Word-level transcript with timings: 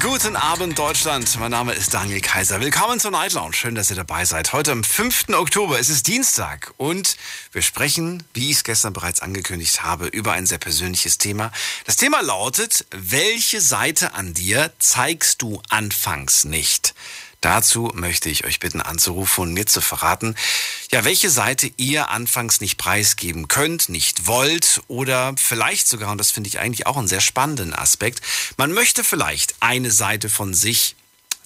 Guten 0.00 0.36
Abend, 0.36 0.78
Deutschland. 0.78 1.40
Mein 1.40 1.50
Name 1.50 1.72
ist 1.72 1.92
Daniel 1.92 2.20
Kaiser. 2.20 2.60
Willkommen 2.60 3.00
zur 3.00 3.10
Night 3.10 3.32
Lounge. 3.32 3.54
Schön, 3.54 3.74
dass 3.74 3.90
ihr 3.90 3.96
dabei 3.96 4.24
seid. 4.24 4.52
Heute 4.52 4.70
am 4.70 4.84
5. 4.84 5.30
Oktober. 5.30 5.80
Es 5.80 5.88
ist 5.88 6.06
Dienstag 6.06 6.72
und 6.76 7.16
wir 7.50 7.62
sprechen, 7.62 8.22
wie 8.32 8.50
ich 8.50 8.58
es 8.58 8.64
gestern 8.64 8.92
bereits 8.92 9.20
angekündigt 9.20 9.82
habe, 9.82 10.06
über 10.06 10.32
ein 10.32 10.46
sehr 10.46 10.58
persönliches 10.58 11.18
Thema. 11.18 11.50
Das 11.84 11.96
Thema 11.96 12.22
lautet, 12.22 12.86
welche 12.92 13.60
Seite 13.60 14.14
an 14.14 14.34
dir 14.34 14.70
zeigst 14.78 15.42
du 15.42 15.60
anfangs 15.68 16.44
nicht? 16.44 16.94
Dazu 17.40 17.92
möchte 17.94 18.28
ich 18.28 18.44
euch 18.44 18.58
bitten 18.58 18.80
anzurufen 18.80 19.42
und 19.42 19.52
mir 19.52 19.66
zu 19.66 19.80
verraten, 19.80 20.34
ja, 20.90 21.04
welche 21.04 21.30
Seite 21.30 21.70
ihr 21.76 22.08
anfangs 22.08 22.60
nicht 22.60 22.78
preisgeben 22.78 23.46
könnt, 23.46 23.88
nicht 23.88 24.26
wollt 24.26 24.82
oder 24.88 25.34
vielleicht 25.36 25.86
sogar, 25.86 26.10
und 26.10 26.18
das 26.18 26.32
finde 26.32 26.48
ich 26.48 26.58
eigentlich 26.58 26.86
auch 26.86 26.96
einen 26.96 27.08
sehr 27.08 27.20
spannenden 27.20 27.74
Aspekt, 27.74 28.22
man 28.56 28.72
möchte 28.72 29.04
vielleicht 29.04 29.54
eine 29.60 29.92
Seite 29.92 30.28
von 30.28 30.52
sich 30.52 30.96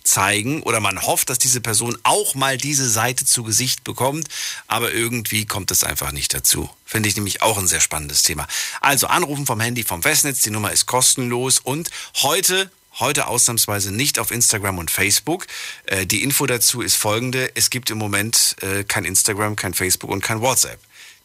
zeigen 0.04 0.62
oder 0.62 0.80
man 0.80 1.00
hofft, 1.02 1.30
dass 1.30 1.38
diese 1.38 1.60
Person 1.60 1.96
auch 2.02 2.34
mal 2.34 2.56
diese 2.56 2.88
Seite 2.88 3.24
zu 3.24 3.42
Gesicht 3.42 3.84
bekommt, 3.84 4.28
aber 4.66 4.92
irgendwie 4.92 5.46
kommt 5.46 5.70
es 5.70 5.84
einfach 5.84 6.12
nicht 6.12 6.34
dazu. 6.34 6.68
Finde 6.84 7.08
ich 7.08 7.16
nämlich 7.16 7.42
auch 7.42 7.58
ein 7.58 7.68
sehr 7.68 7.80
spannendes 7.80 8.22
Thema. 8.22 8.46
Also 8.80 9.06
anrufen 9.06 9.46
vom 9.46 9.60
Handy 9.60 9.84
vom 9.84 10.02
Festnetz, 10.02 10.40
die 10.40 10.50
Nummer 10.50 10.72
ist 10.72 10.86
kostenlos 10.86 11.58
und 11.58 11.90
heute 12.22 12.70
Heute 12.98 13.26
ausnahmsweise 13.26 13.90
nicht 13.90 14.18
auf 14.18 14.30
Instagram 14.30 14.78
und 14.78 14.90
Facebook. 14.90 15.46
Äh, 15.86 16.06
die 16.06 16.22
Info 16.22 16.46
dazu 16.46 16.82
ist 16.82 16.96
folgende. 16.96 17.50
Es 17.56 17.70
gibt 17.70 17.90
im 17.90 17.98
Moment 17.98 18.56
äh, 18.60 18.84
kein 18.84 19.04
Instagram, 19.04 19.56
kein 19.56 19.72
Facebook 19.72 20.10
und 20.10 20.22
kein 20.22 20.40
WhatsApp. 20.40 20.78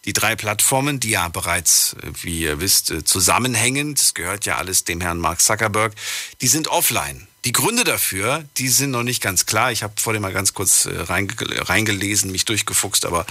Die 0.05 0.13
drei 0.13 0.37
Plattformen, 0.37 1.01
die 1.01 1.09
ja 1.09 1.27
bereits, 1.27 1.97
äh, 2.01 2.11
wie 2.21 2.39
ihr 2.39 2.61
wisst, 2.61 2.91
äh, 2.91 3.03
zusammenhängen, 3.03 3.95
das 3.95 4.13
gehört 4.13 4.45
ja 4.45 4.57
alles 4.57 4.85
dem 4.85 5.01
Herrn 5.01 5.19
Mark 5.19 5.41
Zuckerberg, 5.41 5.93
die 6.39 6.47
sind 6.47 6.69
offline. 6.69 7.27
Die 7.43 7.51
Gründe 7.51 7.83
dafür, 7.83 8.45
die 8.57 8.69
sind 8.69 8.91
noch 8.91 9.03
nicht 9.03 9.21
ganz 9.21 9.45
klar. 9.45 9.71
Ich 9.73 9.83
habe 9.83 9.93
vorhin 9.99 10.21
mal 10.21 10.31
ganz 10.31 10.53
kurz 10.53 10.85
äh, 10.85 10.91
reingelesen, 10.97 12.31
mich 12.31 12.45
durchgefuchst, 12.45 13.05
aber 13.05 13.25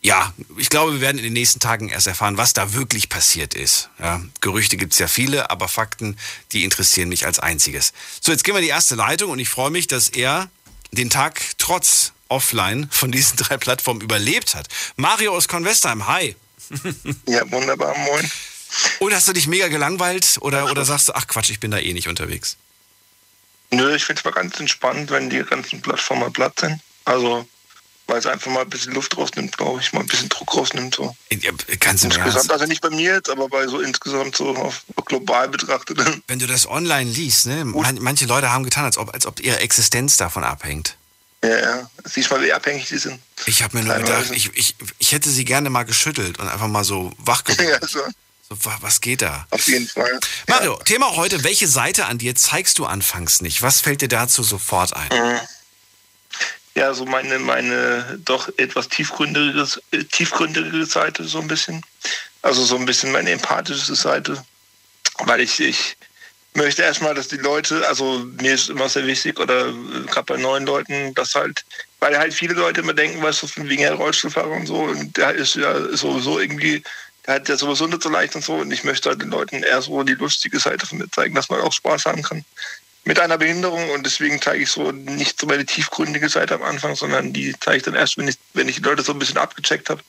ja, 0.00 0.32
ich 0.56 0.70
glaube, 0.70 0.92
wir 0.92 1.00
werden 1.00 1.18
in 1.18 1.24
den 1.24 1.32
nächsten 1.32 1.58
Tagen 1.58 1.88
erst 1.88 2.06
erfahren, 2.06 2.36
was 2.36 2.52
da 2.52 2.72
wirklich 2.72 3.08
passiert 3.08 3.54
ist. 3.54 3.90
Ja, 3.98 4.22
Gerüchte 4.40 4.76
gibt's 4.76 4.98
ja 4.98 5.08
viele, 5.08 5.50
aber 5.50 5.68
Fakten, 5.68 6.16
die 6.52 6.64
interessieren 6.64 7.08
mich 7.08 7.26
als 7.26 7.40
einziges. 7.40 7.92
So, 8.20 8.30
jetzt 8.30 8.44
gehen 8.44 8.54
wir 8.54 8.60
in 8.60 8.64
die 8.64 8.70
erste 8.70 8.94
Leitung 8.94 9.30
und 9.30 9.38
ich 9.40 9.48
freue 9.48 9.70
mich, 9.70 9.88
dass 9.88 10.08
er 10.08 10.48
den 10.92 11.10
Tag 11.10 11.40
trotz 11.58 12.12
offline 12.28 12.88
von 12.90 13.10
diesen 13.10 13.36
drei 13.36 13.56
Plattformen 13.56 14.00
überlebt 14.00 14.54
hat. 14.54 14.68
Mario 14.96 15.34
aus 15.34 15.48
Convestheim, 15.48 16.06
hi. 16.06 16.36
Ja, 17.26 17.50
wunderbar, 17.50 17.96
moin. 17.98 18.30
Und 19.00 19.14
hast 19.14 19.26
du 19.26 19.32
dich 19.32 19.46
mega 19.46 19.68
gelangweilt 19.68 20.36
oder, 20.40 20.70
oder 20.70 20.84
sagst 20.84 21.08
du, 21.08 21.14
ach 21.14 21.26
Quatsch, 21.26 21.50
ich 21.50 21.60
bin 21.60 21.70
da 21.70 21.78
eh 21.78 21.92
nicht 21.92 22.08
unterwegs? 22.08 22.56
Nö, 23.70 23.94
ich 23.94 24.04
finde 24.04 24.20
es 24.20 24.24
mal 24.24 24.30
ganz 24.32 24.60
entspannt, 24.60 25.10
wenn 25.10 25.30
die 25.30 25.42
ganzen 25.42 25.80
Plattformen 25.80 26.32
platt 26.32 26.60
sind. 26.60 26.80
Also 27.04 27.46
weil 28.08 28.18
es 28.18 28.26
einfach 28.26 28.50
mal 28.50 28.62
ein 28.62 28.70
bisschen 28.70 28.94
Luft 28.94 29.16
rausnimmt, 29.16 29.56
glaube 29.56 29.80
ich, 29.80 29.92
mal 29.92 30.00
ein 30.00 30.06
bisschen 30.06 30.30
Druck 30.30 30.56
rausnimmt. 30.56 30.94
So. 30.94 31.14
Ja, 31.30 31.52
ganz 31.78 32.02
im 32.02 32.10
insgesamt, 32.10 32.36
Ernst. 32.36 32.52
also 32.52 32.64
nicht 32.64 32.80
bei 32.80 32.90
mir 32.90 33.14
jetzt, 33.14 33.28
aber 33.28 33.48
bei 33.48 33.68
so 33.68 33.80
insgesamt 33.80 34.34
so 34.34 34.56
auf 34.56 34.82
global 35.04 35.48
betrachtet. 35.48 36.00
Wenn 36.26 36.38
du 36.38 36.46
das 36.46 36.66
online 36.66 37.10
liest, 37.10 37.46
ne, 37.46 37.64
man, 37.66 37.98
manche 38.00 38.24
Leute 38.24 38.50
haben 38.50 38.64
getan, 38.64 38.86
als 38.86 38.96
ob, 38.96 39.12
als 39.12 39.26
ob 39.26 39.40
ihre 39.40 39.60
Existenz 39.60 40.16
davon 40.16 40.42
abhängt. 40.42 40.96
Ja, 41.44 41.58
ja. 41.58 41.90
Siehst 42.04 42.30
mal, 42.30 42.42
wie 42.42 42.52
abhängig 42.52 42.88
die 42.88 42.98
sind. 42.98 43.20
Ich 43.46 43.62
habe 43.62 43.76
mir 43.76 43.84
nur 43.84 43.94
gedacht, 43.94 44.30
ich, 44.32 44.50
ich, 44.56 44.74
ich 44.98 45.12
hätte 45.12 45.28
sie 45.28 45.44
gerne 45.44 45.70
mal 45.70 45.84
geschüttelt 45.84 46.38
und 46.38 46.48
einfach 46.48 46.66
mal 46.66 46.84
so 46.84 47.12
wach 47.18 47.44
ja, 47.58 47.78
so. 47.86 48.00
so, 48.48 48.56
was 48.80 49.02
geht 49.02 49.20
da? 49.20 49.46
Auf 49.50 49.68
jeden 49.68 49.86
Fall. 49.86 50.18
Mario, 50.48 50.78
ja. 50.78 50.84
Thema 50.84 51.14
heute, 51.14 51.44
welche 51.44 51.68
Seite 51.68 52.06
an 52.06 52.16
dir 52.16 52.34
zeigst 52.34 52.78
du 52.78 52.86
anfangs 52.86 53.42
nicht? 53.42 53.60
Was 53.60 53.82
fällt 53.82 54.00
dir 54.00 54.08
dazu 54.08 54.42
sofort 54.42 54.96
ein? 54.96 55.08
Mhm 55.10 55.40
ja 56.78 56.94
so 56.94 57.04
meine, 57.04 57.38
meine 57.38 58.18
doch 58.24 58.48
etwas 58.56 58.88
tiefgründigere, 58.88 59.66
tiefgründigere 60.12 60.86
Seite 60.86 61.24
so 61.24 61.40
ein 61.40 61.48
bisschen. 61.48 61.82
Also 62.42 62.64
so 62.64 62.76
ein 62.76 62.86
bisschen 62.86 63.12
meine 63.12 63.30
empathische 63.30 63.94
Seite. 63.94 64.42
Weil 65.24 65.40
ich, 65.40 65.58
ich 65.60 65.96
möchte 66.54 66.82
erstmal, 66.82 67.14
dass 67.14 67.28
die 67.28 67.36
Leute, 67.36 67.86
also 67.88 68.24
mir 68.40 68.54
ist 68.54 68.70
immer 68.70 68.88
sehr 68.88 69.06
wichtig, 69.06 69.38
oder 69.40 69.72
gerade 70.06 70.26
bei 70.26 70.36
neuen 70.36 70.64
Leuten, 70.64 71.14
dass 71.14 71.34
halt, 71.34 71.64
weil 71.98 72.16
halt 72.16 72.32
viele 72.32 72.54
Leute 72.54 72.80
immer 72.80 72.94
denken, 72.94 73.22
weißt 73.22 73.42
du, 73.42 73.48
wegen 73.68 73.82
der 73.82 73.94
Rollstuhlfahrer 73.94 74.52
und 74.52 74.66
so, 74.66 74.82
und 74.82 75.16
der 75.16 75.32
ist 75.32 75.56
ja 75.56 75.96
sowieso 75.96 76.38
irgendwie, 76.38 76.82
der 77.26 77.34
hat 77.34 77.48
ja 77.48 77.56
sowieso 77.56 77.86
nicht 77.86 78.02
so 78.02 78.08
leicht 78.08 78.36
und 78.36 78.44
so, 78.44 78.54
und 78.54 78.70
ich 78.70 78.84
möchte 78.84 79.08
halt 79.08 79.20
den 79.20 79.30
Leuten 79.30 79.62
eher 79.62 79.82
so 79.82 80.02
die 80.04 80.14
lustige 80.14 80.60
Seite 80.60 80.86
von 80.86 80.98
mir 80.98 81.10
zeigen, 81.10 81.34
dass 81.34 81.48
man 81.48 81.60
auch 81.60 81.72
Spaß 81.72 82.06
haben 82.06 82.22
kann 82.22 82.44
mit 83.04 83.18
einer 83.20 83.38
Behinderung 83.38 83.90
und 83.90 84.04
deswegen 84.04 84.40
zeige 84.40 84.62
ich 84.62 84.70
so 84.70 84.92
nicht 84.92 85.40
so 85.40 85.46
meine 85.46 85.64
tiefgründige 85.64 86.28
Seite 86.28 86.54
am 86.54 86.62
Anfang, 86.62 86.94
sondern 86.94 87.32
die 87.32 87.54
zeige 87.58 87.78
ich 87.78 87.82
dann 87.82 87.94
erst, 87.94 88.18
wenn 88.18 88.28
ich, 88.28 88.36
wenn 88.54 88.68
ich 88.68 88.76
die 88.76 88.82
Leute 88.82 89.02
so 89.02 89.12
ein 89.12 89.18
bisschen 89.18 89.38
abgecheckt 89.38 89.88
habe. 89.90 90.02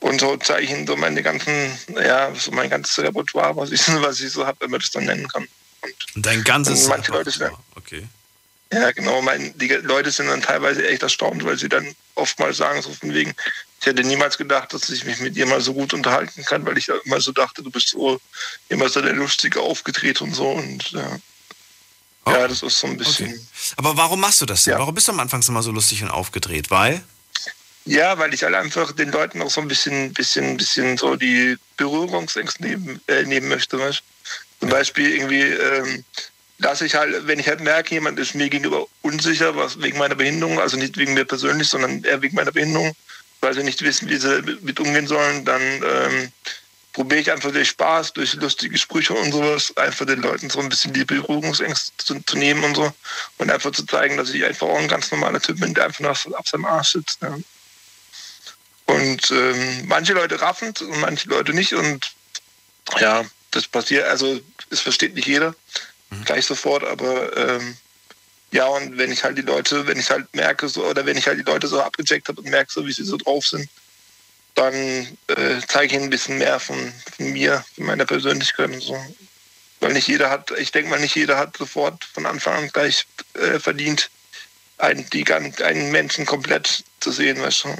Und 0.00 0.20
so 0.20 0.36
zeige 0.38 0.64
ich 0.64 0.70
ihnen 0.70 0.86
so 0.86 0.96
meine 0.96 1.22
ganzen, 1.22 1.78
ja, 1.94 2.34
so 2.34 2.50
mein 2.52 2.70
ganzes 2.70 2.98
Repertoire, 2.98 3.54
was 3.56 3.70
ich, 3.70 3.86
was 4.02 4.20
ich 4.20 4.32
so 4.32 4.46
habe, 4.46 4.58
wenn 4.60 4.70
man 4.70 4.80
das 4.80 4.90
dann 4.90 5.04
nennen 5.04 5.28
kann. 5.28 5.46
Und 5.82 6.26
Dein 6.26 6.42
ganzes 6.42 6.82
und 6.82 6.88
manche 6.88 7.12
Leute 7.12 7.30
sind, 7.30 7.52
okay. 7.76 8.08
Ja, 8.72 8.92
genau. 8.92 9.20
Mein, 9.20 9.56
die 9.58 9.68
Leute 9.68 10.10
sind 10.10 10.28
dann 10.28 10.42
teilweise 10.42 10.86
echt 10.86 11.02
erstaunt, 11.02 11.44
weil 11.44 11.58
sie 11.58 11.68
dann 11.68 11.94
oftmals 12.14 12.56
sagen, 12.56 12.80
so 12.82 12.92
von 12.92 13.12
wegen, 13.12 13.34
ich 13.80 13.86
hätte 13.86 14.04
niemals 14.04 14.38
gedacht, 14.38 14.72
dass 14.72 14.88
ich 14.90 15.04
mich 15.04 15.18
mit 15.20 15.36
dir 15.36 15.46
mal 15.46 15.60
so 15.60 15.74
gut 15.74 15.92
unterhalten 15.92 16.44
kann, 16.44 16.64
weil 16.66 16.78
ich 16.78 16.88
immer 17.04 17.20
so 17.20 17.32
dachte, 17.32 17.62
du 17.62 17.70
bist 17.70 17.88
so 17.88 18.20
immer 18.68 18.88
so 18.88 19.00
der 19.00 19.14
Lustige 19.14 19.60
aufgedreht 19.60 20.20
und 20.20 20.34
so. 20.34 20.50
Und 20.50 20.92
ja. 20.92 21.18
Oh. 22.30 22.40
Ja, 22.40 22.48
das 22.48 22.62
ist 22.62 22.78
so 22.78 22.86
ein 22.86 22.96
bisschen. 22.96 23.28
Okay. 23.28 23.40
Aber 23.76 23.96
warum 23.96 24.20
machst 24.20 24.40
du 24.40 24.46
das 24.46 24.64
denn? 24.64 24.72
Ja. 24.72 24.78
Warum 24.78 24.94
bist 24.94 25.08
du 25.08 25.12
am 25.12 25.20
Anfang 25.20 25.42
immer 25.46 25.62
so 25.62 25.70
lustig 25.70 26.02
und 26.02 26.10
aufgedreht? 26.10 26.70
Weil? 26.70 27.02
Ja, 27.86 28.18
weil 28.18 28.34
ich 28.34 28.42
halt 28.42 28.54
einfach 28.54 28.92
den 28.92 29.10
Leuten 29.10 29.40
auch 29.42 29.50
so 29.50 29.60
ein 29.60 29.68
bisschen, 29.68 30.12
bisschen, 30.12 30.56
bisschen 30.56 30.96
so 30.98 31.16
die 31.16 31.56
Berührungsängste 31.76 32.62
nehmen, 32.62 33.00
äh, 33.08 33.24
nehmen 33.24 33.48
möchte. 33.48 33.78
Weißt? 33.78 34.02
Zum 34.60 34.68
ja. 34.68 34.74
Beispiel 34.74 35.14
irgendwie 35.14 35.42
ähm, 35.42 36.04
lasse 36.58 36.86
ich 36.86 36.94
halt, 36.94 37.26
wenn 37.26 37.38
ich 37.38 37.48
halt 37.48 37.60
merke, 37.60 37.94
jemand 37.94 38.18
ist 38.18 38.34
mir 38.34 38.48
gegenüber 38.48 38.86
unsicher, 39.02 39.56
was 39.56 39.80
wegen 39.80 39.98
meiner 39.98 40.14
Behinderung, 40.14 40.60
also 40.60 40.76
nicht 40.76 40.96
wegen 40.98 41.14
mir 41.14 41.24
persönlich, 41.24 41.68
sondern 41.68 42.04
eher 42.04 42.20
wegen 42.22 42.36
meiner 42.36 42.52
Behinderung, 42.52 42.94
weil 43.40 43.54
sie 43.54 43.62
nicht 43.62 43.82
wissen, 43.82 44.08
wie 44.08 44.16
sie 44.16 44.42
mit 44.60 44.78
umgehen 44.78 45.06
sollen, 45.06 45.44
dann 45.44 45.62
ähm, 45.62 46.32
probiere 47.00 47.20
ich 47.22 47.32
einfach 47.32 47.50
durch 47.50 47.70
Spaß, 47.70 48.12
durch 48.12 48.34
lustige 48.34 48.76
Sprüche 48.76 49.14
und 49.14 49.32
sowas, 49.32 49.74
einfach 49.78 50.04
den 50.04 50.20
Leuten 50.20 50.50
so 50.50 50.60
ein 50.60 50.68
bisschen 50.68 50.92
die 50.92 51.06
Berührungsängste 51.06 51.92
zu, 51.96 52.20
zu, 52.20 52.36
nehmen 52.36 52.62
und 52.62 52.76
so. 52.76 52.92
Und 53.38 53.50
einfach 53.50 53.70
zu 53.70 53.86
zeigen, 53.86 54.18
dass 54.18 54.28
ich 54.28 54.44
einfach 54.44 54.66
auch 54.66 54.78
ein 54.78 54.86
ganz 54.86 55.10
normaler 55.10 55.40
Typ 55.40 55.60
bin, 55.60 55.72
der 55.72 55.86
einfach 55.86 56.00
nach, 56.00 56.26
auf 56.34 56.46
seinem 56.46 56.66
Arsch 56.66 56.92
sitzt. 56.92 57.22
Ja. 57.22 57.38
Und 58.84 59.30
ähm, 59.30 59.86
manche 59.86 60.12
Leute 60.12 60.42
raffen 60.42 60.74
und 60.78 61.00
manche 61.00 61.26
Leute 61.30 61.54
nicht. 61.54 61.72
Und 61.72 62.12
ja, 62.98 63.24
das 63.50 63.66
passiert, 63.66 64.06
also 64.06 64.38
es 64.68 64.80
versteht 64.80 65.14
nicht 65.14 65.26
jeder 65.26 65.54
mhm. 66.10 66.24
gleich 66.26 66.44
sofort, 66.44 66.84
aber 66.84 67.34
ähm, 67.34 67.78
ja, 68.52 68.66
und 68.66 68.98
wenn 68.98 69.10
ich 69.10 69.24
halt 69.24 69.38
die 69.38 69.42
Leute, 69.42 69.86
wenn 69.86 69.98
ich 69.98 70.10
halt 70.10 70.34
merke, 70.34 70.68
so, 70.68 70.84
oder 70.84 71.06
wenn 71.06 71.16
ich 71.16 71.26
halt 71.26 71.38
die 71.38 71.50
Leute 71.50 71.66
so 71.66 71.80
abgecheckt 71.80 72.28
habe 72.28 72.42
und 72.42 72.50
merke, 72.50 72.70
so 72.70 72.86
wie 72.86 72.92
sie 72.92 73.04
so 73.04 73.16
drauf 73.16 73.46
sind, 73.46 73.70
dann 74.54 74.74
äh, 74.74 75.60
zeige 75.68 75.86
ich 75.86 75.92
ihnen 75.94 76.04
ein 76.04 76.10
bisschen 76.10 76.38
mehr 76.38 76.60
von, 76.60 76.92
von 77.16 77.32
mir, 77.32 77.64
von 77.74 77.86
meiner 77.86 78.04
Persönlichkeit 78.06 78.70
und 78.70 78.82
so. 78.82 78.96
Weil 79.80 79.94
nicht 79.94 80.08
jeder 80.08 80.30
hat, 80.30 80.50
ich 80.58 80.72
denke 80.72 80.90
mal, 80.90 81.00
nicht 81.00 81.16
jeder 81.16 81.38
hat 81.38 81.56
sofort 81.56 82.04
von 82.04 82.26
Anfang 82.26 82.54
an 82.54 82.68
gleich 82.68 83.06
äh, 83.34 83.58
verdient, 83.58 84.10
einen, 84.78 85.08
die, 85.10 85.24
einen 85.32 85.90
Menschen 85.90 86.26
komplett 86.26 86.84
zu 87.00 87.12
sehen, 87.12 87.40
weißt 87.40 87.64
du. 87.64 87.76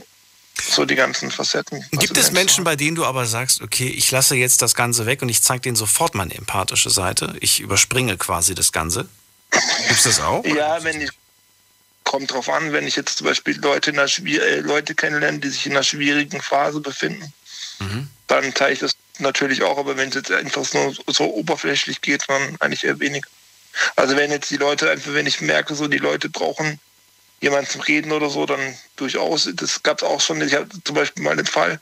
So 0.63 0.85
die 0.85 0.95
ganzen 0.95 1.31
Facetten. 1.31 1.85
Gibt 1.93 2.19
es 2.19 2.33
Menschen, 2.33 2.65
bei 2.65 2.77
denen 2.77 2.95
du 2.95 3.07
aber 3.07 3.25
sagst, 3.25 3.63
okay, 3.63 3.89
ich 3.89 4.11
lasse 4.11 4.35
jetzt 4.35 4.61
das 4.61 4.75
Ganze 4.75 5.07
weg 5.07 5.23
und 5.23 5.31
ich 5.31 5.43
zeige 5.43 5.63
denen 5.63 5.77
sofort 5.77 6.15
meine 6.15 6.35
empathische 6.35 6.91
Seite? 6.91 7.35
Ich 7.41 7.61
überspringe 7.61 8.19
quasi 8.19 8.55
das 8.55 8.71
Ganze. 8.71 9.09
Gibt 9.51 9.91
es 9.91 10.03
das 10.03 10.21
auch? 10.21 10.45
Ja, 10.45 10.83
wenn 10.85 11.01
ich, 11.01 11.11
kommt 12.05 12.33
drauf 12.33 12.49
an, 12.49 12.73
wenn 12.73 12.87
ich 12.87 12.97
jetzt 12.97 13.19
zum 13.19 13.27
Beispiel 13.27 13.59
Leute, 13.61 13.91
in 13.91 13.99
einer, 13.99 14.11
äh, 14.27 14.61
Leute 14.61 14.95
kennenlerne, 14.95 15.39
die 15.39 15.49
sich 15.49 15.67
in 15.67 15.73
einer 15.73 15.83
schwierigen 15.83 16.41
Phase 16.41 16.81
befinden, 16.81 17.33
mhm. 17.79 18.09
dann 18.27 18.55
teile 18.55 18.73
ich 18.73 18.81
das 18.81 18.93
natürlich 19.19 19.63
auch, 19.63 19.79
aber 19.79 19.97
wenn 19.97 20.09
es 20.09 20.15
jetzt 20.15 20.33
einfach 20.33 20.65
so, 20.65 20.95
so 21.07 21.25
oberflächlich 21.35 22.01
geht, 22.01 22.25
dann 22.29 22.57
eigentlich 22.61 22.85
eher 22.85 22.99
weniger. 23.01 23.29
Also 23.97 24.17
wenn 24.17 24.31
jetzt 24.31 24.51
die 24.51 24.57
Leute 24.57 24.91
einfach, 24.91 25.13
wenn 25.15 25.27
ich 25.27 25.41
merke, 25.41 25.75
so 25.75 25.87
die 25.87 25.99
Leute 25.99 26.29
brauchen 26.29 26.81
jemanden 27.41 27.71
zum 27.71 27.81
Reden 27.81 28.13
oder 28.13 28.31
so, 28.31 28.47
dann 28.47 28.61
durchaus. 28.97 29.49
Das 29.55 29.83
gab 29.83 29.99
es 29.99 30.05
auch 30.05 30.21
schon. 30.21 30.41
Ich 30.43 30.55
hatte 30.55 30.83
zum 30.85 30.95
Beispiel 30.95 31.25
mal 31.25 31.37
den 31.37 31.47
Fall, 31.47 31.81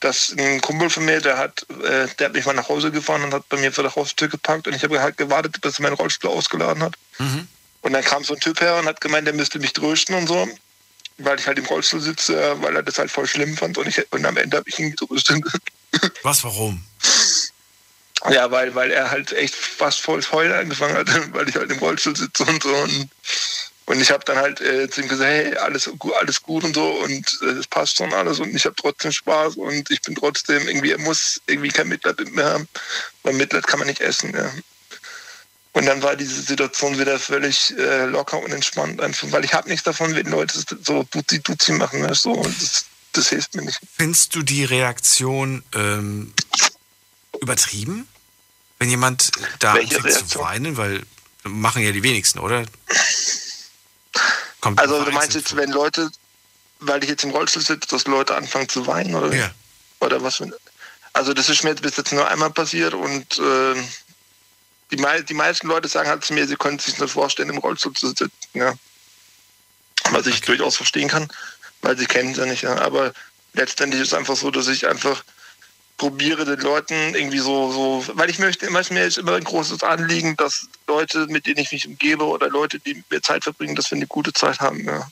dass 0.00 0.34
ein 0.36 0.60
Kumpel 0.60 0.90
von 0.90 1.04
mir, 1.04 1.20
der 1.20 1.38
hat, 1.38 1.66
äh, 1.70 2.08
der 2.18 2.26
hat 2.26 2.32
mich 2.34 2.46
mal 2.46 2.54
nach 2.54 2.68
Hause 2.68 2.90
gefahren 2.90 3.22
und 3.22 3.34
hat 3.34 3.48
bei 3.48 3.56
mir 3.56 3.72
vor 3.72 3.84
der 3.84 3.94
Haustür 3.94 4.28
gepackt 4.28 4.66
und 4.66 4.74
ich 4.74 4.82
habe 4.82 5.00
halt 5.00 5.16
gewartet, 5.16 5.60
bis 5.60 5.78
er 5.78 5.82
meinen 5.82 5.94
Rollstuhl 5.94 6.30
ausgeladen 6.30 6.82
hat. 6.82 6.94
Mhm. 7.18 7.48
Und 7.82 7.92
dann 7.92 8.04
kam 8.04 8.24
so 8.24 8.34
ein 8.34 8.40
Typ 8.40 8.60
her 8.60 8.76
und 8.76 8.86
hat 8.86 9.00
gemeint, 9.00 9.26
der 9.26 9.34
müsste 9.34 9.58
mich 9.58 9.72
trösten 9.72 10.14
und 10.14 10.28
so, 10.28 10.48
weil 11.18 11.38
ich 11.38 11.46
halt 11.46 11.58
im 11.58 11.66
Rollstuhl 11.66 12.00
sitze, 12.00 12.56
weil 12.62 12.76
er 12.76 12.82
das 12.82 12.98
halt 12.98 13.10
voll 13.10 13.26
schlimm 13.26 13.56
fand 13.56 13.76
und, 13.76 13.86
ich, 13.88 14.00
und 14.12 14.24
am 14.24 14.36
Ende 14.36 14.56
habe 14.56 14.68
ich 14.68 14.78
ihn 14.78 14.94
getröstet. 14.94 15.42
Was, 16.22 16.42
warum? 16.44 16.82
Ja, 18.30 18.50
weil, 18.50 18.74
weil 18.74 18.92
er 18.92 19.10
halt 19.10 19.32
echt 19.32 19.54
fast 19.54 20.00
voll 20.00 20.22
Heulen 20.30 20.52
angefangen 20.52 20.96
hat, 20.96 21.08
weil 21.32 21.48
ich 21.48 21.56
halt 21.56 21.70
im 21.70 21.78
Rollstuhl 21.78 22.16
sitze 22.16 22.44
und 22.44 22.62
so. 22.62 22.74
Und, 22.74 23.08
und 23.86 24.00
ich 24.00 24.12
habe 24.12 24.24
dann 24.24 24.36
halt 24.36 24.60
äh, 24.60 24.88
zu 24.88 25.00
ihm 25.00 25.08
gesagt, 25.08 25.28
hey, 25.28 25.56
alles, 25.56 25.90
alles 26.20 26.40
gut 26.42 26.62
und 26.62 26.74
so 26.74 26.88
und 26.88 27.38
äh, 27.42 27.46
es 27.46 27.66
passt 27.66 27.96
schon 27.96 28.14
alles 28.14 28.38
und 28.38 28.54
ich 28.54 28.64
habe 28.64 28.76
trotzdem 28.76 29.10
Spaß 29.10 29.56
und 29.56 29.90
ich 29.90 30.00
bin 30.02 30.14
trotzdem 30.14 30.68
irgendwie, 30.68 30.92
er 30.92 30.98
muss 30.98 31.40
irgendwie 31.46 31.68
kein 31.68 31.88
Mitleid 31.88 32.18
mit 32.20 32.32
mir 32.32 32.44
haben, 32.44 32.68
weil 33.24 33.32
Mitleid 33.32 33.66
kann 33.66 33.80
man 33.80 33.88
nicht 33.88 34.00
essen. 34.00 34.32
Ja. 34.34 34.52
Und 35.74 35.86
dann 35.86 36.02
war 36.02 36.16
diese 36.16 36.42
Situation 36.42 36.98
wieder 36.98 37.18
völlig 37.18 37.76
äh, 37.78 38.04
locker 38.04 38.38
und 38.38 38.52
entspannt, 38.52 39.00
einfach, 39.00 39.30
weil 39.32 39.44
ich 39.44 39.54
habe 39.54 39.68
nichts 39.70 39.84
davon, 39.84 40.14
wenn 40.14 40.26
Leute 40.26 40.62
so 40.82 41.02
duzi 41.10 41.40
duzi 41.42 41.72
machen, 41.72 42.02
weißt 42.02 42.26
du, 42.26 42.32
und 42.32 42.62
das, 42.62 42.84
das 43.12 43.28
hilft 43.30 43.54
mir 43.54 43.62
nicht. 43.62 43.80
Findest 43.96 44.34
du 44.34 44.42
die 44.42 44.64
Reaktion 44.64 45.64
ähm, 45.74 46.34
übertrieben? 47.40 48.06
Wenn 48.78 48.90
jemand 48.90 49.30
da 49.60 49.74
Welche 49.74 49.96
anfängt 49.96 50.12
zu 50.14 50.18
Reaktion? 50.18 50.44
weinen, 50.44 50.76
weil 50.76 51.02
machen 51.44 51.82
ja 51.82 51.92
die 51.92 52.02
wenigsten, 52.02 52.38
oder? 52.40 52.64
Kommt 54.60 54.78
Also 54.78 55.02
du 55.04 55.10
meinst 55.12 55.34
jetzt, 55.34 55.50
vor. 55.50 55.58
wenn 55.58 55.70
Leute, 55.70 56.10
weil 56.80 57.02
ich 57.02 57.08
jetzt 57.10 57.24
im 57.24 57.30
Rollstuhl 57.30 57.62
sitze, 57.62 57.88
dass 57.88 58.06
Leute 58.06 58.34
anfangen 58.36 58.68
zu 58.68 58.86
weinen 58.86 59.14
oder, 59.14 59.34
Ja. 59.34 59.50
oder 60.00 60.22
was? 60.22 60.36
für- 60.36 60.50
Also 61.14 61.32
das 61.34 61.48
ist 61.48 61.62
mir 61.64 61.70
jetzt 61.70 61.82
bis 61.82 61.96
jetzt 61.96 62.12
nur 62.12 62.28
einmal 62.28 62.50
passiert 62.50 62.94
und 62.94 63.38
äh, 63.38 63.74
die, 64.92 64.96
mei 64.98 65.22
die 65.22 65.34
meisten 65.34 65.66
Leute 65.66 65.88
sagen 65.88 66.08
halt 66.08 66.24
zu 66.24 66.34
mir, 66.34 66.46
sie 66.46 66.56
können 66.56 66.78
sich 66.78 66.98
nicht 66.98 67.10
vorstellen, 67.10 67.48
im 67.48 67.58
Rollstuhl 67.58 67.94
zu 67.94 68.08
sitzen. 68.08 68.30
Ja. 68.54 68.74
Was 70.10 70.26
ich 70.26 70.40
durchaus 70.42 70.76
verstehen 70.76 71.08
kann, 71.08 71.28
weil 71.80 71.96
sie 71.96 72.06
kennen 72.06 72.32
es 72.32 72.46
nicht. 72.46 72.62
Ja. 72.62 72.78
Aber 72.78 73.12
letztendlich 73.54 74.02
ist 74.02 74.08
es 74.08 74.14
einfach 74.14 74.36
so, 74.36 74.50
dass 74.50 74.68
ich 74.68 74.86
einfach 74.86 75.24
probiere 75.98 76.44
den 76.44 76.60
Leuten 76.60 77.14
irgendwie 77.14 77.38
so, 77.38 77.72
so, 77.72 78.04
weil 78.16 78.28
ich 78.28 78.38
möchte 78.38 78.68
mir 78.70 79.04
ist 79.04 79.18
immer 79.18 79.36
ein 79.36 79.44
großes 79.44 79.82
Anliegen, 79.82 80.36
dass 80.36 80.66
Leute, 80.88 81.26
mit 81.28 81.46
denen 81.46 81.58
ich 81.58 81.70
mich 81.70 81.86
umgebe 81.86 82.24
oder 82.24 82.48
Leute, 82.48 82.80
die 82.80 82.94
mit 82.94 83.10
mir 83.10 83.22
Zeit 83.22 83.44
verbringen, 83.44 83.76
dass 83.76 83.90
wir 83.90 83.96
eine 83.96 84.06
gute 84.06 84.32
Zeit 84.32 84.60
haben. 84.60 84.84
Ja. 84.84 85.08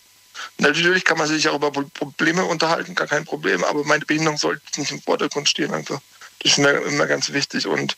Natürlich 0.58 1.04
kann 1.04 1.18
man 1.18 1.28
sich 1.28 1.48
auch 1.48 1.54
über 1.54 1.70
Pro- 1.70 1.90
Probleme 1.94 2.44
unterhalten, 2.44 2.94
gar 2.94 3.06
kein 3.06 3.24
Problem, 3.24 3.62
aber 3.62 3.84
meine 3.84 4.04
Behinderung 4.04 4.38
sollte 4.38 4.62
nicht 4.80 4.90
im 4.90 5.00
Vordergrund 5.00 5.48
stehen 5.48 5.72
einfach. 5.72 6.00
Das 6.42 6.52
ist 6.52 6.58
mir 6.58 6.72
immer 6.72 7.06
ganz 7.06 7.32
wichtig 7.32 7.66
und 7.66 7.96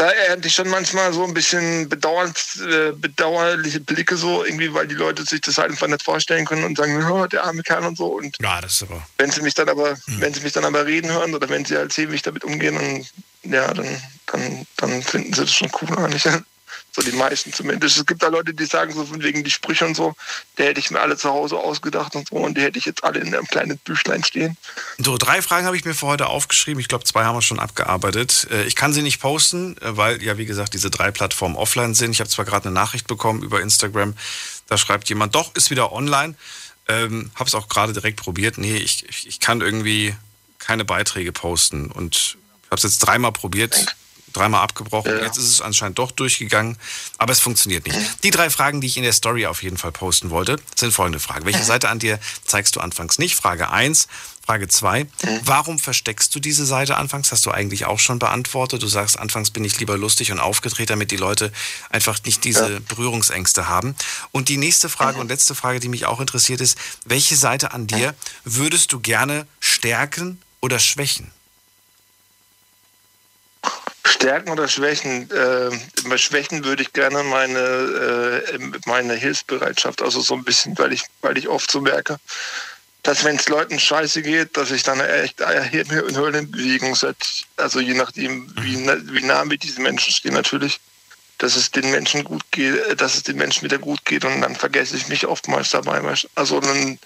da 0.00 0.10
ernte 0.10 0.48
ich 0.48 0.54
schon 0.54 0.68
manchmal 0.70 1.12
so 1.12 1.24
ein 1.24 1.34
bisschen 1.34 1.86
bedauernd, 1.86 2.38
äh, 2.66 2.92
bedauerliche 2.92 3.80
Blicke 3.80 4.16
so 4.16 4.42
irgendwie, 4.42 4.72
weil 4.72 4.86
die 4.86 4.94
Leute 4.94 5.24
sich 5.24 5.42
das 5.42 5.58
halt 5.58 5.70
einfach 5.70 5.88
nicht 5.88 6.02
vorstellen 6.02 6.46
können 6.46 6.64
und 6.64 6.78
sagen, 6.78 7.04
oh, 7.04 7.26
der 7.26 7.44
arme 7.44 7.62
Kerl 7.62 7.84
und 7.84 7.98
so 7.98 8.06
und 8.06 8.34
Ja, 8.40 8.62
das 8.62 8.76
ist 8.76 8.82
aber. 8.84 9.06
wenn 9.18 9.30
sie 9.30 9.42
mich 9.42 9.52
dann 9.52 9.68
aber, 9.68 9.98
wenn 10.06 10.32
sie 10.32 10.40
mich 10.40 10.54
dann 10.54 10.64
aber 10.64 10.86
reden 10.86 11.12
hören 11.12 11.34
oder 11.34 11.50
wenn 11.50 11.66
sie 11.66 11.76
halt 11.76 11.92
sehen, 11.92 12.10
wie 12.10 12.14
ich 12.14 12.22
damit 12.22 12.44
umgehe, 12.44 12.72
dann, 12.72 13.06
ja, 13.42 13.74
dann, 13.74 14.02
dann, 14.26 14.66
dann 14.78 15.02
finden 15.02 15.34
sie 15.34 15.42
das 15.42 15.52
schon 15.52 15.70
cool 15.82 15.98
eigentlich. 15.98 16.24
So 16.92 17.02
die 17.02 17.12
meisten 17.12 17.52
zumindest. 17.52 17.98
Es 17.98 18.06
gibt 18.06 18.22
da 18.22 18.28
Leute, 18.28 18.52
die 18.52 18.64
sagen 18.64 18.92
so 18.92 19.04
von 19.04 19.22
wegen 19.22 19.44
die 19.44 19.50
Sprüche 19.50 19.86
und 19.86 19.94
so, 19.94 20.14
der 20.58 20.66
hätte 20.66 20.80
ich 20.80 20.90
mir 20.90 21.00
alle 21.00 21.16
zu 21.16 21.30
Hause 21.30 21.56
ausgedacht 21.56 22.16
und 22.16 22.28
so 22.28 22.36
und 22.36 22.56
die 22.56 22.62
hätte 22.62 22.78
ich 22.78 22.84
jetzt 22.84 23.04
alle 23.04 23.20
in 23.20 23.34
einem 23.34 23.46
kleinen 23.46 23.78
Büchlein 23.78 24.24
stehen. 24.24 24.56
So, 24.98 25.16
drei 25.16 25.40
Fragen 25.40 25.66
habe 25.66 25.76
ich 25.76 25.84
mir 25.84 25.94
für 25.94 26.06
heute 26.06 26.26
aufgeschrieben. 26.26 26.80
Ich 26.80 26.88
glaube, 26.88 27.04
zwei 27.04 27.24
haben 27.24 27.36
wir 27.36 27.42
schon 27.42 27.60
abgearbeitet. 27.60 28.48
Äh, 28.50 28.64
Ich 28.64 28.74
kann 28.74 28.92
sie 28.92 29.02
nicht 29.02 29.20
posten, 29.20 29.76
äh, 29.78 29.96
weil 29.96 30.22
ja, 30.22 30.36
wie 30.36 30.46
gesagt, 30.46 30.74
diese 30.74 30.90
drei 30.90 31.10
Plattformen 31.10 31.56
offline 31.56 31.94
sind. 31.94 32.10
Ich 32.10 32.20
habe 32.20 32.30
zwar 32.30 32.44
gerade 32.44 32.66
eine 32.66 32.74
Nachricht 32.74 33.06
bekommen 33.06 33.42
über 33.42 33.60
Instagram. 33.60 34.14
Da 34.66 34.76
schreibt 34.76 35.08
jemand, 35.08 35.34
doch, 35.34 35.54
ist 35.54 35.70
wieder 35.70 35.92
online. 35.92 36.34
Ähm, 36.88 37.30
habe 37.36 37.46
es 37.46 37.54
auch 37.54 37.68
gerade 37.68 37.92
direkt 37.92 38.20
probiert. 38.20 38.58
Nee, 38.58 38.76
ich, 38.76 39.08
ich, 39.08 39.28
ich 39.28 39.40
kann 39.40 39.60
irgendwie 39.60 40.14
keine 40.58 40.84
Beiträge 40.84 41.32
posten. 41.32 41.90
Und 41.90 42.16
ich 42.16 42.36
habe 42.66 42.76
es 42.76 42.82
jetzt 42.82 42.98
dreimal 42.98 43.32
probiert, 43.32 43.96
dreimal 44.32 44.62
abgebrochen. 44.62 45.12
Ja. 45.12 45.24
Jetzt 45.24 45.36
ist 45.36 45.48
es 45.48 45.60
anscheinend 45.60 45.98
doch 45.98 46.10
durchgegangen, 46.10 46.76
aber 47.18 47.32
es 47.32 47.40
funktioniert 47.40 47.86
nicht. 47.86 47.98
Die 48.24 48.30
drei 48.30 48.50
Fragen, 48.50 48.80
die 48.80 48.86
ich 48.86 48.96
in 48.96 49.02
der 49.02 49.12
Story 49.12 49.46
auf 49.46 49.62
jeden 49.62 49.76
Fall 49.76 49.92
posten 49.92 50.30
wollte, 50.30 50.56
sind 50.76 50.92
folgende 50.92 51.20
Fragen. 51.20 51.44
Welche 51.44 51.64
Seite 51.64 51.88
an 51.88 51.98
dir 51.98 52.18
zeigst 52.44 52.76
du 52.76 52.80
anfangs 52.80 53.18
nicht? 53.18 53.36
Frage 53.36 53.70
1. 53.70 54.08
Frage 54.50 54.66
2. 54.66 55.06
Warum 55.44 55.78
versteckst 55.78 56.34
du 56.34 56.40
diese 56.40 56.66
Seite 56.66 56.96
anfangs? 56.96 57.30
Hast 57.30 57.46
du 57.46 57.52
eigentlich 57.52 57.84
auch 57.84 58.00
schon 58.00 58.18
beantwortet. 58.18 58.82
Du 58.82 58.88
sagst, 58.88 59.16
anfangs 59.16 59.50
bin 59.52 59.64
ich 59.64 59.78
lieber 59.78 59.96
lustig 59.96 60.32
und 60.32 60.40
aufgedreht, 60.40 60.90
damit 60.90 61.12
die 61.12 61.16
Leute 61.16 61.52
einfach 61.88 62.18
nicht 62.24 62.42
diese 62.42 62.80
Berührungsängste 62.80 63.68
haben. 63.68 63.94
Und 64.32 64.48
die 64.48 64.56
nächste 64.56 64.88
Frage 64.88 65.20
und 65.20 65.28
letzte 65.28 65.54
Frage, 65.54 65.78
die 65.78 65.88
mich 65.88 66.06
auch 66.06 66.20
interessiert 66.20 66.60
ist, 66.60 66.76
welche 67.04 67.36
Seite 67.36 67.72
an 67.72 67.86
dir 67.86 68.14
würdest 68.44 68.92
du 68.92 68.98
gerne 68.98 69.46
stärken 69.60 70.40
oder 70.60 70.80
schwächen? 70.80 71.30
Stärken 74.20 74.50
oder 74.50 74.68
Schwächen? 74.68 75.30
Äh, 75.30 75.70
bei 76.06 76.18
Schwächen 76.18 76.62
würde 76.62 76.82
ich 76.82 76.92
gerne 76.92 77.22
meine, 77.22 77.58
äh, 77.58 78.58
meine 78.84 79.14
Hilfsbereitschaft, 79.14 80.02
also 80.02 80.20
so 80.20 80.34
ein 80.34 80.44
bisschen, 80.44 80.76
weil 80.76 80.92
ich, 80.92 81.04
weil 81.22 81.38
ich 81.38 81.48
oft 81.48 81.70
so 81.70 81.80
merke, 81.80 82.18
dass 83.02 83.24
wenn 83.24 83.36
es 83.36 83.48
Leuten 83.48 83.80
scheiße 83.80 84.20
geht, 84.20 84.58
dass 84.58 84.72
ich 84.72 84.82
dann 84.82 85.00
echt 85.00 85.40
und 85.40 86.16
Hölle 86.18 86.40
in 86.40 86.50
Bewegung 86.50 86.94
setze. 86.94 87.44
Also 87.56 87.80
je 87.80 87.94
nachdem, 87.94 88.52
wie, 88.60 88.76
wie 89.14 89.24
nah 89.24 89.48
wir 89.48 89.56
diese 89.56 89.80
Menschen 89.80 90.12
stehen 90.12 90.34
natürlich, 90.34 90.80
dass 91.38 91.56
es 91.56 91.70
den 91.70 91.90
Menschen 91.90 92.22
gut 92.22 92.42
geht, 92.50 92.76
äh, 92.88 92.96
dass 92.96 93.14
es 93.14 93.22
den 93.22 93.38
Menschen 93.38 93.62
wieder 93.62 93.78
gut 93.78 94.04
geht 94.04 94.26
und 94.26 94.42
dann 94.42 94.54
vergesse 94.54 94.98
ich 94.98 95.08
mich 95.08 95.26
oftmals 95.26 95.70
dabei. 95.70 96.02
Also 96.34 96.60
dann 96.60 96.98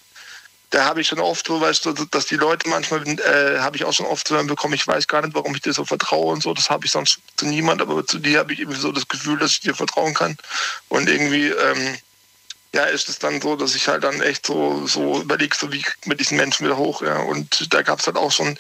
da 0.71 0.85
habe 0.85 1.01
ich 1.01 1.09
schon 1.09 1.21
oft 1.21 1.47
so, 1.47 1.61
weißt 1.61 1.85
du, 1.87 1.93
dass 1.93 2.27
die 2.27 2.37
Leute 2.37 2.69
manchmal, 2.69 3.07
äh, 3.21 3.61
habe 3.61 3.77
ich 3.77 3.85
auch 3.85 3.93
schon 3.93 4.07
oft 4.07 4.27
zu 4.27 4.35
hören 4.35 4.47
bekommen, 4.47 4.75
ich 4.75 4.87
weiß 4.87 5.07
gar 5.07 5.23
nicht, 5.23 5.35
warum 5.35 5.55
ich 5.55 5.63
dir 5.63 5.73
so 5.73 5.85
vertraue 5.85 6.33
und 6.33 6.43
so. 6.43 6.53
Das 6.53 6.69
habe 6.69 6.87
ich 6.87 6.93
sonst 6.93 7.21
zu 7.37 7.47
niemand, 7.47 7.81
aber 7.81 8.07
zu 8.07 8.19
dir 8.19 8.41
habe 8.41 8.53
ich 8.53 8.61
irgendwie 8.61 8.81
so 8.81 8.91
das 8.91 9.07
Gefühl, 9.07 9.39
dass 9.39 9.53
ich 9.53 9.61
dir 9.61 9.75
vertrauen 9.75 10.15
kann. 10.15 10.37
Und 10.89 11.09
irgendwie, 11.09 11.49
ähm, 11.49 11.99
ja, 12.75 12.85
ist 12.85 13.09
es 13.09 13.21
dann 13.21 13.41
so, 13.41 13.55
dass 13.55 13.77
ich 13.77 13.87
halt 13.87 14.03
dann 14.03 14.21
echt 14.21 14.47
so, 14.47 14.87
so 14.87 15.21
überlege, 15.21 15.57
so 15.57 15.73
wie 15.73 15.83
kriegt 15.83 16.07
man 16.07 16.17
diesen 16.17 16.37
Menschen 16.37 16.67
wieder 16.67 16.77
hoch, 16.77 17.03
ja. 17.03 17.19
Und 17.19 17.73
da 17.73 17.83
gab 17.83 18.01
es 18.01 18.07
halt 18.07 18.17
auch 18.17 18.33
schon, 18.33 18.59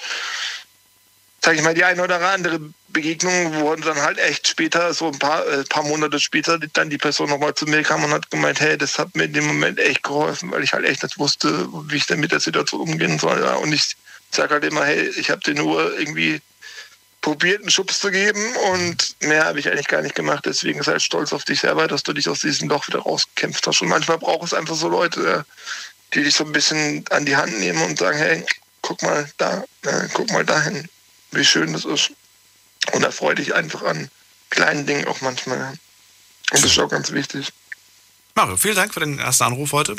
sag 1.45 1.57
ich 1.57 1.63
mal, 1.63 1.75
die 1.75 1.85
eine 1.85 2.03
oder 2.03 2.27
andere 2.31 2.59
Begegnung, 2.89 3.61
wo 3.61 3.77
dann 3.77 4.01
halt 4.01 4.19
echt 4.19 4.49
später, 4.49 4.95
so 4.95 5.09
ein 5.09 5.19
paar, 5.19 5.47
äh, 5.47 5.63
paar 5.65 5.83
Monate 5.83 6.19
später, 6.19 6.59
dann 6.59 6.89
die 6.89 6.97
Person 6.97 7.29
nochmal 7.29 7.53
zu 7.53 7.67
mir 7.67 7.83
kam 7.83 8.03
und 8.03 8.13
hat 8.13 8.31
gemeint, 8.31 8.61
hey, 8.61 8.79
das 8.79 8.99
hat 8.99 9.15
mir 9.15 9.25
in 9.25 9.35
dem 9.35 9.47
Moment 9.47 9.79
echt 9.79 10.03
geholfen, 10.03 10.51
weil 10.51 10.65
ich 10.65 10.73
halt 10.73 10.87
echt 10.87 11.03
nicht 11.03 11.19
wusste, 11.19 11.69
wie 11.91 11.97
ich 11.97 12.07
denn 12.07 12.21
mit 12.21 12.33
der 12.33 12.41
Situation 12.41 12.81
umgehen 12.81 13.19
soll. 13.19 13.43
Ja. 13.43 13.57
Und 13.57 13.75
ich 13.75 13.95
sage 14.31 14.55
halt 14.55 14.65
immer, 14.65 14.87
hey, 14.87 15.07
ich 15.19 15.29
habe 15.31 15.43
dir 15.43 15.55
nur 15.55 15.99
irgendwie 15.99 16.41
probiert, 17.21 17.61
einen 17.61 17.71
Schubs 17.71 18.01
zu 18.01 18.11
geben 18.11 18.43
und 18.73 19.15
mehr 19.21 19.45
habe 19.45 19.59
ich 19.59 19.69
eigentlich 19.69 19.89
gar 19.89 20.01
nicht 20.01 20.15
gemacht. 20.15 20.47
Deswegen 20.47 20.83
sei 20.83 20.99
stolz 20.99 21.35
auf 21.35 21.45
dich 21.45 21.61
selber, 21.61 21.89
dass 21.89 22.05
du 22.05 22.15
dich 22.15 22.27
aus 22.31 22.41
diesem 22.41 22.71
Loch 22.71 22.89
wieder 22.89 23.01
rausgekämpft 23.01 23.67
hast. 23.67 23.83
Und 23.83 23.89
manchmal 23.89 24.17
braucht 24.17 24.45
es 24.45 24.55
einfach 24.55 24.77
so 24.77 24.89
Leute, 24.89 25.45
die 26.15 26.25
dich 26.25 26.35
so 26.35 26.45
ein 26.45 26.53
bisschen 26.53 27.05
an 27.11 27.27
die 27.27 27.37
Hand 27.37 27.59
nehmen 27.61 27.83
und 27.83 27.99
sagen, 27.99 28.17
hey, 28.17 28.47
guck 28.81 29.03
mal 29.03 29.29
da, 29.37 29.63
guck 30.15 30.31
mal 30.33 30.45
dahin, 30.45 30.89
wie 31.35 31.45
schön 31.45 31.73
das 31.73 31.85
ist. 31.85 32.11
Und 32.93 33.03
da 33.03 33.11
freu 33.11 33.35
dich 33.35 33.55
einfach 33.55 33.83
an 33.83 34.11
kleinen 34.51 34.87
Dingen 34.87 35.07
auch 35.07 35.21
manchmal. 35.21 35.71
Und 35.71 35.79
das 36.51 36.65
ist 36.65 36.79
auch 36.79 36.89
ganz 36.89 37.13
wichtig. 37.13 37.53
Mario, 38.35 38.57
vielen 38.57 38.77
Dank 38.77 38.93
für 38.93 39.01
den 39.01 39.19
ersten 39.19 39.45
Anruf 39.45 39.73
heute. 39.73 39.97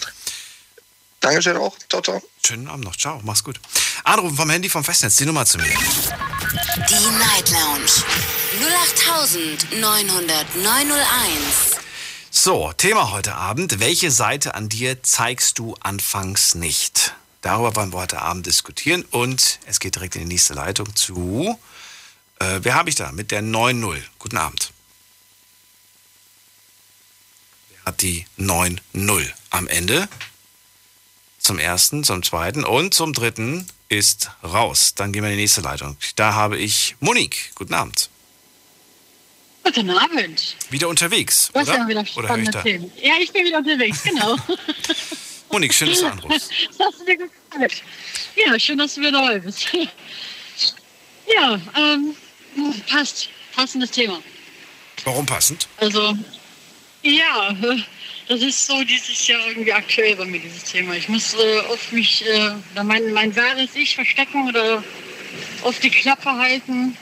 Dankeschön 1.22 1.58
auch. 1.58 1.76
Ciao, 1.90 2.02
ciao. 2.02 2.22
Schönen 2.46 2.68
Abend 2.68 2.86
noch. 2.86 2.96
Ciao, 2.96 3.20
mach's 3.24 3.44
gut. 3.44 3.60
Anrufen 4.04 4.36
vom 4.36 4.50
Handy 4.50 4.70
vom 4.70 4.84
Festnetz, 4.84 5.16
die 5.16 5.26
Nummer 5.26 5.46
zu 5.46 5.58
mir. 5.58 5.66
Die 5.66 7.10
Night 7.18 7.50
Lounge 7.50 8.04
0890901. 9.72 9.80
So, 12.30 12.72
Thema 12.74 13.12
heute 13.12 13.36
Abend. 13.36 13.80
Welche 13.80 14.12
Seite 14.12 14.54
an 14.54 14.70
dir 14.70 15.02
zeigst 15.02 15.58
du 15.58 15.76
anfangs 15.80 16.54
nicht? 16.54 17.16
Darüber 17.46 17.76
wollen 17.76 17.94
wir 17.94 18.00
heute 18.00 18.24
Abend 18.24 18.48
diskutieren 18.48 19.06
und 19.12 19.60
es 19.68 19.80
geht 19.80 19.94
direkt 19.94 20.16
in 20.16 20.22
die 20.22 20.30
nächste 20.30 20.56
Leitung 20.56 20.96
zu. 20.96 21.56
Äh, 22.40 22.62
wer 22.64 22.74
habe 22.74 22.90
ich 22.90 22.96
da? 22.96 23.12
Mit 23.12 23.30
der 23.30 23.44
9-0. 23.44 24.02
Guten 24.18 24.38
Abend. 24.38 24.72
Wer 27.70 27.84
hat 27.86 28.02
die 28.02 28.26
9-0 28.40 29.32
am 29.52 29.68
Ende? 29.68 30.10
Zum 31.38 31.60
ersten, 31.60 32.04
zum 32.04 32.24
zweiten 32.24 32.64
und 32.64 32.96
zum 32.96 33.14
dritten 33.14 33.68
ist 33.90 34.32
raus. 34.44 34.96
Dann 34.96 35.14
gehen 35.14 35.22
wir 35.22 35.30
in 35.30 35.38
die 35.38 35.44
nächste 35.44 35.62
Leitung. 35.62 35.98
Da 36.16 36.34
habe 36.34 36.58
ich 36.58 36.96
Monique. 37.00 37.52
Guten 37.54 37.76
Abend. 37.76 38.10
Guten 39.64 39.92
Abend. 39.92 40.58
Wieder 40.72 40.88
unterwegs, 40.90 41.52
Du 41.54 41.60
hast 41.60 41.70
oder? 41.70 41.78
ja 41.78 41.88
wieder 41.88 42.00
oder 42.00 42.08
spannende 42.08 42.50
da? 42.50 42.64
Themen. 42.64 42.92
Ja, 43.00 43.14
ich 43.22 43.32
bin 43.32 43.46
wieder 43.46 43.60
unterwegs, 43.60 44.02
genau. 44.02 44.36
Monique, 45.52 45.74
schön, 45.74 45.90
dass 45.90 46.00
du 46.00 46.08
anrufst. 46.08 46.52
Das 46.78 46.88
hast 46.88 47.00
du 47.00 47.06
dir 47.06 47.18
gefallen. 47.18 47.72
Ja, 48.36 48.60
schön, 48.60 48.78
dass 48.78 48.96
du 48.96 49.02
wieder 49.02 49.12
dabei 49.14 49.40
bist. 49.40 49.68
Ja, 51.28 51.60
ähm, 51.76 52.16
passt. 52.88 53.30
Passendes 53.56 53.90
Thema. 53.90 54.22
Warum 55.06 55.26
passend? 55.26 55.68
Also, 55.78 56.16
ja, 57.02 57.56
das 58.28 58.42
ist 58.42 58.66
so 58.66 58.84
dieses 58.84 59.28
Jahr 59.28 59.48
irgendwie 59.48 59.74
aktuell 59.74 60.16
bei 60.16 60.26
mir, 60.26 60.40
dieses 60.40 60.64
Thema. 60.64 60.94
Ich 60.94 61.10
muss 61.10 61.34
äh, 61.34 61.60
oft 61.72 61.92
mich, 61.92 62.24
äh, 62.28 62.52
mein, 62.84 63.12
mein 63.14 63.36
wahres 63.36 63.76
Ich 63.76 63.96
verstecken 63.96 64.48
oder 64.50 64.84
auf 65.64 65.80
die 65.80 65.90
Klappe 65.90 66.32
halten, 66.32 66.98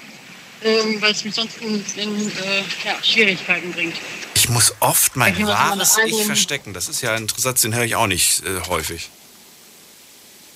ähm, 0.63 1.01
weil 1.01 1.11
es 1.11 1.23
mich 1.23 1.35
sonst 1.35 1.61
in, 1.61 1.83
in 1.95 2.29
äh, 2.29 2.63
ja, 2.85 3.01
Schwierigkeiten 3.03 3.71
bringt. 3.71 3.95
Ich 4.43 4.49
muss 4.49 4.75
oft 4.81 5.15
mein 5.15 5.47
wahres 5.47 5.97
Ich 6.05 6.25
verstecken. 6.25 6.73
Das 6.73 6.89
ist 6.89 7.01
ja 7.01 7.15
ein 7.15 7.29
Satz, 7.29 7.61
den 7.61 7.73
höre 7.73 7.85
ich 7.85 7.95
auch 7.95 8.07
nicht 8.07 8.43
äh, 8.43 8.59
häufig. 8.67 9.09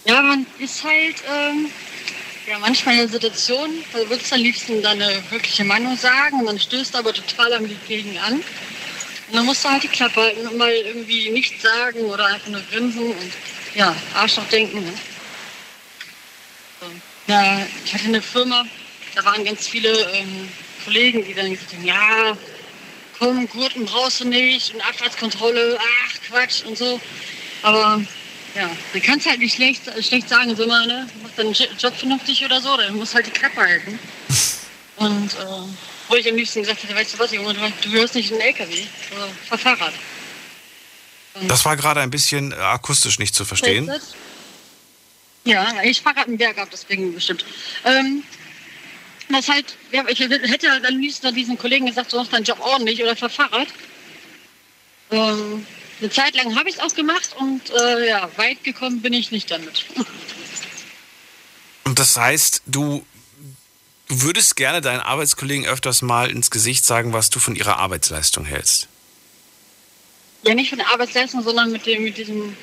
Ja, 0.03 0.21
man 0.21 0.45
ist 0.59 0.83
halt 0.83 1.15
ähm, 1.25 1.69
ja, 2.47 2.59
manchmal 2.59 2.95
in 2.95 2.99
der 2.99 3.09
Situation, 3.09 3.69
da 3.93 3.99
würdest 4.09 4.29
du 4.29 4.35
am 4.35 4.41
liebsten 4.41 4.81
deine 4.81 5.23
wirkliche 5.29 5.63
Meinung 5.63 5.95
sagen 5.95 6.41
und 6.41 6.47
dann 6.47 6.59
stößt 6.59 6.97
aber 6.97 7.13
total 7.13 7.53
am 7.53 7.69
Gegen 7.87 8.17
an. 8.17 8.33
Und 8.33 8.43
dann 9.31 9.45
musst 9.45 9.63
du 9.63 9.69
halt 9.69 9.83
die 9.83 9.87
Klappe 9.87 10.19
halten 10.19 10.45
und 10.45 10.57
mal 10.57 10.69
irgendwie 10.69 11.29
nichts 11.29 11.61
sagen 11.61 12.01
oder 12.01 12.25
einfach 12.25 12.49
nur 12.49 12.61
grinsen 12.69 13.11
und 13.11 13.31
ja, 13.73 13.95
Arschloch 14.15 14.49
denken. 14.49 14.83
Ne? 14.83 14.93
So. 16.81 16.87
Ja, 17.31 17.65
ich 17.85 17.93
hatte 17.93 18.07
eine 18.07 18.21
Firma, 18.21 18.65
da 19.15 19.23
waren 19.23 19.45
ganz 19.45 19.65
viele 19.65 19.93
ähm, 20.11 20.49
Kollegen, 20.83 21.23
die 21.23 21.33
dann 21.33 21.51
gesagt 21.51 21.71
haben, 21.71 21.85
ja, 21.85 22.37
komm, 23.19 23.47
Gurten 23.49 23.85
brauchst 23.85 24.19
du 24.21 24.25
nicht 24.27 24.73
und 24.73 24.81
Abfahrtskontrolle, 24.81 25.77
ach 25.79 26.13
Quatsch 26.27 26.63
und 26.65 26.77
so. 26.77 26.99
Aber 27.63 28.01
ja, 28.55 28.69
du 28.93 28.99
kannst 29.01 29.27
halt 29.27 29.39
nicht 29.39 29.55
schlecht, 29.55 29.83
schlecht 30.03 30.29
sagen, 30.29 30.55
so 30.55 30.63
immer, 30.63 30.85
ne? 30.85 31.07
Mach 31.23 31.31
deinen 31.31 31.53
Jo- 31.53 31.67
Job 31.77 31.95
vernünftig 31.95 32.43
oder 32.45 32.61
so, 32.61 32.75
dann 32.77 32.95
musst 32.95 33.13
halt 33.15 33.27
die 33.27 33.31
Klappe 33.31 33.57
halten. 33.61 33.99
Und 34.97 35.33
äh, 35.33 35.37
wo 36.09 36.15
ich 36.15 36.27
am 36.29 36.35
liebsten 36.35 36.61
gesagt 36.61 36.83
hätte, 36.83 36.95
weißt 36.95 37.13
du 37.13 37.19
was, 37.19 37.31
Junge, 37.31 37.53
du, 37.53 37.59
du 37.81 37.91
gehörst 37.91 38.15
nicht 38.15 38.31
in 38.31 38.37
den 38.37 38.47
LKW, 38.47 38.79
äh, 38.81 38.85
fahr 39.47 39.57
Fahrrad. 39.57 39.93
Das 41.43 41.65
war 41.65 41.75
gerade 41.77 42.01
ein 42.01 42.09
bisschen 42.09 42.51
äh, 42.51 42.55
akustisch 42.55 43.19
nicht 43.19 43.35
zu 43.35 43.45
verstehen. 43.45 43.91
Ja, 45.43 45.67
ich 45.83 46.01
fahre 46.01 46.15
gerade 46.15 46.27
einen 46.29 46.37
Berg 46.37 46.57
ab, 46.57 46.67
deswegen 46.71 47.13
bestimmt. 47.13 47.45
Ähm, 47.85 48.23
das 49.35 49.49
halt, 49.49 49.77
ich 49.91 50.19
hätte 50.19 50.71
halt 50.71 50.85
am 50.85 50.97
liebsten 50.97 51.33
diesen 51.35 51.57
Kollegen 51.57 51.85
gesagt, 51.85 52.13
du 52.13 52.17
machst 52.17 52.33
deinen 52.33 52.43
Job 52.43 52.59
ordentlich 52.59 53.01
oder 53.01 53.15
fahr 53.15 53.29
Fahrrad. 53.29 53.67
Ähm, 55.11 55.65
eine 55.99 56.09
Zeit 56.09 56.35
lang 56.35 56.55
habe 56.55 56.69
ich 56.69 56.75
es 56.75 56.81
auch 56.81 56.93
gemacht 56.93 57.35
und 57.37 57.69
äh, 57.71 58.07
ja, 58.09 58.29
weit 58.37 58.63
gekommen 58.63 59.01
bin 59.01 59.13
ich 59.13 59.31
nicht 59.31 59.49
damit. 59.49 59.85
Und 61.85 61.99
das 61.99 62.17
heißt, 62.17 62.63
du, 62.67 63.05
du 64.07 64.21
würdest 64.21 64.55
gerne 64.55 64.81
deinen 64.81 64.99
Arbeitskollegen 64.99 65.65
öfters 65.65 66.01
mal 66.01 66.29
ins 66.29 66.51
Gesicht 66.51 66.85
sagen, 66.85 67.13
was 67.13 67.29
du 67.29 67.39
von 67.39 67.55
ihrer 67.55 67.77
Arbeitsleistung 67.77 68.45
hältst. 68.45 68.87
Ja, 70.43 70.53
nicht 70.53 70.69
von 70.69 70.77
der 70.77 70.89
Arbeitsleistung, 70.89 71.41
sondern 71.43 71.71
mit 71.71 71.85
dem, 71.85 72.03
mit 72.03 72.17
diesem 72.17 72.55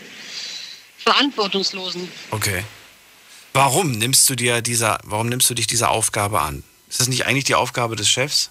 Verantwortungslosen. 0.99 2.09
Okay. 2.30 2.64
Warum 3.54 3.92
nimmst 3.92 4.28
du 4.28 4.34
dir 4.34 4.62
dieser, 4.62 4.99
warum 5.04 5.28
nimmst 5.28 5.49
du 5.49 5.54
dich 5.54 5.68
dieser 5.68 5.90
Aufgabe 5.90 6.40
an? 6.40 6.64
Ist 6.88 7.00
das 7.00 7.08
nicht 7.08 7.25
eigentlich 7.26 7.44
die 7.44 7.54
Aufgabe 7.54 7.94
des 7.94 8.08
Chefs? 8.08 8.50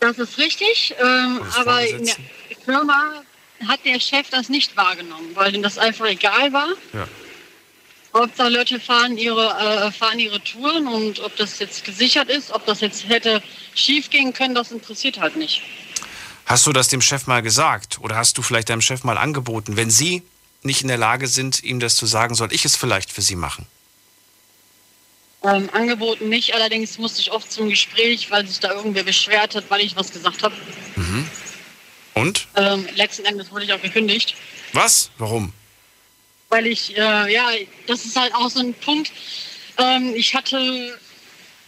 Das 0.00 0.18
ist 0.18 0.36
richtig, 0.36 0.94
ähm, 1.00 1.40
aber 1.56 1.86
in 1.86 2.04
der. 2.04 2.16
Firma 2.64 3.22
hat 3.66 3.80
der 3.84 4.00
Chef 4.00 4.28
das 4.30 4.48
nicht 4.48 4.76
wahrgenommen, 4.76 5.30
weil 5.34 5.54
ihm 5.54 5.62
das 5.62 5.78
einfach 5.78 6.06
egal 6.06 6.52
war. 6.52 6.68
Ja. 6.92 7.06
Hauptsache 8.12 8.48
Leute 8.48 8.80
fahren 8.80 9.16
ihre, 9.16 9.48
äh, 9.86 9.92
fahren 9.92 10.18
ihre 10.18 10.42
Touren 10.42 10.88
und 10.88 11.20
ob 11.20 11.36
das 11.36 11.60
jetzt 11.60 11.84
gesichert 11.84 12.28
ist, 12.28 12.50
ob 12.50 12.66
das 12.66 12.80
jetzt 12.80 13.08
hätte 13.08 13.40
schief 13.74 14.10
gehen 14.10 14.32
können, 14.32 14.54
das 14.56 14.72
interessiert 14.72 15.20
halt 15.20 15.36
nicht. 15.36 15.62
Hast 16.46 16.66
du 16.66 16.72
das 16.72 16.88
dem 16.88 17.00
Chef 17.00 17.26
mal 17.28 17.42
gesagt? 17.42 18.00
Oder 18.00 18.16
hast 18.16 18.36
du 18.38 18.42
vielleicht 18.42 18.68
deinem 18.70 18.80
Chef 18.80 19.04
mal 19.04 19.18
angeboten, 19.18 19.76
wenn 19.76 19.90
Sie 19.90 20.22
nicht 20.66 20.82
in 20.82 20.88
der 20.88 20.98
Lage 20.98 21.26
sind, 21.28 21.62
ihm 21.62 21.80
das 21.80 21.96
zu 21.96 22.06
sagen, 22.06 22.34
soll 22.34 22.52
ich 22.52 22.64
es 22.64 22.76
vielleicht 22.76 23.10
für 23.12 23.22
Sie 23.22 23.36
machen? 23.36 23.66
Ähm, 25.42 25.70
angeboten 25.72 26.28
nicht, 26.28 26.54
allerdings 26.54 26.98
musste 26.98 27.20
ich 27.20 27.30
oft 27.30 27.50
zum 27.50 27.68
Gespräch, 27.68 28.30
weil 28.30 28.46
sich 28.46 28.60
da 28.60 28.72
irgendwer 28.72 29.04
beschwert 29.04 29.54
hat, 29.54 29.70
weil 29.70 29.80
ich 29.80 29.96
was 29.96 30.12
gesagt 30.12 30.42
habe. 30.42 30.54
Und? 32.14 32.48
Ähm, 32.56 32.86
letzten 32.94 33.24
Endes 33.24 33.50
wurde 33.50 33.64
ich 33.64 33.72
auch 33.72 33.82
gekündigt. 33.82 34.34
Was? 34.72 35.10
Warum? 35.18 35.52
weil 36.48 36.66
ich, 36.66 36.96
äh, 36.96 37.32
ja, 37.32 37.48
das 37.86 38.04
ist 38.04 38.16
halt 38.16 38.34
auch 38.34 38.48
so 38.48 38.60
ein 38.60 38.74
Punkt. 38.74 39.12
Ähm, 39.78 40.14
ich 40.14 40.34
hatte 40.34 40.98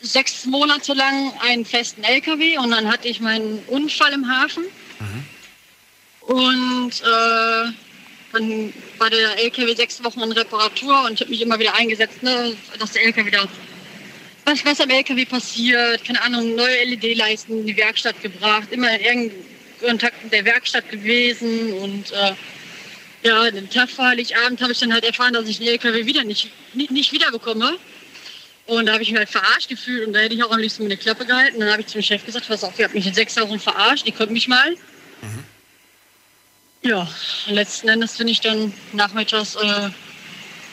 sechs 0.00 0.45
Monate 0.47 0.95
lang 0.95 1.33
einen 1.40 1.64
festen 1.64 2.05
LKW 2.05 2.59
und 2.59 2.71
dann 2.71 2.90
hatte 2.90 3.09
ich 3.09 3.21
meinen 3.21 3.59
Unfall 3.67 4.12
im 4.12 4.28
Hafen. 4.28 4.64
Und 6.21 6.93
äh, 7.02 7.73
dann 8.32 8.73
war 8.99 9.11
der 9.11 9.38
LKW 9.42 9.75
sechs 9.75 10.02
Wochen 10.04 10.20
in 10.20 10.32
Reparatur 10.32 11.04
und 11.04 11.14
ich 11.14 11.20
habe 11.20 11.30
mich 11.30 11.42
immer 11.42 11.58
wieder 11.58 11.75
eingesetzt, 11.75 12.23
ne, 12.23 12.56
dass 12.78 12.92
der 12.92 13.04
LKW 13.04 13.26
wieder 13.26 13.49
was, 14.44 14.64
was 14.64 14.80
am 14.80 14.90
LKW 14.90 15.25
passiert, 15.26 16.04
keine 16.04 16.23
Ahnung, 16.23 16.54
neue 16.54 16.85
LED-Leisten 16.85 17.61
in 17.61 17.66
die 17.66 17.76
Werkstatt 17.76 18.20
gebracht, 18.23 18.68
immer 18.70 18.90
in 18.94 19.00
irgendeinem 19.00 19.44
Kontakt 19.80 20.25
mit 20.25 20.32
der 20.32 20.44
Werkstatt 20.44 20.88
gewesen 20.90 21.73
und 21.75 22.11
äh, 22.12 22.32
ja, 23.23 23.50
den 23.50 23.68
Tag 23.68 23.90
vor 23.90 24.06
Heiligabend 24.06 24.61
habe 24.62 24.73
ich 24.73 24.78
dann 24.78 24.92
halt 24.92 25.04
erfahren, 25.04 25.35
dass 25.35 25.49
ich 25.49 25.58
den 25.58 25.68
LKW 25.68 26.06
wieder 26.06 26.25
nicht, 26.25 26.50
nicht, 26.75 26.90
nicht 26.90 27.12
wiederbekomme. 27.12 27.78
Und 28.66 28.87
da 28.87 28.92
habe 28.92 29.02
ich 29.02 29.11
mich 29.11 29.18
halt 29.18 29.30
verarscht 29.30 29.68
gefühlt 29.68 30.06
und 30.06 30.12
da 30.12 30.20
hätte 30.20 30.35
ich 30.35 30.44
auch 30.44 30.50
am 30.50 30.61
liebsten 30.61 30.82
meine 30.82 30.97
Klappe 30.97 31.25
gehalten. 31.25 31.58
Dann 31.58 31.70
habe 31.70 31.80
ich 31.80 31.88
zum 31.88 32.02
Chef 32.02 32.25
gesagt, 32.25 32.47
pass 32.49 32.62
auf, 32.62 32.78
ihr 32.78 32.85
habt 32.85 32.94
mich 32.94 33.06
in 33.06 33.14
sechs 33.14 33.37
Wochen 33.38 33.58
verarscht, 33.58 34.06
ihr 34.06 34.12
könnt 34.12 34.30
mich 34.30 34.47
mal. 34.47 34.76
Ja, 36.82 37.08
letzten 37.47 37.88
Endes 37.88 38.16
bin 38.16 38.28
ich 38.28 38.40
dann 38.40 38.73
nachmittags 38.92 39.56
äh, 39.56 39.90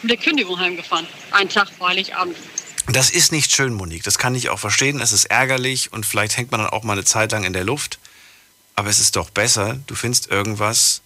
mit 0.01 0.11
der 0.11 0.17
Kündigung 0.17 0.59
heimgefahren. 0.59 1.07
Einen 1.31 1.49
Tag 1.49 1.69
vor 1.69 1.89
Heiligabend. 1.89 2.37
Das 2.87 3.09
ist 3.09 3.31
nicht 3.31 3.51
schön, 3.51 3.73
Monique. 3.73 4.03
Das 4.03 4.19
kann 4.19 4.35
ich 4.35 4.49
auch 4.49 4.59
verstehen. 4.59 5.01
Es 5.01 5.11
ist 5.11 5.25
ärgerlich 5.25 5.91
und 5.91 6.05
vielleicht 6.05 6.37
hängt 6.37 6.51
man 6.51 6.61
dann 6.61 6.69
auch 6.69 6.83
mal 6.83 6.93
eine 6.93 7.03
Zeit 7.03 7.31
lang 7.31 7.43
in 7.43 7.53
der 7.53 7.63
Luft. 7.63 7.97
Aber 8.75 8.89
es 8.89 8.99
ist 8.99 9.15
doch 9.15 9.29
besser, 9.29 9.79
du 9.87 9.95
findest 9.95 10.29
irgendwas, 10.29 11.01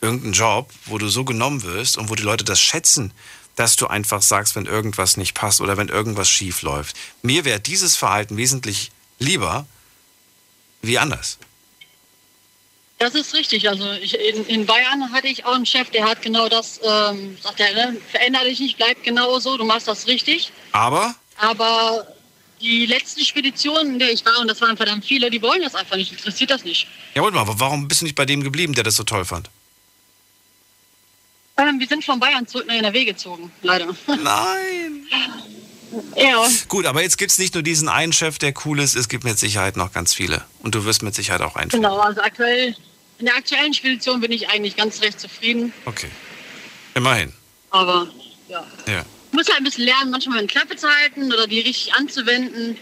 irgendeinen 0.00 0.32
Job, 0.32 0.72
wo 0.86 0.98
du 0.98 1.08
so 1.08 1.24
genommen 1.24 1.62
wirst 1.62 1.98
und 1.98 2.08
wo 2.08 2.14
die 2.14 2.22
Leute 2.22 2.44
das 2.44 2.60
schätzen, 2.60 3.12
dass 3.54 3.76
du 3.76 3.86
einfach 3.86 4.22
sagst, 4.22 4.56
wenn 4.56 4.66
irgendwas 4.66 5.16
nicht 5.16 5.34
passt 5.34 5.60
oder 5.60 5.76
wenn 5.76 5.88
irgendwas 5.88 6.28
schief 6.28 6.62
läuft. 6.62 6.96
Mir 7.22 7.44
wäre 7.44 7.60
dieses 7.60 7.96
Verhalten 7.96 8.36
wesentlich 8.36 8.90
lieber 9.18 9.66
wie 10.80 10.98
anders. 10.98 11.38
Das 12.98 13.14
ist 13.14 13.32
richtig. 13.34 13.68
Also 13.68 13.90
ich, 13.92 14.18
in, 14.18 14.44
in 14.46 14.66
Bayern 14.66 15.12
hatte 15.12 15.28
ich 15.28 15.44
auch 15.44 15.54
einen 15.54 15.66
Chef, 15.66 15.88
der 15.90 16.04
hat 16.08 16.20
genau 16.20 16.48
das, 16.48 16.80
ähm, 16.82 17.36
sagt 17.40 17.60
er, 17.60 17.72
ne, 17.72 17.96
veränder 18.10 18.42
dich 18.44 18.58
nicht, 18.58 18.76
bleib 18.76 19.02
genau 19.04 19.38
so, 19.38 19.56
du 19.56 19.64
machst 19.64 19.86
das 19.86 20.06
richtig. 20.08 20.50
Aber 20.72 21.14
Aber 21.36 22.06
die 22.60 22.86
letzten 22.86 23.24
Speditionen, 23.24 23.94
in 23.94 23.98
der 24.00 24.10
ich 24.10 24.24
war, 24.24 24.40
und 24.40 24.48
das 24.48 24.60
waren 24.60 24.76
verdammt 24.76 25.04
viele, 25.04 25.30
die 25.30 25.40
wollen 25.42 25.62
das 25.62 25.76
einfach 25.76 25.94
nicht, 25.96 26.10
interessiert 26.10 26.50
das 26.50 26.64
nicht. 26.64 26.88
Ja, 27.14 27.22
warte 27.22 27.36
mal, 27.36 27.42
aber 27.42 27.60
warum 27.60 27.86
bist 27.86 28.00
du 28.00 28.04
nicht 28.04 28.16
bei 28.16 28.26
dem 28.26 28.42
geblieben, 28.42 28.74
der 28.74 28.82
das 28.82 28.96
so 28.96 29.04
toll 29.04 29.24
fand? 29.24 29.48
Ähm, 31.56 31.78
wir 31.78 31.86
sind 31.86 32.04
von 32.04 32.18
Bayern 32.20 32.46
zurück 32.46 32.66
nach 32.66 32.74
NRW 32.74 33.04
gezogen, 33.04 33.52
leider. 33.62 33.86
Nein. 34.06 35.06
ja, 36.16 36.46
Gut, 36.68 36.86
aber 36.86 37.02
jetzt 37.02 37.18
gibt 37.18 37.30
es 37.30 37.38
nicht 37.38 37.54
nur 37.54 37.62
diesen 37.62 37.88
einen 37.88 38.12
Chef, 38.12 38.38
der 38.38 38.52
cool 38.64 38.80
ist, 38.80 38.94
es 38.96 39.08
gibt 39.08 39.22
mit 39.24 39.38
Sicherheit 39.38 39.76
noch 39.76 39.92
ganz 39.92 40.14
viele. 40.14 40.44
Und 40.60 40.74
du 40.74 40.84
wirst 40.84 41.02
mit 41.02 41.14
Sicherheit 41.14 41.42
auch 41.42 41.56
einen 41.56 41.70
finden. 41.70 41.84
genau. 41.84 41.98
Also 41.98 42.20
aktuell, 42.20 42.76
in 43.18 43.26
der 43.26 43.36
aktuellen 43.36 43.74
Spedition 43.74 44.20
bin 44.20 44.32
ich 44.32 44.48
eigentlich 44.48 44.76
ganz 44.76 45.00
recht 45.02 45.18
zufrieden. 45.20 45.72
Okay. 45.84 46.08
Immerhin. 46.94 47.32
Aber 47.70 48.08
ja, 48.48 48.66
Ja. 48.86 49.04
ich 49.30 49.32
muss 49.36 49.46
halt 49.48 49.58
ein 49.58 49.64
bisschen 49.64 49.84
lernen, 49.84 50.10
manchmal 50.10 50.38
eine 50.38 50.46
Klappe 50.46 50.76
zu 50.76 50.88
halten 50.88 51.32
oder 51.32 51.46
die 51.46 51.60
richtig 51.60 51.94
anzuwenden. 51.94 52.76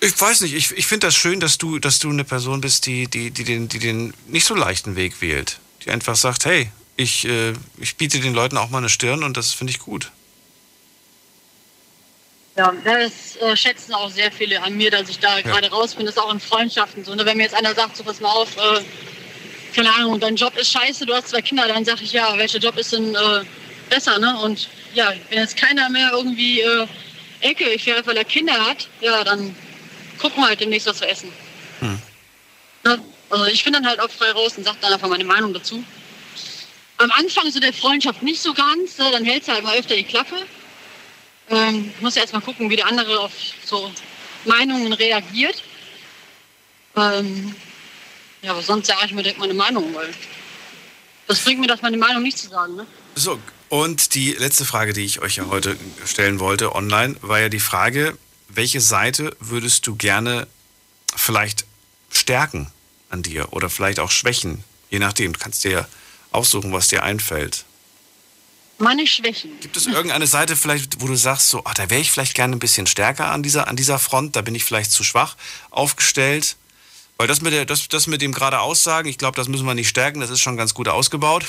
Ich 0.00 0.20
weiß 0.20 0.42
nicht, 0.42 0.54
ich, 0.54 0.70
ich 0.72 0.86
finde 0.86 1.06
das 1.06 1.16
schön, 1.16 1.40
dass 1.40 1.56
du, 1.56 1.78
dass 1.78 1.98
du 1.98 2.10
eine 2.10 2.24
Person 2.24 2.60
bist, 2.60 2.84
die, 2.86 3.06
die, 3.08 3.30
die, 3.30 3.44
den, 3.44 3.68
die 3.68 3.78
den 3.78 4.12
nicht 4.28 4.44
so 4.44 4.54
leichten 4.54 4.96
Weg 4.96 5.22
wählt. 5.22 5.58
Die 5.84 5.90
einfach 5.90 6.14
sagt, 6.16 6.44
hey, 6.44 6.70
ich, 6.96 7.26
äh, 7.26 7.54
ich 7.78 7.96
biete 7.96 8.20
den 8.20 8.34
Leuten 8.34 8.58
auch 8.58 8.68
mal 8.70 8.78
eine 8.78 8.90
Stirn 8.90 9.22
und 9.24 9.36
das 9.36 9.52
finde 9.52 9.72
ich 9.72 9.78
gut. 9.78 10.10
Ja, 12.56 12.72
das 12.84 13.36
äh, 13.36 13.56
schätzen 13.56 13.94
auch 13.94 14.10
sehr 14.10 14.30
viele 14.30 14.62
an 14.62 14.76
mir, 14.76 14.90
dass 14.90 15.08
ich 15.08 15.18
da 15.18 15.40
gerade 15.40 15.70
raus 15.70 15.94
bin. 15.94 16.06
Das 16.06 16.14
ist 16.16 16.22
auch 16.22 16.32
in 16.32 16.38
Freundschaften 16.38 17.04
so. 17.04 17.14
Ne? 17.14 17.26
Wenn 17.26 17.36
mir 17.36 17.44
jetzt 17.44 17.54
einer 17.54 17.74
sagt, 17.74 17.96
so 17.96 18.04
pass 18.04 18.20
mal 18.20 18.30
auf, 18.30 18.56
äh, 18.56 18.80
keine 19.74 19.92
Ahnung, 19.92 20.20
dein 20.20 20.36
Job 20.36 20.56
ist 20.56 20.70
scheiße, 20.70 21.04
du 21.04 21.14
hast 21.14 21.30
zwei 21.30 21.42
Kinder, 21.42 21.66
dann 21.66 21.84
sage 21.84 22.04
ich, 22.04 22.12
ja, 22.12 22.36
welcher 22.38 22.58
Job 22.58 22.76
ist 22.78 22.92
denn 22.92 23.14
äh, 23.14 23.44
besser, 23.90 24.20
ne? 24.20 24.38
Und 24.40 24.68
ja, 24.94 25.12
wenn 25.30 25.38
jetzt 25.38 25.56
keiner 25.56 25.90
mehr 25.90 26.10
irgendwie 26.12 26.60
äh, 26.60 26.86
Ecke 27.40 27.76
fährt, 27.78 28.06
weil 28.06 28.16
er 28.16 28.24
Kinder 28.24 28.54
hat, 28.54 28.88
ja, 29.00 29.24
dann 29.24 29.54
gucken 30.18 30.42
wir 30.42 30.48
halt 30.48 30.60
demnächst 30.60 30.86
was 30.86 30.98
zu 30.98 31.08
essen. 31.08 31.32
Ne? 32.84 33.00
Also 33.30 33.46
ich 33.46 33.64
bin 33.64 33.72
dann 33.72 33.86
halt 33.86 34.00
auch 34.00 34.10
frei 34.10 34.30
raus 34.30 34.56
und 34.56 34.64
sage 34.64 34.78
dann 34.80 34.92
einfach 34.92 35.08
meine 35.08 35.24
Meinung 35.24 35.52
dazu. 35.52 35.82
Am 36.98 37.10
Anfang 37.10 37.50
so 37.50 37.58
der 37.58 37.72
Freundschaft 37.72 38.22
nicht 38.22 38.40
so 38.40 38.54
ganz, 38.54 38.98
ne? 38.98 39.10
dann 39.10 39.24
hältst 39.24 39.48
du 39.48 39.52
halt 39.52 39.64
mal 39.64 39.76
öfter 39.76 39.96
die 39.96 40.04
Klappe. 40.04 40.36
Ähm, 41.50 41.92
muss 42.00 42.14
ja 42.14 42.22
erstmal 42.22 42.42
gucken, 42.42 42.70
wie 42.70 42.76
der 42.76 42.86
andere 42.86 43.20
auf 43.20 43.32
so 43.64 43.90
Meinungen 44.44 44.92
reagiert. 44.92 45.62
Ähm, 46.96 47.54
Ja, 48.42 48.50
aber 48.52 48.62
sonst 48.62 48.86
sage 48.88 49.06
ich 49.06 49.12
mir 49.12 49.22
direkt 49.22 49.40
meine 49.40 49.54
Meinung, 49.54 49.94
weil 49.94 50.12
das 51.26 51.40
bringt 51.40 51.60
mir 51.60 51.66
das, 51.66 51.80
meine 51.80 51.96
Meinung 51.96 52.22
nicht 52.22 52.36
zu 52.36 52.48
sagen, 52.48 52.76
ne? 52.76 52.86
So, 53.14 53.40
und 53.70 54.14
die 54.14 54.32
letzte 54.32 54.66
Frage, 54.66 54.92
die 54.92 55.04
ich 55.04 55.20
euch 55.22 55.36
ja 55.36 55.46
heute 55.46 55.76
stellen 56.04 56.40
wollte 56.40 56.74
online, 56.74 57.16
war 57.22 57.40
ja 57.40 57.48
die 57.48 57.60
Frage, 57.60 58.18
welche 58.48 58.82
Seite 58.82 59.34
würdest 59.40 59.86
du 59.86 59.96
gerne 59.96 60.46
vielleicht 61.16 61.64
stärken 62.10 62.70
an 63.08 63.22
dir 63.22 63.52
oder 63.52 63.70
vielleicht 63.70 63.98
auch 63.98 64.10
schwächen? 64.10 64.62
Je 64.90 64.98
nachdem, 64.98 65.32
du 65.32 65.38
kannst 65.38 65.64
dir 65.64 65.88
aussuchen, 66.30 66.72
was 66.72 66.88
dir 66.88 67.02
einfällt. 67.02 67.64
Meine 68.78 69.06
Schwächen. 69.06 69.52
Gibt 69.60 69.76
es 69.76 69.86
irgendeine 69.86 70.26
Seite 70.26 70.56
vielleicht, 70.56 71.00
wo 71.00 71.06
du 71.06 71.14
sagst, 71.14 71.48
so, 71.48 71.62
ach, 71.64 71.74
da 71.74 71.88
wäre 71.90 72.00
ich 72.00 72.10
vielleicht 72.10 72.34
gerne 72.34 72.56
ein 72.56 72.58
bisschen 72.58 72.86
stärker 72.86 73.30
an 73.30 73.42
dieser, 73.42 73.68
an 73.68 73.76
dieser 73.76 73.98
Front, 73.98 74.36
da 74.36 74.42
bin 74.42 74.54
ich 74.54 74.64
vielleicht 74.64 74.90
zu 74.90 75.04
schwach 75.04 75.36
aufgestellt? 75.70 76.56
Weil 77.16 77.28
das 77.28 77.40
mit, 77.40 77.52
der, 77.52 77.64
das, 77.64 77.86
das 77.86 78.08
mit 78.08 78.20
dem 78.22 78.32
gerade 78.32 78.58
Aussagen, 78.58 79.08
ich 79.08 79.18
glaube, 79.18 79.36
das 79.36 79.46
müssen 79.46 79.64
wir 79.66 79.74
nicht 79.74 79.88
stärken, 79.88 80.20
das 80.20 80.30
ist 80.30 80.40
schon 80.40 80.56
ganz 80.56 80.74
gut 80.74 80.88
ausgebaut. 80.88 81.44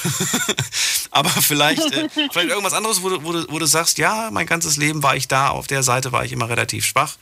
Aber 1.11 1.29
vielleicht, 1.29 1.81
äh, 1.91 2.07
vielleicht 2.31 2.49
irgendwas 2.49 2.73
anderes, 2.73 3.01
wo 3.01 3.09
du, 3.09 3.23
wo, 3.23 3.31
du, 3.33 3.45
wo 3.49 3.57
du 3.57 3.65
sagst, 3.65 3.97
ja, 3.97 4.29
mein 4.31 4.45
ganzes 4.45 4.77
Leben 4.77 5.01
war 5.01 5.15
ich 5.15 5.27
da, 5.27 5.49
auf 5.49 5.65
der 5.65 5.81
Seite 5.81 6.11
war 6.11 6.23
ich 6.23 6.31
immer 6.31 6.49
relativ 6.49 6.85
schwach. 6.85 7.15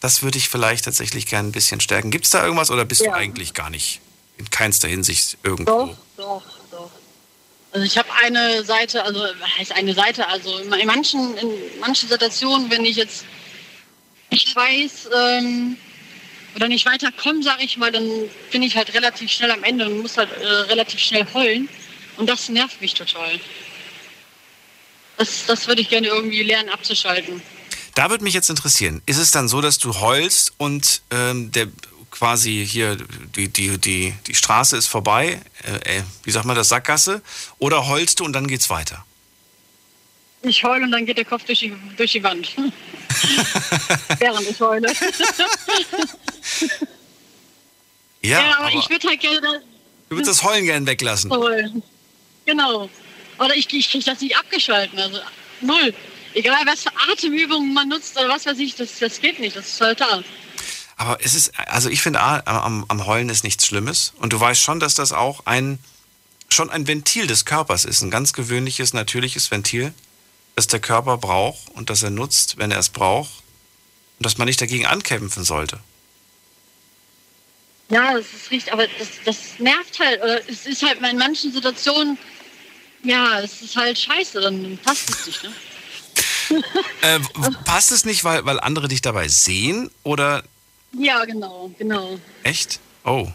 Das 0.00 0.22
würde 0.22 0.38
ich 0.38 0.48
vielleicht 0.48 0.86
tatsächlich 0.86 1.26
gerne 1.26 1.50
ein 1.50 1.52
bisschen 1.52 1.80
stärken. 1.80 2.10
Gibt 2.10 2.24
es 2.24 2.30
da 2.30 2.42
irgendwas 2.42 2.70
oder 2.70 2.86
bist 2.86 3.02
Ja. 3.02 3.10
du 3.10 3.16
eigentlich 3.16 3.52
gar 3.52 3.68
nicht 3.68 4.00
in 4.38 4.48
keinster 4.48 4.88
Hinsicht 4.88 5.36
irgendwo? 5.42 5.94
Doch, 5.94 5.96
doch, 6.16 6.42
doch. 6.70 6.90
Also 7.72 7.86
ich 7.86 7.96
habe 7.96 8.08
eine 8.22 8.64
Seite, 8.64 9.02
also 9.02 9.26
heißt 9.58 9.72
eine 9.72 9.94
Seite, 9.94 10.28
also 10.28 10.58
in 10.58 10.72
in 10.72 10.86
manchen, 10.86 11.36
in 11.38 11.48
manchen 11.80 12.08
Situationen, 12.08 12.70
wenn 12.70 12.84
ich 12.84 12.96
jetzt 12.96 13.24
nicht 14.30 14.54
weiß 14.54 15.08
ähm, 15.14 15.78
oder 16.54 16.68
nicht 16.68 16.84
weiterkomme, 16.84 17.42
sage 17.42 17.64
ich 17.64 17.78
mal, 17.78 17.90
dann 17.90 18.06
bin 18.50 18.62
ich 18.62 18.76
halt 18.76 18.92
relativ 18.92 19.30
schnell 19.30 19.50
am 19.50 19.64
Ende 19.64 19.86
und 19.86 20.02
muss 20.02 20.18
halt 20.18 20.30
äh, 20.32 20.46
relativ 20.46 21.00
schnell 21.00 21.26
heulen. 21.32 21.68
Und 22.18 22.28
das 22.28 22.50
nervt 22.50 22.80
mich 22.82 22.92
total. 22.92 23.40
Das, 25.16 25.46
das 25.46 25.66
würde 25.66 25.80
ich 25.80 25.88
gerne 25.88 26.08
irgendwie 26.08 26.42
lernen 26.42 26.68
abzuschalten. 26.68 27.40
Da 27.94 28.10
würde 28.10 28.24
mich 28.24 28.34
jetzt 28.34 28.50
interessieren, 28.50 29.02
ist 29.06 29.18
es 29.18 29.30
dann 29.30 29.48
so, 29.48 29.60
dass 29.60 29.78
du 29.78 30.00
heulst 30.00 30.52
und 30.58 31.02
ähm, 31.10 31.52
der 31.52 31.68
quasi 32.12 32.64
hier 32.68 32.96
die, 33.34 33.48
die, 33.48 33.78
die, 33.78 34.14
die 34.26 34.34
Straße 34.34 34.76
ist 34.76 34.86
vorbei, 34.86 35.40
äh, 35.64 35.96
äh, 35.98 36.02
wie 36.22 36.30
sagt 36.30 36.46
man 36.46 36.54
das, 36.54 36.68
Sackgasse, 36.68 37.22
oder 37.58 37.88
heulst 37.88 38.20
du 38.20 38.24
und 38.24 38.32
dann 38.32 38.46
geht's 38.46 38.70
weiter? 38.70 39.04
Ich 40.42 40.62
heule 40.64 40.84
und 40.84 40.92
dann 40.92 41.06
geht 41.06 41.18
der 41.18 41.24
Kopf 41.24 41.44
durch 41.44 41.60
die, 41.60 41.72
durch 41.96 42.12
die 42.12 42.22
Wand. 42.22 42.54
Während 44.18 44.48
ich 44.48 44.60
heule. 44.60 44.92
Ja, 48.24 48.40
Ja, 48.40 48.56
aber, 48.56 48.66
aber 48.68 48.78
ich 48.78 48.88
würde 48.88 49.08
halt 49.08 49.20
gerne 49.20 49.62
du 50.08 50.16
würdest 50.16 50.30
das 50.30 50.44
Heulen 50.44 50.64
gerne 50.64 50.86
weglassen. 50.86 51.28
heulen. 51.30 51.82
Genau. 52.46 52.88
Oder 53.38 53.56
ich, 53.56 53.72
ich 53.72 53.90
kriege 53.90 54.04
das 54.04 54.20
nicht 54.20 54.36
abgeschalten. 54.36 54.98
Also 54.98 55.18
null. 55.60 55.92
Egal, 56.34 56.60
was 56.64 56.84
für 56.84 56.90
Atemübungen 57.10 57.74
man 57.74 57.88
nutzt 57.88 58.16
oder 58.16 58.28
was 58.28 58.46
weiß 58.46 58.58
ich, 58.58 58.74
das, 58.76 58.98
das 59.00 59.20
geht 59.20 59.40
nicht. 59.40 59.56
Das 59.56 59.66
ist 59.66 59.78
total. 59.78 60.22
Aber 61.02 61.18
es 61.20 61.34
ist, 61.34 61.58
also 61.58 61.88
ich 61.88 62.00
finde, 62.00 62.20
am, 62.20 62.84
am 62.86 63.06
Heulen 63.06 63.28
ist 63.28 63.42
nichts 63.42 63.66
Schlimmes. 63.66 64.12
Und 64.20 64.32
du 64.32 64.38
weißt 64.38 64.62
schon, 64.62 64.78
dass 64.78 64.94
das 64.94 65.12
auch 65.12 65.46
ein, 65.46 65.80
schon 66.48 66.70
ein 66.70 66.86
Ventil 66.86 67.26
des 67.26 67.44
Körpers 67.44 67.84
ist. 67.84 68.02
Ein 68.02 68.12
ganz 68.12 68.32
gewöhnliches, 68.32 68.92
natürliches 68.92 69.50
Ventil, 69.50 69.92
das 70.54 70.68
der 70.68 70.78
Körper 70.78 71.18
braucht 71.18 71.70
und 71.70 71.90
das 71.90 72.04
er 72.04 72.10
nutzt, 72.10 72.56
wenn 72.56 72.70
er 72.70 72.78
es 72.78 72.88
braucht. 72.88 73.32
Und 74.20 74.26
dass 74.26 74.38
man 74.38 74.46
nicht 74.46 74.60
dagegen 74.60 74.86
ankämpfen 74.86 75.42
sollte. 75.42 75.80
Ja, 77.88 78.14
das 78.14 78.26
ist 78.26 78.50
richtig, 78.52 78.72
aber 78.72 78.86
das, 78.86 79.08
das 79.24 79.36
nervt 79.58 79.98
halt. 79.98 80.22
Oder 80.22 80.48
es 80.48 80.66
ist 80.66 80.84
halt 80.84 81.00
in 81.02 81.18
manchen 81.18 81.52
Situationen, 81.52 82.16
ja, 83.02 83.40
es 83.40 83.60
ist 83.60 83.74
halt 83.74 83.98
scheiße, 83.98 84.40
dann 84.40 84.78
passt 84.84 85.10
es 85.10 85.26
nicht, 85.26 85.42
ne? 85.42 85.52
Äh, 87.00 87.18
passt 87.64 87.90
es 87.90 88.04
nicht, 88.04 88.22
weil, 88.22 88.44
weil 88.44 88.60
andere 88.60 88.86
dich 88.86 89.00
dabei 89.00 89.26
sehen? 89.26 89.90
Oder 90.04 90.44
Ja, 90.98 91.24
genau, 91.24 91.70
genau. 91.78 92.18
echt? 92.42 92.80
Oh. 93.04 93.26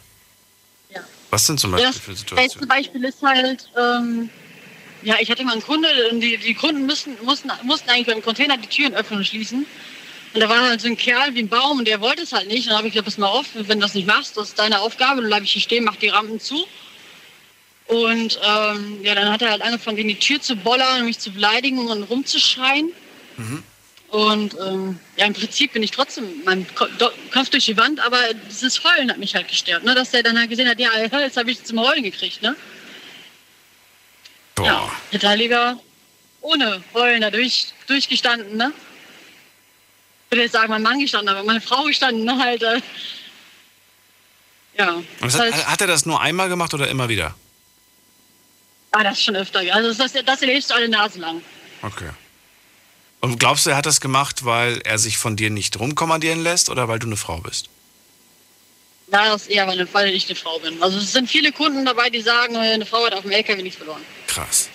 Ja. 0.93 1.01
Was 1.31 1.47
sind 1.47 1.59
zum 1.59 1.71
Beispiel 1.71 1.87
das 1.87 1.97
für 1.97 2.11
beste 2.11 2.19
Situationen? 2.19 2.67
Beispiel 2.67 3.03
ist 3.05 3.21
halt, 3.21 3.69
ähm, 3.77 4.29
ja, 5.01 5.15
ich 5.19 5.29
hatte 5.31 5.43
mal 5.43 5.53
einen 5.53 5.63
Kunde, 5.63 5.87
und 6.11 6.21
die, 6.21 6.37
die 6.37 6.53
Kunden 6.53 6.85
müssen, 6.85 7.17
mussten, 7.23 7.49
mussten 7.63 7.89
eigentlich 7.89 8.07
beim 8.07 8.21
Container 8.21 8.57
die 8.57 8.67
Türen 8.67 8.93
öffnen 8.93 9.19
und 9.19 9.25
schließen. 9.25 9.65
Und 10.33 10.41
da 10.41 10.49
war 10.49 10.61
halt 10.61 10.81
so 10.81 10.87
ein 10.87 10.97
Kerl 10.97 11.33
wie 11.33 11.39
ein 11.39 11.49
Baum 11.49 11.79
und 11.79 11.87
der 11.87 12.01
wollte 12.01 12.21
es 12.21 12.33
halt 12.33 12.47
nicht. 12.47 12.65
Und 12.65 12.67
dann 12.67 12.77
habe 12.77 12.87
ich 12.87 12.93
gesagt, 12.93 13.05
pass 13.05 13.17
mal 13.17 13.27
auf, 13.27 13.47
wenn 13.53 13.79
du 13.79 13.85
das 13.85 13.93
nicht 13.95 14.07
machst, 14.07 14.37
das 14.37 14.49
ist 14.49 14.59
deine 14.59 14.81
Aufgabe, 14.81 15.21
dann 15.21 15.29
bleibe 15.29 15.45
ich 15.45 15.51
hier 15.51 15.61
stehen, 15.61 15.83
mach 15.83 15.95
die 15.95 16.09
Rampen 16.09 16.39
zu. 16.39 16.65
Und 17.87 18.39
ähm, 18.43 18.99
ja, 19.01 19.15
dann 19.15 19.31
hat 19.31 19.41
er 19.41 19.51
halt 19.51 19.61
angefangen, 19.61 19.95
gegen 19.95 20.09
die 20.09 20.19
Tür 20.19 20.41
zu 20.41 20.57
bollern, 20.57 21.05
mich 21.05 21.19
zu 21.19 21.31
beleidigen 21.31 21.87
und 21.87 22.03
rumzuschreien. 22.03 22.91
Und 24.09 24.55
ähm, 24.59 24.99
ja, 25.17 25.25
im 25.25 25.33
Prinzip 25.33 25.73
bin 25.73 25.83
ich 25.83 25.91
trotzdem 25.91 26.43
mein 26.45 26.65
Kopf 26.75 27.49
durch 27.49 27.65
die 27.65 27.75
Wand, 27.75 27.99
aber 27.99 28.33
dieses 28.49 28.81
Heulen 28.83 29.09
hat 29.09 29.17
mich 29.17 29.35
halt 29.35 29.49
gestört, 29.49 29.83
ne? 29.83 29.95
dass 29.95 30.11
der 30.11 30.23
dann 30.23 30.39
halt 30.39 30.49
gesehen 30.49 30.69
hat, 30.69 30.79
ja, 30.79 30.89
jetzt 31.19 31.35
habe 31.35 31.51
ich 31.51 31.63
zum 31.63 31.79
Heulen 31.81 32.03
gekriegt. 32.03 32.41
Ne? 32.41 32.55
Boah. 34.55 34.89
Ja, 35.11 35.33
lieber 35.33 35.77
ohne 36.41 36.81
Heulen 36.93 37.21
da 37.21 37.29
durch, 37.29 37.67
durchgestanden. 37.87 38.55
Ne? 38.55 38.71
Ich 40.25 40.31
würde 40.31 40.43
jetzt 40.43 40.53
sagen, 40.53 40.69
mein 40.69 40.83
Mann 40.83 40.99
gestanden, 40.99 41.29
aber 41.29 41.43
meine 41.43 41.61
Frau 41.61 41.83
gestanden 41.83 42.23
ne? 42.23 42.37
halt. 42.39 42.63
Äh, 42.63 42.81
ja, 44.77 44.93
Und 44.93 45.05
das 45.21 45.37
halt, 45.37 45.53
hat, 45.53 45.67
hat 45.67 45.81
er 45.81 45.87
das 45.87 46.05
nur 46.05 46.21
einmal 46.21 46.47
gemacht 46.47 46.73
oder 46.73 46.87
immer 46.87 47.09
wieder? 47.09 47.35
ah, 48.91 49.03
das 49.03 49.17
ist 49.17 49.25
schon 49.25 49.35
öfter. 49.35 49.59
Also 49.73 49.93
das, 49.93 50.13
das 50.13 50.41
erlebst 50.41 50.69
du 50.69 50.75
alle 50.75 50.89
Nase 50.89 51.19
lang. 51.19 51.41
Okay. 51.81 52.09
Und 53.19 53.39
glaubst 53.39 53.65
du, 53.65 53.71
er 53.71 53.77
hat 53.77 53.85
das 53.85 53.99
gemacht, 53.99 54.45
weil 54.45 54.79
er 54.83 54.97
sich 54.99 55.17
von 55.17 55.35
dir 55.35 55.49
nicht 55.49 55.79
rumkommandieren 55.79 56.41
lässt 56.41 56.69
oder 56.69 56.87
weil 56.87 56.99
du 56.99 57.07
eine 57.07 57.17
Frau 57.17 57.39
bist? 57.39 57.69
Ja, 59.11 59.25
das 59.31 59.43
ist 59.43 59.49
eher, 59.49 59.67
weil, 59.67 59.87
weil 59.93 60.13
ich 60.13 60.27
eine 60.27 60.35
Frau 60.35 60.59
bin. 60.59 60.81
Also 60.83 60.97
es 60.97 61.13
sind 61.13 61.29
viele 61.29 61.51
Kunden 61.51 61.85
dabei, 61.85 62.09
die 62.09 62.21
sagen, 62.21 62.55
äh, 62.55 62.73
eine 62.73 62.85
Frau 62.85 63.05
hat 63.05 63.13
auf 63.13 63.21
dem 63.21 63.31
LKW 63.31 63.61
nichts 63.63 63.77
verloren. 63.77 64.01
Krass. 64.27 64.69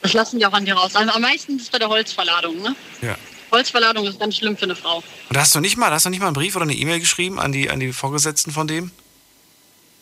Das 0.00 0.12
lassen 0.12 0.38
die 0.38 0.46
auch 0.46 0.52
an 0.52 0.64
dir 0.64 0.74
raus. 0.74 0.94
Also 0.94 1.12
am 1.12 1.22
meisten 1.22 1.56
ist 1.56 1.64
es 1.64 1.70
bei 1.70 1.78
der 1.78 1.88
Holzverladung. 1.88 2.60
Ne? 2.62 2.74
Ja. 3.02 3.16
Holzverladung 3.50 4.06
ist 4.06 4.18
ganz 4.18 4.36
schlimm 4.36 4.56
für 4.56 4.64
eine 4.64 4.76
Frau. 4.76 5.02
Und 5.28 5.36
hast 5.36 5.54
du 5.54 5.60
nicht 5.60 5.76
mal, 5.76 5.90
hast 5.90 6.06
du 6.06 6.10
nicht 6.10 6.20
mal 6.20 6.26
einen 6.26 6.34
Brief 6.34 6.56
oder 6.56 6.64
eine 6.64 6.74
E-Mail 6.74 7.00
geschrieben 7.00 7.38
an 7.38 7.52
die, 7.52 7.70
an 7.70 7.80
die 7.80 7.92
Vorgesetzten 7.92 8.52
von 8.52 8.66
dem? 8.66 8.90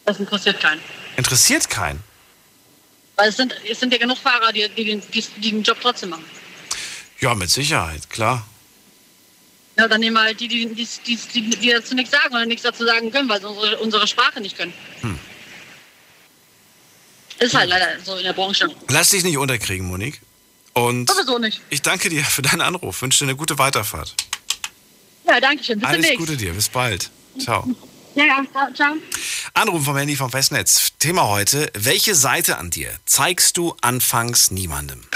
Das 0.04 0.20
interessiert 0.20 0.60
keinen. 0.60 0.80
Interessiert 1.16 1.68
keinen. 1.68 2.02
Weil 3.16 3.30
es 3.30 3.36
sind, 3.36 3.54
es 3.68 3.80
sind 3.80 3.92
ja 3.92 3.98
genug 3.98 4.18
Fahrer, 4.18 4.52
die, 4.52 4.68
die, 4.70 4.84
den, 4.84 5.02
die, 5.12 5.24
die 5.36 5.50
den 5.50 5.62
Job 5.62 5.78
trotzdem 5.80 6.10
machen. 6.10 6.24
Ja, 7.20 7.34
mit 7.34 7.50
Sicherheit, 7.50 8.08
klar. 8.10 8.46
Ja, 9.78 9.88
dann 9.88 10.00
nehmen 10.00 10.16
wir 10.16 10.22
halt 10.22 10.40
die, 10.40 10.48
die, 10.48 10.66
die, 10.66 10.86
die, 11.06 11.16
die, 11.16 11.50
die 11.50 11.70
dazu 11.70 11.94
nichts 11.94 12.10
sagen 12.10 12.34
oder 12.34 12.46
nichts 12.46 12.62
dazu 12.62 12.84
sagen 12.84 13.10
können, 13.10 13.28
weil 13.28 13.40
sie 13.40 13.46
unsere, 13.48 13.78
unsere 13.78 14.06
Sprache 14.06 14.40
nicht 14.40 14.56
können. 14.56 14.72
Hm. 15.00 15.18
Ist 17.38 17.54
halt 17.54 17.70
leider 17.70 17.98
so 18.04 18.16
in 18.16 18.24
der 18.24 18.34
Branche. 18.34 18.68
Lass 18.88 19.10
dich 19.10 19.24
nicht 19.24 19.38
unterkriegen, 19.38 19.86
Monique. 19.86 20.20
Und 20.74 21.08
Sowieso 21.10 21.38
nicht. 21.38 21.60
ich 21.70 21.82
danke 21.82 22.10
dir 22.10 22.22
für 22.22 22.42
deinen 22.42 22.60
Anruf. 22.60 23.00
Wünsche 23.00 23.20
dir 23.20 23.30
eine 23.30 23.36
gute 23.36 23.58
Weiterfahrt. 23.58 24.14
Ja, 25.26 25.40
danke 25.40 25.64
schön. 25.64 25.78
Bis 25.78 25.88
Alles 25.88 26.02
demnächst. 26.02 26.18
Gute 26.18 26.36
dir. 26.36 26.52
Bis 26.52 26.68
bald. 26.68 27.10
Ciao. 27.38 27.66
Ja, 28.14 28.24
ja, 28.24 28.44
ciao, 28.52 28.72
ciao. 28.74 28.94
Anruf 29.54 29.84
vom 29.84 29.96
Handy 29.96 30.16
vom 30.16 30.30
Festnetz. 30.30 30.92
Thema 30.98 31.28
heute. 31.28 31.70
Welche 31.74 32.14
Seite 32.14 32.58
an 32.58 32.70
dir 32.70 32.90
zeigst 33.06 33.56
du 33.56 33.74
anfangs 33.80 34.50
niemandem? 34.50 35.06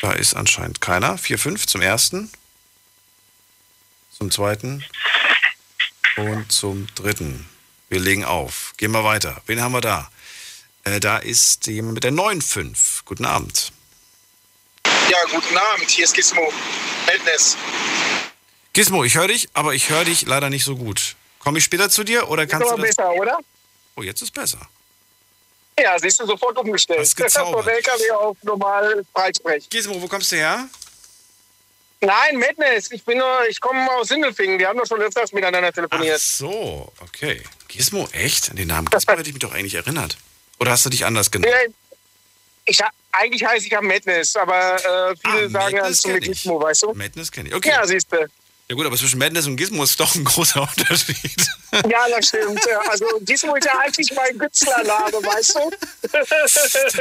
Da 0.00 0.12
ist 0.12 0.34
anscheinend 0.34 0.80
keiner. 0.80 1.18
4-5 1.18 1.66
zum 1.66 1.80
ersten. 1.80 2.30
Zum 4.16 4.30
zweiten. 4.30 4.84
Und 6.16 6.52
zum 6.52 6.86
dritten. 6.94 7.48
Wir 7.88 7.98
legen 7.98 8.24
auf. 8.24 8.74
Gehen 8.76 8.92
wir 8.92 9.02
weiter. 9.02 9.42
Wen 9.46 9.60
haben 9.60 9.72
wir 9.72 9.80
da? 9.80 10.12
Äh, 10.84 11.00
da 11.00 11.18
ist 11.18 11.66
jemand 11.66 11.94
mit 11.94 12.04
der 12.04 12.12
9-5. 12.12 13.00
Guten 13.04 13.24
Abend. 13.24 13.72
Ja, 15.10 15.18
guten 15.28 15.56
Abend, 15.58 15.90
hier 15.90 16.04
ist 16.04 16.14
Gizmo. 16.14 16.52
Madness. 17.04 17.56
Gizmo, 18.72 19.02
ich 19.02 19.16
höre 19.16 19.26
dich, 19.26 19.48
aber 19.54 19.74
ich 19.74 19.90
höre 19.90 20.04
dich 20.04 20.22
leider 20.26 20.50
nicht 20.50 20.64
so 20.64 20.76
gut. 20.76 21.16
Komme 21.40 21.58
ich 21.58 21.64
später 21.64 21.90
zu 21.90 22.04
dir 22.04 22.28
oder 22.30 22.44
Ist 22.44 22.50
kannst 22.50 22.68
du 22.68 22.74
aber 22.74 22.86
das? 22.86 22.94
besser, 22.94 23.12
oder? 23.14 23.38
Oh, 23.96 24.02
jetzt 24.02 24.22
ist 24.22 24.32
besser. 24.32 24.60
Ja, 25.80 25.98
siehst 25.98 26.20
du, 26.20 26.26
sofort 26.26 26.56
umgestellt. 26.58 27.00
Hast 27.00 27.16
gezaubert. 27.16 27.64
Von 27.64 27.72
LKW 27.72 28.10
auf 28.12 28.36
normal 28.42 29.04
Freisprech. 29.12 29.68
Gizmo, 29.68 30.00
wo 30.00 30.06
kommst 30.06 30.30
du 30.30 30.36
her? 30.36 30.68
Nein, 32.02 32.36
Madness, 32.36 32.92
ich 32.92 33.04
bin 33.04 33.18
nur, 33.18 33.48
ich 33.48 33.60
komme 33.60 33.90
aus 33.92 34.08
Sindelfingen. 34.08 34.60
Wir 34.60 34.68
haben 34.68 34.78
doch 34.78 34.86
schon 34.86 35.00
öfters 35.02 35.32
miteinander 35.32 35.68
Ach 35.70 35.74
telefoniert. 35.74 36.20
so, 36.20 36.92
okay. 37.00 37.42
Gizmo, 37.66 38.08
echt? 38.12 38.50
An 38.50 38.56
den 38.56 38.68
Namen 38.68 38.88
Gizmo 38.88 39.12
hätte 39.14 39.28
ich 39.28 39.34
mich 39.34 39.40
doch 39.42 39.52
eigentlich 39.52 39.74
erinnert. 39.74 40.16
Oder 40.60 40.70
hast 40.70 40.84
du 40.86 40.90
dich 40.90 41.04
anders 41.04 41.30
genannt? 41.32 41.52
Äh, 41.52 41.68
Ich, 42.70 42.80
eigentlich 43.10 43.44
heiße 43.44 43.66
ich 43.66 43.72
ja 43.72 43.80
Madness, 43.80 44.36
aber 44.36 44.76
äh, 44.76 45.16
viele 45.16 45.46
Ah, 45.46 45.48
sagen 45.50 45.76
ja 45.76 45.82
Madness 45.82 46.00
zu 46.02 46.08
mir. 46.08 46.20
Gizmo, 46.20 46.62
weißt 46.62 46.82
du? 46.84 46.92
Madness 46.94 47.32
kenne 47.32 47.48
ich. 47.48 47.54
Okay. 47.56 47.70
Ja, 47.70 47.84
siehst 47.84 48.12
du. 48.12 48.16
Ja 48.68 48.76
gut, 48.76 48.86
aber 48.86 48.96
zwischen 48.96 49.18
Madness 49.18 49.46
und 49.48 49.56
Gizmo 49.56 49.82
ist 49.82 49.98
doch 49.98 50.14
ein 50.14 50.22
großer 50.22 50.62
Unterschied. 50.76 51.44
Ja, 51.90 52.08
das 52.08 52.28
stimmt. 52.28 52.60
Also 52.88 53.04
Gizmo 53.22 53.56
ist 53.56 53.64
ja 53.66 53.76
eigentlich 53.80 54.12
mein 54.14 54.38
Künstlername, 54.38 55.14
weißt 55.14 55.56
du? 55.56 55.70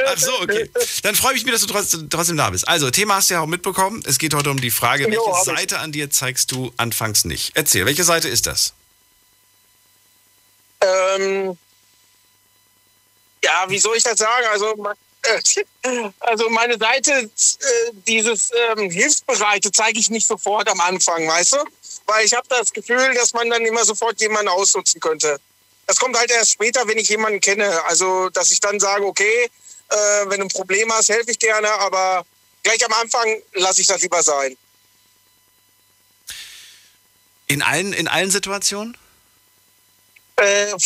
Ach 0.06 0.18
so, 0.18 0.40
okay. 0.40 0.68
Dann 1.04 1.14
freue 1.14 1.36
ich 1.36 1.44
mich, 1.44 1.52
dass 1.52 1.60
du 1.60 1.68
trotzdem, 1.68 2.10
trotzdem 2.10 2.36
da 2.36 2.50
bist. 2.50 2.66
Also, 2.66 2.90
Thema 2.90 3.14
hast 3.14 3.30
du 3.30 3.34
ja 3.34 3.40
auch 3.40 3.46
mitbekommen. 3.46 4.02
Es 4.04 4.18
geht 4.18 4.34
heute 4.34 4.50
um 4.50 4.60
die 4.60 4.72
Frage, 4.72 5.04
welche 5.04 5.18
Jo. 5.18 5.44
Seite 5.44 5.78
an 5.78 5.92
dir 5.92 6.10
zeigst 6.10 6.50
du 6.50 6.72
anfangs 6.76 7.24
nicht? 7.24 7.52
Erzähl, 7.54 7.86
welche 7.86 8.02
Seite 8.02 8.28
ist 8.28 8.48
das? 8.48 8.74
Ähm, 10.80 11.56
ja, 13.44 13.64
wie 13.68 13.78
soll 13.78 13.96
ich 13.96 14.02
das 14.02 14.18
sagen? 14.18 14.46
Also, 14.50 14.74
also 16.20 16.48
meine 16.50 16.78
Seite, 16.78 17.12
äh, 17.12 17.90
dieses 18.06 18.50
ähm, 18.70 18.90
Hilfsbereite 18.90 19.70
zeige 19.70 19.98
ich 19.98 20.10
nicht 20.10 20.26
sofort 20.26 20.68
am 20.68 20.80
Anfang, 20.80 21.26
weißt 21.28 21.52
du? 21.52 21.58
Weil 22.06 22.24
ich 22.24 22.34
habe 22.34 22.46
das 22.48 22.72
Gefühl, 22.72 23.14
dass 23.14 23.32
man 23.32 23.48
dann 23.50 23.64
immer 23.64 23.84
sofort 23.84 24.20
jemanden 24.20 24.48
ausnutzen 24.48 25.00
könnte. 25.00 25.38
Das 25.86 25.96
kommt 25.98 26.16
halt 26.16 26.30
erst 26.30 26.52
später, 26.52 26.86
wenn 26.86 26.98
ich 26.98 27.08
jemanden 27.08 27.40
kenne. 27.40 27.82
Also, 27.84 28.30
dass 28.30 28.50
ich 28.50 28.60
dann 28.60 28.78
sage, 28.80 29.04
okay, 29.04 29.50
äh, 29.88 29.96
wenn 30.26 30.40
du 30.40 30.46
ein 30.46 30.48
Problem 30.48 30.92
hast, 30.92 31.08
helfe 31.08 31.32
ich 31.32 31.38
gerne, 31.38 31.68
aber 31.68 32.24
gleich 32.62 32.84
am 32.84 32.92
Anfang 32.92 33.42
lasse 33.54 33.80
ich 33.80 33.86
das 33.86 34.00
lieber 34.02 34.22
sein. 34.22 34.56
In 37.46 37.62
allen, 37.62 37.92
in 37.92 38.06
allen 38.06 38.30
Situationen? 38.30 38.96
Äh, 40.36 40.70
äh, 40.70 40.76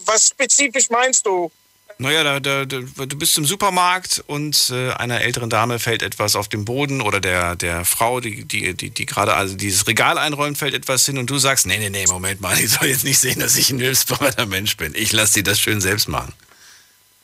was 0.00 0.28
spezifisch 0.28 0.90
meinst 0.90 1.24
du? 1.24 1.50
Naja, 1.98 2.24
da, 2.24 2.40
da, 2.40 2.66
da, 2.66 2.80
du 3.06 3.18
bist 3.18 3.38
im 3.38 3.46
Supermarkt 3.46 4.22
und 4.26 4.70
äh, 4.70 4.92
einer 4.92 5.22
älteren 5.22 5.48
Dame 5.48 5.78
fällt 5.78 6.02
etwas 6.02 6.36
auf 6.36 6.46
den 6.46 6.66
Boden 6.66 7.00
oder 7.00 7.20
der, 7.20 7.56
der 7.56 7.86
Frau, 7.86 8.20
die, 8.20 8.44
die, 8.44 8.74
die, 8.74 8.90
die 8.90 9.06
gerade 9.06 9.32
also 9.32 9.56
dieses 9.56 9.86
Regal 9.86 10.18
einräumt, 10.18 10.58
fällt 10.58 10.74
etwas 10.74 11.06
hin 11.06 11.16
und 11.16 11.30
du 11.30 11.38
sagst, 11.38 11.66
nee, 11.66 11.78
nee, 11.78 11.88
nee, 11.88 12.06
Moment 12.06 12.42
mal, 12.42 12.58
ich 12.60 12.70
soll 12.70 12.88
jetzt 12.88 13.04
nicht 13.04 13.18
sehen, 13.18 13.40
dass 13.40 13.56
ich 13.56 13.70
ein 13.70 13.78
hilfsbereiter 13.78 14.44
Mensch 14.44 14.76
bin. 14.76 14.94
Ich 14.94 15.12
lasse 15.12 15.32
sie 15.32 15.42
das 15.42 15.58
schön 15.58 15.80
selbst 15.80 16.08
machen. 16.08 16.34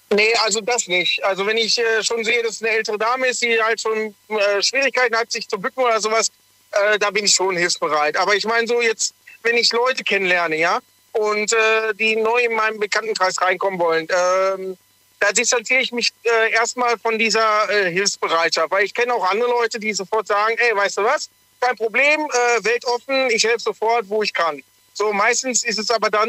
Nee, 0.08 0.32
also 0.42 0.62
das 0.62 0.88
nicht. 0.88 1.22
Also 1.22 1.46
wenn 1.46 1.58
ich 1.58 1.78
äh, 1.78 2.02
schon 2.02 2.24
sehe, 2.24 2.42
dass 2.42 2.62
eine 2.62 2.70
ältere 2.70 2.96
Dame 2.96 3.28
ist, 3.28 3.42
die 3.42 3.60
halt 3.62 3.80
schon 3.80 4.14
äh, 4.28 4.62
Schwierigkeiten 4.62 5.16
hat, 5.16 5.30
sich 5.30 5.48
zu 5.48 5.58
bücken 5.58 5.82
oder 5.82 6.00
sowas, 6.00 6.28
äh, 6.70 6.98
da 6.98 7.10
bin 7.10 7.26
ich 7.26 7.34
schon 7.34 7.56
hilfsbereit. 7.56 8.16
Aber 8.16 8.34
ich 8.34 8.44
meine 8.46 8.66
so 8.66 8.80
jetzt, 8.80 9.14
wenn 9.42 9.56
ich 9.56 9.70
Leute 9.72 10.02
kennenlerne, 10.02 10.56
ja, 10.56 10.80
und 11.12 11.52
äh, 11.52 11.94
die 11.94 12.16
neu 12.16 12.40
in 12.42 12.54
meinen 12.54 12.78
Bekanntenkreis 12.78 13.40
reinkommen 13.40 13.78
wollen, 13.78 14.08
ähm, 14.10 14.76
da 15.20 15.30
distanziere 15.30 15.80
ich 15.80 15.92
mich 15.92 16.12
äh, 16.24 16.52
erstmal 16.52 16.98
von 16.98 17.18
dieser 17.18 17.70
äh, 17.70 17.92
Hilfsbereitschaft, 17.92 18.70
weil 18.70 18.84
ich 18.84 18.92
kenne 18.92 19.14
auch 19.14 19.30
andere 19.30 19.50
Leute, 19.50 19.78
die 19.78 19.92
sofort 19.92 20.26
sagen, 20.26 20.56
ey, 20.58 20.74
weißt 20.74 20.98
du 20.98 21.04
was, 21.04 21.30
kein 21.60 21.76
Problem, 21.76 22.20
äh, 22.20 22.64
weltoffen, 22.64 23.30
ich 23.30 23.44
helfe 23.44 23.60
sofort, 23.60 24.08
wo 24.08 24.22
ich 24.22 24.34
kann. 24.34 24.62
So, 24.94 25.12
meistens 25.12 25.64
ist 25.64 25.78
es 25.78 25.90
aber 25.90 26.10
dann, 26.10 26.28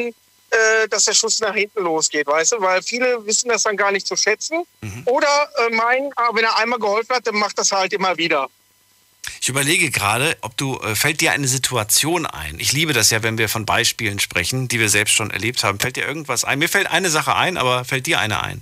äh, 0.53 0.87
dass 0.89 1.05
der 1.05 1.13
Schuss 1.13 1.39
nach 1.39 1.55
hinten 1.55 1.81
losgeht, 1.81 2.27
weißt 2.27 2.51
du, 2.51 2.61
weil 2.61 2.83
viele 2.83 3.25
wissen 3.25 3.49
das 3.49 3.63
dann 3.63 3.75
gar 3.75 3.91
nicht 3.91 4.05
zu 4.05 4.15
schätzen. 4.15 4.63
Oder 5.05 5.49
äh, 5.57 5.69
meinen, 5.75 6.11
ah, 6.15 6.29
wenn 6.33 6.43
er 6.43 6.57
einmal 6.57 6.79
geholfen 6.79 7.15
hat, 7.15 7.25
dann 7.25 7.35
macht 7.35 7.57
das 7.57 7.71
halt 7.71 7.93
immer 7.93 8.15
wieder. 8.17 8.47
Ich 9.41 9.49
überlege 9.49 9.91
gerade, 9.91 10.37
ob 10.41 10.55
du, 10.57 10.79
äh, 10.79 10.95
fällt 10.95 11.21
dir 11.21 11.31
eine 11.31 11.47
Situation 11.47 12.25
ein? 12.25 12.59
Ich 12.59 12.71
liebe 12.71 12.93
das 12.93 13.09
ja, 13.09 13.23
wenn 13.23 13.37
wir 13.37 13.49
von 13.49 13.65
Beispielen 13.65 14.19
sprechen, 14.19 14.67
die 14.67 14.79
wir 14.79 14.89
selbst 14.89 15.13
schon 15.13 15.31
erlebt 15.31 15.63
haben. 15.63 15.79
Fällt 15.79 15.95
dir 15.95 16.05
irgendwas 16.05 16.43
ein? 16.43 16.59
Mir 16.59 16.69
fällt 16.69 16.87
eine 16.87 17.09
Sache 17.09 17.35
ein, 17.35 17.57
aber 17.57 17.85
fällt 17.85 18.07
dir 18.07 18.19
eine 18.19 18.41
ein? 18.41 18.61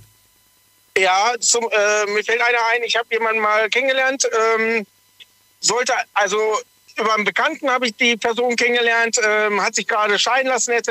Ja, 0.96 1.32
zum, 1.40 1.64
äh, 1.70 2.06
mir 2.10 2.22
fällt 2.24 2.40
einer 2.40 2.66
ein, 2.72 2.82
ich 2.82 2.96
habe 2.96 3.08
jemanden 3.10 3.40
mal 3.40 3.68
kennengelernt, 3.70 4.28
ähm, 4.58 4.86
sollte, 5.60 5.94
also 6.12 6.58
über 6.98 7.14
einen 7.14 7.24
Bekannten 7.24 7.70
habe 7.70 7.86
ich 7.86 7.96
die 7.96 8.16
Person 8.16 8.56
kennengelernt, 8.56 9.18
ähm, 9.24 9.62
hat 9.62 9.74
sich 9.74 9.86
gerade 9.86 10.18
scheiden 10.18 10.48
lassen 10.48 10.72
etc. 10.72 10.90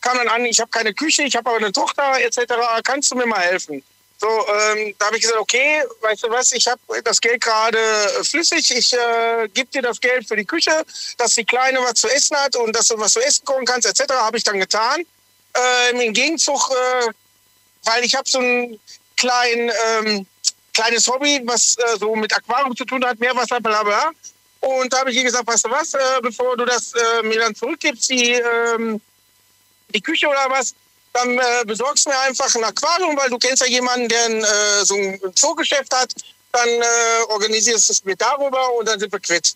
Kam 0.00 0.18
dann 0.18 0.28
an, 0.28 0.44
ich 0.44 0.60
habe 0.60 0.70
keine 0.70 0.92
Küche, 0.92 1.22
ich 1.22 1.36
habe 1.36 1.48
aber 1.48 1.58
eine 1.58 1.72
Tochter 1.72 2.20
etc. 2.20 2.52
Kannst 2.84 3.10
du 3.10 3.16
mir 3.16 3.26
mal 3.26 3.40
helfen? 3.40 3.82
So, 4.22 4.28
ähm, 4.28 4.94
da 5.00 5.06
habe 5.06 5.16
ich 5.16 5.22
gesagt, 5.22 5.40
okay, 5.40 5.82
weißt 6.00 6.22
du 6.22 6.30
was, 6.30 6.52
ich 6.52 6.68
habe 6.68 6.80
das 7.02 7.20
Geld 7.20 7.42
gerade 7.42 7.76
flüssig, 8.22 8.70
ich 8.70 8.92
äh, 8.92 9.48
gebe 9.52 9.68
dir 9.72 9.82
das 9.82 10.00
Geld 10.00 10.28
für 10.28 10.36
die 10.36 10.44
Küche, 10.44 10.70
dass 11.18 11.34
die 11.34 11.44
Kleine 11.44 11.80
was 11.80 11.94
zu 11.94 12.08
essen 12.08 12.36
hat 12.36 12.54
und 12.54 12.72
dass 12.76 12.86
du 12.86 12.98
was 13.00 13.14
zu 13.14 13.20
essen 13.20 13.44
kochen 13.44 13.64
kannst 13.64 13.88
etc. 13.88 14.12
Habe 14.12 14.36
ich 14.36 14.44
dann 14.44 14.60
getan. 14.60 15.04
Ähm, 15.54 16.00
Im 16.02 16.12
Gegenzug, 16.12 16.70
äh, 16.70 17.10
weil 17.82 18.04
ich 18.04 18.14
habe 18.14 18.30
so 18.30 18.38
ein 18.38 18.78
klein, 19.16 19.72
ähm, 19.88 20.24
kleines 20.72 21.08
Hobby, 21.08 21.42
was 21.44 21.76
äh, 21.78 21.98
so 21.98 22.14
mit 22.14 22.32
Aquarium 22.32 22.76
zu 22.76 22.84
tun 22.84 23.04
hat, 23.04 23.18
Meerwasser, 23.18 23.60
bla 23.60 23.82
bla. 23.82 24.12
Und 24.60 24.92
da 24.92 25.00
habe 25.00 25.10
ich 25.10 25.16
ihr 25.16 25.24
gesagt, 25.24 25.48
weißt 25.48 25.64
du 25.64 25.70
was, 25.70 25.94
äh, 25.94 25.98
bevor 26.22 26.56
du 26.56 26.64
das 26.64 26.92
äh, 26.92 27.24
mir 27.24 27.40
dann 27.40 27.56
zurückgibst, 27.56 28.08
die, 28.08 28.34
ähm, 28.34 29.00
die 29.88 30.00
Küche 30.00 30.28
oder 30.28 30.46
was, 30.48 30.76
dann 31.12 31.38
äh, 31.38 31.64
besorgst 31.66 32.06
du 32.06 32.10
mir 32.10 32.18
einfach 32.20 32.54
ein 32.54 32.64
Aquarium, 32.64 33.16
weil 33.16 33.30
du 33.30 33.38
kennst 33.38 33.62
ja 33.62 33.68
jemanden, 33.68 34.08
der 34.08 34.28
äh, 34.28 34.84
so 34.84 34.94
ein 34.94 35.20
Zoogeschäft 35.34 35.94
hat. 35.94 36.12
Dann 36.52 36.68
äh, 36.68 37.22
organisierst 37.28 37.88
du 37.88 37.92
es 37.92 38.04
mir 38.04 38.16
darüber 38.16 38.74
und 38.74 38.86
dann 38.86 38.98
sind 38.98 39.12
wir 39.12 39.20
quitt. 39.20 39.54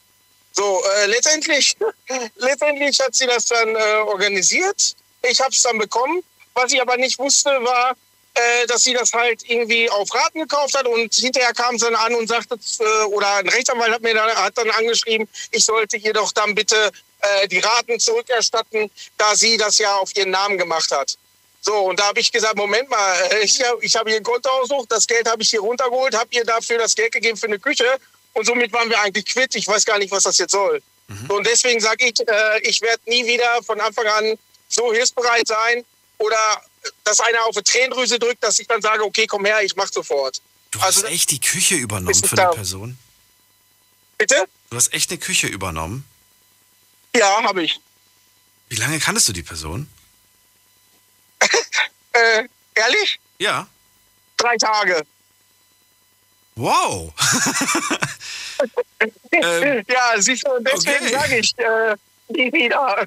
So, 0.53 0.83
äh, 0.97 1.07
letztendlich, 1.07 1.77
letztendlich 2.37 2.99
hat 3.01 3.15
sie 3.15 3.27
das 3.27 3.47
dann 3.47 3.75
äh, 3.77 3.79
organisiert. 4.07 4.95
Ich 5.23 5.41
habe 5.41 5.51
es 5.51 5.63
dann 5.63 5.79
bekommen. 5.79 6.23
Was 6.55 6.73
ich 6.73 6.81
aber 6.81 6.97
nicht 6.97 7.19
wusste, 7.19 7.51
war, 7.63 7.95
äh, 8.33 8.67
dass 8.67 8.83
sie 8.83 8.95
das 8.95 9.13
halt 9.13 9.43
irgendwie 9.49 9.91
auf 9.91 10.15
Raten 10.15 10.41
gekauft 10.41 10.77
hat 10.77 10.87
und 10.87 11.15
hinterher 11.15 11.53
kam 11.53 11.79
sie 11.79 11.85
dann 11.85 11.95
an 11.95 12.15
und 12.15 12.29
sagte, 12.29 12.59
äh, 12.81 13.05
oder 13.05 13.37
ein 13.37 13.49
Rechtsanwalt 13.49 13.93
hat 13.93 14.03
mir 14.03 14.15
dann, 14.15 14.35
hat 14.37 14.57
dann 14.57 14.71
angeschrieben, 14.71 15.29
ich 15.51 15.65
sollte 15.65 15.97
ihr 15.97 16.13
doch 16.13 16.33
dann 16.33 16.55
bitte 16.55 16.91
äh, 17.21 17.49
die 17.49 17.59
Raten 17.59 17.99
zurückerstatten, 17.99 18.91
da 19.17 19.35
sie 19.35 19.57
das 19.57 19.79
ja 19.79 19.97
auf 19.97 20.15
ihren 20.17 20.31
Namen 20.31 20.59
gemacht 20.59 20.91
hat. 20.91 21.17
So, 21.67 21.75
und 21.89 21.99
da 21.99 22.05
habe 22.07 22.21
ich 22.21 22.31
gesagt, 22.31 22.55
Moment 22.57 22.89
mal, 22.89 23.13
äh, 23.33 23.41
ich, 23.45 23.61
hab- 23.61 23.83
ich 23.83 23.97
habe 23.97 24.09
hier 24.09 24.21
ein 24.21 24.23
Konto 24.23 24.49
ausgesucht, 24.51 24.87
das 24.93 25.05
Geld 25.05 25.29
habe 25.29 25.43
ich 25.43 25.51
hier 25.51 25.59
runtergeholt, 25.61 26.15
habe 26.17 26.29
ihr 26.33 26.45
dafür 26.45 26.79
das 26.79 26.95
Geld 26.95 27.11
gegeben 27.11 27.37
für 27.37 27.47
eine 27.49 27.59
Küche 27.59 27.99
und 28.35 28.47
somit 28.47 28.73
waren 28.73 28.89
wir 28.89 29.01
eigentlich 29.01 29.25
quitt. 29.27 29.53
Ich 29.57 29.67
weiß 29.67 29.85
gar 29.85 29.99
nicht, 29.99 30.13
was 30.13 30.23
das 30.23 30.39
jetzt 30.39 30.53
soll. 30.53 30.81
So, 31.29 31.35
und 31.37 31.45
deswegen 31.45 31.81
sage 31.81 32.07
ich, 32.07 32.21
äh, 32.29 32.61
ich 32.63 32.81
werde 32.83 33.03
nie 33.11 33.27
wieder 33.27 33.63
von 33.65 33.81
Anfang 33.81 34.07
an 34.07 34.39
so 34.69 34.93
hilfsbereit 34.93 35.49
sein 35.49 35.85
oder 36.19 36.39
dass 37.03 37.19
einer 37.19 37.45
auf 37.47 37.57
die 37.57 37.63
Tränendrüse 37.65 38.19
drückt, 38.21 38.45
dass 38.45 38.61
ich 38.61 38.69
dann 38.69 38.81
sage, 38.81 39.03
okay, 39.05 39.27
komm 39.27 39.45
her, 39.45 39.61
ich 39.63 39.75
mach 39.75 39.91
sofort. 39.93 40.41
Du 40.71 40.81
hast 40.81 40.99
Also- 40.99 41.09
echt 41.09 41.33
die 41.33 41.41
Küche 41.41 41.75
übernommen 41.75 42.15
für 42.15 42.39
eine 42.41 42.51
Person? 42.53 42.97
Bitte? 44.19 44.47
Du 44.71 44.77
hast 44.77 44.93
echt 44.95 45.11
eine 45.11 45.19
Küche 45.19 45.49
übernommen? 45.49 46.05
Ja, 47.17 47.43
habe 47.43 47.65
ich. 47.65 47.81
Wie 48.69 48.77
lange 48.77 49.01
kanntest 49.01 49.29
du 49.29 49.33
die 49.33 49.43
Person? 49.43 49.89
Äh, 52.13 52.49
ehrlich? 52.75 53.21
Ja. 53.39 53.67
Drei 54.39 54.57
Tage. 54.57 55.03
Wow. 56.55 57.13
ähm, 59.33 59.85
Ja, 59.89 60.15
siehst 60.17 60.47
du, 60.47 60.51
deswegen 60.61 61.05
Okay. 61.05 61.15
sage 61.15 61.37
ich, 61.39 61.59
äh, 61.59 61.95
nie 62.29 62.51
wieder. 62.53 63.07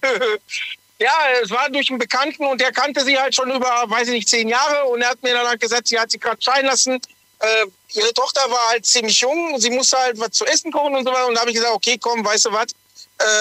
ja, 0.99 1.13
es 1.41 1.49
war 1.49 1.69
durch 1.71 1.89
einen 1.89 1.97
Bekannten 1.97 2.45
und 2.45 2.61
der 2.61 2.71
kannte 2.71 3.03
sie 3.03 3.17
halt 3.17 3.33
schon 3.33 3.49
über, 3.49 3.83
weiß 3.87 4.09
ich 4.09 4.13
nicht, 4.13 4.29
zehn 4.29 4.47
Jahre 4.47 4.85
und 4.85 5.01
er 5.01 5.09
hat 5.09 5.23
mir 5.23 5.33
dann 5.33 5.47
halt 5.47 5.59
gesagt, 5.59 5.87
sie 5.87 5.99
hat 5.99 6.11
sich 6.11 6.21
gerade 6.21 6.41
scheiden 6.41 6.67
lassen. 6.67 7.01
Äh, 7.39 7.65
ihre 7.93 8.13
Tochter 8.13 8.41
war 8.51 8.69
halt 8.69 8.85
ziemlich 8.85 9.19
jung, 9.21 9.59
sie 9.59 9.71
musste 9.71 9.97
halt 9.97 10.19
was 10.19 10.31
zu 10.31 10.45
essen 10.45 10.71
kochen 10.71 10.95
und 10.95 11.05
so 11.05 11.11
weiter. 11.11 11.25
Und 11.27 11.33
da 11.35 11.41
habe 11.41 11.49
ich 11.49 11.55
gesagt, 11.55 11.73
okay, 11.73 11.97
komm, 11.97 12.23
weißt 12.23 12.45
du 12.45 12.51
was, 12.51 12.67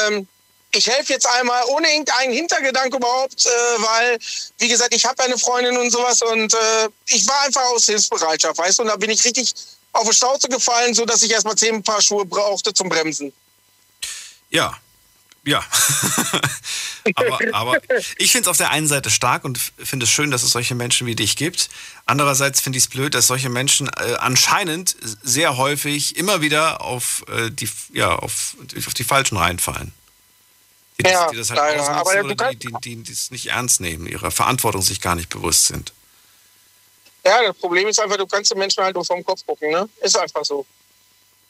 ähm, 0.08 0.26
ich 0.72 0.86
helfe 0.86 1.12
jetzt 1.12 1.26
einmal 1.26 1.64
ohne 1.68 1.88
irgendeinen 1.88 2.32
Hintergedanke 2.32 2.96
überhaupt, 2.96 3.46
äh, 3.46 3.48
weil, 3.78 4.18
wie 4.58 4.68
gesagt, 4.68 4.94
ich 4.94 5.04
habe 5.04 5.22
eine 5.22 5.38
Freundin 5.38 5.76
und 5.76 5.90
sowas 5.90 6.20
und 6.22 6.52
äh, 6.52 6.88
ich 7.06 7.26
war 7.26 7.40
einfach 7.42 7.64
aus 7.70 7.86
Hilfsbereitschaft, 7.86 8.58
weißt 8.58 8.78
du, 8.78 8.82
und 8.82 8.88
da 8.88 8.96
bin 8.96 9.10
ich 9.10 9.24
richtig 9.24 9.54
auf 9.92 10.08
die 10.08 10.14
Schnauze 10.14 10.48
gefallen, 10.48 10.94
so 10.94 11.04
dass 11.04 11.22
ich 11.22 11.30
erstmal 11.30 11.56
zehn 11.56 11.82
Paar 11.82 12.02
Schuhe 12.02 12.24
brauchte 12.24 12.74
zum 12.74 12.88
Bremsen. 12.88 13.32
Ja. 14.50 14.76
Ja. 15.44 15.64
aber, 17.14 17.38
aber 17.52 17.78
ich 18.18 18.32
finde 18.32 18.42
es 18.42 18.48
auf 18.48 18.58
der 18.58 18.70
einen 18.70 18.86
Seite 18.86 19.08
stark 19.08 19.44
und 19.44 19.58
finde 19.78 20.04
es 20.04 20.10
schön, 20.10 20.30
dass 20.30 20.42
es 20.42 20.50
solche 20.50 20.74
Menschen 20.74 21.06
wie 21.06 21.16
dich 21.16 21.36
gibt. 21.36 21.70
Andererseits 22.04 22.60
finde 22.60 22.76
ich 22.76 22.84
es 22.84 22.90
blöd, 22.90 23.14
dass 23.14 23.28
solche 23.28 23.48
Menschen 23.48 23.88
äh, 23.88 24.16
anscheinend 24.18 24.96
sehr 25.22 25.56
häufig 25.56 26.16
immer 26.16 26.42
wieder 26.42 26.82
auf, 26.82 27.24
äh, 27.28 27.50
die, 27.50 27.68
ja, 27.94 28.14
auf, 28.14 28.56
auf 28.86 28.94
die 28.94 29.04
Falschen 29.04 29.38
reinfallen. 29.38 29.92
Die 31.00 31.08
Ja, 31.08 31.30
die 31.30 31.36
das 31.36 31.50
halt 31.50 31.58
leider. 31.58 31.88
Aber 31.88 32.14
du 32.14 32.30
oder 32.30 32.50
die, 32.50 32.56
die, 32.56 32.96
die, 32.96 33.12
es 33.12 33.30
nicht 33.30 33.46
ernst 33.46 33.80
nehmen, 33.80 34.06
ihrer 34.06 34.30
Verantwortung 34.30 34.82
sich 34.82 35.00
gar 35.00 35.14
nicht 35.14 35.28
bewusst 35.28 35.66
sind. 35.66 35.92
Ja, 37.24 37.42
das 37.42 37.56
Problem 37.56 37.88
ist 37.88 38.00
einfach, 38.00 38.16
du 38.16 38.26
kannst 38.26 38.50
den 38.50 38.58
Menschen 38.58 38.82
halt 38.82 38.94
nur 38.94 39.04
vom 39.04 39.24
Kopf 39.24 39.44
gucken, 39.46 39.70
ne? 39.70 39.88
Ist 40.00 40.16
einfach 40.18 40.44
so. 40.44 40.64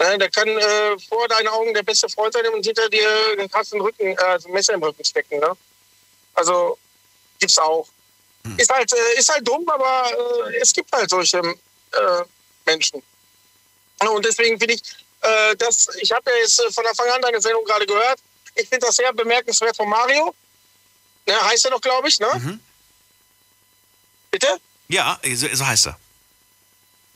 Ne, 0.00 0.18
der 0.18 0.30
kann 0.30 0.48
äh, 0.48 0.98
vor 1.08 1.26
deinen 1.28 1.48
Augen 1.48 1.74
der 1.74 1.82
beste 1.82 2.08
Freund 2.08 2.32
sein 2.32 2.46
und 2.54 2.64
hinter 2.64 2.88
dir 2.88 3.36
den 3.36 3.50
krassen 3.50 3.80
Rücken, 3.80 4.06
äh, 4.06 4.16
also 4.16 4.48
ein 4.48 4.54
Messer 4.54 4.74
im 4.74 4.82
Rücken 4.82 5.04
stecken, 5.04 5.40
ne? 5.40 5.56
Also, 6.34 6.78
Gibt's 7.38 7.58
auch. 7.58 7.86
Ist 8.56 8.72
halt, 8.72 8.92
äh, 8.92 9.18
ist 9.18 9.32
halt 9.32 9.46
dumm, 9.46 9.68
aber 9.68 10.10
äh, 10.50 10.56
es 10.60 10.72
gibt 10.72 10.90
halt 10.92 11.10
solche 11.10 11.38
äh, 11.38 12.24
Menschen. 12.64 13.02
Und 14.00 14.24
deswegen 14.24 14.58
finde 14.58 14.74
ich, 14.74 14.82
äh, 15.20 15.56
das, 15.56 15.88
ich 16.00 16.10
habe 16.12 16.30
ja 16.30 16.36
jetzt 16.38 16.60
äh, 16.60 16.70
von 16.72 16.86
Anfang 16.86 17.08
an 17.10 17.20
deine 17.20 17.40
Sendung 17.40 17.64
gerade 17.64 17.86
gehört. 17.86 18.18
Ich 18.58 18.68
finde 18.68 18.86
das 18.86 18.96
sehr 18.96 19.12
bemerkenswert 19.12 19.76
von 19.76 19.88
Mario. 19.88 20.34
Ne, 21.26 21.34
heißt 21.42 21.64
er 21.66 21.70
doch, 21.70 21.80
glaube 21.80 22.08
ich, 22.08 22.18
ne? 22.18 22.60
Bitte? 24.30 24.60
Ja, 24.88 25.18
so, 25.34 25.66
heißt 25.66 25.86
er. 25.86 25.98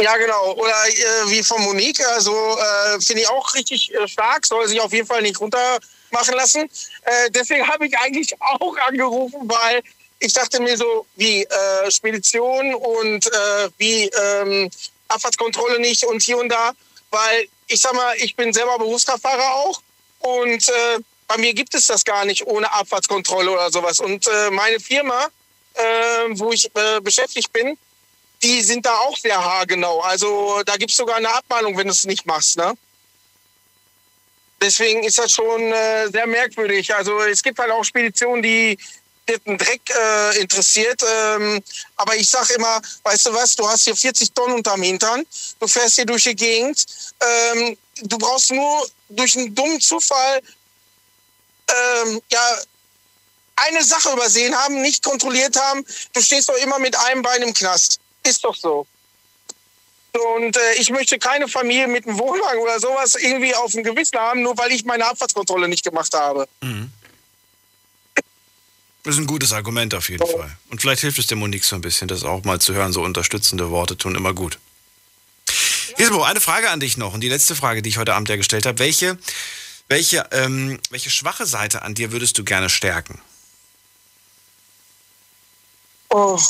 Ja, 0.01 0.17
genau. 0.17 0.53
Oder 0.53 0.75
äh, 0.89 1.31
wie 1.31 1.43
von 1.43 1.63
Monique, 1.63 2.05
also 2.07 2.33
äh, 2.59 3.01
finde 3.01 3.23
ich 3.23 3.29
auch 3.29 3.55
richtig 3.55 3.93
äh, 3.95 4.09
stark, 4.09 4.47
soll 4.47 4.67
sich 4.69 4.81
auf 4.81 4.93
jeden 4.93 5.07
Fall 5.07 5.23
nicht 5.23 5.39
runter 5.41 5.79
machen 6.11 6.35
lassen. 6.35 6.63
Äh, 7.03 7.31
deswegen 7.31 7.67
habe 7.67 7.87
ich 7.87 7.97
eigentlich 7.99 8.35
auch 8.41 8.77
angerufen, 8.79 9.41
weil 9.45 9.83
ich 10.19 10.33
dachte 10.33 10.61
mir 10.61 10.77
so, 10.77 11.07
wie 11.17 11.43
äh, 11.43 11.91
Spedition 11.91 12.75
und 12.75 13.27
äh, 13.27 13.69
wie 13.79 14.09
ähm, 14.09 14.71
Abfahrtskontrolle 15.09 15.81
nicht 15.81 16.05
und 16.05 16.23
hier 16.23 16.39
und 16.39 16.49
da, 16.49 16.73
weil 17.11 17.49
ich 17.67 17.81
sag 17.81 17.95
mal, 17.95 18.15
ich 18.19 18.37
bin 18.37 18.53
selber 18.53 18.79
Berufskraftfahrer 18.79 19.55
auch 19.55 19.83
und 20.21 20.69
bei 21.33 21.39
mir 21.39 21.55
gibt 21.55 21.75
es 21.75 21.87
das 21.87 22.05
gar 22.05 22.25
nicht 22.27 22.47
ohne 22.47 22.71
Abfahrtskontrolle 22.71 23.51
oder 23.51 23.71
sowas. 23.71 24.01
Und 24.01 24.27
äh, 24.27 24.51
meine 24.51 24.79
Firma, 24.79 25.29
äh, 25.75 25.83
wo 26.33 26.53
ich 26.53 26.67
äh, 26.77 27.01
beschäftigt 27.01 27.51
bin, 27.53 27.79
die 28.43 28.61
sind 28.61 28.85
da 28.85 28.95
auch 28.99 29.17
sehr 29.17 29.43
haargenau. 29.43 30.01
Also 30.01 30.63
da 30.67 30.77
gibt 30.77 30.91
es 30.91 30.97
sogar 30.97 31.17
eine 31.17 31.33
Abmahnung, 31.33 31.77
wenn 31.79 31.87
du 31.87 31.93
es 31.93 32.05
nicht 32.05 32.27
machst. 32.27 32.59
Ne? 32.59 32.75
Deswegen 34.61 35.05
ist 35.05 35.19
das 35.19 35.33
schon 35.33 35.73
äh, 35.73 36.09
sehr 36.09 36.27
merkwürdig. 36.27 36.95
Also 36.95 37.21
es 37.23 37.43
gibt 37.43 37.59
halt 37.59 37.71
auch 37.71 37.85
Speditionen, 37.85 38.43
die 38.43 38.77
den 39.47 39.57
Dreck 39.57 39.81
äh, 39.89 40.39
interessiert. 40.41 41.03
Ähm, 41.03 41.63
aber 41.97 42.15
ich 42.17 42.29
sage 42.29 42.55
immer, 42.55 42.83
weißt 43.05 43.27
du 43.27 43.33
was, 43.33 43.57
du 43.57 43.67
hast 43.67 43.85
hier 43.85 43.97
40 43.97 44.33
Tonnen 44.33 44.57
unterm 44.57 44.83
Hintern, 44.83 45.25
du 45.61 45.67
fährst 45.67 45.95
hier 45.95 46.05
durch 46.05 46.25
die 46.25 46.37
Gegend. 46.37 46.85
Ähm, 47.21 47.79
du 48.03 48.19
brauchst 48.19 48.51
nur 48.51 48.87
durch 49.09 49.37
einen 49.37 49.55
dummen 49.55 49.81
Zufall 49.81 50.43
ähm, 51.73 52.21
ja, 52.31 52.57
eine 53.57 53.85
Sache 53.85 54.13
übersehen 54.13 54.55
haben, 54.55 54.81
nicht 54.83 55.03
kontrolliert 55.03 55.57
haben. 55.57 55.85
Du 56.13 56.21
stehst 56.21 56.49
doch 56.49 56.57
immer 56.57 56.79
mit 56.79 56.97
einem 56.97 57.23
Bein 57.23 57.43
im 57.43 57.55
Knast. 57.55 58.01
Ist 58.27 58.45
doch 58.45 58.55
so. 58.55 58.87
Und 60.13 60.57
äh, 60.57 60.75
ich 60.75 60.91
möchte 60.91 61.19
keine 61.19 61.49
Familie 61.49 61.89
mit 61.89 62.07
einem 62.07 62.19
Wohnwagen 62.19 62.61
oder 62.61 62.79
sowas 62.79 63.15
irgendwie 63.15 63.55
auf 63.55 63.73
dem 63.73 63.83
Gewissen 63.83 64.19
haben, 64.19 64.43
nur 64.43 64.57
weil 64.59 64.73
ich 64.73 64.85
meine 64.85 65.07
Abfahrtskontrolle 65.07 65.69
nicht 65.69 65.85
gemacht 65.85 66.13
habe. 66.15 66.47
Das 69.05 69.15
ist 69.15 69.21
ein 69.21 69.27
gutes 69.27 69.53
Argument 69.53 69.95
auf 69.95 70.09
jeden 70.11 70.27
Fall. 70.27 70.57
Und 70.71 70.81
vielleicht 70.81 71.01
hilft 71.01 71.19
es 71.19 71.27
der 71.27 71.37
Monique 71.37 71.65
so 71.65 71.75
ein 71.75 71.81
bisschen, 71.81 72.09
das 72.09 72.25
auch 72.25 72.45
mal 72.45 72.61
zu 72.61 72.75
hören. 72.75 72.93
So 72.93 73.03
unterstützende 73.03 73.71
Worte 73.71 73.97
tun 73.97 74.15
immer 74.15 74.33
gut. 74.33 74.59
Gizmo, 75.97 76.23
eine 76.23 76.41
Frage 76.41 76.71
an 76.71 76.79
dich 76.79 76.97
noch. 76.97 77.15
Und 77.15 77.21
die 77.21 77.29
letzte 77.29 77.57
Frage, 77.57 77.83
die 77.83 77.89
ich 77.89 77.99
heute 77.99 78.15
Abend 78.15 78.29
ja 78.29 78.37
gestellt 78.37 78.67
habe. 78.67 78.79
Welche, 78.79 79.19
welche, 79.93 80.27
ähm, 80.31 80.81
welche 80.89 81.11
schwache 81.11 81.45
Seite 81.45 81.83
an 81.83 81.95
dir 81.95 82.13
würdest 82.13 82.39
du 82.39 82.45
gerne 82.45 82.71
stärken? 82.71 83.21
Oh. 86.09 86.41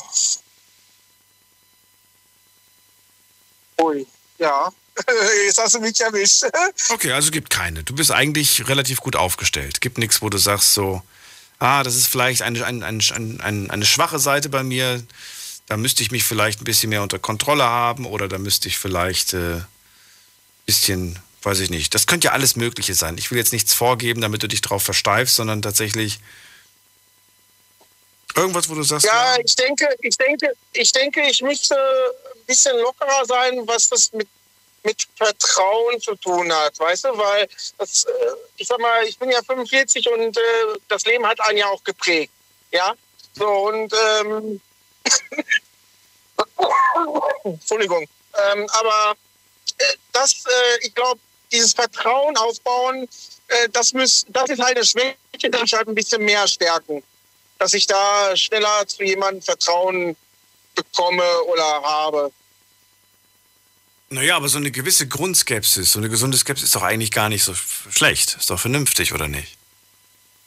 Ui, 3.81 4.07
ja. 4.39 4.71
Jetzt 5.47 5.59
hast 5.59 5.75
du 5.75 5.81
mich 5.81 6.01
erwischt. 6.01 6.45
Okay, 6.91 7.11
also 7.11 7.33
gibt 7.33 7.51
keine. 7.51 7.83
Du 7.83 7.97
bist 7.97 8.13
eigentlich 8.13 8.69
relativ 8.69 9.01
gut 9.01 9.17
aufgestellt. 9.17 9.81
Gibt 9.81 9.99
nichts, 9.99 10.23
wo 10.23 10.29
du 10.29 10.39
sagst 10.39 10.75
so, 10.75 11.03
ah, 11.59 11.83
das 11.83 11.97
ist 11.97 12.07
vielleicht 12.07 12.43
eine, 12.43 12.65
eine, 12.65 12.85
eine, 12.85 13.71
eine, 13.71 13.87
schwache 13.87 14.21
Seite 14.21 14.51
bei 14.51 14.63
mir. 14.63 15.03
Da 15.67 15.77
müsste 15.77 16.05
ich 16.05 16.13
mich 16.13 16.23
vielleicht 16.23 16.61
ein 16.61 16.65
bisschen 16.65 16.91
mehr 16.91 17.03
unter 17.03 17.19
Kontrolle 17.19 17.65
haben 17.65 18.07
oder 18.07 18.29
da 18.29 18.39
müsste 18.39 18.69
ich 18.69 18.79
vielleicht 18.79 19.35
ein 19.35 19.61
äh, 19.61 19.65
bisschen, 20.67 21.19
weiß 21.45 21.61
ich 21.61 21.71
nicht. 21.71 21.95
Das 21.95 22.07
könnte 22.07 22.27
ja 22.27 22.33
alles 22.33 22.57
Mögliche 22.57 22.95
sein. 22.95 23.19
Ich 23.19 23.31
will 23.31 23.39
jetzt 23.39 23.53
nichts 23.53 23.75
vorgeben, 23.75 24.21
damit 24.21 24.43
du 24.43 24.49
dich 24.49 24.61
drauf 24.61 24.83
versteifst, 24.83 25.37
sondern 25.37 25.63
tatsächlich 25.63 26.21
irgendwas, 28.35 28.69
wo 28.69 28.75
du 28.75 28.83
sagst, 28.83 29.07
Ja, 29.07 29.37
ich 29.45 29.55
denke, 29.57 29.89
ich 30.01 30.17
denke, 30.17 30.53
ich 30.73 30.93
denke, 30.93 31.23
ich 31.29 31.43
müsste 31.43 31.77
ein 31.77 32.47
bisschen 32.47 32.77
lockerer 32.79 33.25
sein, 33.27 33.67
was 33.67 33.89
das 33.89 34.13
mit 34.13 34.29
mit 34.85 35.07
Vertrauen 35.17 36.01
zu 36.01 36.15
tun 36.17 36.53
hat, 36.53 36.79
weißt 36.79 37.05
du, 37.05 37.17
weil 37.17 37.49
das, 37.79 38.05
äh, 38.05 38.11
ich 38.57 38.67
sag 38.67 38.81
mal, 38.81 39.05
ich 39.05 39.19
bin 39.19 39.31
ja 39.31 39.41
45 39.43 40.09
und 40.09 40.37
äh, 40.37 40.41
das 40.89 41.05
Leben 41.05 41.27
hat 41.27 41.41
einen 41.41 41.59
ja 41.59 41.69
auch 41.69 41.83
geprägt, 41.85 42.33
ja, 42.73 42.95
so 43.35 43.47
und 43.47 43.93
ähm, 43.93 44.61
Entschuldigung, 47.45 48.09
ähm, 48.53 48.67
aber 48.71 49.15
äh, 49.79 49.85
das, 50.13 50.45
äh, 50.47 50.87
ich 50.87 50.95
glaube, 50.95 51.21
dieses 51.53 51.75
Vertrauen 51.75 52.37
aufbauen, 52.37 53.09
äh, 53.49 53.69
das 53.73 53.93
muss, 53.93 54.25
das 54.29 54.51
ist 54.51 54.61
halt 54.61 54.77
eine 54.77 54.85
Schwäche, 54.85 55.51
das 55.51 55.63
ich 55.65 55.73
halt 55.73 55.89
ein 55.89 55.95
bisschen 55.95 56.25
mehr 56.25 56.47
stärken, 56.49 57.03
dass 57.59 57.75
ich 57.75 57.87
da 57.87 58.37
schneller 58.37 58.87
zu 58.87 59.05
jemandem 59.05 59.43
Vertrauen 59.43 60.17
bekomme 60.75 61.25
oder 61.45 61.83
habe. 61.83 62.33
naja, 64.09 64.37
aber 64.37 64.49
so 64.49 64.59
eine 64.59 64.71
gewisse 64.71 65.07
Grundskepsis, 65.07 65.93
so 65.93 65.99
eine 65.99 66.09
gesunde 66.09 66.37
Skepsis 66.37 66.67
ist 66.67 66.75
doch 66.75 66.83
eigentlich 66.83 67.11
gar 67.11 67.29
nicht 67.29 67.45
so 67.45 67.55
schlecht. 67.55 68.37
Ist 68.39 68.51
doch 68.51 68.59
vernünftig, 68.59 69.13
oder 69.13 69.29
nicht? 69.29 69.57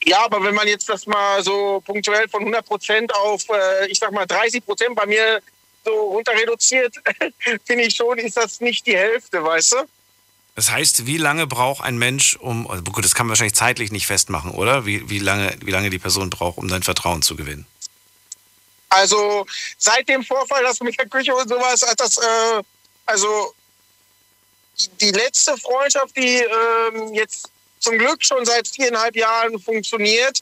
Ja, 0.03 0.23
aber 0.23 0.43
wenn 0.43 0.53
man 0.53 0.67
jetzt 0.67 0.87
das 0.87 1.07
mal 1.07 1.43
so 1.43 1.81
punktuell 1.83 2.29
von 2.29 2.41
100 2.41 2.65
Prozent 2.65 3.15
auf, 3.15 3.43
äh, 3.49 3.87
ich 3.87 3.97
sag 3.97 4.11
mal 4.11 4.27
30 4.27 4.63
Prozent 4.63 4.95
bei 4.95 5.07
mir 5.07 5.41
so 5.83 5.91
runter 5.91 6.33
reduziert, 6.33 6.95
finde 7.65 7.85
ich 7.85 7.95
schon, 7.95 8.17
ist 8.19 8.37
das 8.37 8.61
nicht 8.61 8.85
die 8.85 8.95
Hälfte, 8.95 9.43
weißt 9.43 9.73
du? 9.73 9.77
Das 10.55 10.71
heißt, 10.71 11.05
wie 11.05 11.17
lange 11.17 11.47
braucht 11.47 11.83
ein 11.83 11.97
Mensch, 11.97 12.37
um, 12.37 12.69
also 12.69 12.81
gut, 12.83 13.03
das 13.03 13.13
kann 13.13 13.27
man 13.27 13.31
wahrscheinlich 13.31 13.55
zeitlich 13.55 13.91
nicht 13.91 14.07
festmachen, 14.07 14.51
oder? 14.51 14.85
Wie, 14.85 15.09
wie, 15.09 15.19
lange, 15.19 15.53
wie 15.61 15.71
lange 15.71 15.89
die 15.89 15.99
Person 15.99 16.29
braucht, 16.29 16.57
um 16.57 16.69
dein 16.69 16.81
Vertrauen 16.81 17.21
zu 17.21 17.35
gewinnen? 17.35 17.67
Also 18.87 19.45
seit 19.77 20.07
dem 20.07 20.23
Vorfall, 20.23 20.63
das 20.63 20.79
mit 20.79 20.97
der 20.97 21.09
Küche 21.09 21.35
und 21.35 21.49
sowas, 21.49 21.81
hat 21.81 21.99
das, 21.99 22.17
äh, 22.17 22.63
also 23.05 23.53
die 25.01 25.11
letzte 25.11 25.57
Freundschaft, 25.57 26.15
die 26.15 26.37
ähm, 26.37 27.13
jetzt 27.13 27.49
zum 27.79 27.97
Glück 27.97 28.23
schon 28.23 28.45
seit 28.45 28.65
viereinhalb 28.67 29.17
Jahren 29.17 29.59
funktioniert, 29.59 30.41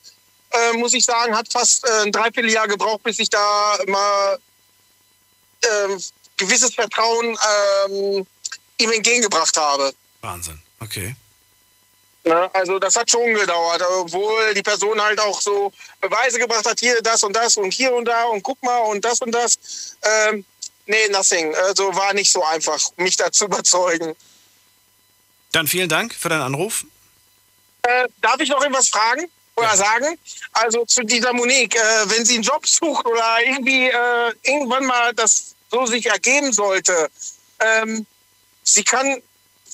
äh, 0.51 0.73
muss 0.77 0.93
ich 0.93 1.03
sagen, 1.03 1.35
hat 1.35 1.51
fast 1.51 1.85
äh, 1.87 2.03
ein 2.03 2.11
Dreivierteljahr 2.11 2.67
gebraucht, 2.67 3.01
bis 3.01 3.17
ich 3.17 3.29
da 3.29 3.79
mal 3.87 4.37
ähm, 5.63 5.99
gewisses 6.37 6.75
Vertrauen 6.75 7.35
ähm, 7.87 8.27
ihm 8.77 8.91
entgegengebracht 8.91 9.57
habe. 9.57 9.93
Wahnsinn. 10.23 10.59
Okay. 10.79 11.15
Ne? 12.23 12.49
Also 12.53 12.79
das 12.79 12.95
hat 12.95 13.11
schon 13.11 13.33
gedauert, 13.33 13.81
obwohl 13.99 14.53
die 14.53 14.63
Person 14.63 14.99
halt 15.01 15.19
auch 15.19 15.41
so 15.41 15.71
Beweise 15.99 16.39
gebracht 16.39 16.65
hat, 16.65 16.79
hier 16.79 17.01
das 17.01 17.21
und 17.23 17.35
das 17.35 17.57
und 17.57 17.71
hier 17.71 17.93
und 17.93 18.05
da 18.05 18.25
und 18.25 18.41
guck 18.41 18.61
mal 18.63 18.79
und 18.79 19.03
das 19.03 19.19
und 19.19 19.31
das. 19.31 19.97
Ähm, 20.01 20.45
nee, 20.85 21.09
nothing. 21.09 21.53
Also 21.55 21.93
war 21.93 22.13
nicht 22.13 22.31
so 22.31 22.43
einfach, 22.43 22.79
mich 22.95 23.17
da 23.17 23.31
zu 23.31 23.45
überzeugen. 23.51 24.15
Dann 25.51 25.67
vielen 25.67 25.89
Dank 25.89 26.13
für 26.13 26.29
deinen 26.29 26.41
Anruf. 26.41 26.85
Äh, 27.83 28.07
darf 28.21 28.39
ich 28.39 28.49
noch 28.49 28.61
irgendwas 28.61 28.87
fragen 28.87 29.29
oder 29.55 29.75
sagen? 29.75 30.17
Also 30.53 30.85
zu 30.85 31.03
dieser 31.03 31.33
Monique, 31.33 31.75
äh, 31.75 32.09
wenn 32.09 32.25
sie 32.25 32.35
einen 32.35 32.43
Job 32.43 32.65
sucht 32.65 33.05
oder 33.05 33.37
irgendwie 33.45 33.87
äh, 33.87 34.33
irgendwann 34.43 34.85
mal 34.85 35.13
das 35.13 35.55
so 35.69 35.85
sich 35.85 36.05
ergeben 36.05 36.53
sollte, 36.53 37.09
ähm, 37.59 38.05
sie 38.63 38.83
kann, 38.83 39.21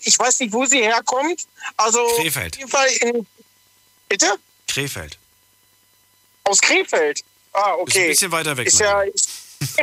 ich 0.05 0.17
weiß 0.17 0.39
nicht, 0.39 0.53
wo 0.53 0.65
sie 0.65 0.81
herkommt, 0.81 1.45
also 1.77 2.05
Krefeld. 2.17 2.53
auf 2.55 2.59
jeden 2.59 2.69
Fall 2.71 2.87
in, 3.01 3.25
bitte? 4.07 4.35
Krefeld. 4.67 5.17
Aus 6.43 6.59
Krefeld. 6.61 7.21
Ah, 7.53 7.59
Ist 7.59 7.65
ein 7.73 7.79
okay. 7.81 8.07
bisschen 8.09 8.31
weiter 8.31 8.55
weg. 8.57 8.67
Ist 8.67 8.79
ja, 8.79 9.01
ist, 9.01 9.29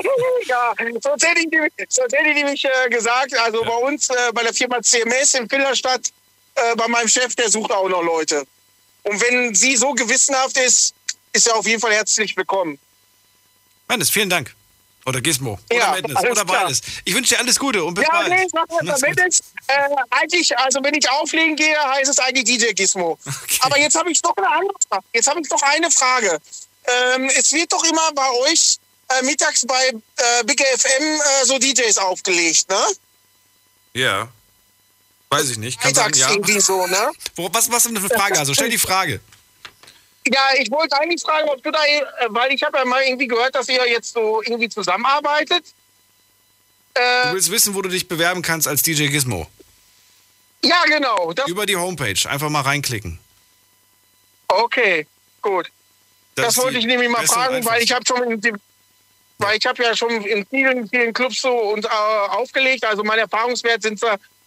ja, 0.47 0.73
sonst 1.03 1.25
hätte 1.27 1.41
ich, 1.41 1.47
nämlich- 1.51 1.73
sonst 1.89 2.13
hätte 2.13 2.29
ich 2.29 2.35
nämlich 2.35 2.65
äh, 2.65 2.89
gesagt, 2.89 3.35
also 3.39 3.63
bei 3.63 3.75
uns, 3.77 4.09
äh, 4.11 4.33
bei 4.33 4.43
der 4.43 4.55
Firma 4.55 4.81
CMS 4.83 5.35
in 5.35 5.49
Villerstadt, 5.49 6.13
äh, 6.55 6.75
bei 6.77 6.89
meinem 6.89 7.09
Chef, 7.09 7.35
der 7.35 7.51
sucht 7.51 7.71
auch 7.73 7.89
noch 7.89 8.03
Leute. 8.03 8.47
Und 9.03 9.21
wenn 9.21 9.55
sie 9.55 9.77
so 9.77 9.93
gewissenhaft 9.93 10.57
ist, 10.59 10.95
ist 11.33 11.47
er 11.47 11.57
auf 11.57 11.67
jeden 11.67 11.81
Fall 11.81 11.93
herzlich 11.93 12.37
willkommen. 12.37 12.79
Mendes, 13.89 14.11
vielen 14.11 14.31
Dank. 14.31 14.55
Oder 15.07 15.21
Gizmo. 15.21 15.59
Oder 15.71 15.79
Ja, 15.79 15.93
Mendes. 15.93 16.17
alles 16.17 16.31
Oder 16.33 16.45
beides. 16.45 16.81
Ich 17.05 17.15
wünsche 17.15 17.35
dir 17.35 17.41
alles 17.41 17.59
Gute 17.59 17.85
und 17.85 17.95
bis 17.95 18.05
ja, 18.05 18.11
bald. 18.11 18.29
nee, 18.29 18.47
sag 18.53 18.69
mal, 18.69 19.29
es, 19.29 19.41
äh, 19.69 19.75
eigentlich, 20.11 20.59
also 20.59 20.81
wenn 20.83 20.95
ich 20.95 21.09
auflegen 21.09 21.55
gehe, 21.55 21.79
heißt 21.79 22.11
es 22.11 22.19
eigentlich 22.19 22.45
DJ 22.59 22.73
Gizmo. 22.73 23.17
Okay. 23.25 23.59
Aber 23.61 23.79
jetzt 23.79 23.97
habe 23.97 24.11
ich 24.11 24.21
noch 24.23 24.37
eine 24.37 24.49
andere 24.49 24.75
Frage. 24.89 25.05
Jetzt 25.15 25.29
habe 25.29 25.41
ich 25.41 25.49
noch 25.49 25.63
eine 25.63 25.91
Frage. 25.93 26.41
Ähm, 27.15 27.31
es 27.37 27.53
wird 27.53 27.73
doch 27.73 27.85
immer 27.85 28.11
bei 28.15 28.29
euch 28.51 28.79
äh, 29.09 29.25
mittags 29.25 29.65
bei 29.65 29.89
äh, 29.91 30.45
Big 30.45 30.61
FM 30.61 31.03
äh, 31.05 31.45
so 31.45 31.59
DJs 31.59 31.99
aufgelegt, 31.99 32.69
ne? 32.69 32.81
Ja. 33.95 34.29
Weiß 35.31 35.51
ich 35.51 35.59
nicht. 35.59 35.81
Kann 35.81 35.91
Mittags 35.91 36.19
ja. 36.19 36.31
irgendwie 36.31 36.61
so, 36.61 36.87
ne? 36.87 37.11
Was, 37.37 37.71
was 37.71 37.87
ist 37.87 37.87
denn 37.87 37.97
eine 37.97 38.09
Frage? 38.09 38.39
Also 38.39 38.55
stell 38.55 38.71
die 38.71 38.79
Frage. 38.79 39.21
Ja, 40.33 40.49
ich 40.59 40.71
wollte 40.71 40.97
eigentlich 40.99 41.23
fragen, 41.23 41.49
ob 41.49 41.63
du 41.63 41.71
da, 41.71 41.79
äh, 41.85 42.03
weil 42.29 42.53
ich 42.53 42.63
habe 42.63 42.79
ja 42.79 42.85
mal 42.85 43.03
irgendwie 43.03 43.29
gehört, 43.29 43.55
dass 43.55 43.69
ihr 43.69 43.87
jetzt 43.89 44.13
so 44.13 44.43
irgendwie 44.43 44.69
zusammenarbeitet. 44.69 45.65
Du 46.95 47.01
Äh, 47.01 47.33
willst 47.33 47.51
wissen, 47.51 47.75
wo 47.75 47.83
du 47.83 47.89
dich 47.89 48.09
bewerben 48.09 48.43
kannst 48.43 48.67
als 48.67 48.83
DJ 48.83 49.07
Gizmo? 49.09 49.47
ja, 50.65 50.83
genau. 50.87 51.33
Das, 51.33 51.47
Über 51.49 51.65
die 51.67 51.77
Homepage. 51.77 52.29
Einfach 52.29 52.49
mal 52.49 52.63
reinklicken. 52.63 53.19
okay, 54.49 55.07
gut. 55.43 55.71
Das, 56.35 56.57
ist 56.57 56.63
wollte 56.63 56.79
ich 56.79 56.85
nämlich 56.87 57.09
mal 57.09 57.27
fragen, 57.27 57.65
weil 57.65 57.83
ich 57.83 57.93
habe 57.93 58.05
schon 58.07 58.31
in 58.31 58.41
dem, 58.41 58.57
weil 59.39 59.57
ich 59.57 59.65
habe 59.65 59.83
ja 59.83 59.97
schon 59.97 60.11
in 60.25 60.45
vielen, 60.47 60.89
vielen 60.89 61.13
Clubs 61.15 61.41
so 61.41 61.51
und, 61.51 61.85
äh, 61.85 61.89
aufgelegt. 61.89 62.85
Also 62.85 63.03
mein 63.05 63.19
Erfahrungswert 63.19 63.83
sind 63.83 64.01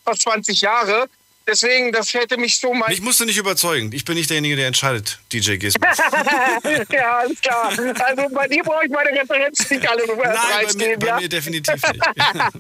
fast 0.06 0.22
20 0.22 0.62
Jahre. 0.62 1.10
Deswegen, 1.50 1.92
das 1.92 2.14
hätte 2.14 2.38
mich 2.38 2.60
so 2.60 2.74
mal. 2.74 2.90
Mich 2.90 3.02
musst 3.02 3.20
du 3.20 3.26
nicht 3.26 3.38
überzeugen. 3.38 3.92
Ich 3.92 4.06
bin 4.06 4.16
nicht 4.16 4.30
derjenige, 4.30 4.56
der 4.56 4.68
entscheidet, 4.68 5.20
DJ 5.34 5.56
Gizmo. 5.56 5.84
ja, 6.92 7.18
alles 7.18 7.42
klar. 7.42 7.70
Also 7.70 8.30
bei 8.32 8.48
dir 8.48 8.64
brauche 8.64 8.86
ich 8.86 8.92
meine 8.92 9.10
Referenz 9.20 9.70
nicht 9.70 9.90
alle 9.90 10.06
Nein, 10.06 10.18
bei 10.18 10.28
mir, 10.28 10.34
preisgeben, 10.34 11.00
bei 11.00 11.08
ja? 11.08 11.20
mir 11.20 11.30
definitiv 11.30 11.74
nicht. 11.74 12.04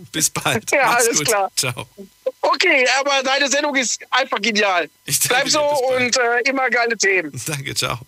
Bis 0.11 0.29
bald. 0.29 0.71
Ja, 0.71 0.85
Mach's 0.85 1.05
alles 1.05 1.17
gut. 1.17 1.27
klar. 1.27 1.51
Ciao. 1.55 1.85
Okay, 2.41 2.87
aber 2.99 3.21
deine 3.23 3.49
Sendung 3.49 3.75
ist 3.75 3.99
einfach 4.09 4.41
genial. 4.41 4.89
Ich 5.05 5.19
Bleib 5.19 5.45
dir, 5.45 5.51
so 5.51 5.61
und 5.61 6.17
äh, 6.17 6.49
immer 6.49 6.69
geile 6.69 6.97
Themen. 6.97 7.31
Danke, 7.45 7.75
ciao. 7.75 7.99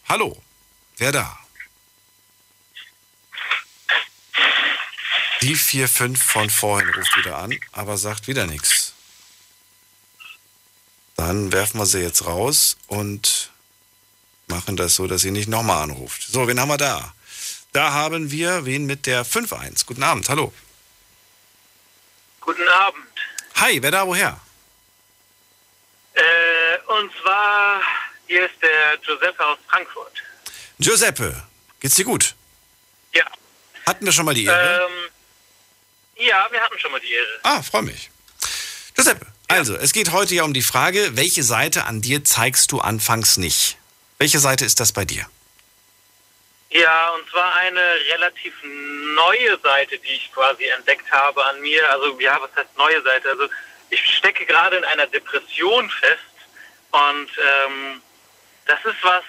Hallo. 0.09 0.43
Wer 0.97 1.13
da? 1.13 1.39
Die 5.43 5.57
4-5 5.57 6.17
von 6.17 6.51
vorhin 6.51 6.89
ruft 6.89 7.17
wieder 7.17 7.37
an, 7.39 7.55
aber 7.73 7.99
sagt 7.99 8.27
wieder 8.27 8.47
nichts. 8.47 8.95
Dann 11.17 11.53
werfen 11.53 11.79
wir 11.79 11.87
sie 11.87 12.01
jetzt 12.01 12.25
raus 12.25 12.79
und 12.87 13.51
machen 14.47 14.77
das 14.77 14.95
so, 14.95 15.07
dass 15.07 15.21
sie 15.23 15.31
nicht 15.31 15.49
nochmal 15.49 15.83
anruft. 15.83 16.23
So, 16.23 16.49
wen 16.49 16.59
haben 16.59 16.69
wir 16.69 16.79
da? 16.79 17.13
Da 17.73 17.93
haben 17.93 18.31
wir 18.31 18.65
wen 18.65 18.87
mit 18.87 19.07
der 19.07 19.27
5-1. 19.27 19.85
Guten 19.85 20.03
Abend, 20.03 20.29
hallo. 20.29 20.55
Guten 22.41 22.69
Abend. 22.69 23.07
Hi, 23.57 23.83
wer 23.83 23.91
da, 23.91 24.07
woher? 24.07 24.41
Äh, 26.15 26.79
und 26.99 27.11
zwar, 27.23 27.81
hier 28.27 28.45
ist 28.47 28.55
der 28.63 28.99
Giuseppe 28.99 29.45
aus 29.45 29.59
Frankfurt. 29.69 30.23
Giuseppe, 30.79 31.43
geht's 31.81 31.95
dir 31.95 32.05
gut? 32.05 32.35
Ja. 33.13 33.25
Hatten 33.87 34.05
wir 34.05 34.13
schon 34.13 34.25
mal 34.25 34.35
die 34.35 34.45
Ehre? 34.45 34.87
Ähm, 34.87 35.11
ja, 36.17 36.47
wir 36.51 36.61
hatten 36.61 36.79
schon 36.79 36.93
mal 36.93 37.01
die 37.01 37.13
Ehre. 37.13 37.41
Ah, 37.43 37.63
freue 37.63 37.83
mich. 37.83 38.11
Giuseppe, 38.95 39.27
also, 39.53 39.77
es 39.77 39.93
geht 39.93 40.13
heute 40.13 40.35
ja 40.35 40.45
um 40.45 40.55
die 40.55 40.63
Frage, 40.63 41.15
welche 41.15 41.43
Seite 41.43 41.85
an 41.85 42.01
dir 42.01 42.25
zeigst 42.25 42.73
du 42.73 42.81
anfangs 42.81 43.37
nicht? 43.37 43.77
Welche 44.17 44.39
Seite 44.39 44.65
ist 44.65 44.81
das 44.81 44.93
bei 44.93 45.05
dir? 45.05 45.27
Ja, 46.71 47.11
und 47.11 47.29
zwar 47.29 47.55
eine 47.57 47.83
relativ 48.15 48.55
neue 48.63 49.59
Seite, 49.63 49.99
die 49.99 50.09
ich 50.09 50.33
quasi 50.33 50.65
entdeckt 50.65 51.11
habe 51.11 51.45
an 51.45 51.61
mir. 51.61 51.87
Also, 51.91 52.19
ja, 52.19 52.41
was 52.41 52.51
heißt 52.57 52.75
neue 52.79 53.03
Seite? 53.03 53.29
Also, 53.29 53.47
ich 53.93 54.17
stecke 54.17 54.47
gerade 54.47 54.77
in 54.77 54.85
einer 54.85 55.07
Depression 55.07 55.91
fest 55.91 56.21
und 56.93 57.29
ähm, 57.39 58.03
das 58.67 58.83
ist 58.87 59.03
was, 59.03 59.25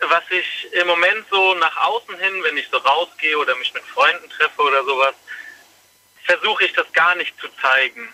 was 0.00 0.22
ich 0.28 0.72
im 0.72 0.86
Moment 0.86 1.24
so 1.30 1.54
nach 1.54 1.76
außen 1.78 2.18
hin, 2.18 2.42
wenn 2.42 2.58
ich 2.58 2.68
so 2.70 2.76
rausgehe 2.76 3.38
oder 3.38 3.56
mich 3.56 3.72
mit 3.72 3.82
Freunden 3.84 4.28
treffe 4.28 4.60
oder 4.60 4.84
sowas, 4.84 5.14
versuche 6.24 6.64
ich 6.66 6.74
das 6.74 6.92
gar 6.92 7.14
nicht 7.14 7.38
zu 7.40 7.48
zeigen. 7.62 8.06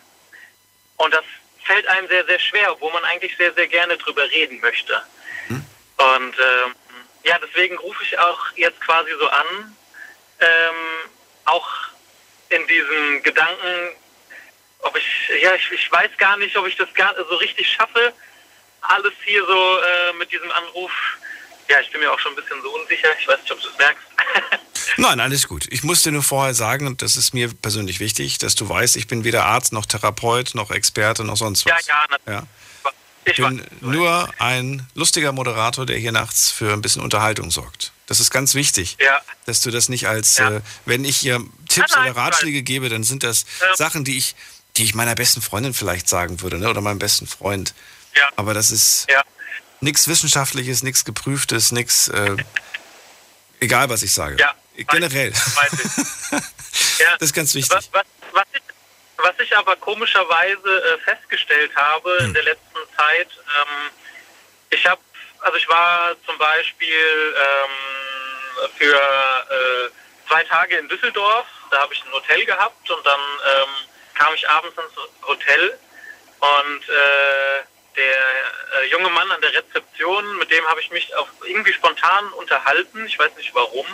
Und 0.99 1.13
das 1.13 1.25
fällt 1.65 1.87
einem 1.89 2.07
sehr, 2.07 2.25
sehr 2.27 2.39
schwer, 2.39 2.77
wo 2.79 2.89
man 2.91 3.05
eigentlich 3.05 3.37
sehr, 3.37 3.53
sehr 3.55 3.67
gerne 3.67 3.97
drüber 3.97 4.23
reden 4.31 4.61
möchte. 4.61 5.03
Und 5.49 6.35
ähm, 6.39 6.75
ja, 7.25 7.39
deswegen 7.39 7.77
rufe 7.79 8.05
ich 8.05 8.17
auch 8.19 8.53
jetzt 8.55 8.81
quasi 8.83 9.11
so 9.19 9.27
an, 9.27 9.77
ähm, 10.39 11.11
auch 11.47 11.69
in 12.51 12.67
diesem 12.69 13.23
Gedanken, 13.25 13.97
ob 14.83 14.97
ich, 14.97 15.43
ja, 15.43 15.55
ich, 15.55 15.71
ich 15.73 15.91
weiß 15.91 16.11
gar 16.19 16.37
nicht, 16.37 16.57
ob 16.57 16.67
ich 16.67 16.77
das 16.77 16.93
gar 16.95 17.15
so 17.29 17.37
richtig 17.37 17.67
schaffe, 17.69 18.13
alles 18.83 19.13
hier 19.25 19.45
so 19.47 19.79
äh, 19.79 20.13
mit 20.19 20.31
diesem 20.33 20.51
Anruf. 20.51 20.91
Ja, 21.69 21.81
ich 21.81 21.91
bin 21.91 22.01
mir 22.01 22.13
auch 22.13 22.19
schon 22.19 22.33
ein 22.33 22.37
bisschen 22.37 22.61
so 22.63 22.71
unsicher. 22.75 23.09
Ich 23.19 23.27
weiß 23.29 23.41
nicht, 23.41 23.53
ob 23.53 23.61
du 23.61 23.69
es 23.69 23.79
merkst. 23.79 24.03
Nein, 24.99 25.21
alles 25.21 25.47
gut. 25.49 25.67
Ich 25.71 25.83
muss 25.85 26.03
dir 26.03 26.13
nur 26.13 26.23
vorher 26.25 26.55
sagen, 26.55 26.87
und 26.87 27.01
das 27.03 27.17
ist 27.17 27.33
mir 27.33 27.49
persönlich 27.55 28.01
wichtig, 28.01 28.39
dass 28.39 28.55
du 28.57 28.69
weißt, 28.69 28.97
ich 28.97 29.07
bin 29.07 29.25
weder 29.25 29.45
Arzt 29.47 29.73
noch 29.73 29.87
Therapeut 29.87 30.55
noch 30.55 30.71
Experte 30.71 31.25
noch 31.25 31.37
sonst 31.37 31.65
ja, 31.65 31.77
was. 31.77 31.87
ja, 31.87 32.05
natürlich. 32.11 32.41
Ja. 32.41 32.47
Ich 33.25 33.37
bin 33.37 33.61
weiß. 33.61 33.67
nur 33.81 34.29
ein 34.41 34.85
lustiger 34.95 35.31
Moderator, 35.31 35.87
der 35.87 35.97
hier 35.97 36.11
nachts 36.11 36.51
für 36.51 36.73
ein 36.73 36.83
bisschen 36.83 37.03
Unterhaltung 37.03 37.53
sorgt. 37.53 37.93
Das 38.09 38.19
ist 38.19 38.33
ganz 38.33 38.55
wichtig, 38.55 38.97
Ja. 39.01 39.21
dass 39.47 39.61
du 39.61 39.71
das 39.71 39.89
nicht 39.89 40.09
als, 40.09 40.39
Ja. 40.39 40.57
äh, 40.57 40.61
wenn 40.87 41.05
ich 41.05 41.19
hier 41.19 41.37
Tipps 41.69 41.93
Nein, 41.93 42.03
nein, 42.03 42.13
oder 42.13 42.21
Ratschläge 42.21 42.63
gebe, 42.65 42.89
dann 42.89 43.05
sind 43.05 43.23
das 43.23 43.47
Ja. 43.61 43.77
Sachen, 43.77 44.05
die 44.05 44.19
ich, 44.19 44.35
die 44.77 44.85
ich 44.85 44.95
meiner 44.95 45.15
besten 45.15 45.43
Freundin 45.43 45.75
vielleicht 45.75 46.09
sagen 46.09 46.41
würde, 46.41 46.59
ne? 46.59 46.69
oder 46.71 46.81
meinem 46.81 46.99
besten 46.99 47.27
Freund. 47.27 47.75
Ja. 48.17 48.29
Aber 48.37 48.55
das 48.55 48.71
ist 48.71 49.07
Ja. 49.11 49.23
nichts 49.81 50.09
Wissenschaftliches, 50.09 50.83
nichts 50.83 51.05
Geprüftes, 51.05 51.73
nichts, 51.73 52.09
äh, 52.09 52.37
egal 53.61 53.89
was 53.91 54.03
ich 54.03 54.13
sage. 54.13 54.37
Ja. 54.39 54.55
Generell. 54.89 55.33
Ja. 56.99 57.13
Das 57.19 57.29
ist 57.29 57.35
ganz 57.35 57.53
wichtig. 57.55 57.77
Was, 57.77 57.93
was, 57.93 58.05
was, 58.33 58.45
ich, 58.55 58.63
was 59.19 59.35
ich 59.41 59.57
aber 59.57 59.77
komischerweise 59.77 60.83
äh, 60.95 60.99
festgestellt 61.05 61.71
habe 61.77 62.17
Hm. 62.21 62.27
in 62.27 62.35
der 62.35 62.43
letzten 62.45 62.79
Zeit, 62.97 63.29
ähm, 63.31 63.91
ich 64.71 64.87
habe, 64.87 65.01
also 65.41 65.57
ich 65.59 65.69
war 65.69 66.15
zum 66.25 66.39
Beispiel 66.39 67.35
ähm, 67.37 68.69
für 68.79 68.95
äh, 68.95 70.29
zwei 70.29 70.43
Tage 70.45 70.77
in 70.79 70.89
Düsseldorf, 70.89 71.47
da 71.71 71.81
habe 71.83 71.93
ich 71.93 72.03
ein 72.05 72.13
Hotel 72.13 72.45
gehabt 72.47 72.91
und 72.91 73.05
dann 73.07 73.21
ähm, 73.21 73.69
kam 74.15 74.35
ich 74.35 74.49
abends 74.49 74.77
ins 74.77 75.27
Hotel 75.27 75.79
und 76.41 76.89
äh, 76.89 77.63
der 77.97 78.83
äh, 78.83 78.87
junge 78.91 79.11
Mann 79.11 79.31
an 79.31 79.41
der 79.41 79.55
Rezeption, 79.55 80.39
mit 80.39 80.51
dem 80.51 80.67
habe 80.67 80.81
ich 80.81 80.91
mich 80.91 81.15
auf 81.17 81.29
irgendwie 81.45 81.73
spontan 81.73 82.33
unterhalten, 82.33 83.05
ich 83.07 83.19
weiß 83.19 83.35
nicht 83.37 83.55
warum, 83.55 83.87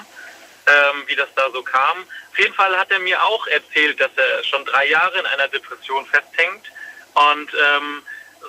ähm, 0.66 1.04
wie 1.07 1.16
das 1.16 1.28
da 1.35 1.50
so 1.50 1.62
kam. 1.62 2.04
Auf 2.31 2.38
jeden 2.38 2.54
Fall 2.54 2.76
hat 2.78 2.90
er 2.90 3.00
mir 3.00 3.22
auch 3.22 3.46
erzählt, 3.48 4.00
dass 4.00 4.11
er 4.16 4.44
schon 4.44 4.64
drei 4.64 4.87
Jahre 4.87 5.18
in 5.18 5.26
einer 5.26 5.48
Depression 5.48 6.07
festhängt. 6.07 6.70
Und 7.14 7.50
ähm, 7.54 8.02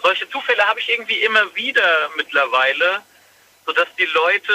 solche 0.03 0.29
Zufälle 0.29 0.65
habe 0.67 0.79
ich 0.79 0.89
irgendwie 0.89 1.21
immer 1.21 1.53
wieder 1.55 2.09
mittlerweile, 2.15 3.03
sodass 3.65 3.87
die 3.97 4.05
Leute 4.05 4.53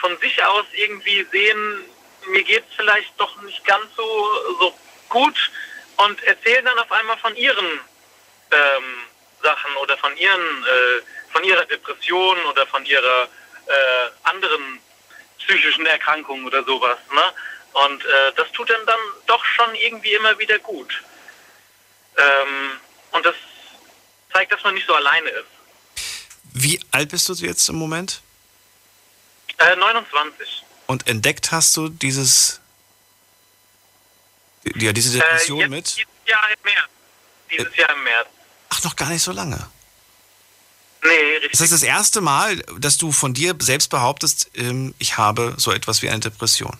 von 0.00 0.18
sich 0.18 0.42
aus 0.44 0.66
irgendwie 0.72 1.26
sehen, 1.30 1.84
mir 2.26 2.42
geht 2.42 2.64
es 2.68 2.74
vielleicht 2.76 3.18
doch 3.18 3.40
nicht 3.42 3.64
ganz 3.64 3.86
so, 3.96 4.56
so 4.60 4.78
gut 5.08 5.50
und 5.96 6.22
erzählen 6.24 6.64
dann 6.64 6.78
auf 6.78 6.90
einmal 6.90 7.18
von 7.18 7.34
ihren 7.36 7.80
ähm, 8.50 8.84
Sachen 9.42 9.76
oder 9.76 9.96
von 9.98 10.16
ihren, 10.16 10.64
äh, 10.64 11.02
von 11.32 11.44
ihrer 11.44 11.64
Depression 11.66 12.38
oder 12.46 12.66
von 12.66 12.84
ihrer 12.84 13.28
äh, 13.66 14.10
anderen 14.24 14.80
psychischen 15.38 15.86
Erkrankungen 15.86 16.46
oder 16.46 16.64
sowas. 16.64 16.98
Ne? 17.12 17.32
Und 17.84 18.04
äh, 18.04 18.32
das 18.36 18.50
tut 18.52 18.70
dann 18.70 18.86
dann 18.86 18.98
doch 19.26 19.44
schon 19.44 19.74
irgendwie 19.74 20.14
immer 20.14 20.38
wieder 20.38 20.58
gut. 20.60 21.02
Ähm, 22.16 22.80
und 23.12 23.26
das 23.26 23.34
zeigt, 24.32 24.52
dass 24.52 24.62
man 24.62 24.74
nicht 24.74 24.86
so 24.86 24.94
alleine 24.94 25.28
ist. 25.30 25.46
Wie 26.52 26.80
alt 26.92 27.10
bist 27.10 27.28
du 27.28 27.32
jetzt 27.34 27.68
im 27.68 27.76
Moment? 27.76 28.22
Äh, 29.58 29.76
29. 29.76 30.64
Und 30.86 31.06
entdeckt 31.08 31.50
hast 31.52 31.76
du 31.76 31.88
dieses, 31.88 32.60
ja, 34.76 34.92
diese 34.92 35.18
Depression 35.18 35.58
äh, 35.58 35.62
jetzt, 35.62 35.70
mit? 35.70 35.86
Dieses 35.96 36.26
Jahr 36.26 36.50
im 36.50 36.62
März. 36.64 36.88
Dieses 37.50 37.76
Jahr 37.76 37.90
im 37.94 38.04
März. 38.04 38.28
Ach, 38.70 38.84
noch 38.84 38.96
gar 38.96 39.08
nicht 39.10 39.22
so 39.22 39.32
lange. 39.32 39.68
Nee, 41.02 41.10
richtig. 41.10 41.52
Ist 41.52 41.60
das 41.60 41.70
das 41.70 41.82
erste 41.82 42.20
Mal, 42.20 42.56
dass 42.78 42.96
du 42.96 43.12
von 43.12 43.34
dir 43.34 43.54
selbst 43.58 43.90
behauptest, 43.90 44.50
ähm, 44.54 44.94
ich 44.98 45.18
habe 45.18 45.54
so 45.58 45.70
etwas 45.70 46.00
wie 46.00 46.08
eine 46.08 46.20
Depression? 46.20 46.76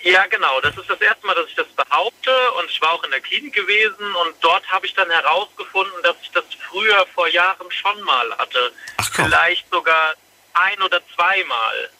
Ja, 0.00 0.24
genau. 0.26 0.60
Das 0.60 0.76
ist 0.76 0.88
das 0.88 1.00
erste 1.00 1.26
Mal, 1.26 1.34
dass 1.34 1.48
ich 1.48 1.56
das 1.56 1.66
behaupte. 1.68 2.30
Und 2.52 2.70
ich 2.70 2.80
war 2.80 2.92
auch 2.92 3.02
in 3.02 3.10
der 3.10 3.20
Klinik 3.20 3.54
gewesen. 3.54 4.14
Und 4.14 4.34
dort 4.40 4.66
habe 4.70 4.86
ich 4.86 4.94
dann 4.94 5.10
herausgefunden, 5.10 6.00
dass 6.04 6.16
ich 6.22 6.30
das 6.30 6.44
früher 6.70 7.06
vor 7.14 7.28
Jahren 7.28 7.70
schon 7.70 8.00
mal 8.02 8.38
hatte. 8.38 8.72
Ach 8.98 9.10
komm. 9.14 9.26
Vielleicht 9.26 9.68
sogar 9.70 10.14
ein 10.54 10.80
oder 10.80 11.00
zweimal. 11.14 11.90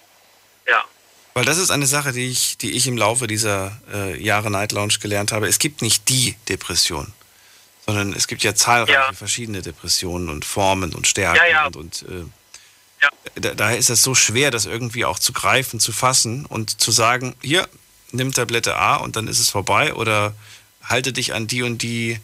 Ja. 0.67 0.85
Weil 1.37 1.45
das 1.45 1.59
ist 1.59 1.71
eine 1.71 1.87
Sache, 1.87 2.13
die 2.13 2.29
ich, 2.31 2.57
die 2.57 2.71
ich 2.73 2.87
im 2.87 2.97
Laufe 2.97 3.27
dieser 3.27 3.79
äh, 3.93 4.19
Jahre 4.23 4.51
Night 4.51 4.73
Lounge 4.73 4.95
gelernt 5.03 5.33
habe. 5.33 5.47
Es 5.47 5.59
gibt 5.59 5.83
nicht 5.83 6.09
die 6.09 6.35
Depression, 6.49 7.13
sondern 7.85 8.15
es 8.15 8.27
gibt 8.27 8.43
ja 8.43 8.55
zahlreiche 8.55 8.93
Ja. 8.95 9.13
verschiedene 9.13 9.61
Depressionen 9.61 10.31
und 10.31 10.47
Formen 10.47 10.95
und 10.95 11.07
Stärken 11.07 11.37
Ja, 11.37 11.47
ja. 11.47 11.67
und, 11.67 11.77
und 11.77 12.03
äh. 12.09 12.25
Da, 13.39 13.53
daher 13.53 13.77
ist 13.77 13.91
es 13.91 14.03
so 14.03 14.15
schwer, 14.15 14.51
das 14.51 14.65
irgendwie 14.65 15.05
auch 15.05 15.19
zu 15.19 15.35
greifen, 15.35 15.79
zu 15.79 15.93
fassen 15.93 16.47
und 16.47 16.81
zu 16.81 16.91
sagen, 16.91 17.35
hier, 17.43 17.69
nimm 18.13 18.33
Tablette 18.33 18.75
A 18.75 18.97
und 18.97 19.17
dann 19.17 19.29
ist 19.29 19.39
es 19.39 19.51
vorbei 19.51 19.93
oder 19.93 20.35
halte 20.83 21.13
dich 21.13 21.35
an 21.35 21.47
die 21.47 21.63
und 21.63 21.83
die 21.83 22.19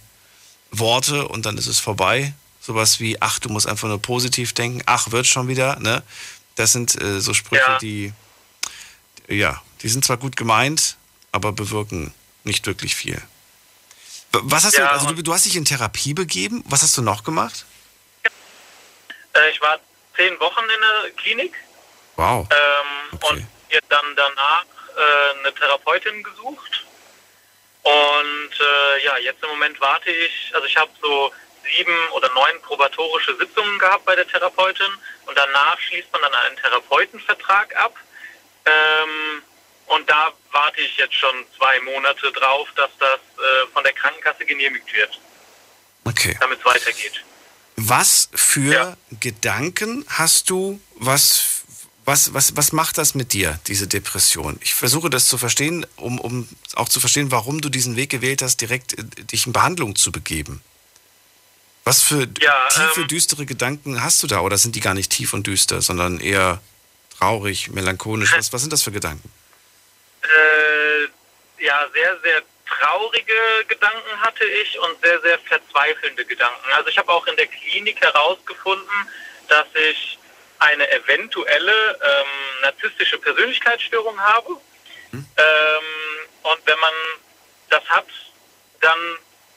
Worte 0.70 1.28
und 1.28 1.44
dann 1.44 1.58
ist 1.58 1.66
es 1.66 1.78
vorbei. 1.80 2.32
Sowas 2.62 2.98
wie, 2.98 3.20
ach, 3.20 3.38
du 3.40 3.50
musst 3.50 3.66
einfach 3.66 3.88
nur 3.88 4.00
positiv 4.00 4.54
denken, 4.54 4.80
ach, 4.86 5.10
wird 5.10 5.26
schon 5.26 5.48
wieder, 5.48 5.78
ne? 5.80 6.02
Das 6.54 6.72
sind 6.72 6.98
äh, 6.98 7.20
so 7.20 7.34
Sprüche, 7.34 7.60
Ja. 7.62 7.78
die, 7.78 8.14
ja, 9.28 9.62
die 9.82 9.88
sind 9.88 10.04
zwar 10.04 10.16
gut 10.16 10.36
gemeint, 10.36 10.96
aber 11.32 11.52
bewirken 11.52 12.12
nicht 12.44 12.66
wirklich 12.66 12.94
viel. 12.94 13.20
Was 14.32 14.64
hast 14.64 14.74
Ja, 14.74 14.86
du, 14.86 14.90
also 14.92 15.12
du, 15.12 15.22
du 15.22 15.32
hast 15.34 15.44
dich 15.44 15.56
in 15.56 15.64
Therapie 15.64 16.14
begeben, 16.14 16.62
was 16.66 16.82
hast 16.82 16.96
du 16.96 17.02
noch 17.02 17.22
gemacht? 17.24 17.64
Äh, 19.34 19.50
ich 19.50 19.60
war 19.60 19.78
zehn 20.16 20.38
Wochen 20.40 20.62
in 20.64 20.80
der 20.80 21.10
Klinik 21.12 21.54
Wow. 22.16 22.48
ähm, 22.50 23.18
Okay. 23.18 23.26
und 23.30 23.46
mir 23.70 23.80
dann 23.88 24.16
danach 24.16 24.64
äh, 24.96 25.38
eine 25.38 25.54
Therapeutin 25.54 26.22
gesucht. 26.22 26.84
Und 27.82 28.50
äh, 28.60 29.04
ja, 29.04 29.18
jetzt 29.18 29.42
im 29.42 29.48
Moment 29.50 29.80
warte 29.80 30.10
ich, 30.10 30.50
also 30.54 30.66
ich 30.66 30.76
habe 30.76 30.90
so 31.00 31.32
sieben 31.76 32.08
oder 32.12 32.28
neun 32.34 32.60
probatorische 32.62 33.36
Sitzungen 33.36 33.78
gehabt 33.78 34.04
bei 34.04 34.14
der 34.14 34.26
Therapeutin 34.26 34.86
und 35.26 35.36
danach 35.36 35.78
schließt 35.80 36.10
man 36.12 36.22
dann 36.22 36.34
einen 36.34 36.56
Therapeutenvertrag 36.56 37.74
ab. 37.76 37.94
Ähm, 38.64 39.42
und 39.86 40.08
da 40.08 40.32
warte 40.52 40.80
ich 40.80 40.96
jetzt 40.96 41.14
schon 41.14 41.34
zwei 41.58 41.80
Monate 41.80 42.30
drauf, 42.32 42.68
dass 42.76 42.90
das 42.98 43.18
äh, 43.18 43.66
von 43.72 43.82
der 43.84 43.92
Krankenkasse 43.92 44.44
genehmigt 44.44 44.92
wird, 44.94 45.18
Okay. 46.04 46.36
damit 46.40 46.58
es 46.60 46.64
weitergeht. 46.64 47.22
Was 47.76 48.28
für 48.34 48.72
Ja. 48.72 48.96
Gedanken 49.20 50.04
hast 50.08 50.50
du? 50.50 50.80
Was, 50.96 51.62
was, 52.04 52.32
was, 52.34 52.56
was 52.56 52.72
macht 52.72 52.98
das 52.98 53.14
mit 53.14 53.32
dir, 53.32 53.58
diese 53.66 53.86
Depression? 53.86 54.58
Ich 54.62 54.74
versuche 54.74 55.10
das 55.10 55.26
zu 55.26 55.38
verstehen, 55.38 55.86
um, 55.96 56.20
um 56.20 56.48
auch 56.74 56.88
zu 56.88 57.00
verstehen, 57.00 57.30
warum 57.30 57.60
du 57.60 57.68
diesen 57.68 57.96
Weg 57.96 58.10
gewählt 58.10 58.42
hast, 58.42 58.60
direkt 58.60 58.98
äh, 58.98 59.02
dich 59.24 59.46
in 59.46 59.52
Behandlung 59.52 59.96
zu 59.96 60.12
begeben. 60.12 60.62
Was 61.84 62.00
für 62.02 62.28
Ja, 62.40 62.68
tiefe, 62.68 63.00
ähm, 63.00 63.08
düstere 63.08 63.44
Gedanken 63.44 64.02
hast 64.02 64.22
du 64.22 64.26
da? 64.28 64.40
Oder 64.40 64.56
sind 64.56 64.76
die 64.76 64.80
gar 64.80 64.94
nicht 64.94 65.10
tief 65.10 65.32
und 65.34 65.46
düster, 65.48 65.82
sondern 65.82 66.20
eher 66.20 66.60
traurig, 67.22 67.70
melancholisch? 67.70 68.32
Was, 68.36 68.52
was 68.52 68.60
sind 68.60 68.72
das 68.72 68.82
für 68.82 68.92
Gedanken? 68.92 69.30
äh, 70.22 71.64
ja, 71.64 71.86
sehr, 71.92 72.18
sehr 72.20 72.42
traurige 72.66 73.64
Gedanken 73.68 74.20
hatte 74.20 74.44
ich 74.44 74.78
und 74.78 75.00
sehr, 75.02 75.20
sehr 75.20 75.38
verzweifelnde 75.40 76.24
Gedanken. 76.24 76.72
Also 76.72 76.88
ich 76.88 76.98
habe 76.98 77.12
auch 77.12 77.26
in 77.26 77.36
der 77.36 77.46
Klinik 77.46 78.00
herausgefunden, 78.00 79.08
dass 79.48 79.66
ich 79.74 80.18
eine 80.58 80.90
eventuelle 80.90 81.72
ähm, 81.72 82.62
narzisstische 82.62 83.18
Persönlichkeitsstörung 83.18 84.18
habe. 84.20 84.56
Ähm, 85.12 85.24
und 86.42 86.60
wenn 86.64 86.78
man 86.78 86.92
das 87.68 87.84
hat, 87.88 88.06
dann 88.80 88.98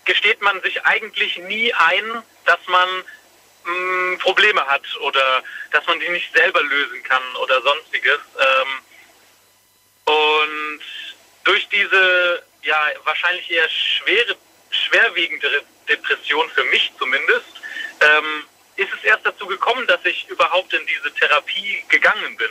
gesteht 0.04 0.42
man 0.42 0.62
sich 0.62 0.84
eigentlich 0.84 1.38
nie 1.38 1.74
ein, 1.74 2.24
dass 2.46 2.60
man 2.68 2.90
mh, 3.66 4.18
Probleme 4.20 4.66
hat 4.68 4.84
oder 5.02 5.44
dass 5.72 5.86
man 5.88 6.00
die 6.00 6.10
nicht 6.10 6.34
selber 6.34 6.62
lösen 6.64 7.04
kann 7.04 7.24
oder 7.42 7.62
sonstiges. 7.62 8.20
Ähm, 8.40 10.14
und 10.14 10.82
durch 11.44 11.68
diese 11.70 12.44
ja 12.64 12.82
wahrscheinlich 13.04 13.50
eher 13.50 13.70
schwere, 13.70 14.36
schwerwiegendere 14.70 15.64
Depression 15.88 16.50
für 16.50 16.64
mich 16.66 16.92
zumindest, 16.98 17.46
ähm, 18.02 18.44
ist 18.76 18.90
es 18.94 19.04
erst 19.04 19.26
dazu 19.26 19.46
gekommen, 19.46 19.88
dass 19.88 20.04
ich 20.04 20.28
überhaupt 20.28 20.74
in 20.74 20.86
diese 20.88 21.14
Therapie 21.14 21.84
gegangen 21.88 22.36
bin. 22.38 22.50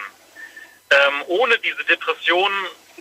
Ähm, 0.90 1.22
ohne 1.26 1.58
diese 1.58 1.84
Depression 1.84 2.52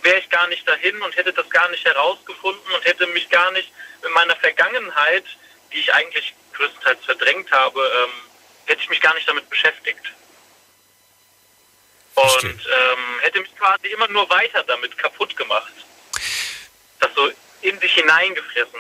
wäre 0.02 0.20
ich 0.20 0.30
gar 0.30 0.48
nicht 0.48 0.68
dahin 0.68 1.02
und 1.02 1.16
hätte 1.16 1.32
das 1.32 1.50
gar 1.50 1.70
nicht 1.70 1.86
herausgefunden 1.86 2.72
und 2.74 2.86
hätte 2.86 3.08
mich 3.08 3.30
gar 3.30 3.52
nicht 3.52 3.72
in 4.06 4.12
meiner 4.14 4.36
Vergangenheit, 4.36 5.24
die 5.72 5.80
ich 5.80 5.94
eigentlich 5.94 6.34
größtenteils 6.54 7.04
verdrängt 7.06 7.52
habe, 7.52 7.80
ähm, 7.80 8.12
hätte 8.66 8.82
ich 8.82 8.90
mich 8.90 9.02
gar 9.02 9.14
nicht 9.16 9.28
damit 9.28 9.50
beschäftigt. 9.50 10.14
Und 12.16 12.44
ähm, 12.46 13.20
hätte 13.22 13.40
mich 13.40 13.56
quasi 13.58 13.88
immer 13.88 14.08
nur 14.10 14.30
weiter 14.30 14.64
damit 14.64 14.98
kaputt 14.98 15.36
gemacht. 15.36 15.74
Das 17.00 17.10
so 17.16 17.32
in 17.62 17.80
sich 17.80 17.94
hineingefressen. 17.94 18.80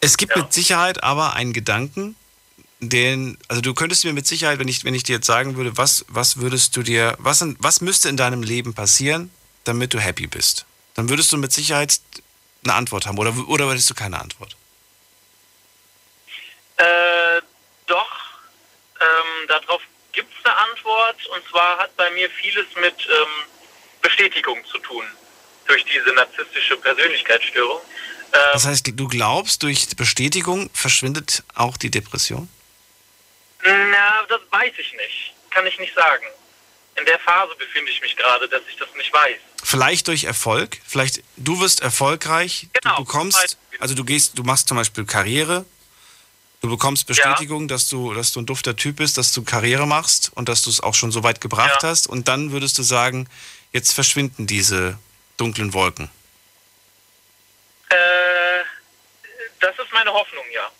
Es 0.00 0.16
gibt 0.16 0.34
Ja. 0.36 0.42
mit 0.42 0.52
Sicherheit 0.52 1.02
aber 1.02 1.34
einen 1.34 1.52
Gedanken, 1.52 2.16
den, 2.80 3.38
also 3.48 3.60
du 3.60 3.74
könntest 3.74 4.04
mir 4.04 4.12
mit 4.12 4.26
Sicherheit, 4.26 4.58
wenn 4.58 4.68
ich, 4.68 4.84
wenn 4.84 4.94
ich 4.94 5.02
dir 5.02 5.16
jetzt 5.16 5.26
sagen 5.26 5.56
würde, 5.56 5.76
was, 5.76 6.04
was 6.08 6.38
würdest 6.38 6.76
du 6.76 6.82
dir, 6.82 7.16
was, 7.18 7.44
was 7.58 7.80
müsste 7.80 8.08
in 8.08 8.16
deinem 8.16 8.42
Leben 8.42 8.74
passieren, 8.74 9.30
damit 9.64 9.94
du 9.94 9.98
happy 9.98 10.26
bist? 10.26 10.64
Dann 10.94 11.08
würdest 11.08 11.32
du 11.32 11.36
mit 11.36 11.52
Sicherheit 11.52 12.00
eine 12.64 12.74
Antwort 12.74 13.06
haben 13.06 13.18
oder, 13.18 13.34
oder 13.48 13.66
würdest 13.66 13.90
du 13.90 13.94
keine 13.94 14.20
Antwort? 14.20 14.56
Äh, 16.78 17.40
doch, 17.86 18.10
ähm, 19.00 19.48
darauf 19.48 19.82
gibt 20.12 20.32
es 20.38 20.44
eine 20.44 20.56
Antwort. 20.56 21.26
Und 21.26 21.42
zwar 21.50 21.78
hat 21.78 21.96
bei 21.96 22.10
mir 22.10 22.28
vieles 22.30 22.66
mit 22.80 22.94
ähm, 23.08 23.26
Bestätigung 24.02 24.64
zu 24.66 24.78
tun. 24.78 25.04
Durch 25.66 25.84
diese 25.84 26.10
narzisstische 26.14 26.76
Persönlichkeitsstörung. 26.78 27.80
Ähm, 28.32 28.40
Das 28.54 28.64
heißt, 28.66 28.90
du 28.94 29.08
glaubst, 29.08 29.62
durch 29.62 29.86
Bestätigung 29.96 30.70
verschwindet 30.72 31.42
auch 31.54 31.76
die 31.76 31.90
Depression? 31.90 32.48
na, 33.64 34.22
das 34.28 34.40
weiß 34.50 34.72
ich 34.78 34.92
nicht. 34.94 35.34
Kann 35.50 35.66
ich 35.66 35.78
nicht 35.78 35.94
sagen. 35.94 36.24
In 36.98 37.04
der 37.06 37.18
Phase 37.20 37.54
befinde 37.56 37.90
ich 37.90 38.00
mich 38.00 38.16
gerade, 38.16 38.48
dass 38.48 38.62
ich 38.68 38.76
das 38.76 38.88
nicht 38.96 39.12
weiß. 39.12 39.38
Vielleicht 39.62 40.08
durch 40.08 40.24
Erfolg, 40.24 40.78
vielleicht 40.86 41.22
du 41.36 41.60
wirst 41.60 41.80
erfolgreich, 41.80 42.68
Genau, 42.72 42.96
du 42.96 43.04
bekommst, 43.04 43.58
also 43.78 43.94
du 43.94 44.04
gehst, 44.04 44.38
du 44.38 44.42
machst 44.42 44.68
zum 44.68 44.76
Beispiel 44.76 45.04
Karriere, 45.04 45.64
du 46.60 46.68
bekommst 46.68 47.06
Bestätigung, 47.06 47.68
dass 47.68 47.88
du, 47.88 48.14
dass 48.14 48.32
du 48.32 48.40
ein 48.40 48.46
dufter 48.46 48.76
Typ 48.76 48.96
bist, 48.96 49.18
dass 49.18 49.32
du 49.32 49.42
Karriere 49.44 49.86
machst 49.86 50.30
und 50.34 50.48
dass 50.48 50.62
du 50.62 50.70
es 50.70 50.80
auch 50.80 50.94
schon 50.94 51.12
so 51.12 51.22
weit 51.22 51.40
gebracht 51.40 51.82
Ja. 51.82 51.88
hast 51.90 52.06
und 52.06 52.28
dann 52.28 52.52
würdest 52.52 52.78
du 52.78 52.82
sagen, 52.82 53.28
jetzt 53.72 53.92
verschwinden 53.92 54.46
diese 54.46 54.98
dunklen 55.36 55.72
Wolken. 55.72 56.10
Äh, 57.90 57.96
das 59.60 59.78
ist 59.78 59.92
meine 59.92 60.12
Hoffnung, 60.12 60.44
ja. 60.52 60.70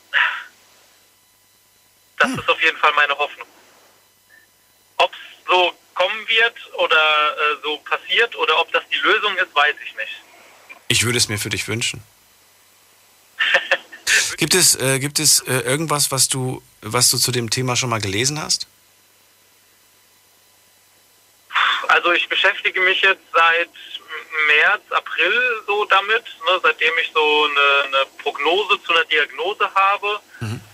Das 2.19 2.31
ist 2.33 2.49
auf 2.49 2.61
jeden 2.63 2.77
Fall 2.79 2.93
meine 2.95 3.17
Hoffnung. 3.17 3.47
Ob 4.97 5.13
es 5.13 5.19
so 5.47 5.73
kommen 5.95 6.29
wird 6.29 6.75
oder 6.75 6.97
äh, 6.97 7.63
so 7.63 7.79
passiert 7.79 8.35
oder 8.37 8.59
ob 8.61 8.73
das 8.73 8.83
die 8.93 8.97
Lösung 8.99 9.37
ist, 9.37 9.55
weiß 9.55 9.75
ich 9.85 9.95
nicht. 9.97 10.23
Ich 10.89 11.05
würde 11.05 11.19
es 11.19 11.29
mir 11.29 11.39
für 11.39 11.51
dich 11.51 11.69
wünschen. 11.69 12.03
gibt 14.37 14.55
es, 14.55 14.77
äh, 14.77 14.99
gibt 14.99 15.19
es 15.19 15.41
äh, 15.41 15.61
irgendwas, 15.61 16.11
was 16.11 16.29
du, 16.29 16.63
was 16.83 17.11
du 17.11 17.19
zu 17.19 17.33
dem 17.33 17.51
Thema 17.51 17.77
schon 17.77 17.91
mal 17.91 18.01
gelesen 18.01 18.41
hast? 18.41 18.67
Also 21.89 22.13
ich 22.13 22.29
beschäftige 22.29 22.81
mich 22.81 23.01
jetzt 23.01 23.23
seit 23.33 23.71
März, 24.47 24.83
April 24.91 25.63
so 25.67 25.85
damit, 25.87 26.25
ne, 26.47 26.61
seitdem 26.63 26.93
ich 27.01 27.11
so 27.15 27.45
eine, 27.45 27.85
eine 27.87 28.07
Prognose 28.23 28.83
zu 28.83 28.93
einer 28.93 29.05
Diagnose 29.05 29.69
habe. 29.75 30.21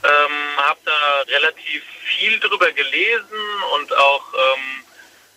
Ähm, 0.04 0.56
habe 0.58 0.80
da 0.84 1.22
relativ 1.28 1.82
viel 2.04 2.38
drüber 2.38 2.70
gelesen 2.72 3.38
und 3.74 3.90
auch 3.96 4.34
ähm, 4.34 4.84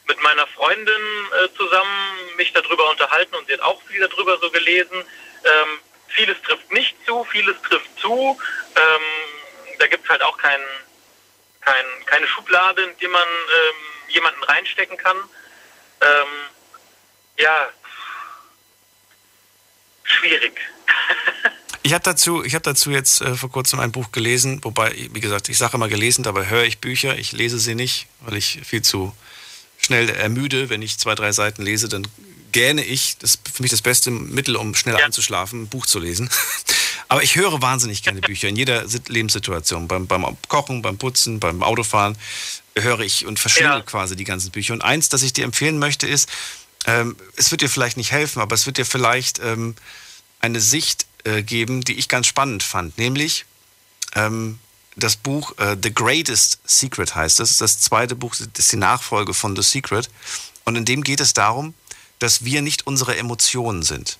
mit 0.07 0.21
meiner 0.21 0.45
Freundin 0.47 0.93
äh, 1.41 1.47
zusammen 1.55 2.35
mich 2.35 2.51
darüber 2.51 2.89
unterhalten 2.89 3.33
und 3.35 3.47
sie 3.47 3.53
hat 3.53 3.61
auch 3.61 3.81
viel 3.83 4.05
darüber 4.05 4.37
so 4.39 4.49
gelesen. 4.49 5.05
Ähm, 5.45 5.79
vieles 6.07 6.41
trifft 6.41 6.71
nicht 6.71 6.95
zu, 7.05 7.23
vieles 7.25 7.55
trifft 7.61 7.89
zu. 7.99 8.37
Ähm, 8.75 9.01
da 9.79 9.87
gibt 9.87 10.03
es 10.03 10.09
halt 10.09 10.21
auch 10.21 10.37
kein, 10.37 10.59
kein, 11.61 11.85
keine 12.05 12.27
Schublade, 12.27 12.83
in 12.83 12.97
die 12.99 13.07
man 13.07 13.27
ähm, 13.27 13.75
jemanden 14.09 14.43
reinstecken 14.43 14.97
kann. 14.97 15.17
Ähm, 16.01 16.27
ja, 17.37 17.69
schwierig. 20.03 20.59
Ich 21.83 21.93
habe 21.93 22.03
dazu, 22.03 22.43
hab 22.43 22.63
dazu 22.63 22.91
jetzt 22.91 23.21
äh, 23.21 23.35
vor 23.35 23.49
kurzem 23.49 23.79
ein 23.79 23.93
Buch 23.93 24.11
gelesen, 24.11 24.59
wobei, 24.61 24.93
wie 25.13 25.21
gesagt, 25.21 25.47
ich 25.47 25.57
sage 25.57 25.77
immer 25.77 25.87
gelesen, 25.87 26.21
dabei 26.21 26.47
höre 26.47 26.65
ich 26.65 26.79
Bücher, 26.79 27.17
ich 27.17 27.31
lese 27.31 27.59
sie 27.59 27.75
nicht, 27.75 28.07
weil 28.19 28.35
ich 28.35 28.59
viel 28.65 28.81
zu 28.81 29.15
schnell 29.77 30.09
ermüde. 30.09 30.69
Wenn 30.69 30.81
ich 30.81 30.99
zwei, 30.99 31.15
drei 31.15 31.31
Seiten 31.31 31.61
lese, 31.61 31.87
dann 31.87 32.05
gähne 32.51 32.83
ich. 32.83 33.17
Das 33.19 33.31
ist 33.35 33.39
für 33.53 33.61
mich 33.61 33.71
das 33.71 33.81
beste 33.81 34.11
Mittel, 34.11 34.55
um 34.55 34.75
schnell 34.75 34.97
Ja. 34.97 35.05
einzuschlafen, 35.05 35.63
ein 35.63 35.67
Buch 35.67 35.85
zu 35.85 35.99
lesen. 35.99 36.29
Aber 37.09 37.23
ich 37.23 37.35
höre 37.35 37.61
wahnsinnig 37.61 38.03
gerne 38.03 38.19
Bücher 38.21 38.49
in 38.49 38.55
jeder 38.55 38.87
Sit- 38.87 39.09
Lebenssituation. 39.09 39.87
Beim, 39.87 40.07
beim 40.07 40.25
Kochen, 40.49 40.81
beim 40.81 40.97
Putzen, 40.97 41.39
beim 41.39 41.63
Autofahren 41.63 42.17
höre 42.77 42.99
ich 42.99 43.25
und 43.25 43.39
verschlinge 43.39 43.69
Ja. 43.69 43.81
quasi 43.81 44.15
die 44.15 44.23
ganzen 44.25 44.51
Bücher. 44.51 44.73
Und 44.73 44.81
eins, 44.81 45.09
das 45.09 45.23
ich 45.23 45.33
dir 45.33 45.45
empfehlen 45.45 45.79
möchte, 45.79 46.05
ist, 46.07 46.27
ähm, 46.85 47.15
es 47.35 47.51
wird 47.51 47.61
dir 47.61 47.69
vielleicht 47.69 47.97
nicht 47.97 48.11
helfen, 48.11 48.41
aber 48.41 48.55
es 48.55 48.65
wird 48.65 48.77
dir 48.77 48.85
vielleicht 48.85 49.39
ähm, 49.39 49.75
eine 50.39 50.59
Sicht 50.61 51.05
äh, 51.23 51.43
geben, 51.43 51.81
die 51.81 51.93
ich 51.95 52.07
ganz 52.09 52.27
spannend 52.27 52.61
fand. 52.63 52.97
Nämlich, 52.97 53.45
ähm, 54.15 54.59
das 54.95 55.15
Buch 55.15 55.57
äh, 55.59 55.77
The 55.81 55.93
Greatest 55.93 56.59
Secret 56.65 57.13
heißt. 57.15 57.39
Das 57.39 57.51
ist 57.51 57.61
das 57.61 57.79
zweite 57.79 58.15
Buch, 58.15 58.35
das 58.35 58.47
ist 58.57 58.71
die 58.71 58.77
Nachfolge 58.77 59.33
von 59.33 59.55
The 59.55 59.61
Secret. 59.61 60.09
Und 60.65 60.75
in 60.75 60.85
dem 60.85 61.03
geht 61.03 61.19
es 61.19 61.33
darum, 61.33 61.73
dass 62.19 62.43
wir 62.43 62.61
nicht 62.61 62.87
unsere 62.87 63.17
Emotionen 63.17 63.83
sind. 63.83 64.17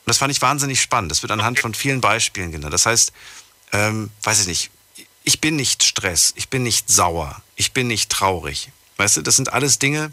Und 0.00 0.06
das 0.06 0.18
fand 0.18 0.32
ich 0.32 0.40
wahnsinnig 0.40 0.80
spannend. 0.80 1.10
Das 1.10 1.22
wird 1.22 1.32
anhand 1.32 1.58
von 1.60 1.74
vielen 1.74 2.00
Beispielen 2.00 2.52
genannt. 2.52 2.72
Das 2.72 2.86
heißt, 2.86 3.12
ähm, 3.72 4.10
weiß 4.22 4.40
ich 4.40 4.46
nicht, 4.46 4.70
ich 5.24 5.40
bin 5.40 5.56
nicht 5.56 5.82
Stress, 5.84 6.32
ich 6.36 6.48
bin 6.48 6.62
nicht 6.62 6.90
sauer, 6.90 7.42
ich 7.56 7.72
bin 7.72 7.86
nicht 7.86 8.10
traurig. 8.10 8.70
Weißt 8.96 9.18
du, 9.18 9.22
das 9.22 9.36
sind 9.36 9.52
alles 9.52 9.78
Dinge, 9.78 10.12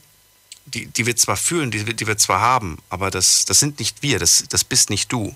die, 0.66 0.88
die 0.88 1.06
wir 1.06 1.16
zwar 1.16 1.38
fühlen, 1.38 1.72
die, 1.72 1.84
die 1.96 2.08
wir 2.08 2.18
zwar 2.18 2.42
haben, 2.42 2.78
aber 2.90 3.10
das, 3.10 3.46
das 3.46 3.60
sind 3.60 3.80
nicht 3.80 4.04
wir, 4.04 4.20
das, 4.20 4.44
das 4.50 4.64
bist 4.64 4.90
nicht 4.90 5.12
du. 5.12 5.24
Und 5.28 5.36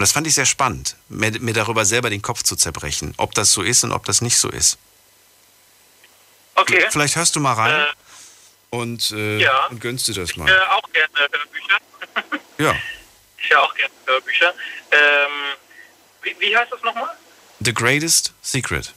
das 0.00 0.12
fand 0.12 0.26
ich 0.26 0.34
sehr 0.34 0.46
spannend, 0.46 0.96
mir, 1.08 1.38
mir 1.40 1.54
darüber 1.54 1.84
selber 1.84 2.10
den 2.10 2.22
Kopf 2.22 2.42
zu 2.42 2.56
zerbrechen, 2.56 3.14
ob 3.16 3.34
das 3.34 3.52
so 3.52 3.62
ist 3.62 3.84
und 3.84 3.92
ob 3.92 4.04
das 4.06 4.22
nicht 4.22 4.38
so 4.38 4.48
ist. 4.48 4.78
Okay. 6.56 6.84
Vielleicht 6.90 7.16
hörst 7.16 7.36
du 7.36 7.40
mal 7.40 7.52
rein 7.52 7.72
Äh, 7.82 7.86
und, 8.78 9.10
äh, 9.12 9.38
ja. 9.38 9.66
und 9.66 9.80
gönnst 9.80 10.08
dir 10.08 10.14
das 10.14 10.30
Ich 10.30 10.36
mal. 10.36 10.48
höre 10.48 10.72
auch 10.76 10.90
gerne 10.92 11.08
Hörbücher. 11.18 12.40
Ja. 12.58 12.74
Ich 13.38 13.50
höre 13.50 13.62
auch 13.62 13.74
gerne 13.74 13.92
Hörbücher. 14.06 14.54
Ähm, 14.92 15.30
wie, 16.22 16.36
wie 16.38 16.56
heißt 16.56 16.70
das 16.72 16.82
nochmal? 16.82 17.10
The 17.60 17.74
Greatest 17.74 18.32
Secret. 18.42 18.92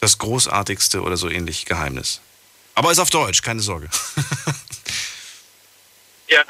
Das 0.00 0.18
großartigste 0.18 1.02
oder 1.02 1.16
so 1.16 1.28
ähnlich 1.28 1.66
Geheimnis. 1.66 2.20
Aber 2.74 2.92
ist 2.92 3.00
auf 3.00 3.10
Deutsch, 3.10 3.42
keine 3.42 3.60
Sorge. 3.60 3.88
Ja. 6.30 6.44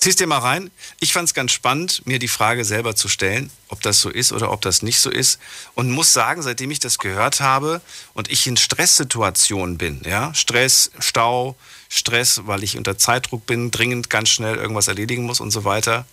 Zieh's 0.00 0.16
dir 0.16 0.26
mal 0.26 0.38
rein. 0.38 0.70
Ich 0.98 1.12
fand 1.12 1.28
es 1.28 1.34
ganz 1.34 1.52
spannend, 1.52 2.06
mir 2.06 2.18
die 2.18 2.28
Frage 2.28 2.64
selber 2.64 2.96
zu 2.96 3.06
stellen, 3.06 3.50
ob 3.68 3.82
das 3.82 4.00
so 4.00 4.08
ist 4.08 4.32
oder 4.32 4.50
ob 4.50 4.62
das 4.62 4.80
nicht 4.80 4.98
so 4.98 5.10
ist. 5.10 5.38
Und 5.74 5.90
muss 5.90 6.14
sagen, 6.14 6.40
seitdem 6.40 6.70
ich 6.70 6.78
das 6.78 6.98
gehört 6.98 7.42
habe 7.42 7.82
und 8.14 8.30
ich 8.30 8.46
in 8.46 8.56
Stresssituationen 8.56 9.76
bin, 9.76 10.00
ja, 10.06 10.32
Stress, 10.32 10.90
Stau, 11.00 11.54
Stress, 11.90 12.40
weil 12.46 12.64
ich 12.64 12.78
unter 12.78 12.96
Zeitdruck 12.96 13.44
bin, 13.44 13.70
dringend 13.70 14.08
ganz 14.08 14.30
schnell 14.30 14.56
irgendwas 14.56 14.88
erledigen 14.88 15.24
muss 15.24 15.38
und 15.38 15.50
so 15.50 15.64
weiter, 15.64 16.06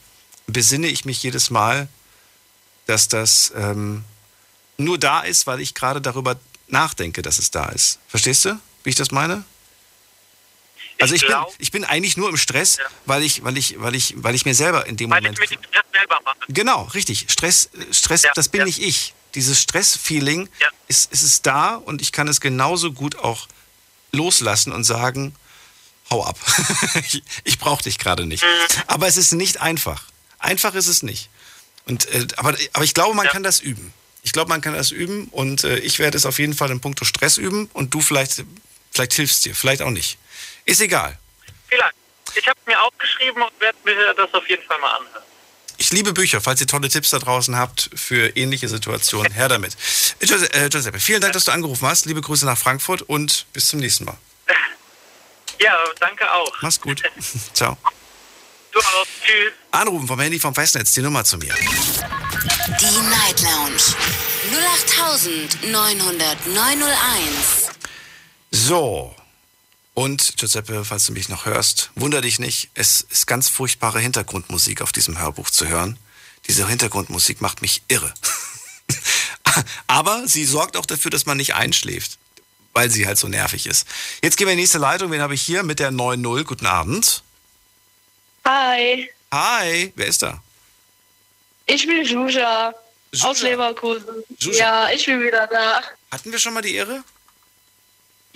besinne 0.47 0.88
ich 0.88 1.05
mich 1.05 1.23
jedes 1.23 1.49
Mal, 1.49 1.88
dass 2.88 3.07
das 3.07 3.53
ähm, 3.55 4.03
nur 4.77 4.97
da 4.97 5.21
ist, 5.21 5.47
weil 5.47 5.61
ich 5.61 5.75
gerade 5.75 6.01
darüber 6.01 6.38
nachdenke, 6.67 7.21
dass 7.21 7.39
es 7.39 7.51
da 7.51 7.67
ist. 7.67 7.99
Verstehst 8.09 8.43
du, 8.43 8.59
wie 8.83 8.89
ich 8.89 8.95
das 8.95 9.11
meine? 9.11 9.45
Also 10.99 11.13
ich 11.15 11.21
bin, 11.21 11.29
glaub- 11.29 11.53
ich 11.59 11.71
bin 11.71 11.83
eigentlich 11.83 12.17
nur 12.17 12.29
im 12.29 12.37
Stress, 12.37 12.77
Ja. 12.77 12.83
weil 13.05 13.23
ich, 13.23 13.43
weil 13.43 13.57
ich, 13.57 13.79
weil 13.79 13.95
ich, 13.95 14.13
weil 14.17 14.33
ich 14.35 14.45
mir 14.45 14.55
selber 14.55 14.85
in 14.87 14.97
dem 14.97 15.09
Weil 15.09 15.21
Moment. 15.21 15.39
ich 15.43 15.49
mir 15.49 15.57
den 15.57 15.63
Stress 15.65 15.85
selber 15.93 16.19
mache. 16.25 16.37
Genau, 16.49 16.83
richtig. 16.93 17.25
Stress, 17.29 17.69
Stress, 17.91 18.23
Ja, 18.23 18.31
das 18.35 18.49
bin 18.49 18.59
ja. 18.59 18.65
nicht 18.65 18.79
ich. 18.81 19.13
Dieses 19.35 19.61
Stressfeeling 19.61 20.49
Ja. 20.59 20.67
ist, 20.87 21.11
ist 21.11 21.21
es 21.21 21.41
da 21.41 21.75
und 21.75 22.01
ich 22.01 22.11
kann 22.11 22.27
es 22.27 22.41
genauso 22.41 22.91
gut 22.91 23.17
auch 23.17 23.47
loslassen 24.11 24.71
und 24.71 24.83
sagen, 24.83 25.35
hau 26.09 26.23
ab. 26.25 26.37
ich 27.05 27.21
ich 27.43 27.59
brauche 27.59 27.83
dich 27.83 27.97
gerade 27.99 28.25
nicht. 28.25 28.43
Mhm. 28.43 28.81
Aber 28.87 29.07
es 29.07 29.17
ist 29.17 29.33
nicht 29.33 29.61
einfach. 29.61 30.03
Einfach 30.39 30.73
ist 30.75 30.87
es 30.87 31.03
nicht. 31.03 31.29
Und, 31.85 32.05
äh, 32.07 32.27
aber, 32.37 32.55
aber 32.73 32.83
ich 32.85 32.93
glaube, 32.93 33.15
man 33.15 33.27
kann 33.27 33.43
das 33.43 33.59
üben. 33.59 33.93
Ich 34.23 34.31
glaube, 34.33 34.49
man 34.49 34.61
kann 34.61 34.73
das 34.73 34.91
üben 34.91 35.27
und 35.29 35.63
äh, 35.63 35.77
ich 35.79 35.99
werde 35.99 36.17
es 36.17 36.25
auf 36.25 36.39
jeden 36.39 36.53
Fall 36.53 36.69
in 36.71 36.81
puncto 36.81 37.05
Stress 37.05 37.37
üben 37.37 37.69
und 37.73 37.93
du 37.93 38.01
vielleicht, 38.01 38.43
vielleicht 38.91 39.13
hilfst 39.13 39.45
dir, 39.45 39.55
vielleicht 39.55 39.81
auch 39.81 39.89
nicht. 39.89 40.17
Ist 40.68 40.82
egal. 40.82 41.18
Vielleicht. 41.70 41.95
Ich 42.36 42.47
habe 42.47 42.59
mir 42.65 42.80
aufgeschrieben 42.84 43.41
und 43.41 43.59
werde 43.59 43.78
mir 43.86 44.13
das 44.13 44.32
auf 44.34 44.47
jeden 44.47 44.63
Fall 44.63 44.78
mal 44.80 44.97
anhören. 44.97 45.24
Ich 45.78 45.91
liebe 45.91 46.11
Bücher. 46.11 46.41
Falls 46.41 46.59
ihr 46.59 46.68
tolle 46.68 46.89
Tipps 46.89 47.11
da 47.11 47.20
draußen 47.20 47.55
habt 47.55 47.89
für 47.95 48.36
ähnliche 48.36 48.68
Situationen, 48.68 49.32
her 49.32 49.47
damit. 49.47 49.78
Äh, 50.20 50.26
Giuseppe, 50.26 50.53
äh, 50.53 50.70
Giuseppe, 50.70 50.99
vielen 50.99 51.22
Dank, 51.22 51.32
dass 51.34 51.45
du 51.45 51.51
angerufen 51.51 51.88
hast. 51.88 52.05
Liebe 52.05 52.20
Grüße 52.22 52.45
nach 52.45 52.57
Frankfurt 52.57 53.03
und 53.03 53.45
bis 53.53 53.70
zum 53.70 53.80
nächsten 53.80 54.05
Mal. 54.05 54.18
Ja, 55.59 55.76
danke 55.99 56.32
auch. 56.32 56.51
Mach's 56.61 56.80
gut. 56.80 57.01
Ciao. 57.53 57.76
Du 58.72 58.80
auch. 58.80 59.07
Tschüss. 59.26 59.51
Anrufen 59.72 60.07
vom 60.07 60.20
Handy 60.20 60.38
vom 60.38 60.53
Festnetz, 60.53 60.93
die 60.93 61.01
Nummer 61.01 61.24
zu 61.24 61.39
mir. 61.39 61.51
Die 61.55 62.99
Night 63.09 63.41
Lounge 63.41 63.82
0890901. 65.63 67.72
So. 68.51 69.16
Und 69.97 70.37
Giuseppe, 70.37 70.85
falls 70.85 71.07
du 71.07 71.11
mich 71.11 71.27
noch 71.27 71.47
hörst, 71.47 71.89
wunder 71.95 72.21
dich 72.21 72.37
nicht, 72.37 72.69
es 72.75 73.01
ist 73.09 73.25
ganz 73.25 73.49
furchtbare 73.49 73.99
Hintergrundmusik 73.99 74.83
auf 74.83 74.91
diesem 74.91 75.17
Hörbuch 75.17 75.49
zu 75.49 75.67
hören. 75.67 75.97
Diese 76.47 76.67
Hintergrundmusik 76.67 77.41
macht 77.41 77.63
mich 77.63 77.81
irre. 77.87 78.13
Aber 79.87 80.27
sie 80.27 80.45
sorgt 80.45 80.77
auch 80.77 80.85
dafür, 80.85 81.09
dass 81.09 81.25
man 81.25 81.37
nicht 81.37 81.55
einschläft, 81.55 82.19
weil 82.73 82.91
sie 82.91 83.07
halt 83.07 83.17
so 83.17 83.27
nervig 83.27 83.65
ist. 83.65 83.87
Jetzt 84.21 84.37
gehen 84.37 84.45
wir 84.45 84.51
in 84.51 84.59
die 84.59 84.65
nächste 84.65 84.77
Leitung. 84.77 85.09
Wen 85.09 85.21
habe 85.21 85.33
ich 85.33 85.41
hier 85.41 85.63
mit 85.63 85.79
der 85.79 85.89
9.0? 85.89 86.43
Guten 86.43 86.67
Abend. 86.67 87.23
Hi, 88.45 89.09
Hi, 89.31 89.93
wer 89.95 90.05
ist 90.05 90.21
da? 90.21 90.43
ich 91.65 91.87
bin 91.87 92.05
Juja 92.05 92.71
aus 93.21 93.41
Leverkusen. 93.41 94.23
Juja. 94.37 94.59
Ja, 94.59 94.89
ich 94.91 95.07
bin 95.07 95.23
wieder 95.23 95.47
da. 95.47 95.81
Hatten 96.11 96.31
wir 96.31 96.37
schon 96.37 96.53
mal 96.53 96.61
die 96.61 96.75
Ehre? 96.75 97.03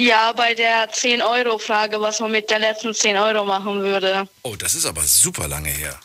Ja, 0.01 0.31
bei 0.31 0.55
der 0.55 0.91
10-Euro-Frage, 0.91 2.01
was 2.01 2.19
man 2.19 2.31
mit 2.31 2.49
der 2.49 2.57
letzten 2.57 2.91
10 2.91 3.17
Euro 3.17 3.45
machen 3.45 3.83
würde. 3.83 4.27
Oh, 4.41 4.55
das 4.55 4.73
ist 4.73 4.87
aber 4.87 5.03
super 5.03 5.47
lange 5.47 5.69
her. 5.69 5.99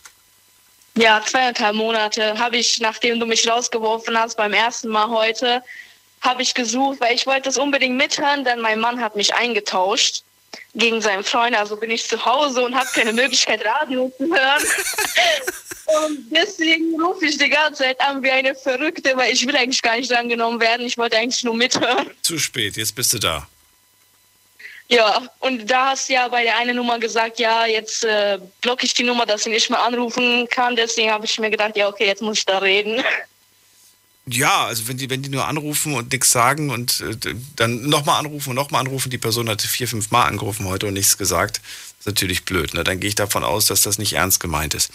Ja, 0.99 1.23
zweieinhalb 1.25 1.75
Monate 1.75 2.39
habe 2.39 2.59
ich, 2.59 2.79
nachdem 2.79 3.19
du 3.19 3.25
mich 3.25 3.49
rausgeworfen 3.49 4.19
hast, 4.19 4.37
beim 4.37 4.53
ersten 4.53 4.89
Mal 4.89 5.09
heute, 5.09 5.63
habe 6.21 6.43
ich 6.43 6.53
gesucht, 6.53 7.01
weil 7.01 7.15
ich 7.15 7.27
wollte 7.27 7.45
das 7.45 7.57
unbedingt 7.57 7.97
mithören, 7.97 8.45
denn 8.45 8.61
mein 8.61 8.81
Mann 8.81 9.01
hat 9.01 9.17
mich 9.17 9.35
eingetauscht 9.35 10.25
gegen 10.75 11.01
seinen 11.01 11.25
Freund. 11.25 11.57
Also 11.57 11.79
bin 11.79 11.91
ich 11.91 12.07
zu 12.07 12.23
Hause 12.23 12.67
und 12.67 12.75
habe 12.75 12.91
keine 12.93 13.15
Möglichkeit, 13.15 13.65
Radio 13.65 14.13
zu 14.19 14.25
hören. 14.25 14.63
und 16.05 16.19
deswegen 16.31 17.01
rufe 17.01 17.25
ich 17.25 17.39
die 17.39 17.49
ganze 17.49 17.85
Zeit 17.85 17.99
an 18.03 18.23
wie 18.23 18.31
eine 18.31 18.55
Verrückte, 18.55 19.17
weil 19.17 19.33
ich 19.33 19.47
will 19.47 19.57
eigentlich 19.57 19.81
gar 19.81 19.97
nicht 19.97 20.13
angenommen 20.13 20.61
werden. 20.61 20.85
Ich 20.85 20.99
wollte 20.99 21.17
eigentlich 21.17 21.45
nur 21.45 21.55
mithören. 21.55 22.11
Zu 22.21 22.39
spät, 22.39 22.77
jetzt 22.77 22.95
bist 22.95 23.15
du 23.15 23.19
da. 23.19 23.49
Ja, 24.89 25.21
und 25.41 25.69
da 25.69 25.91
hast 25.91 26.09
du 26.09 26.13
ja 26.13 26.29
bei 26.29 26.45
der 26.45 26.57
einen 26.59 26.77
Nummer 26.77 26.99
gesagt, 26.99 27.41
ja, 27.41 27.67
jetzt 27.67 28.05
äh, 28.05 28.39
blocke 28.61 28.87
ich 28.87 28.95
die 28.95 29.03
Nummer, 29.03 29.27
dass 29.27 29.43
sie 29.43 29.51
nicht 29.51 29.69
mehr 29.69 29.83
anrufen 29.83 30.47
kann. 30.49 30.77
Deswegen 30.77 31.11
habe 31.11 31.25
ich 31.25 31.39
mir 31.41 31.51
gedacht, 31.51 31.77
ja, 31.77 31.89
okay, 31.89 32.07
jetzt 32.07 32.23
muss 32.23 32.39
ich 32.39 32.47
da 32.47 32.59
reden. 32.59 33.03
Ja, 34.29 34.67
also 34.67 34.89
wenn 34.89 34.97
die, 34.97 35.09
wenn 35.09 35.23
die 35.23 35.29
nur 35.29 35.47
anrufen 35.47 35.95
und 35.95 36.11
nichts 36.13 36.31
sagen 36.31 36.71
und 36.71 37.01
äh, 37.01 37.35
dann 37.55 37.89
nochmal 37.89 38.19
anrufen 38.19 38.51
und 38.51 38.57
nochmal 38.57 38.81
anrufen, 38.81 39.09
die 39.09 39.19
Person 39.19 39.49
hat 39.49 39.63
vier, 39.63 39.87
fünf 39.87 40.11
Mal 40.11 40.25
angerufen 40.25 40.67
heute 40.67 40.87
und 40.87 40.95
nichts 40.95 41.17
gesagt, 41.17 41.61
ist 42.01 42.07
natürlich 42.07 42.45
blöd. 42.45 42.75
Ne? 42.75 42.83
Dann 42.83 42.99
gehe 42.99 43.09
ich 43.09 43.15
davon 43.15 43.45
aus, 43.45 43.67
dass 43.67 43.83
das 43.83 43.99
nicht 43.99 44.15
ernst 44.15 44.41
gemeint 44.41 44.75
ist. 44.75 44.91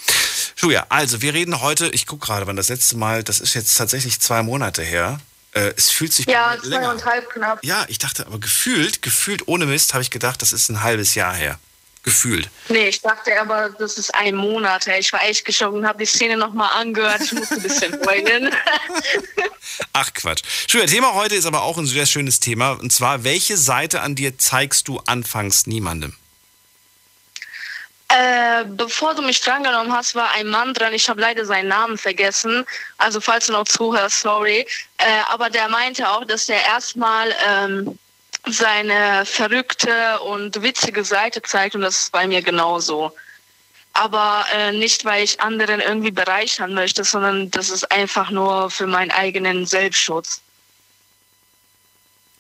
Julia, 0.58 0.86
also 0.89 1.22
wir 1.22 1.34
reden 1.34 1.62
heute, 1.62 1.88
ich 1.89 2.08
gucke 2.08 2.26
gerade, 2.26 2.46
wann 2.46 2.58
das 2.58 2.68
letzte 2.68 2.98
Mal, 2.98 3.24
das 3.24 3.39
ist 3.39 3.54
jetzt 3.54 3.78
tatsächlich 3.78 4.20
zwei 4.20 4.44
Monate 4.44 4.84
her. 4.84 5.22
Äh, 5.54 5.74
es 5.76 5.89
fühlt 5.91 6.14
sich 6.14 6.26
Ja, 6.28 6.54
länger. 6.64 6.95
zweieinhalb 6.97 7.30
knapp. 7.30 7.60
Ja, 7.64 7.86
ich 7.89 7.97
dachte, 7.99 8.26
aber 8.26 8.39
gefühlt, 8.39 9.02
gefühlt 9.02 9.47
ohne 9.47 9.66
Mist, 9.66 9.93
habe 9.93 10.02
ich 10.02 10.10
gedacht, 10.10 10.41
das 10.41 10.54
ist 10.54 10.70
ein 10.70 10.82
halbes 10.84 11.16
Jahr 11.16 11.34
her. 11.34 11.60
Gefühlt. 12.04 12.49
Nee, 12.70 12.88
ich 12.88 12.99
dachte 13.02 13.39
aber, 13.39 13.70
das 13.78 13.99
ist 13.99 14.16
ein 14.16 14.34
Monat 14.36 14.88
her. 14.88 14.97
Ich 14.97 15.14
war 15.14 15.24
echt 15.24 15.45
geschockt 15.45 15.76
und 15.76 15.86
habe 15.86 15.99
die 15.99 16.06
Szene 16.06 16.36
nochmal 16.36 16.72
angehört. 16.74 17.22
Ich 17.22 17.32
musste 17.32 17.56
ein 17.56 17.62
bisschen 17.62 17.93
heulen. 18.08 18.49
Ach 19.93 20.12
Quatsch. 20.14 20.41
Julia, 20.68 20.88
Thema 20.88 21.14
heute 21.14 21.36
ist 21.36 21.45
aber 21.45 21.62
auch 21.62 21.78
ein 21.78 21.86
sehr 21.86 22.08
schönes 22.08 22.39
Thema. 22.39 22.72
Und 22.72 22.91
zwar, 22.91 23.24
welche 23.24 23.56
Seite 23.56 24.02
an 24.02 24.16
dir 24.16 24.38
zeigst 24.39 24.88
du 24.88 24.99
anfangs 25.06 25.68
niemandem? 25.68 26.16
Äh, 28.14 28.66
bevor 28.66 29.16
du 29.16 29.22
mich 29.22 29.39
drangenommen 29.39 29.93
hast, 29.93 30.16
war 30.16 30.32
ein 30.32 30.47
Mann 30.47 30.74
dran. 30.74 30.93
Ich 30.93 31.09
habe 31.09 31.22
leider 31.22 31.45
seinen 31.45 31.70
Namen 31.70 31.97
vergessen. 31.97 32.66
Also 32.97 33.22
falls 33.22 33.47
du 33.47 33.53
noch 33.53 33.66
zuhörst, 33.66 34.22
sorry. 34.22 34.68
Äh, 34.97 35.22
aber 35.30 35.49
der 35.49 35.70
meinte 35.70 36.09
auch, 36.09 36.26
dass 36.26 36.49
er 36.49 36.62
erstmal 36.66 37.34
ähm, 37.47 37.97
seine 38.47 39.26
verrückte 39.26 40.20
und 40.22 40.62
witzige 40.62 41.03
Seite 41.05 41.41
zeigt. 41.41 41.76
Und 41.76 41.82
das 41.82 42.03
ist 42.03 42.12
bei 42.12 42.28
mir 42.28 42.41
genauso. 42.41 43.14
Aber 43.93 44.45
äh, 44.53 44.72
nicht, 44.72 45.05
weil 45.05 45.24
ich 45.24 45.39
anderen 45.39 45.80
irgendwie 45.80 46.12
bereichern 46.12 46.74
möchte, 46.74 47.03
sondern 47.03 47.49
das 47.51 47.70
ist 47.70 47.91
einfach 47.91 48.30
nur 48.30 48.70
für 48.70 48.88
meinen 48.88 49.12
eigenen 49.12 49.66
Selbstschutz. 49.66 50.41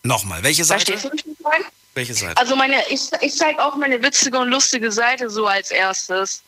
Nochmal, 0.03 0.43
welche 0.43 0.65
Seite? 0.65 0.93
Verstehst 0.93 1.05
du 1.05 1.15
mich 1.15 1.25
nicht 1.25 1.45
rein? 1.45 1.63
Welche 1.93 2.13
Seite? 2.13 2.37
Also 2.37 2.55
meine, 2.55 2.81
ich, 2.89 3.01
ich 3.21 3.35
zeige 3.35 3.63
auch 3.63 3.75
meine 3.75 4.01
witzige 4.01 4.39
und 4.39 4.49
lustige 4.49 4.91
Seite 4.91 5.29
so 5.29 5.47
als 5.47 5.71
erstes. 5.71 6.41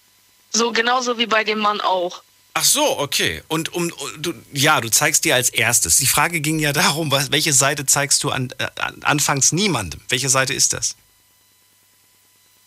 So 0.52 0.72
genauso 0.72 1.18
wie 1.18 1.26
bei 1.26 1.44
dem 1.44 1.60
Mann 1.60 1.82
auch. 1.82 2.22
Ach 2.56 2.64
so, 2.64 3.00
okay. 3.00 3.42
Und 3.48 3.74
um, 3.74 3.92
du, 4.20 4.34
ja, 4.54 4.80
du 4.80 4.90
zeigst 4.90 5.26
dir 5.26 5.36
als 5.36 5.50
erstes. 5.50 5.98
Die 5.98 6.06
Frage 6.06 6.40
ging 6.40 6.60
ja 6.60 6.72
darum, 6.72 7.12
was, 7.12 7.32
welche 7.32 7.52
Seite 7.52 7.86
zeigst 7.86 8.24
du 8.24 8.30
an, 8.30 8.54
äh, 8.60 8.68
an, 8.80 9.02
anfangs 9.04 9.52
niemandem? 9.52 10.00
Welche 10.10 10.30
Seite 10.30 10.54
ist 10.54 10.74
das? 10.74 10.96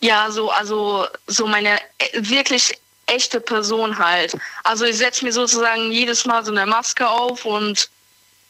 Ja, 0.01 0.31
so, 0.31 0.51
also 0.51 1.07
so 1.27 1.47
meine 1.47 1.79
äh, 1.99 2.09
wirklich 2.15 2.75
echte 3.07 3.41
Person 3.41 3.97
halt. 3.97 4.37
Also 4.65 4.85
ich 4.85 4.97
setze 4.99 5.25
mir 5.25 5.33
sozusagen 5.33 5.93
jedes 5.93 6.27
Mal 6.27 6.45
so 6.45 6.51
eine 6.51 6.67
Maske 6.67 7.09
auf 7.09 7.45
und 7.45 7.89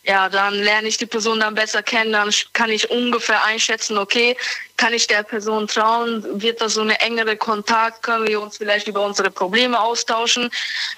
ja, 0.07 0.28
dann 0.28 0.54
lerne 0.54 0.86
ich 0.86 0.96
die 0.96 1.07
Person 1.07 1.40
dann 1.40 1.54
besser 1.54 1.82
kennen, 1.82 2.12
dann 2.12 2.32
kann 2.52 2.70
ich 2.70 2.90
ungefähr 2.90 3.42
einschätzen, 3.44 3.98
okay, 3.98 4.36
kann 4.76 4.92
ich 4.92 5.07
der 5.07 5.22
Person 5.22 5.66
trauen, 5.66 6.40
wird 6.40 6.61
das 6.61 6.74
so 6.74 6.82
eine 6.82 7.00
engere 7.00 7.36
Kontakt, 7.36 8.02
können 8.02 8.26
wir 8.28 8.40
uns 8.40 8.59
vielleicht 8.59 8.86
über 8.86 9.04
unsere 9.04 9.30
Probleme 9.30 9.80
austauschen. 9.80 10.50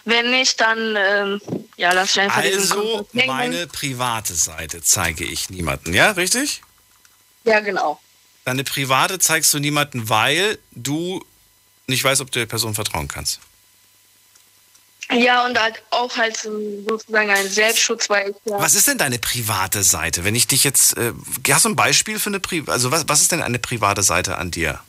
Wenn 0.05 0.31
nicht, 0.31 0.61
dann 0.61 0.97
ähm, 0.97 1.41
ja, 1.77 1.93
lass 1.93 2.11
ich 2.11 2.21
einfach 2.21 2.43
Also 2.43 3.07
meine 3.13 3.67
private 3.67 4.35
Seite 4.35 4.83
zeige 4.83 5.25
ich 5.25 5.49
niemanden, 5.49 5.95
ja, 5.95 6.11
richtig? 6.11 6.63
Ja, 7.45 7.61
genau. 7.61 8.01
Deine 8.45 8.65
private 8.65 9.19
zeigst 9.19 9.55
du 9.55 9.59
niemanden, 9.59 10.09
weil 10.09 10.59
du 10.73 11.25
nicht 11.87 12.05
weißt, 12.05 12.21
ob 12.21 12.31
du 12.31 12.41
der 12.41 12.47
Person 12.47 12.75
vertrauen 12.75 13.09
kannst. 13.09 13.41
Ja, 15.11 15.47
und 15.47 15.59
halt 15.59 15.83
auch 15.91 16.15
halt 16.17 16.37
so- 16.37 16.61
sozusagen 16.87 17.31
ein 17.31 17.49
Selbstschutz, 17.49 18.11
weil 18.11 18.31
ich 18.31 18.37
ja, 18.45 18.61
Was 18.61 18.75
ist 18.75 18.89
denn 18.89 18.99
deine 18.99 19.19
private 19.19 19.83
Seite? 19.83 20.25
Wenn 20.25 20.35
ich 20.35 20.47
dich 20.47 20.65
jetzt, 20.65 20.97
äh, 20.99 21.13
hast 21.51 21.65
du 21.65 21.71
ein 21.71 21.77
Beispiel 21.77 22.19
für 22.19 22.29
eine 22.31 22.41
private, 22.41 22.71
also 22.73 22.91
was, 22.91 23.09
was 23.09 23.23
ist 23.23 23.33
denn 23.33 23.43
eine 23.43 23.59
private 23.59 24.03
Seite 24.03 24.37
an 24.37 24.51
dir? 24.51 24.81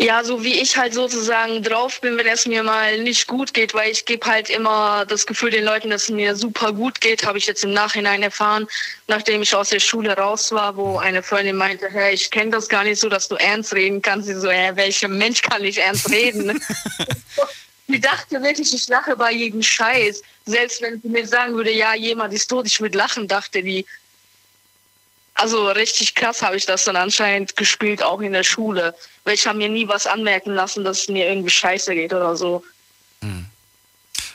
ja, 0.00 0.22
so 0.22 0.44
wie 0.44 0.60
ich 0.60 0.76
halt 0.76 0.94
sozusagen 0.94 1.60
drauf 1.64 2.00
bin, 2.00 2.16
wenn 2.16 2.26
es 2.28 2.46
mir 2.46 2.62
mal 2.62 3.00
nicht 3.00 3.26
gut 3.26 3.52
geht, 3.52 3.74
weil 3.74 3.90
ich 3.90 4.04
gebe 4.04 4.24
halt 4.28 4.48
immer 4.48 5.04
das 5.04 5.26
Gefühl 5.26 5.50
den 5.50 5.64
Leuten, 5.64 5.90
dass 5.90 6.04
es 6.04 6.10
mir 6.10 6.36
super 6.36 6.72
gut 6.72 7.00
geht, 7.00 7.26
habe 7.26 7.36
ich 7.36 7.46
jetzt 7.46 7.64
im 7.64 7.72
Nachhinein 7.72 8.22
erfahren, 8.22 8.68
nachdem 9.08 9.42
ich 9.42 9.52
aus 9.56 9.70
der 9.70 9.80
Schule 9.80 10.16
raus 10.16 10.52
war, 10.52 10.76
wo 10.76 10.98
eine 10.98 11.20
Freundin 11.20 11.56
meinte, 11.56 11.88
hey, 11.90 12.14
ich 12.14 12.30
kenne 12.30 12.52
das 12.52 12.68
gar 12.68 12.84
nicht 12.84 13.00
so, 13.00 13.08
dass 13.08 13.26
du 13.26 13.34
ernst 13.34 13.72
reden 13.74 14.00
kannst. 14.00 14.28
Sie 14.28 14.38
so, 14.38 14.48
hey, 14.48 14.76
welcher 14.76 15.08
Mensch 15.08 15.42
kann 15.42 15.62
nicht 15.62 15.78
ernst 15.78 16.08
reden? 16.10 16.62
Die 17.88 18.00
dachte 18.00 18.42
wirklich, 18.42 18.72
ich 18.72 18.86
lache 18.88 19.16
bei 19.16 19.32
jedem 19.32 19.62
Scheiß. 19.62 20.22
Selbst 20.46 20.82
wenn 20.82 21.00
sie 21.00 21.08
mir 21.08 21.26
sagen 21.26 21.54
würde, 21.54 21.72
ja, 21.72 21.94
jemand 21.94 22.32
ist 22.34 22.48
tot, 22.48 22.66
ich 22.66 22.80
würde 22.80 22.96
lachen, 22.96 23.26
dachte 23.26 23.62
die. 23.62 23.86
Also 25.34 25.68
richtig 25.70 26.14
krass 26.14 26.42
habe 26.42 26.56
ich 26.56 26.66
das 26.66 26.84
dann 26.84 26.96
anscheinend 26.96 27.56
gespielt, 27.56 28.02
auch 28.02 28.20
in 28.20 28.32
der 28.32 28.42
Schule. 28.42 28.94
Weil 29.24 29.34
ich 29.34 29.46
habe 29.46 29.58
mir 29.58 29.68
nie 29.68 29.88
was 29.88 30.06
anmerken 30.06 30.54
lassen, 30.54 30.84
dass 30.84 31.02
es 31.02 31.08
mir 31.08 31.28
irgendwie 31.28 31.50
scheiße 31.50 31.94
geht 31.94 32.12
oder 32.12 32.36
so. 32.36 32.62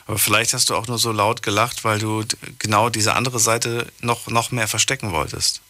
Aber 0.06 0.20
vielleicht 0.20 0.54
hast 0.54 0.70
du 0.70 0.76
auch 0.76 0.88
nur 0.88 0.98
so 0.98 1.12
laut 1.12 1.44
gelacht, 1.44 1.84
weil 1.84 2.00
du 2.00 2.26
genau 2.60 2.90
diese 2.90 3.14
andere 3.14 3.40
Seite 3.40 3.88
noch, 4.02 4.28
noch 4.28 4.52
mehr 4.52 4.68
verstecken 4.68 5.12
wolltest. 5.12 5.62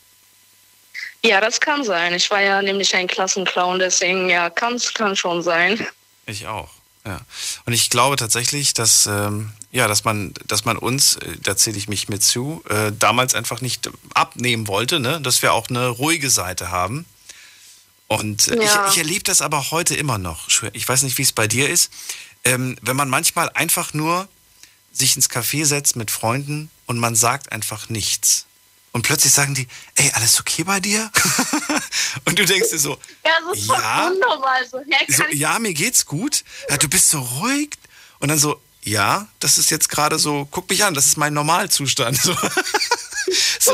Ja, 1.24 1.40
das 1.40 1.62
kann 1.62 1.84
sein. 1.84 2.14
Ich 2.14 2.30
war 2.32 2.42
ja 2.42 2.62
nämlich 2.62 2.96
ein 2.96 3.08
Klassenclown, 3.08 3.80
deswegen 3.80 4.30
ja, 4.30 4.50
kann 4.50 4.82
kann 4.94 5.16
schon 5.16 5.42
sein. 5.42 5.88
Ich 6.26 6.48
auch. 6.48 6.70
Ja. 7.06 7.20
Und 7.66 7.74
ich 7.74 7.90
glaube 7.90 8.16
tatsächlich, 8.16 8.74
dass, 8.74 9.08
ähm, 9.08 9.52
ja, 9.72 9.88
dass 9.88 10.06
man, 10.06 10.34
dass 10.48 10.64
man 10.64 10.78
uns, 10.78 11.18
äh, 11.18 11.38
da 11.42 11.58
zähle 11.58 11.78
ich 11.78 11.90
mich 11.90 12.08
mit 12.08 12.24
zu, 12.24 12.64
äh, 12.70 12.92
damals 12.98 13.36
einfach 13.36 13.60
nicht 13.60 13.90
abnehmen 14.14 14.68
wollte, 14.68 15.00
ne? 15.00 15.20
dass 15.20 15.42
wir 15.42 15.54
auch 15.54 15.70
eine 15.70 15.88
ruhige 15.88 16.30
Seite 16.30 16.72
haben. 16.72 17.06
Und 18.08 18.48
äh, 18.48 18.64
Ja. 18.64 18.86
ich, 18.88 18.94
ich 18.94 18.98
erlebe 19.00 19.24
das 19.24 19.42
aber 19.42 19.72
heute 19.72 19.96
immer 19.96 20.18
noch. 20.18 20.48
Ich 20.74 20.88
weiß 20.88 21.02
nicht, 21.04 21.18
wie 21.18 21.24
es 21.24 21.34
bei 21.34 21.48
dir 21.48 21.70
ist. 21.70 21.92
Ähm, 22.46 22.78
wenn 22.82 22.96
man 22.96 23.10
manchmal 23.10 23.50
einfach 23.50 23.94
nur 23.94 24.28
sich 24.94 25.16
ins 25.16 25.30
Café 25.30 25.66
setzt 25.66 25.96
mit 25.96 26.12
Freunden 26.12 26.70
und 26.86 27.00
man 27.00 27.16
sagt 27.16 27.52
einfach 27.52 27.90
nichts. 27.90 28.46
Und 28.94 29.02
plötzlich 29.02 29.34
sagen 29.34 29.56
die, 29.56 29.68
ey, 29.96 30.12
alles 30.14 30.40
okay 30.40 30.64
bei 30.64 30.80
dir? 30.80 31.12
und 32.26 32.38
du 32.38 32.46
denkst 32.46 32.70
dir 32.70 32.80
so, 32.80 32.98
Ja, 33.26 33.32
das 33.50 33.60
ist 33.60 33.68
Ja. 33.68 34.08
unnormal. 34.08 34.68
So, 34.70 34.80
hä, 34.80 35.06
so, 35.12 35.24
ja, 35.32 35.58
mir 35.60 35.74
geht's 35.74 36.06
gut. 36.06 36.44
Ja, 36.70 36.78
du 36.78 36.88
bist 36.88 37.10
so 37.10 37.20
ruhig. 37.20 37.72
Und 38.20 38.30
dann 38.30 38.38
so, 38.40 38.62
ja, 38.84 39.28
das 39.40 39.58
ist 39.58 39.72
jetzt 39.72 39.90
gerade 39.90 40.20
so, 40.20 40.48
guck 40.52 40.70
mich 40.70 40.86
an, 40.86 40.94
das 40.94 41.08
ist 41.08 41.18
mein 41.18 41.34
Normalzustand. 41.34 42.20
So, 43.60 43.74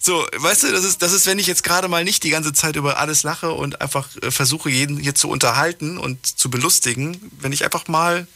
so 0.00 0.26
weißt 0.36 0.64
du, 0.64 0.72
das 0.72 0.84
ist, 0.84 1.02
das 1.02 1.12
ist, 1.12 1.26
wenn 1.26 1.38
ich 1.38 1.46
jetzt 1.46 1.62
gerade 1.62 1.86
mal 1.86 2.02
nicht 2.02 2.22
die 2.24 2.30
ganze 2.30 2.52
Zeit 2.52 2.74
über 2.76 2.98
alles 2.98 3.22
lache 3.22 3.52
und 3.52 3.80
einfach 3.82 4.08
äh, 4.22 4.30
versuche, 4.30 4.70
jeden 4.70 4.96
hier 4.98 5.14
zu 5.14 5.28
unterhalten 5.28 5.98
und 5.98 6.26
zu 6.26 6.50
belustigen, 6.50 7.30
wenn 7.38 7.52
ich 7.52 7.62
einfach 7.64 7.86
mal 7.88 8.26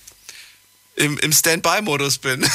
im, 0.97 1.19
im 1.19 1.33
Standby-Modus 1.33 2.19
bin. 2.19 2.49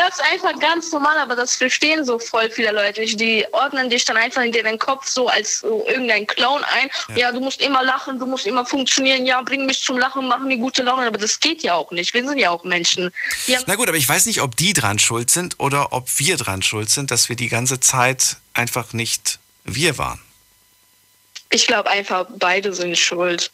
Das 0.00 0.14
ist 0.14 0.24
einfach 0.32 0.58
ganz 0.58 0.90
normal, 0.92 1.18
aber 1.18 1.36
das 1.36 1.56
verstehen 1.56 2.06
so 2.06 2.18
voll 2.18 2.50
viele 2.50 2.72
Leute 2.72 3.02
nicht. 3.02 3.20
Die 3.20 3.44
ordnen 3.52 3.90
dich 3.90 4.04
dann 4.06 4.16
einfach 4.16 4.42
in 4.42 4.50
den 4.50 4.78
Kopf 4.78 5.06
so 5.06 5.28
als 5.28 5.58
so 5.58 5.84
irgendein 5.86 6.26
Clown 6.26 6.64
ein. 6.64 6.90
Ja. 7.16 7.30
du 7.32 7.40
musst 7.40 7.60
immer 7.60 7.82
lachen, 7.82 8.18
du 8.18 8.24
musst 8.24 8.46
immer 8.46 8.64
funktionieren. 8.64 9.26
Ja, 9.26 9.42
bring 9.42 9.66
mich 9.66 9.82
zum 9.82 9.98
Lachen, 9.98 10.26
mach 10.26 10.38
mir 10.38 10.56
gute 10.56 10.82
Laune. 10.82 11.06
Aber 11.06 11.18
das 11.18 11.38
geht 11.38 11.62
ja 11.62 11.74
auch 11.74 11.90
nicht. 11.90 12.14
Wir 12.14 12.26
sind 12.26 12.38
ja 12.38 12.48
auch 12.48 12.64
Menschen. 12.64 13.12
Haben 13.46 13.64
Na 13.66 13.74
gut, 13.74 13.88
aber 13.88 13.98
ich 13.98 14.08
weiß 14.08 14.24
nicht, 14.24 14.40
ob 14.40 14.56
die 14.56 14.72
dran 14.72 14.98
schuld 14.98 15.30
sind 15.30 15.60
oder 15.60 15.92
ob 15.92 16.08
wir 16.18 16.38
dran 16.38 16.62
schuld 16.62 16.88
sind, 16.88 17.10
dass 17.10 17.28
wir 17.28 17.36
die 17.36 17.48
ganze 17.48 17.78
Zeit 17.78 18.38
einfach 18.54 18.94
nicht 18.94 19.38
wir 19.64 19.98
waren. 19.98 20.20
Ich 21.50 21.66
glaube 21.66 21.90
einfach, 21.90 22.26
beide 22.38 22.72
sind 22.72 22.96
schuld. 22.96 23.50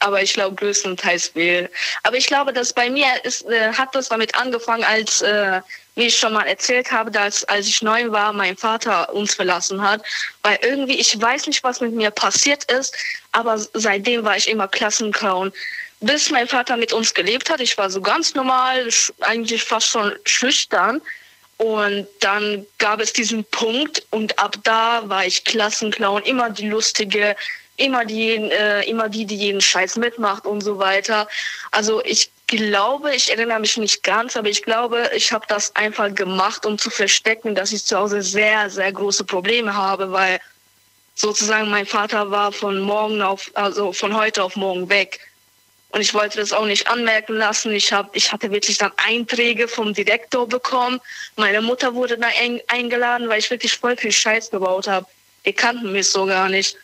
Aber 0.00 0.22
ich 0.22 0.34
glaube 0.34 0.56
größtenteils 0.56 1.34
will. 1.34 1.70
Aber 2.02 2.16
ich 2.16 2.26
glaube, 2.26 2.52
dass 2.52 2.72
bei 2.72 2.90
mir 2.90 3.06
ist, 3.22 3.46
äh, 3.46 3.72
hat 3.72 3.94
das 3.94 4.08
damit 4.08 4.34
angefangen, 4.34 4.84
als, 4.84 5.20
äh, 5.20 5.60
wie 5.94 6.06
ich 6.06 6.18
schon 6.18 6.32
mal 6.32 6.46
erzählt 6.46 6.90
habe, 6.90 7.10
dass 7.10 7.44
als 7.44 7.66
ich 7.66 7.82
neun 7.82 8.10
war, 8.10 8.32
mein 8.32 8.56
Vater 8.56 9.12
uns 9.12 9.34
verlassen 9.34 9.82
hat. 9.82 10.02
Weil 10.42 10.58
irgendwie, 10.62 10.98
ich 10.98 11.20
weiß 11.20 11.46
nicht, 11.46 11.62
was 11.62 11.80
mit 11.80 11.92
mir 11.92 12.10
passiert 12.10 12.64
ist, 12.72 12.94
aber 13.32 13.58
seitdem 13.74 14.24
war 14.24 14.36
ich 14.36 14.48
immer 14.48 14.68
Klassenclown. 14.68 15.52
Bis 16.00 16.30
mein 16.30 16.48
Vater 16.48 16.78
mit 16.78 16.94
uns 16.94 17.12
gelebt 17.12 17.50
hat, 17.50 17.60
ich 17.60 17.76
war 17.76 17.90
so 17.90 18.00
ganz 18.00 18.34
normal, 18.34 18.88
eigentlich 19.20 19.62
fast 19.62 19.88
schon 19.88 20.14
schüchtern. 20.24 21.02
Und 21.58 22.06
dann 22.20 22.66
gab 22.78 23.00
es 23.00 23.12
diesen 23.12 23.44
Punkt 23.44 24.02
und 24.08 24.38
ab 24.38 24.56
da 24.62 25.02
war 25.10 25.26
ich 25.26 25.44
Klassenclown, 25.44 26.22
immer 26.22 26.48
die 26.48 26.68
lustige, 26.70 27.36
immer 27.80 28.04
die, 28.04 28.32
äh, 28.34 28.88
immer 28.88 29.08
die, 29.08 29.24
die 29.24 29.36
jeden 29.36 29.60
Scheiß 29.60 29.96
mitmacht 29.96 30.46
und 30.46 30.60
so 30.60 30.78
weiter. 30.78 31.28
Also 31.70 32.02
ich 32.04 32.30
glaube, 32.46 33.14
ich 33.14 33.30
erinnere 33.30 33.60
mich 33.60 33.76
nicht 33.76 34.02
ganz, 34.02 34.36
aber 34.36 34.48
ich 34.48 34.62
glaube, 34.62 35.10
ich 35.14 35.32
habe 35.32 35.46
das 35.48 35.74
einfach 35.76 36.14
gemacht, 36.14 36.66
um 36.66 36.78
zu 36.78 36.90
verstecken, 36.90 37.54
dass 37.54 37.72
ich 37.72 37.84
zu 37.84 37.96
Hause 37.96 38.22
sehr, 38.22 38.68
sehr 38.70 38.92
große 38.92 39.24
Probleme 39.24 39.74
habe, 39.74 40.12
weil 40.12 40.40
sozusagen 41.14 41.70
mein 41.70 41.86
Vater 41.86 42.30
war 42.30 42.52
von 42.52 42.80
morgen 42.80 43.22
auf, 43.22 43.50
also 43.54 43.92
von 43.92 44.16
heute 44.16 44.42
auf 44.42 44.56
morgen 44.56 44.88
weg. 44.88 45.20
Und 45.92 46.00
ich 46.00 46.14
wollte 46.14 46.38
das 46.38 46.52
auch 46.52 46.66
nicht 46.66 46.88
anmerken 46.88 47.34
lassen. 47.34 47.72
Ich, 47.72 47.92
hab, 47.92 48.14
ich 48.14 48.30
hatte 48.32 48.50
wirklich 48.52 48.78
dann 48.78 48.92
Einträge 48.96 49.66
vom 49.66 49.92
Direktor 49.92 50.48
bekommen. 50.48 51.00
Meine 51.36 51.60
Mutter 51.60 51.94
wurde 51.94 52.16
da 52.16 52.28
ein, 52.40 52.60
eingeladen, 52.68 53.28
weil 53.28 53.40
ich 53.40 53.50
wirklich 53.50 53.76
voll 53.76 53.96
viel 53.96 54.12
Scheiß 54.12 54.50
gebaut 54.50 54.86
habe. 54.86 55.06
Die 55.44 55.52
kannten 55.52 55.90
mich 55.90 56.08
so 56.08 56.26
gar 56.26 56.48
nicht. 56.48 56.76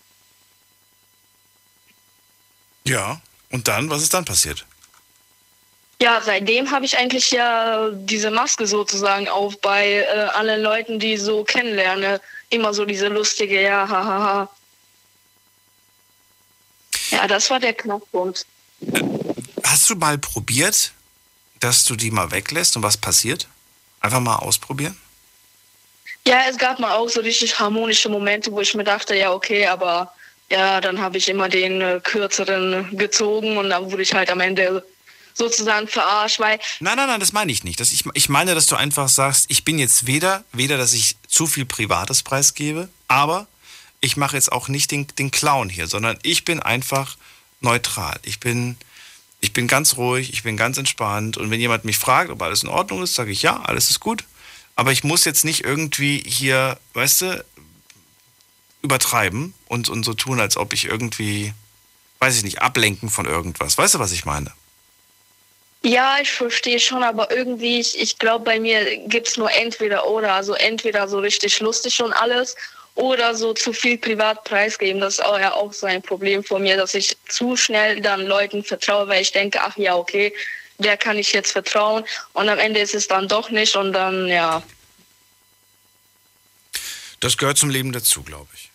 Ja. 2.89 3.21
Und 3.51 3.69
dann, 3.69 3.91
was 3.91 4.03
ist 4.03 4.15
dann 4.15 4.25
passiert? 4.25 4.67
Ja, 6.01 6.21
seitdem 6.21 6.71
habe 6.71 6.85
ich 6.85 6.99
eigentlich 6.99 7.31
ja 7.31 7.91
diese 7.91 8.31
Maske 8.31 8.67
sozusagen 8.67 9.29
auf 9.29 9.59
bei 9.61 10.03
äh, 10.03 10.29
allen 10.35 10.63
Leuten, 10.63 10.99
die 10.99 11.15
ich 11.15 11.23
so 11.23 11.43
kennenlerne. 11.43 12.21
Immer 12.51 12.75
so 12.75 12.85
diese 12.85 13.09
lustige, 13.09 13.63
ja, 13.63 13.89
hahaha. 13.89 14.09
Ha, 14.09 14.25
ha. 14.25 14.51
Ja, 17.11 17.27
das 17.27 17.49
war 17.51 17.61
der 17.61 17.73
Knackpunkt. 17.73 18.45
Hast 19.63 19.89
du 19.89 19.95
mal 19.95 20.19
probiert, 20.19 20.93
dass 21.61 21.85
du 21.85 21.97
die 21.97 22.11
mal 22.11 22.31
weglässt 22.31 22.77
und 22.77 22.83
was 22.83 22.97
passiert? 22.97 23.49
Einfach 24.01 24.21
mal 24.21 24.37
ausprobieren? 24.37 24.97
Ja, 26.27 26.43
es 26.51 26.59
gab 26.59 26.79
mal 26.79 26.95
auch 26.95 27.09
so 27.09 27.21
richtig 27.21 27.59
harmonische 27.59 28.09
Momente, 28.09 28.53
wo 28.53 28.61
ich 28.61 28.75
mir 28.75 28.85
dachte, 28.85 29.15
ja, 29.15 29.33
okay, 29.33 29.67
aber 29.67 30.13
ja, 30.51 30.81
dann 30.81 31.01
habe 31.01 31.19
ich 31.19 31.29
immer 31.29 31.49
den 31.49 31.81
äh, 31.81 32.01
kürzeren 32.03 32.97
gezogen 32.97 33.57
und 33.57 33.71
dann 33.71 33.91
wurde 33.91 34.03
ich 34.03 34.15
halt 34.15 34.31
am 34.31 34.41
Ende 34.41 34.85
sozusagen 35.35 35.87
verarscht, 35.87 36.41
weil 36.41 36.59
Nein, 36.81 36.97
nein, 36.97 37.09
nein, 37.09 37.21
das 37.21 37.33
meine 37.33 37.53
ich 37.53 37.63
nicht. 37.63 37.79
Das, 37.81 37.93
ich, 37.93 38.05
ich 38.15 38.29
meine, 38.29 38.55
dass 38.55 38.67
du 38.67 38.77
einfach 38.77 39.09
sagst, 39.09 39.47
ich 39.49 39.65
bin 39.65 39.79
jetzt 39.79 40.07
weder, 40.07 40.45
weder, 40.53 40.79
dass 40.79 40.95
ich 40.95 41.17
zu 41.29 41.47
viel 41.47 41.67
Privates 41.67 42.23
preisgebe, 42.23 42.89
aber 43.09 43.47
ich 44.01 44.17
mache 44.17 44.37
jetzt 44.37 44.51
auch 44.53 44.69
nicht 44.69 44.91
den, 44.91 45.07
den 45.19 45.31
Clown 45.31 45.69
hier, 45.69 45.89
sondern 45.89 46.19
ich 46.23 46.45
bin 46.45 46.61
einfach 46.61 47.17
neutral. 47.61 48.19
Ich 48.23 48.41
bin, 48.41 48.77
ich 49.41 49.53
bin 49.53 49.67
ganz 49.67 49.97
ruhig, 49.97 50.33
ich 50.33 50.43
bin 50.43 50.57
ganz 50.57 50.79
entspannt 50.79 51.37
und 51.37 51.51
wenn 51.51 51.61
jemand 51.61 51.85
mich 51.85 51.99
fragt, 51.99 52.31
ob 52.31 52.41
alles 52.41 52.63
in 52.63 52.69
Ordnung 52.69 53.03
ist, 53.03 53.15
sage 53.15 53.33
ich 53.33 53.43
ja, 53.43 53.61
alles 53.63 53.91
ist 53.91 54.01
gut. 54.01 54.25
Aber 54.75 54.93
ich 54.93 55.05
muss 55.05 55.25
jetzt 55.25 55.45
nicht 55.45 55.65
irgendwie 55.65 56.23
hier, 56.27 56.79
weißt 56.93 57.23
du, 57.23 57.45
übertreiben 58.83 59.55
und, 59.69 59.89
und 59.89 60.05
so 60.05 60.15
tun, 60.15 60.41
als 60.41 60.57
ob 60.57 60.73
ich 60.73 60.85
irgendwie, 60.85 61.53
weiß 62.19 62.37
ich 62.37 62.45
nicht, 62.45 62.63
ablenken 62.63 63.09
von 63.09 63.27
irgendwas. 63.27 63.77
Weißt 63.79 63.95
du, 63.95 63.99
was 63.99 64.13
ich 64.13 64.25
meine? 64.25 64.53
Ja, 65.83 66.17
ich 66.21 66.31
verstehe 66.33 66.81
schon, 66.81 67.03
aber 67.03 67.31
irgendwie, 67.31 67.81
ich, 67.81 67.99
ich 68.01 68.19
glaube, 68.19 68.45
bei 68.45 68.59
mir 68.59 68.97
gibt's 69.09 69.37
nur 69.37 69.53
entweder 69.53 70.09
oder. 70.09 70.33
Also 70.33 70.55
entweder 70.55 71.07
so 71.09 71.19
richtig 71.21 71.61
lustig 71.61 72.01
und 72.03 72.13
alles 72.13 72.57
oder 72.95 73.35
so 73.35 73.53
zu 73.53 73.73
viel 73.73 73.99
privat 73.99 74.45
preisgeben. 74.45 75.01
Das 75.01 75.15
ist 75.15 75.25
auch, 75.25 75.39
ja 75.39 75.53
auch 75.53 75.73
so 75.73 75.87
ein 75.87 76.03
Problem 76.03 76.43
von 76.43 76.63
mir, 76.63 76.77
dass 76.77 76.95
ich 76.95 77.17
zu 77.29 77.57
schnell 77.57 78.01
dann 78.01 78.23
Leuten 78.23 78.65
vertraue, 78.65 79.07
weil 79.07 79.23
ich 79.23 79.33
denke, 79.33 79.61
ach 79.61 79.77
ja, 79.77 79.95
okay, 79.95 80.33
der 80.79 80.97
kann 80.97 81.19
ich 81.19 81.33
jetzt 81.33 81.53
vertrauen. 81.53 82.05
Und 82.33 82.49
am 82.49 82.59
Ende 82.59 82.81
ist 82.81 82.95
es 82.95 83.07
dann 83.07 83.29
doch 83.29 83.51
nicht 83.51 83.77
und 83.77 83.93
dann, 83.93 84.27
ja, 84.29 84.63
Das 87.21 87.37
gehört 87.37 87.59
zum 87.59 87.71
Leben 87.71 87.93
dazu, 87.93 88.23
glaube 88.23 88.49
ich. 88.55 88.66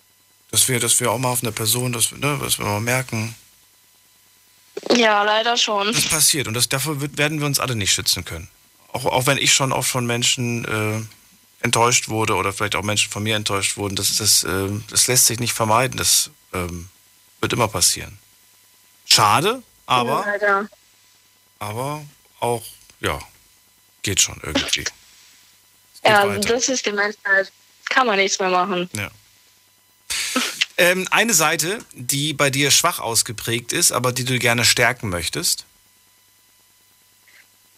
Dass 0.52 0.68
wir, 0.68 0.80
dass 0.80 1.00
wir 1.00 1.12
auch 1.12 1.18
mal 1.18 1.30
auf 1.32 1.44
eine 1.44 1.52
Person, 1.52 1.94
dass, 1.94 2.12
ne, 2.12 2.38
dass 2.42 2.60
wir 2.60 2.66
mal 2.66 2.82
merken, 2.82 3.36
Ja, 4.96 5.24
leider 5.24 5.56
schon. 5.58 5.92
das 5.94 6.08
passiert. 6.10 6.48
Und 6.48 6.54
das, 6.54 6.68
dafür 6.70 7.00
wird, 7.02 7.18
werden 7.18 7.40
wir 7.40 7.46
uns 7.48 7.60
alle 7.60 7.76
nicht 7.76 7.92
schützen 7.94 8.26
können. 8.26 8.50
Auch, 8.92 9.06
auch 9.06 9.26
wenn 9.26 9.38
ich 9.38 9.54
schon 9.54 9.72
oft 9.72 9.90
von 9.90 10.06
Menschen 10.06 10.66
äh, 10.66 11.02
enttäuscht 11.64 12.10
wurde 12.10 12.36
oder 12.36 12.52
vielleicht 12.52 12.76
auch 12.76 12.84
Menschen 12.84 13.10
von 13.12 13.24
mir 13.24 13.36
enttäuscht 13.38 13.78
wurden, 13.78 13.96
das, 13.96 14.18
das, 14.18 14.44
äh, 14.44 14.70
das 14.90 15.08
lässt 15.08 15.28
sich 15.28 15.40
nicht 15.40 15.54
vermeiden. 15.54 15.98
Das 15.98 16.30
ähm, 16.54 16.90
wird 17.40 17.54
immer 17.54 17.70
passieren. 17.70 18.18
Schade, 19.06 19.64
aber, 19.86 20.24
Leider. 20.26 20.70
aber 21.60 22.04
auch, 22.40 22.64
ja, 23.00 23.20
geht 24.04 24.20
schon 24.22 24.40
irgendwie. 24.44 24.86
Ja, 26.04 26.28
weiter. 26.28 26.40
das 26.54 26.68
ist 26.70 26.86
die 26.86 26.92
Menschheit. 26.92 27.52
Kann 27.90 28.08
man 28.08 28.18
nichts 28.18 28.40
mehr 28.40 28.50
machen. 28.50 28.90
Ja. 28.94 29.10
Ähm, 30.82 31.08
eine 31.12 31.36
Seite, 31.36 31.78
die 31.94 32.34
bei 32.34 32.50
dir 32.50 32.72
schwach 32.72 33.00
ausgeprägt 33.00 33.72
ist, 33.72 33.92
aber 33.92 34.12
die 34.12 34.26
du 34.26 34.40
gerne 34.40 34.66
stärken 34.66 35.10
möchtest. 35.10 35.66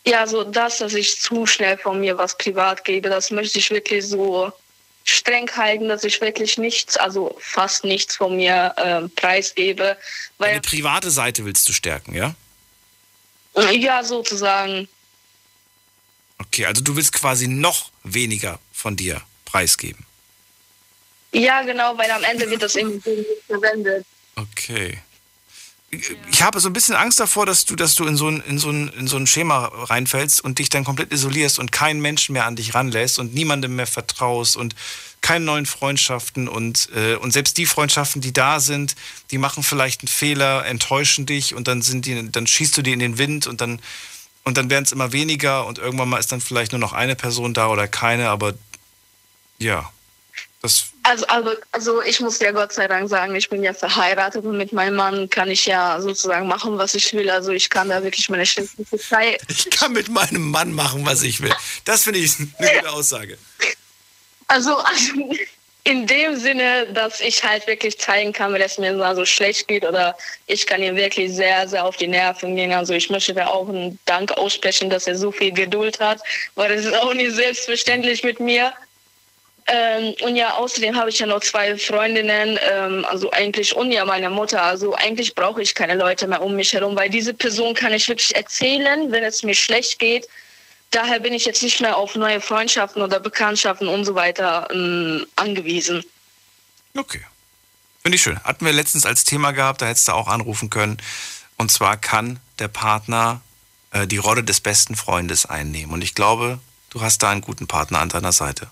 Ja, 0.05 0.25
so 0.25 0.45
das, 0.45 0.77
dass 0.77 0.93
ich 0.93 1.19
zu 1.19 1.45
schnell 1.45 1.77
von 1.77 1.99
mir 1.99 2.17
was 2.17 2.37
privat 2.37 2.85
gebe, 2.85 3.09
das 3.09 3.29
möchte 3.29 3.59
ich 3.59 3.71
wirklich 3.71 4.07
so 4.07 4.53
streng 5.03 5.51
halten, 5.53 5.89
dass 5.89 6.05
ich 6.05 6.21
wirklich 6.21 6.57
nichts, 6.57 6.95
also 6.95 7.35
fast 7.41 7.83
nichts 7.83 8.15
von 8.15 8.37
mir 8.37 8.73
ähm, 8.77 9.11
preisgebe. 9.13 9.97
Weil, 10.37 10.51
Eine 10.51 10.61
private 10.61 11.11
Seite 11.11 11.43
willst 11.43 11.67
du 11.67 11.73
stärken, 11.73 12.15
ja? 12.15 12.35
ja, 13.73 14.01
sozusagen. 14.05 14.87
Okay, 16.37 16.67
also 16.67 16.81
du 16.81 16.95
willst 16.95 17.11
quasi 17.11 17.49
noch 17.49 17.91
weniger 18.03 18.59
von 18.71 18.95
dir 18.95 19.21
preisgeben. 19.43 20.05
Ja, 21.33 21.63
genau, 21.63 21.97
weil 21.97 22.09
am 22.11 22.23
Ende 22.23 22.49
wird 22.49 22.61
das 22.61 22.75
irgendwie 22.75 23.25
verwendet. 23.47 24.05
Okay. 24.35 24.99
Ich 26.31 26.41
habe 26.41 26.59
so 26.59 26.69
ein 26.69 26.73
bisschen 26.73 26.95
Angst 26.95 27.19
davor, 27.19 27.45
dass 27.45 27.65
du, 27.65 27.75
dass 27.75 27.95
du 27.95 28.05
in 28.05 28.17
so 28.17 28.27
ein, 28.27 28.41
in 28.47 28.57
so 28.57 28.69
ein, 28.69 28.89
in 28.89 29.07
so 29.07 29.17
ein 29.17 29.27
Schema 29.27 29.65
reinfällst 29.65 30.43
und 30.43 30.57
dich 30.57 30.69
dann 30.69 30.83
komplett 30.83 31.11
isolierst 31.11 31.59
und 31.59 31.71
keinen 31.71 32.01
Menschen 32.01 32.33
mehr 32.33 32.45
an 32.45 32.55
dich 32.55 32.73
ranlässt 32.73 33.19
und 33.19 33.33
niemandem 33.33 33.75
mehr 33.75 33.85
vertraust 33.85 34.57
und 34.57 34.75
keine 35.21 35.45
neuen 35.45 35.65
Freundschaften 35.65 36.47
und, 36.47 36.89
äh, 36.95 37.15
und 37.15 37.31
selbst 37.31 37.57
die 37.57 37.65
Freundschaften, 37.65 38.21
die 38.21 38.33
da 38.33 38.59
sind, 38.59 38.95
die 39.31 39.37
machen 39.37 39.63
vielleicht 39.63 40.01
einen 40.01 40.07
Fehler, 40.07 40.65
enttäuschen 40.65 41.25
dich 41.25 41.53
und 41.53 41.67
dann 41.67 41.81
sind 41.81 42.05
die, 42.05 42.31
dann 42.31 42.47
schießt 42.47 42.75
du 42.77 42.81
die 42.81 42.93
in 42.93 42.99
den 42.99 43.17
Wind 43.17 43.45
und 43.45 43.61
dann, 43.61 43.79
und 44.43 44.57
dann 44.57 44.69
werden 44.69 44.85
es 44.85 44.91
immer 44.91 45.11
weniger 45.13 45.65
und 45.65 45.77
irgendwann 45.77 46.09
mal 46.09 46.19
ist 46.19 46.31
dann 46.31 46.41
vielleicht 46.41 46.71
nur 46.71 46.79
noch 46.79 46.93
eine 46.93 47.15
Person 47.15 47.53
da 47.53 47.67
oder 47.67 47.87
keine, 47.87 48.29
aber 48.29 48.53
ja, 49.59 49.91
das 50.63 50.85
Also, 51.03 51.25
also, 51.27 51.51
also 51.73 52.01
ich 52.01 52.21
muss 52.21 52.39
ja 52.39 52.51
Gott 52.51 52.71
sei 52.71 52.87
Dank 52.87 53.09
sagen, 53.09 53.35
ich 53.35 53.49
bin 53.49 53.63
ja 53.63 53.73
verheiratet 53.73 54.45
und 54.45 54.57
mit 54.57 54.71
meinem 54.71 54.95
Mann 54.95 55.29
kann 55.29 55.51
ich 55.51 55.65
ja 55.65 55.99
sozusagen 55.99 56.47
machen, 56.47 56.77
was 56.77 56.95
ich 56.95 57.13
will. 57.13 57.29
Also 57.29 57.51
ich 57.51 57.69
kann 57.69 57.89
da 57.89 58.01
wirklich 58.01 58.29
meine 58.29 58.45
schlimmste 58.45 58.97
Zeit. 58.97 59.41
Ich 59.49 59.69
kann 59.69 59.91
mit 59.91 60.07
meinem 60.07 60.49
Mann 60.49 60.71
machen, 60.71 61.05
was 61.05 61.21
ich 61.21 61.41
will. 61.41 61.53
Das 61.83 62.03
finde 62.03 62.19
ich 62.19 62.39
eine 62.39 62.47
gute 62.47 62.89
Aussage. 62.91 63.37
Also, 64.47 64.77
also 64.77 65.35
in 65.83 66.07
dem 66.07 66.37
Sinne, 66.37 66.87
dass 66.93 67.19
ich 67.19 67.43
halt 67.43 67.67
wirklich 67.67 67.99
zeigen 67.99 68.31
kann, 68.31 68.53
wenn 68.53 68.61
es 68.61 68.77
mir 68.77 68.93
mal 68.93 69.15
so 69.15 69.25
schlecht 69.25 69.67
geht 69.67 69.83
oder 69.83 70.15
ich 70.47 70.65
kann 70.65 70.81
ihm 70.81 70.95
wirklich 70.95 71.33
sehr, 71.33 71.67
sehr 71.67 71.83
auf 71.83 71.97
die 71.97 72.07
Nerven 72.07 72.55
gehen. 72.55 72.71
Also 72.71 72.93
ich 72.93 73.09
möchte 73.09 73.33
da 73.33 73.47
auch 73.47 73.67
einen 73.67 73.99
Dank 74.05 74.31
aussprechen, 74.31 74.89
dass 74.89 75.07
er 75.07 75.17
so 75.17 75.31
viel 75.31 75.51
Geduld 75.51 75.99
hat, 75.99 76.21
weil 76.55 76.73
das 76.73 76.85
ist 76.85 76.95
auch 76.95 77.13
nicht 77.13 77.35
selbstverständlich 77.35 78.23
mit 78.23 78.39
mir. 78.39 78.73
Ähm, 79.67 80.13
und 80.21 80.35
ja, 80.35 80.55
außerdem 80.55 80.95
habe 80.97 81.09
ich 81.09 81.19
ja 81.19 81.25
noch 81.25 81.39
zwei 81.39 81.77
Freundinnen, 81.77 82.59
ähm, 82.69 83.05
also 83.05 83.31
eigentlich 83.31 83.75
und 83.75 83.91
ja 83.91 84.03
meine 84.03 84.29
Mutter. 84.29 84.61
Also 84.61 84.93
eigentlich 84.93 85.35
brauche 85.35 85.61
ich 85.61 85.73
keine 85.73 85.95
Leute 85.95 86.27
mehr 86.27 86.41
um 86.41 86.55
mich 86.55 86.73
herum, 86.73 86.95
weil 86.95 87.09
diese 87.09 87.33
Person 87.33 87.73
kann 87.73 87.93
ich 87.93 88.07
wirklich 88.09 88.35
erzählen, 88.35 89.11
wenn 89.11 89.23
es 89.23 89.43
mir 89.43 89.55
schlecht 89.55 89.99
geht. 89.99 90.27
Daher 90.91 91.19
bin 91.19 91.33
ich 91.33 91.45
jetzt 91.45 91.63
nicht 91.63 91.79
mehr 91.79 91.97
auf 91.97 92.15
neue 92.15 92.41
Freundschaften 92.41 93.01
oder 93.01 93.19
Bekanntschaften 93.19 93.87
und 93.87 94.05
so 94.05 94.15
weiter 94.15 94.67
ähm, 94.71 95.25
angewiesen. 95.35 96.03
Okay. 96.95 97.21
Finde 98.01 98.17
ich 98.17 98.21
schön. 98.21 98.43
Hatten 98.43 98.65
wir 98.65 98.73
letztens 98.73 99.05
als 99.05 99.23
Thema 99.23 99.51
gehabt, 99.51 99.81
da 99.81 99.85
hättest 99.85 100.09
du 100.09 100.11
auch 100.11 100.27
anrufen 100.27 100.69
können. 100.69 100.97
Und 101.57 101.71
zwar 101.71 101.95
kann 101.95 102.39
der 102.59 102.67
Partner 102.67 103.41
äh, 103.91 104.05
die 104.07 104.17
Rolle 104.17 104.43
des 104.43 104.59
besten 104.59 104.97
Freundes 104.97 105.45
einnehmen. 105.45 105.93
Und 105.93 106.01
ich 106.01 106.13
glaube, 106.13 106.59
du 106.89 107.01
hast 107.01 107.23
da 107.23 107.29
einen 107.29 107.41
guten 107.41 107.65
Partner 107.65 107.99
an 107.99 108.09
deiner 108.09 108.33
Seite. 108.33 108.69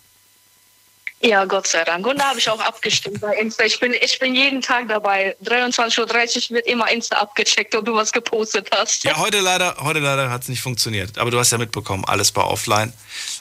Ja, 1.24 1.45
Gott 1.45 1.67
sei 1.67 1.84
Dank. 1.84 2.05
Und 2.07 2.17
da 2.19 2.30
habe 2.30 2.39
ich 2.39 2.49
auch 2.49 2.59
abgestimmt 2.59 3.22
bei 3.22 3.36
Insta. 3.38 3.63
Ich 3.63 3.80
bin, 3.80 3.93
ich 3.93 4.17
bin 4.17 4.34
jeden 4.34 4.61
Tag 4.61 4.88
dabei. 4.88 5.36
23.30 5.43 6.49
Uhr 6.49 6.55
wird 6.55 6.65
immer 6.67 6.89
Insta 6.91 7.17
abgecheckt, 7.17 7.76
ob 7.76 7.86
du 7.86 7.93
was 7.93 8.11
gepostet 8.11 8.69
hast. 8.72 9.03
Ja, 9.03 9.17
heute 9.17 9.39
leider, 9.39 9.76
heute 9.82 9.99
leider 9.99 10.32
hat 10.32 10.41
es 10.43 10.47
nicht 10.49 10.61
funktioniert. 10.61 11.19
Aber 11.19 11.30
du 11.30 11.38
hast 11.38 11.51
ja 11.51 11.59
mitbekommen, 11.59 12.05
alles 12.05 12.36
war 12.36 12.49
offline. 12.49 12.91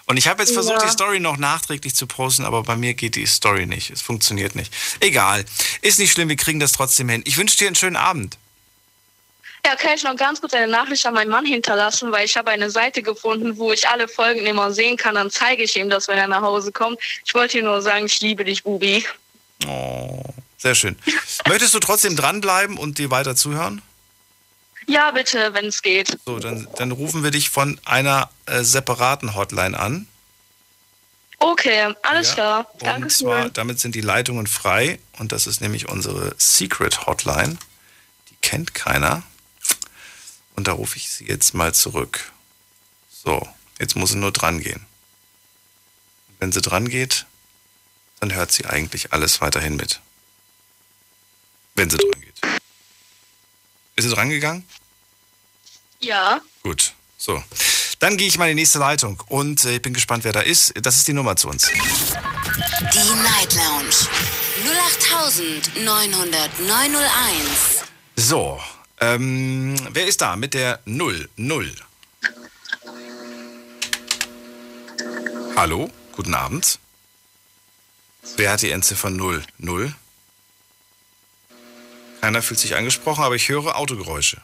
Und 0.07 0.19
ich 0.19 0.29
habe 0.29 0.43
jetzt 0.43 0.53
versucht, 0.53 0.81
Ja. 0.81 0.85
die 0.87 0.93
Story 0.93 1.21
noch 1.21 1.39
nachträglich 1.39 1.95
zu 1.95 2.07
posten, 2.07 2.45
aber 2.45 2.63
bei 2.65 2.77
mir 2.77 2.93
geht 2.93 3.17
die 3.17 3.27
Story 3.27 3.65
nicht. 3.65 3.91
Es 3.91 4.03
funktioniert 4.03 4.55
nicht. 4.57 4.73
Egal. 5.01 5.45
Ist 5.81 5.99
nicht 5.99 6.13
schlimm, 6.13 6.29
wir 6.29 6.37
kriegen 6.37 6.61
das 6.61 6.73
trotzdem 6.73 7.09
hin. 7.09 7.23
Ich 7.27 7.39
wünsche 7.39 7.57
dir 7.57 7.67
einen 7.67 7.77
schönen 7.77 7.97
Abend. 7.97 8.37
Ja, 9.67 9.77
kann 9.77 9.95
ich 9.95 10.03
noch 10.05 10.17
ganz 10.17 10.41
kurz 10.41 10.55
eine 10.55 10.67
Nachricht 10.71 11.05
an 11.07 11.15
meinen 11.15 11.31
Mann 11.31 11.45
hinterlassen, 11.45 12.11
weil 12.13 12.25
ich 12.25 12.37
habe 12.37 12.51
eine 12.51 12.71
Seite 12.71 13.03
gefunden, 13.03 13.57
wo 13.59 13.73
ich 13.73 13.87
alle 13.89 14.09
Folgen 14.09 14.47
immer 14.47 14.73
sehen 14.73 14.97
kann. 14.97 15.15
Dann 15.15 15.31
zeige 15.31 15.63
ich 15.63 15.77
ihm 15.77 15.91
das, 15.91 16.09
wenn 16.09 16.19
er 16.19 16.29
nach 16.29 16.43
Hause 16.43 16.73
kommt. 16.73 16.99
Ich 17.25 17.35
wollte 17.35 17.59
ihm 17.59 17.67
nur 17.67 17.83
sagen, 17.83 18.07
ich 18.07 18.21
liebe 18.21 18.45
dich, 18.45 18.63
Bubi. 18.65 19.05
Oh, 19.67 20.23
sehr 20.57 20.75
schön. 20.75 20.97
Möchtest 21.47 21.75
du 21.75 21.79
trotzdem 21.79 22.17
dranbleiben 22.17 22.79
und 22.79 22.99
dir 22.99 23.11
weiter 23.11 23.37
zuhören? 23.37 23.83
Ja, 24.87 25.11
bitte, 25.11 25.53
wenn 25.53 25.67
es 25.67 25.83
geht. 25.83 26.19
So, 26.25 26.39
dann, 26.39 26.67
dann 26.77 26.91
rufen 26.91 27.23
wir 27.23 27.31
dich 27.31 27.51
von 27.51 27.79
einer 27.85 28.31
äh, 28.47 28.63
separaten 28.65 29.35
Hotline 29.37 29.79
an. 29.79 30.07
Okay, 31.39 31.95
alles 32.03 32.29
Ja, 32.29 32.35
klar. 32.35 32.71
Und 32.73 32.83
Danke 32.83 33.09
zwar, 33.09 33.43
schön. 33.43 33.53
damit 33.53 33.81
sind 33.81 33.95
die 33.95 34.01
Leitungen 34.01 34.47
frei. 34.47 34.99
Und 35.19 35.33
das 35.33 35.47
ist 35.47 35.61
nämlich 35.61 35.89
unsere 35.89 36.35
Secret 36.39 37.07
Hotline. 37.07 37.57
Die 38.31 38.37
kennt 38.43 38.75
keiner. 38.75 39.23
Und 40.57 40.69
da 40.69 40.73
rufe 40.73 40.97
ich 40.97 41.11
sie 41.11 41.27
jetzt 41.27 41.55
mal 41.55 41.75
zurück. 41.75 42.33
So, 43.11 43.47
jetzt 43.79 43.97
muss 43.97 44.11
sie 44.11 44.19
nur 44.19 44.33
dran 44.33 44.61
gehen. 44.61 44.85
Wenn 46.39 46.53
sie 46.53 46.61
dran 46.61 46.89
geht, 46.89 47.27
dann 48.21 48.35
hört 48.35 48.53
sie 48.53 48.67
eigentlich 48.67 49.13
alles 49.13 49.41
weiterhin 49.41 49.77
mit. 49.77 50.01
Wenn 51.75 51.91
sie 51.91 51.97
dran 51.97 52.21
geht. 52.21 52.41
Ist 53.97 54.05
sie 54.05 54.11
dran 54.15 54.31
gegangen? 54.31 54.67
Ja, 56.01 56.41
Gut, 56.63 56.95
so. 57.17 57.43
Dann 58.01 58.17
gehe 58.17 58.29
ich 58.29 58.39
mal 58.39 58.51
in 58.51 58.57
die 58.57 58.63
nächste 58.63 58.79
Leitung 58.79 59.23
und 59.29 59.65
äh, 59.65 59.77
ich 59.77 59.83
bin 59.83 59.93
gespannt, 59.95 60.25
wer 60.25 60.33
da 60.33 60.41
ist. 60.41 60.73
Das 60.83 60.97
ist 60.97 61.09
die 61.09 61.13
Nummer 61.13 61.37
zu 61.37 61.49
uns. 61.49 61.69
Die 61.69 63.13
Night 63.23 63.55
Lounge 63.55 63.95
0890901. 65.75 67.85
So, 68.17 68.61
ähm, 69.01 69.77
wer 69.91 70.07
ist 70.07 70.21
da 70.21 70.37
mit 70.37 70.55
der 70.55 70.81
0? 70.85 71.29
0. 71.37 71.75
Hallo, 75.57 75.91
guten 76.13 76.35
Abend. 76.35 76.79
Wer 78.37 78.53
hat 78.53 78.63
die 78.63 78.71
Endziffer 78.71 79.11
0? 79.11 79.43
0? 79.59 79.95
Keiner 82.21 82.43
fühlt 82.43 82.61
sich 82.61 82.77
angesprochen, 82.77 83.25
aber 83.25 83.35
ich 83.35 83.49
höre 83.49 83.77
Autogeräusche. 83.77 84.43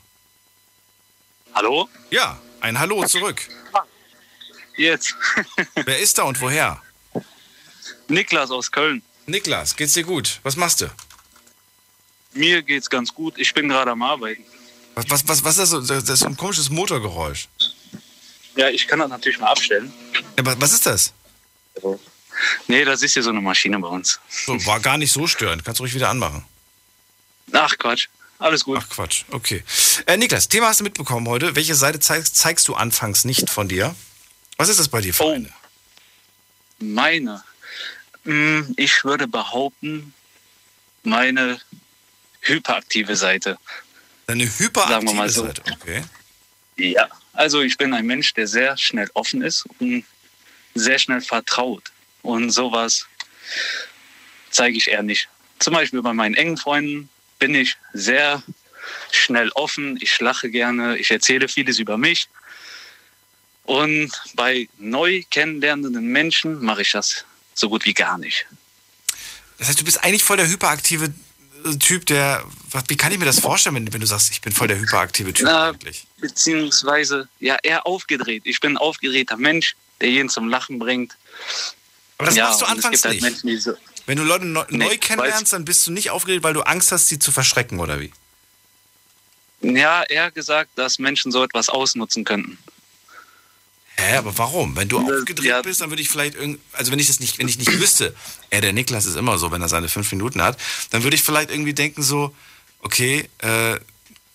Hallo? 1.55 1.89
Ja, 2.11 2.39
ein 2.61 2.79
Hallo 2.79 3.05
zurück. 3.07 3.49
Jetzt. 4.77 5.15
Wer 5.75 5.99
ist 5.99 6.19
da 6.19 6.25
und 6.25 6.41
woher? 6.41 6.83
Niklas 8.09 8.51
aus 8.51 8.71
Köln. 8.71 9.03
Niklas, 9.27 9.77
geht's 9.77 9.95
dir 9.95 10.05
gut? 10.05 10.41
Was 10.43 10.57
machst 10.57 10.81
du? 10.81 10.91
Mir 12.37 12.63
geht's 12.63 12.89
ganz 12.91 13.13
gut. 13.13 13.39
Ich 13.39 13.53
bin 13.55 13.69
gerade 13.69 13.91
am 13.91 14.03
Arbeiten. 14.03 14.45
Was, 14.95 15.07
was, 15.11 15.29
was, 15.29 15.45
was 15.45 15.59
ist 15.59 15.73
das? 15.73 15.87
Das 16.05 16.09
ist 16.21 16.25
ein 16.25 16.37
komisches 16.37 16.71
Motorgeräusch. 16.71 17.49
Ja, 18.57 18.69
ich 18.71 18.87
kann 18.87 18.99
das 18.99 19.09
natürlich 19.11 19.39
mal 19.39 19.49
abstellen. 19.51 19.93
Ja, 20.39 20.47
wa- 20.47 20.57
was 20.59 20.73
ist 20.73 20.87
das? 20.87 21.13
Nee, 22.69 22.85
das 22.85 23.03
ist 23.03 23.15
ja 23.15 23.23
so 23.23 23.31
eine 23.31 23.41
Maschine 23.41 23.79
bei 23.79 23.89
uns. 23.89 24.21
So, 24.31 24.65
war 24.67 24.81
gar 24.81 24.97
nicht 24.99 25.13
so 25.13 25.27
störend. 25.27 25.65
Kannst 25.65 25.79
du 25.81 25.85
ruhig 25.85 25.95
wieder 25.95 26.09
anmachen. 26.09 26.45
Ach 27.53 27.77
Quatsch. 27.79 28.09
Alles 28.39 28.65
gut. 28.65 28.79
Ach 28.81 28.89
Quatsch, 28.91 29.25
okay. 29.31 29.65
Äh, 30.05 30.17
Niklas, 30.19 30.49
Thema 30.49 30.69
hast 30.69 30.81
du 30.81 30.85
mitbekommen 30.85 31.27
heute. 31.29 31.57
Welche 31.57 31.75
Seite 31.75 32.01
zeigst, 32.01 32.37
zeigst 32.37 32.69
du 32.69 32.75
anfangs 32.75 33.25
nicht 33.25 33.49
von 33.49 33.69
dir? 33.69 33.95
Was 34.59 34.69
ist 34.69 34.79
das 34.81 34.89
bei 34.89 35.01
dir 35.01 35.15
für 35.15 35.25
Oh. 35.25 35.31
eine? 35.33 35.51
Meine. 36.79 37.43
Hm, 38.25 38.75
Ich 38.77 39.05
würde 39.05 39.27
behaupten, 39.27 40.13
meine 41.03 41.59
hyperaktive 42.49 43.17
Seite. 43.17 43.59
Deine 44.27 44.45
hyperaktive 44.45 45.29
so. 45.29 45.47
Seite, 45.47 45.63
okay. 45.73 46.03
Ja. 46.77 47.09
Also 47.33 47.61
ich 47.61 47.77
bin 47.77 47.93
ein 47.93 48.07
Mensch, 48.07 48.33
der 48.35 48.47
sehr 48.47 48.77
schnell 48.79 49.11
offen 49.15 49.43
ist 49.43 49.67
und 49.79 50.05
sehr 50.75 50.99
schnell 50.99 51.21
vertraut. 51.21 51.93
Und 52.23 52.51
sowas 52.51 53.07
zeige 54.51 54.77
ich 54.79 54.89
eher 54.89 55.03
nicht. 55.03 55.29
Zum 55.59 55.75
Beispiel 55.75 56.03
bei 56.03 56.13
meinen 56.13 56.35
engen 56.35 56.57
Freunden 56.57 57.09
bin 57.39 57.55
ich 57.55 57.77
sehr 57.93 58.43
schnell 59.11 59.51
offen, 59.51 59.99
ich 60.01 60.19
lache 60.21 60.51
gerne, 60.51 60.97
ich 60.97 61.11
erzähle 61.11 61.49
vieles 61.49 61.79
über 61.79 61.99
mich. 61.99 62.29
Und 63.65 64.13
bei 64.35 64.69
neu 64.79 65.23
kennenlernenden 65.31 66.07
Menschen 66.07 66.63
mache 66.65 66.83
ich 66.83 66.93
das 66.93 67.25
so 67.55 67.69
gut 67.69 67.85
wie 67.85 67.95
gar 67.95 68.17
nicht. 68.17 68.47
Das 69.59 69.69
heißt, 69.69 69.81
du 69.81 69.85
bist 69.85 70.03
eigentlich 70.05 70.23
voll 70.23 70.37
der 70.37 70.49
hyperaktive 70.49 71.13
Typ, 71.79 72.07
der. 72.07 72.45
Wie 72.89 72.97
kann 72.97 73.13
ich 73.13 73.19
mir 73.19 73.25
das 73.25 73.41
vorstellen, 73.41 73.75
wenn, 73.77 73.93
wenn 73.93 74.01
du 74.01 74.07
sagst, 74.07 74.31
ich 74.31 74.41
bin 74.41 74.53
voll 74.53 74.69
der 74.69 74.79
hyperaktive 74.79 75.33
Typ 75.33 75.47
Na, 75.47 75.71
eigentlich? 75.71 76.07
beziehungsweise 76.19 77.29
ja 77.41 77.57
eher 77.63 77.87
aufgedreht. 77.87 78.43
Ich 78.45 78.61
bin 78.61 78.73
ein 78.73 78.77
aufgedrehter 78.77 79.37
Mensch, 79.37 79.77
der 80.01 80.11
jeden 80.11 80.29
zum 80.29 80.49
Lachen 80.49 80.79
bringt. 80.79 81.17
Aber 82.19 82.27
das 82.27 82.37
ja, 82.37 82.45
machst 82.49 82.61
du 82.63 82.67
anfangs 82.67 83.05
halt 83.05 83.15
nicht. 83.15 83.23
Menschen, 83.45 83.61
so, 83.61 83.75
Wenn 84.07 84.17
du 84.19 84.25
Leute 84.25 84.47
neu, 84.47 84.65
Nee, 84.69 84.85
neu 84.85 84.99
kennenlernst, 84.99 85.53
dann 85.53 85.65
bist 85.65 85.87
du 85.87 85.91
nicht 85.93 86.11
aufgeregt, 86.11 86.43
weil 86.43 86.55
du 86.55 86.63
Angst 86.63 86.93
hast, 86.93 87.09
sie 87.09 87.19
zu 87.19 87.33
verschrecken, 87.33 87.79
oder 87.81 88.01
wie? 88.01 88.13
ja, 89.63 90.03
eher 90.05 90.31
gesagt, 90.31 90.71
dass 90.77 90.99
Menschen 90.99 91.33
so 91.33 91.43
etwas 91.43 91.69
ausnutzen 91.69 92.25
könnten. 92.25 92.59
Hä, 93.99 94.17
aber 94.17 94.37
warum? 94.37 94.77
Wenn 94.77 94.89
du 94.89 95.01
Das- 95.03 95.21
aufgedreht 95.21 95.47
ja. 95.47 95.63
bist, 95.63 95.81
dann 95.81 95.91
würde 95.91 96.03
ich 96.03 96.11
vielleicht 96.11 96.35
irgend, 96.35 96.61
also 96.73 96.93
wenn 96.93 96.99
ich 96.99 97.07
das 97.07 97.19
nicht, 97.21 97.39
wenn 97.39 97.49
ich 97.49 97.59
nicht 97.59 97.73
wüsste, 97.81 98.15
er, 98.51 98.61
der 98.61 98.73
Niklas 98.73 99.07
ist 99.07 99.17
immer 99.17 99.39
so, 99.39 99.51
wenn 99.53 99.63
er 99.63 99.69
seine 99.69 99.89
fünf 99.89 100.11
Minuten 100.13 100.43
hat, 100.43 100.59
dann 100.91 101.03
würde 101.03 101.17
ich 101.17 101.23
vielleicht 101.23 101.51
irgendwie 101.51 101.73
denken 101.75 102.03
so, 102.03 102.35
okay, 102.81 103.29
äh, 103.39 103.77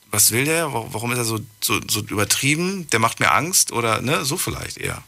was 0.10 0.32
will 0.32 0.46
der? 0.46 0.74
Wa- 0.74 0.88
Warum 0.92 1.12
ist 1.12 1.20
er 1.20 1.26
so, 1.26 1.40
so, 1.62 1.80
so 1.88 2.00
übertrieben? 2.02 2.90
Der 2.90 3.00
macht 3.00 3.20
mir 3.20 3.32
Angst 3.32 3.72
oder 3.72 4.02
ne, 4.02 4.26
so 4.26 4.36
vielleicht 4.38 4.78
eher. 4.78 5.04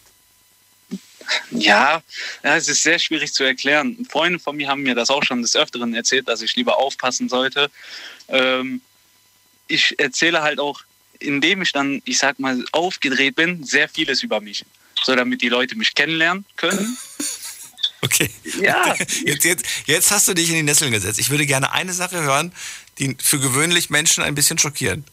Ja, 1.51 2.03
ja, 2.43 2.55
es 2.57 2.67
ist 2.67 2.83
sehr 2.83 2.99
schwierig 2.99 3.33
zu 3.33 3.43
erklären. 3.43 4.05
Freunde 4.09 4.39
von 4.39 4.55
mir 4.57 4.67
haben 4.67 4.83
mir 4.83 4.93
das 4.93 5.09
auch 5.09 5.23
schon 5.23 5.41
des 5.41 5.55
Öfteren 5.55 5.93
erzählt, 5.93 6.27
dass 6.27 6.41
ich 6.41 6.55
lieber 6.55 6.77
aufpassen 6.77 7.29
sollte. 7.29 7.71
Ähm, 8.27 8.81
ich 9.67 9.97
erzähle 9.99 10.41
halt 10.41 10.59
auch, 10.59 10.81
indem 11.24 11.61
ich 11.61 11.71
dann, 11.71 12.01
ich 12.05 12.17
sag 12.17 12.39
mal, 12.39 12.63
aufgedreht 12.71 13.36
bin, 13.36 13.63
sehr 13.63 13.89
vieles 13.89 14.24
über 14.24 14.41
mich. 14.41 14.65
So 15.03 15.15
damit 15.15 15.41
die 15.41 15.49
Leute 15.49 15.76
mich 15.76 15.93
kennenlernen 15.95 16.45
können. 16.55 16.97
Okay. 18.03 18.30
Ja. 18.59 18.95
Jetzt, 19.26 19.45
jetzt, 19.45 19.65
jetzt 19.86 20.11
hast 20.11 20.28
du 20.28 20.34
dich 20.34 20.49
in 20.49 20.55
die 20.55 20.63
Nesseln 20.63 20.91
gesetzt. 20.91 21.19
Ich 21.19 21.30
würde 21.30 21.45
gerne 21.45 21.71
eine 21.71 21.93
Sache 21.93 22.21
hören, 22.21 22.51
die 22.99 23.15
für 23.21 23.39
gewöhnlich 23.39 23.89
Menschen 23.89 24.24
ein 24.24 24.36
bisschen 24.36 24.57
schockieren. 24.57 25.05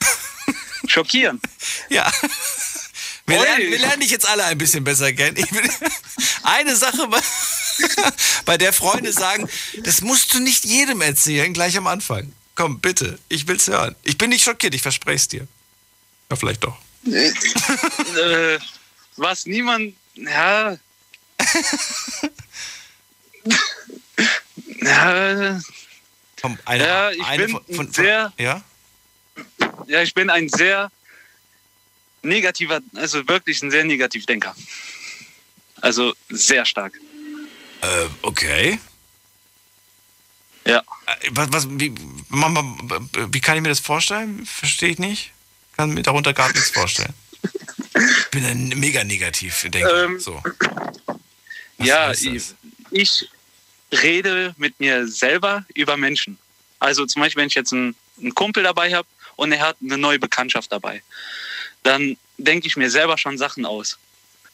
Schockieren. 0.86 1.38
Ja. 1.90 2.10
Wir 3.26 3.42
lernen, 3.42 3.70
wir 3.70 3.78
lernen 3.78 4.00
dich 4.00 4.10
jetzt 4.10 4.26
alle 4.26 4.44
ein 4.44 4.56
bisschen 4.56 4.84
besser 4.84 5.12
kennen. 5.12 5.36
Will, 5.36 5.70
eine 6.44 6.76
Sache, 6.76 7.08
bei 8.46 8.56
der 8.56 8.72
Freunde 8.72 9.12
sagen, 9.12 9.46
das 9.82 10.00
musst 10.00 10.32
du 10.32 10.40
nicht 10.40 10.64
jedem 10.64 11.02
erzählen, 11.02 11.52
gleich 11.52 11.76
am 11.76 11.86
Anfang. 11.86 12.32
Komm, 12.58 12.80
bitte, 12.80 13.18
ich 13.28 13.46
will's 13.46 13.68
hören. 13.68 13.94
Ich 14.02 14.18
bin 14.18 14.30
nicht 14.30 14.42
schockiert, 14.42 14.74
ich 14.74 14.82
verspreche 14.82 15.14
es 15.16 15.28
dir. 15.28 15.46
Ja, 16.28 16.34
vielleicht 16.34 16.64
doch. 16.64 16.76
äh, 17.04 18.58
was 19.16 19.46
niemand, 19.46 19.94
ja. 20.16 20.76
ja, 24.82 25.60
Komm, 26.40 26.58
eine, 26.64 26.84
Ja, 26.84 27.10
ich 27.12 27.24
eine 27.24 27.46
bin 27.46 27.52
von, 27.52 27.64
von, 27.76 27.92
sehr- 27.92 28.32
ja? 28.38 28.60
ja, 29.86 30.02
ich 30.02 30.12
bin 30.14 30.28
ein 30.28 30.48
sehr 30.48 30.90
negativer, 32.22 32.80
also 32.96 33.28
wirklich 33.28 33.62
ein 33.62 33.70
sehr 33.70 33.84
Negativdenker. 33.84 34.56
Also 35.80 36.12
sehr 36.28 36.66
stark. 36.66 36.94
Äh, 37.82 38.06
okay. 38.22 38.80
Ja. 40.68 40.82
Äh, 41.06 41.30
Was, 41.32 41.48
was, 41.52 41.66
wie, 41.70 41.94
mach 42.28 42.50
mal, 42.50 42.64
wie 43.32 43.40
kann 43.40 43.56
ich 43.56 43.62
mir 43.62 43.70
das 43.70 43.80
vorstellen? 43.80 44.44
Verstehe 44.46 44.90
ich 44.90 44.98
nicht. 44.98 45.32
Kann 45.76 45.94
mir 45.94 46.02
darunter 46.02 46.34
gar 46.34 46.52
nichts 46.52 46.70
vorstellen. 46.70 47.14
Ich 47.42 48.30
bin 48.30 48.44
ein 48.44 48.68
mega 48.76 49.02
negativ, 49.02 49.62
denke 49.62 49.88
Ähm, 49.88 50.16
ich. 50.18 50.24
So. 50.24 50.42
Ja, 51.80 52.10
ich, 52.10 52.24
das? 52.24 52.54
ich 52.90 53.28
rede 53.92 54.52
mit 54.58 54.80
mir 54.80 55.06
selber 55.06 55.64
über 55.74 55.96
Menschen. 55.96 56.36
Also 56.80 57.06
zum 57.06 57.22
Beispiel, 57.22 57.40
wenn 57.40 57.46
ich 57.46 57.54
jetzt 57.54 57.72
einen, 57.72 57.94
einen 58.20 58.34
Kumpel 58.34 58.64
dabei 58.64 58.92
habe 58.92 59.06
und 59.36 59.52
er 59.52 59.60
hat 59.60 59.76
eine 59.80 59.96
neue 59.96 60.18
Bekanntschaft 60.18 60.72
dabei, 60.72 61.02
dann 61.84 62.16
denke 62.36 62.66
ich 62.66 62.76
mir 62.76 62.90
selber 62.90 63.16
schon 63.16 63.38
Sachen 63.38 63.64
aus 63.64 63.96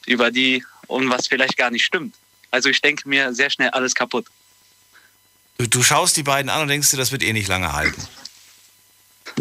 über 0.04 0.30
die 0.30 0.62
und 0.86 1.08
was 1.08 1.26
vielleicht 1.26 1.56
gar 1.56 1.70
nicht 1.70 1.86
stimmt. 1.86 2.14
Also 2.50 2.68
ich 2.68 2.82
denke 2.82 3.08
mir 3.08 3.32
sehr 3.32 3.48
schnell 3.48 3.70
alles 3.70 3.94
kaputt. 3.94 4.26
Du, 5.58 5.66
du 5.68 5.82
schaust 5.82 6.16
die 6.16 6.22
beiden 6.22 6.50
an 6.50 6.62
und 6.62 6.68
denkst 6.68 6.90
dir, 6.90 6.96
das 6.96 7.12
wird 7.12 7.22
eh 7.22 7.32
nicht 7.32 7.48
lange 7.48 7.72
halten. 7.72 8.02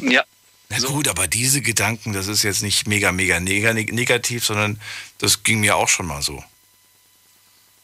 Ja, 0.02 0.24
Na 0.70 0.80
gut, 0.80 1.08
aber 1.08 1.28
diese 1.28 1.62
Gedanken, 1.62 2.14
das 2.14 2.28
ist 2.28 2.44
jetzt 2.44 2.64
nicht 2.64 2.88
mega, 2.88 3.12
mega 3.12 3.40
neg 3.40 3.92
negativ, 3.94 4.46
sondern 4.46 4.80
das 5.20 5.44
ging 5.44 5.60
mir 5.60 5.76
auch 5.76 5.90
schon 5.90 6.08
mal 6.08 6.22
so. 6.22 6.44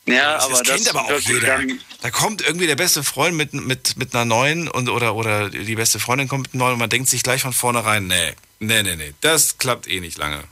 ja 0.06 0.36
das, 0.36 0.44
aber 0.46 0.54
das 0.54 0.64
das 0.64 0.76
kennt 0.76 0.90
aber 0.90 1.06
auch 1.06 1.20
jeder. 1.20 1.62
Da 2.02 2.12
kommt 2.12 2.42
irgendwie 2.42 2.68
der 2.68 2.76
beste 2.76 3.04
Freund 3.04 3.36
mit, 3.36 3.54
mit, 3.54 3.98
mit 3.98 4.16
einer 4.16 4.26
neuen 4.26 4.68
und, 4.68 4.90
oder, 4.90 5.16
oder 5.16 5.50
die 5.50 5.76
beste 5.76 6.00
Freundin 6.00 6.28
kommt 6.28 6.48
mit 6.48 6.54
einer 6.54 6.64
neuen 6.64 6.74
und 6.74 6.80
man 6.80 6.90
denkt 6.90 7.10
sich 7.10 7.22
gleich 7.24 7.42
von 7.42 7.54
vornherein, 7.54 8.08
nee, 8.08 8.34
nee, 8.60 8.82
nee, 8.84 8.96
nee, 8.96 9.14
das 9.22 9.58
klappt 9.58 9.88
eh 9.88 10.00
nicht 10.00 10.18
lange. 10.18 10.44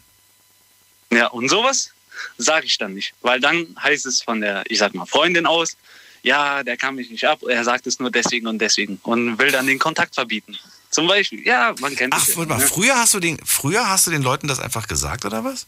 ja, 1.12 1.28
und 1.28 1.50
sowas 1.50 1.92
sage 2.38 2.66
ich 2.66 2.78
dann 2.78 2.94
nicht, 2.94 3.14
weil 3.22 3.40
dann 3.40 3.76
heißt 3.82 4.06
es 4.06 4.22
von 4.22 4.42
der, 4.42 4.64
ich 4.68 4.80
sag 4.80 4.94
mal, 4.94 5.06
Freundin 5.06 5.46
aus, 5.46 5.78
ja, 6.24 6.64
der 6.64 6.78
kann 6.78 6.96
mich 6.96 7.10
nicht 7.10 7.26
ab, 7.26 7.40
er 7.48 7.64
sagt 7.64 7.88
es 7.88 8.00
nur 8.00 8.12
deswegen 8.12 8.48
und 8.48 8.60
deswegen 8.60 9.00
und 9.04 9.38
will 9.40 9.52
dann 9.52 9.68
den 9.68 9.80
Kontakt 9.80 10.16
verbieten. 10.16 10.58
Zum 10.90 11.08
Beispiel, 11.08 11.46
ja, 11.46 11.76
man 11.80 11.96
kennt 11.96 12.14
Ach, 12.16 12.28
es. 12.28 12.36
warte 12.38 12.50
mal, 12.50 12.56
ja, 12.60 12.62
ne? 12.64 12.68
früher 12.70 12.96
hast 12.98 13.14
du 13.14 13.20
den, 13.20 13.38
früher 13.46 13.90
hast 13.90 14.08
du 14.08 14.12
den 14.12 14.22
Leuten 14.24 14.48
das 14.48 14.60
einfach 14.60 14.88
gesagt, 14.88 15.26
oder 15.26 15.44
was? 15.44 15.68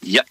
Ja, 0.00 0.22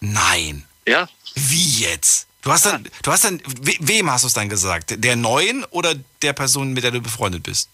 Nein. 0.00 0.64
ja, 0.86 1.08
Wie 1.34 1.80
jetzt? 1.80 2.26
Du 2.42 2.52
hast 2.52 2.66
dann, 2.66 2.86
du 3.02 3.10
hast 3.10 3.24
dann, 3.24 3.40
we, 3.62 3.74
wem 3.80 4.10
hast 4.10 4.22
du 4.24 4.28
es 4.28 4.34
dann 4.34 4.50
gesagt? 4.50 5.02
Der 5.02 5.16
neuen 5.16 5.64
oder 5.70 5.94
der 6.20 6.34
Person, 6.34 6.74
mit 6.74 6.84
der 6.84 6.90
du 6.90 7.00
befreundet 7.00 7.42
bist? 7.42 7.70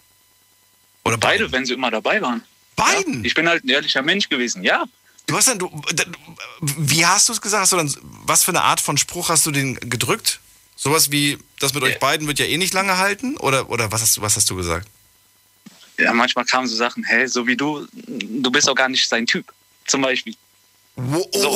Oder 1.03 1.17
beide, 1.17 1.43
beiden? 1.43 1.51
wenn 1.51 1.65
sie 1.65 1.73
immer 1.73 1.91
dabei 1.91 2.21
waren. 2.21 2.41
Beiden? 2.77 3.15
Ja, 3.15 3.25
ich 3.25 3.33
bin 3.33 3.49
halt 3.49 3.65
ein 3.65 3.69
ehrlicher 3.69 4.01
Mensch 4.01 4.29
gewesen, 4.29 4.63
ja. 4.63 4.85
Du 5.27 5.35
hast 5.35 5.49
dann, 5.49 5.59
du, 5.59 5.69
wie 6.61 7.05
hast 7.05 7.27
du 7.27 7.33
es 7.33 7.41
gesagt? 7.41 7.63
Hast 7.63 7.73
du 7.73 7.77
dann, 7.77 7.93
was 8.25 8.43
für 8.43 8.51
eine 8.51 8.61
Art 8.61 8.79
von 8.79 8.97
Spruch 8.97 9.27
hast 9.29 9.45
du 9.45 9.51
den 9.51 9.75
gedrückt? 9.75 10.39
Sowas 10.83 11.11
wie, 11.11 11.37
das 11.59 11.75
mit 11.75 11.83
euch 11.83 11.99
beiden 11.99 12.25
wird 12.27 12.39
ja 12.39 12.45
eh 12.47 12.57
nicht 12.57 12.73
lange 12.73 12.97
halten? 12.97 13.37
Oder, 13.37 13.69
oder 13.69 13.91
was, 13.91 14.01
hast 14.01 14.17
du, 14.17 14.21
was 14.23 14.35
hast 14.35 14.49
du 14.49 14.55
gesagt? 14.55 14.87
Ja, 15.99 16.11
manchmal 16.11 16.43
kamen 16.43 16.67
so 16.67 16.75
Sachen, 16.75 17.03
hey, 17.03 17.27
so 17.27 17.45
wie 17.45 17.55
du, 17.55 17.85
du 17.93 18.49
bist 18.49 18.67
auch 18.67 18.73
gar 18.73 18.89
nicht 18.89 19.07
sein 19.07 19.27
Typ. 19.27 19.53
Zum 19.85 20.01
Beispiel. 20.01 20.35
Wo, 20.95 21.29
So, 21.33 21.51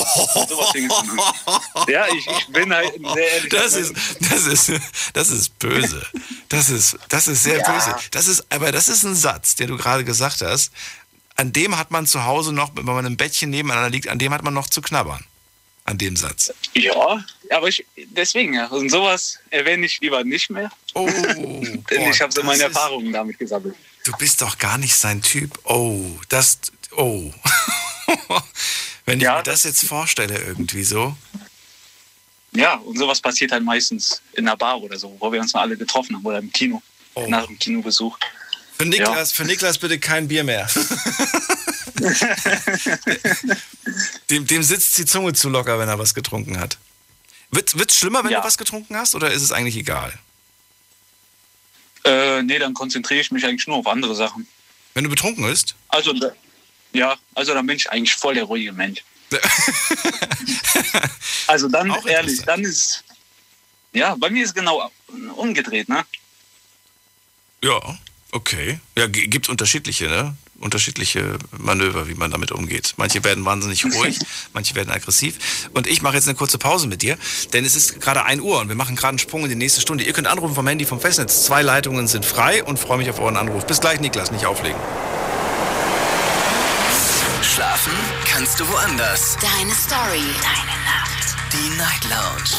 sowas 0.47 0.69
fing 0.73 0.85
es 0.85 0.95
dann 0.95 1.19
an. 1.19 1.85
Ja, 1.87 2.05
ich, 2.07 2.27
ich 2.27 2.47
bin 2.49 2.71
halt 2.71 2.93
ein 2.93 3.13
sehr 3.15 3.31
ehrlicher 3.31 3.57
Das 3.57 3.73
ist, 3.73 3.93
das 4.29 4.45
ist, 4.45 4.71
das 5.13 5.29
ist 5.31 5.57
böse. 5.57 6.05
Das 6.49 6.69
ist, 6.69 6.95
das 7.09 7.27
ist 7.27 7.41
sehr 7.41 7.57
Ja. 7.57 7.71
böse. 7.71 7.95
Das 8.11 8.27
ist, 8.27 8.45
aber 8.51 8.71
das 8.71 8.89
ist 8.89 9.03
ein 9.05 9.15
Satz, 9.15 9.55
den 9.55 9.69
du 9.69 9.77
gerade 9.77 10.05
gesagt 10.05 10.41
hast. 10.43 10.71
An 11.35 11.51
dem 11.51 11.79
hat 11.79 11.89
man 11.89 12.05
zu 12.05 12.25
Hause 12.25 12.53
noch, 12.53 12.75
wenn 12.75 12.85
man 12.85 13.07
im 13.07 13.17
Bettchen 13.17 13.49
nebeneinander 13.49 13.89
liegt, 13.89 14.07
an 14.07 14.19
dem 14.19 14.31
hat 14.35 14.43
man 14.43 14.53
noch 14.53 14.69
zu 14.69 14.83
knabbern. 14.83 15.25
An 15.85 15.97
dem 15.99 16.15
Satz. 16.15 16.51
Ja, 16.73 17.23
aber 17.51 17.67
ich, 17.67 17.85
deswegen, 17.95 18.55
ja. 18.55 18.65
Und 18.67 18.89
sowas 18.89 19.37
erwähne 19.51 19.85
ich 19.85 19.99
lieber 20.01 20.23
nicht 20.23 20.49
mehr. 20.49 20.71
Oh, 20.95 21.07
Denn 21.35 21.83
boah, 21.83 22.09
ich 22.09 22.21
habe 22.21 22.31
so 22.33 22.41
meine 22.43 22.57
ist- 22.63 22.69
Erfahrungen 22.69 23.13
damit 23.13 23.37
gesammelt. 23.39 23.75
Du 24.03 24.11
bist 24.17 24.41
doch 24.41 24.57
gar 24.57 24.77
nicht 24.79 24.95
sein 24.95 25.21
Typ. 25.21 25.59
Oh, 25.63 26.01
das, 26.29 26.59
oh. 26.97 27.31
Wenn 29.05 29.17
ich 29.19 29.23
Ja, 29.23 29.37
mir 29.37 29.43
das 29.43 29.63
jetzt 29.63 29.85
vorstelle 29.87 30.37
irgendwie 30.39 30.83
so. 30.83 31.15
Ja, 32.51 32.75
und 32.75 32.97
sowas 32.97 33.19
passiert 33.21 33.51
halt 33.51 33.63
meistens 33.63 34.21
in 34.33 34.47
einer 34.47 34.57
Bar 34.57 34.81
oder 34.81 34.97
so, 34.97 35.15
wo 35.19 35.31
wir 35.31 35.39
uns 35.41 35.53
mal 35.53 35.61
alle 35.61 35.77
getroffen 35.77 36.15
haben 36.15 36.25
oder 36.25 36.39
im 36.39 36.51
Kino. 36.51 36.81
Oh. 37.13 37.27
Nach 37.27 37.45
dem 37.45 37.59
Kinobesuch. 37.59 38.17
Für 38.77 38.85
Niklas, 38.85 39.31
für 39.31 39.45
Niklas 39.45 39.77
bitte 39.77 39.99
kein 39.99 40.27
Bier 40.27 40.43
mehr. 40.43 40.67
dem, 44.29 44.45
dem 44.47 44.63
sitzt 44.63 44.97
die 44.97 45.05
Zunge 45.05 45.33
zu 45.33 45.49
locker, 45.49 45.79
wenn 45.79 45.87
er 45.89 45.99
was 45.99 46.13
getrunken 46.13 46.59
hat. 46.59 46.77
Wird 47.51 47.91
es 47.91 47.97
schlimmer, 47.97 48.23
wenn 48.23 48.31
Ja. 48.31 48.41
du 48.41 48.47
was 48.47 48.57
getrunken 48.57 48.95
hast, 48.97 49.15
oder 49.15 49.31
ist 49.31 49.41
es 49.41 49.51
eigentlich 49.51 49.77
egal? 49.77 50.13
Äh, 52.03 52.43
nee, 52.43 52.59
dann 52.59 52.73
konzentriere 52.73 53.21
ich 53.21 53.31
mich 53.31 53.45
eigentlich 53.45 53.67
nur 53.67 53.77
auf 53.77 53.87
andere 53.87 54.15
Sachen. 54.15 54.47
Wenn 54.93 55.05
du 55.05 55.09
betrunken 55.09 55.45
bist? 55.45 55.75
Also, 55.89 56.13
ja, 56.93 57.17
also 57.33 57.53
dann 57.53 57.65
bin 57.65 57.77
ich 57.77 57.89
eigentlich 57.91 58.15
voll 58.15 58.35
der 58.35 58.43
ruhige 58.43 58.71
Mensch. 58.73 59.03
Also 61.47 61.67
dann, 61.69 61.91
Auch 61.91 62.05
ehrlich, 62.07 62.41
dann 62.41 62.63
ist, 62.63 63.03
ja, 63.93 64.15
bei 64.15 64.31
mir 64.31 64.43
ist 64.43 64.55
genau 64.55 64.91
umgedreht, 65.35 65.87
ne? 65.87 66.03
Ja, 67.63 67.99
okay. 68.31 68.79
Ja, 68.97 69.05
g- 69.07 69.27
gibt's 69.27 69.47
unterschiedliche, 69.47 70.07
ne? 70.07 70.35
Unterschiedliche 70.59 71.37
Manöver, 71.57 72.07
wie 72.07 72.13
man 72.13 72.31
damit 72.31 72.51
umgeht. 72.51 72.93
Manche 72.97 73.23
werden 73.23 73.45
wahnsinnig 73.45 73.85
ruhig, 73.85 74.19
manche 74.53 74.75
werden 74.75 74.91
aggressiv. 74.91 75.67
Und 75.73 75.87
ich 75.87 76.01
mache 76.01 76.15
jetzt 76.15 76.27
eine 76.27 76.35
kurze 76.35 76.57
Pause 76.57 76.87
mit 76.87 77.01
dir, 77.01 77.17
denn 77.53 77.65
es 77.65 77.75
ist 77.75 77.99
gerade 78.01 78.23
1 78.23 78.41
Uhr 78.41 78.59
und 78.59 78.69
wir 78.69 78.75
machen 78.75 78.95
gerade 78.95 79.09
einen 79.09 79.19
Sprung 79.19 79.43
in 79.43 79.49
die 79.49 79.55
nächste 79.55 79.81
Stunde. 79.81 80.03
Ihr 80.03 80.13
könnt 80.13 80.27
anrufen 80.27 80.55
vom 80.55 80.67
Handy 80.67 80.85
vom 80.85 80.99
Festnetz. 80.99 81.45
Zwei 81.45 81.61
Leitungen 81.61 82.07
sind 82.07 82.25
frei 82.25 82.63
und 82.63 82.79
freue 82.79 82.97
mich 82.97 83.09
auf 83.09 83.19
euren 83.19 83.37
Anruf. 83.37 83.65
Bis 83.65 83.81
gleich, 83.81 83.99
Niklas, 83.99 84.31
nicht 84.31 84.45
auflegen. 84.45 84.79
Schlafen 87.55 87.93
kannst 88.25 88.59
du 88.59 88.67
woanders. 88.67 89.37
Deine 89.39 89.73
Story. 89.73 90.27
Deine 90.41 90.75
Nacht. 90.83 91.35
Die 91.53 91.77
Night 91.77 92.03
Lounge. 92.09 92.51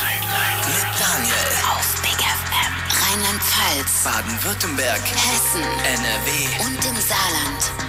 Mit 0.66 0.86
Daniel. 0.98 1.34
Auf 1.70 2.00
Big 2.00 2.16
FM. 2.16 2.72
Rheinland-Pfalz. 3.02 4.04
Baden-Württemberg. 4.04 5.00
Hessen. 5.00 5.62
NRW. 5.84 6.64
Und 6.64 6.84
im 6.86 6.96
Saarland. 6.96 7.85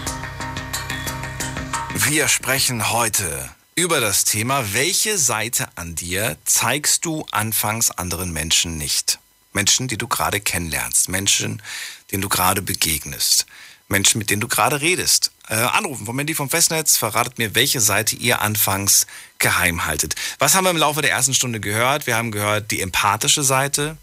Wir 2.09 2.29
sprechen 2.29 2.89
heute 2.89 3.49
über 3.75 3.99
das 3.99 4.23
Thema, 4.23 4.73
welche 4.73 5.17
Seite 5.17 5.67
an 5.75 5.93
dir 5.93 6.37
zeigst 6.45 7.03
du 7.03 7.25
anfangs 7.31 7.91
anderen 7.91 8.31
Menschen 8.31 8.77
nicht? 8.77 9.19
Menschen, 9.51 9.89
die 9.89 9.97
du 9.97 10.07
gerade 10.07 10.39
kennenlernst, 10.39 11.09
Menschen, 11.09 11.61
denen 12.09 12.21
du 12.21 12.29
gerade 12.29 12.61
begegnest, 12.61 13.45
Menschen, 13.89 14.19
mit 14.19 14.29
denen 14.29 14.39
du 14.39 14.47
gerade 14.47 14.79
redest. 14.79 15.31
Äh, 15.49 15.55
anrufen 15.55 16.05
vom 16.05 16.17
Handy 16.17 16.33
vom 16.33 16.49
Festnetz, 16.49 16.95
verratet 16.95 17.39
mir, 17.39 17.55
welche 17.55 17.81
Seite 17.81 18.15
ihr 18.15 18.41
anfangs 18.41 19.05
geheim 19.37 19.85
haltet. 19.85 20.15
Was 20.39 20.55
haben 20.55 20.63
wir 20.63 20.71
im 20.71 20.77
Laufe 20.77 21.01
der 21.01 21.11
ersten 21.11 21.33
Stunde 21.33 21.59
gehört? 21.59 22.07
Wir 22.07 22.15
haben 22.15 22.31
gehört 22.31 22.71
die 22.71 22.79
empathische 22.79 23.43
Seite. 23.43 23.97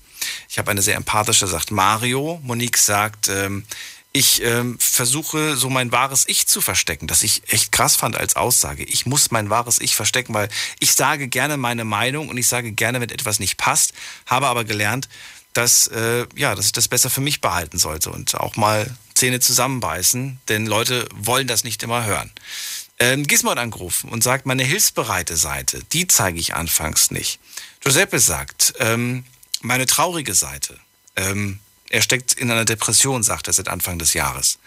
Ich 0.51 0.59
habe 0.59 0.71
eine 0.71 0.83
sehr 0.83 0.97
empathische, 0.97 1.47
sagt 1.47 1.71
Mario. 1.71 2.39
Monique 2.43 2.77
sagt, 2.77 3.29
ähm, 3.29 3.65
ich 4.17 4.43
ähm, 4.43 4.79
versuche 4.79 5.57
so 5.57 5.69
mein 5.69 5.91
wahres 5.91 6.25
Ich 6.29 6.47
zu 6.47 6.61
verstecken, 6.61 7.09
das 7.09 7.25
ich 7.25 7.43
echt 7.49 7.73
krass 7.73 7.97
fand 7.97 8.17
als 8.17 8.37
Aussage. 8.37 8.85
Ich 8.85 9.07
muss 9.07 9.33
mein 9.33 9.51
wahres 9.51 9.81
Ich 9.81 9.97
verstecken, 9.97 10.33
weil 10.35 10.49
ich 10.79 10.93
sage 10.93 11.27
gerne 11.27 11.57
meine 11.57 11.85
Meinung 11.85 12.29
und 12.29 12.39
ich 12.39 12.47
sage 12.47 12.71
gerne, 12.71 13.01
wenn 13.01 13.11
etwas 13.11 13.41
nicht 13.41 13.57
passt, 13.57 13.93
habe 14.27 14.47
aber 14.47 14.63
gelernt, 14.63 15.09
dass, 15.53 15.89
äh, 15.89 16.27
ja, 16.37 16.55
dass 16.55 16.67
ich 16.67 16.73
das 16.73 16.87
besser 16.87 17.11
für 17.11 17.23
mich 17.23 17.41
behalten 17.41 17.77
sollte 17.77 18.11
und 18.11 18.37
auch 18.37 18.55
mal 18.55 18.89
Zähne 19.15 19.41
zusammenbeißen, 19.41 20.39
denn 20.49 20.67
Leute 20.67 21.09
wollen 21.17 21.49
das 21.49 21.65
nicht 21.65 21.83
immer 21.83 22.05
hören. 22.05 22.31
Ähm, 23.01 23.27
Gismo 23.27 23.51
hat 23.51 23.59
angerufen 23.59 24.11
und 24.11 24.23
sagt, 24.23 24.47
meine 24.47 24.63
hilfsbereite 24.63 25.37
Seite, 25.37 25.83
die 25.93 26.07
zeige 26.07 26.39
ich 26.39 26.55
anfangs 26.55 27.11
nicht. 27.11 27.41
Giuseppe 27.81 28.21
sagt, 28.21 28.75
ähm, 28.79 29.25
meine 29.61 29.87
traurige 29.87 30.35
Seite, 30.35 30.79
ähm, 31.17 31.59
er 31.95 32.03
steckt 32.03 32.33
in 32.33 32.51
einer 32.51 32.65
Depression, 32.65 33.23
sagt 33.23 33.47
er 33.47 33.53
seit 33.53 33.69
Anfang 33.69 34.01
des 34.01 34.15
Jahres. 34.15 34.59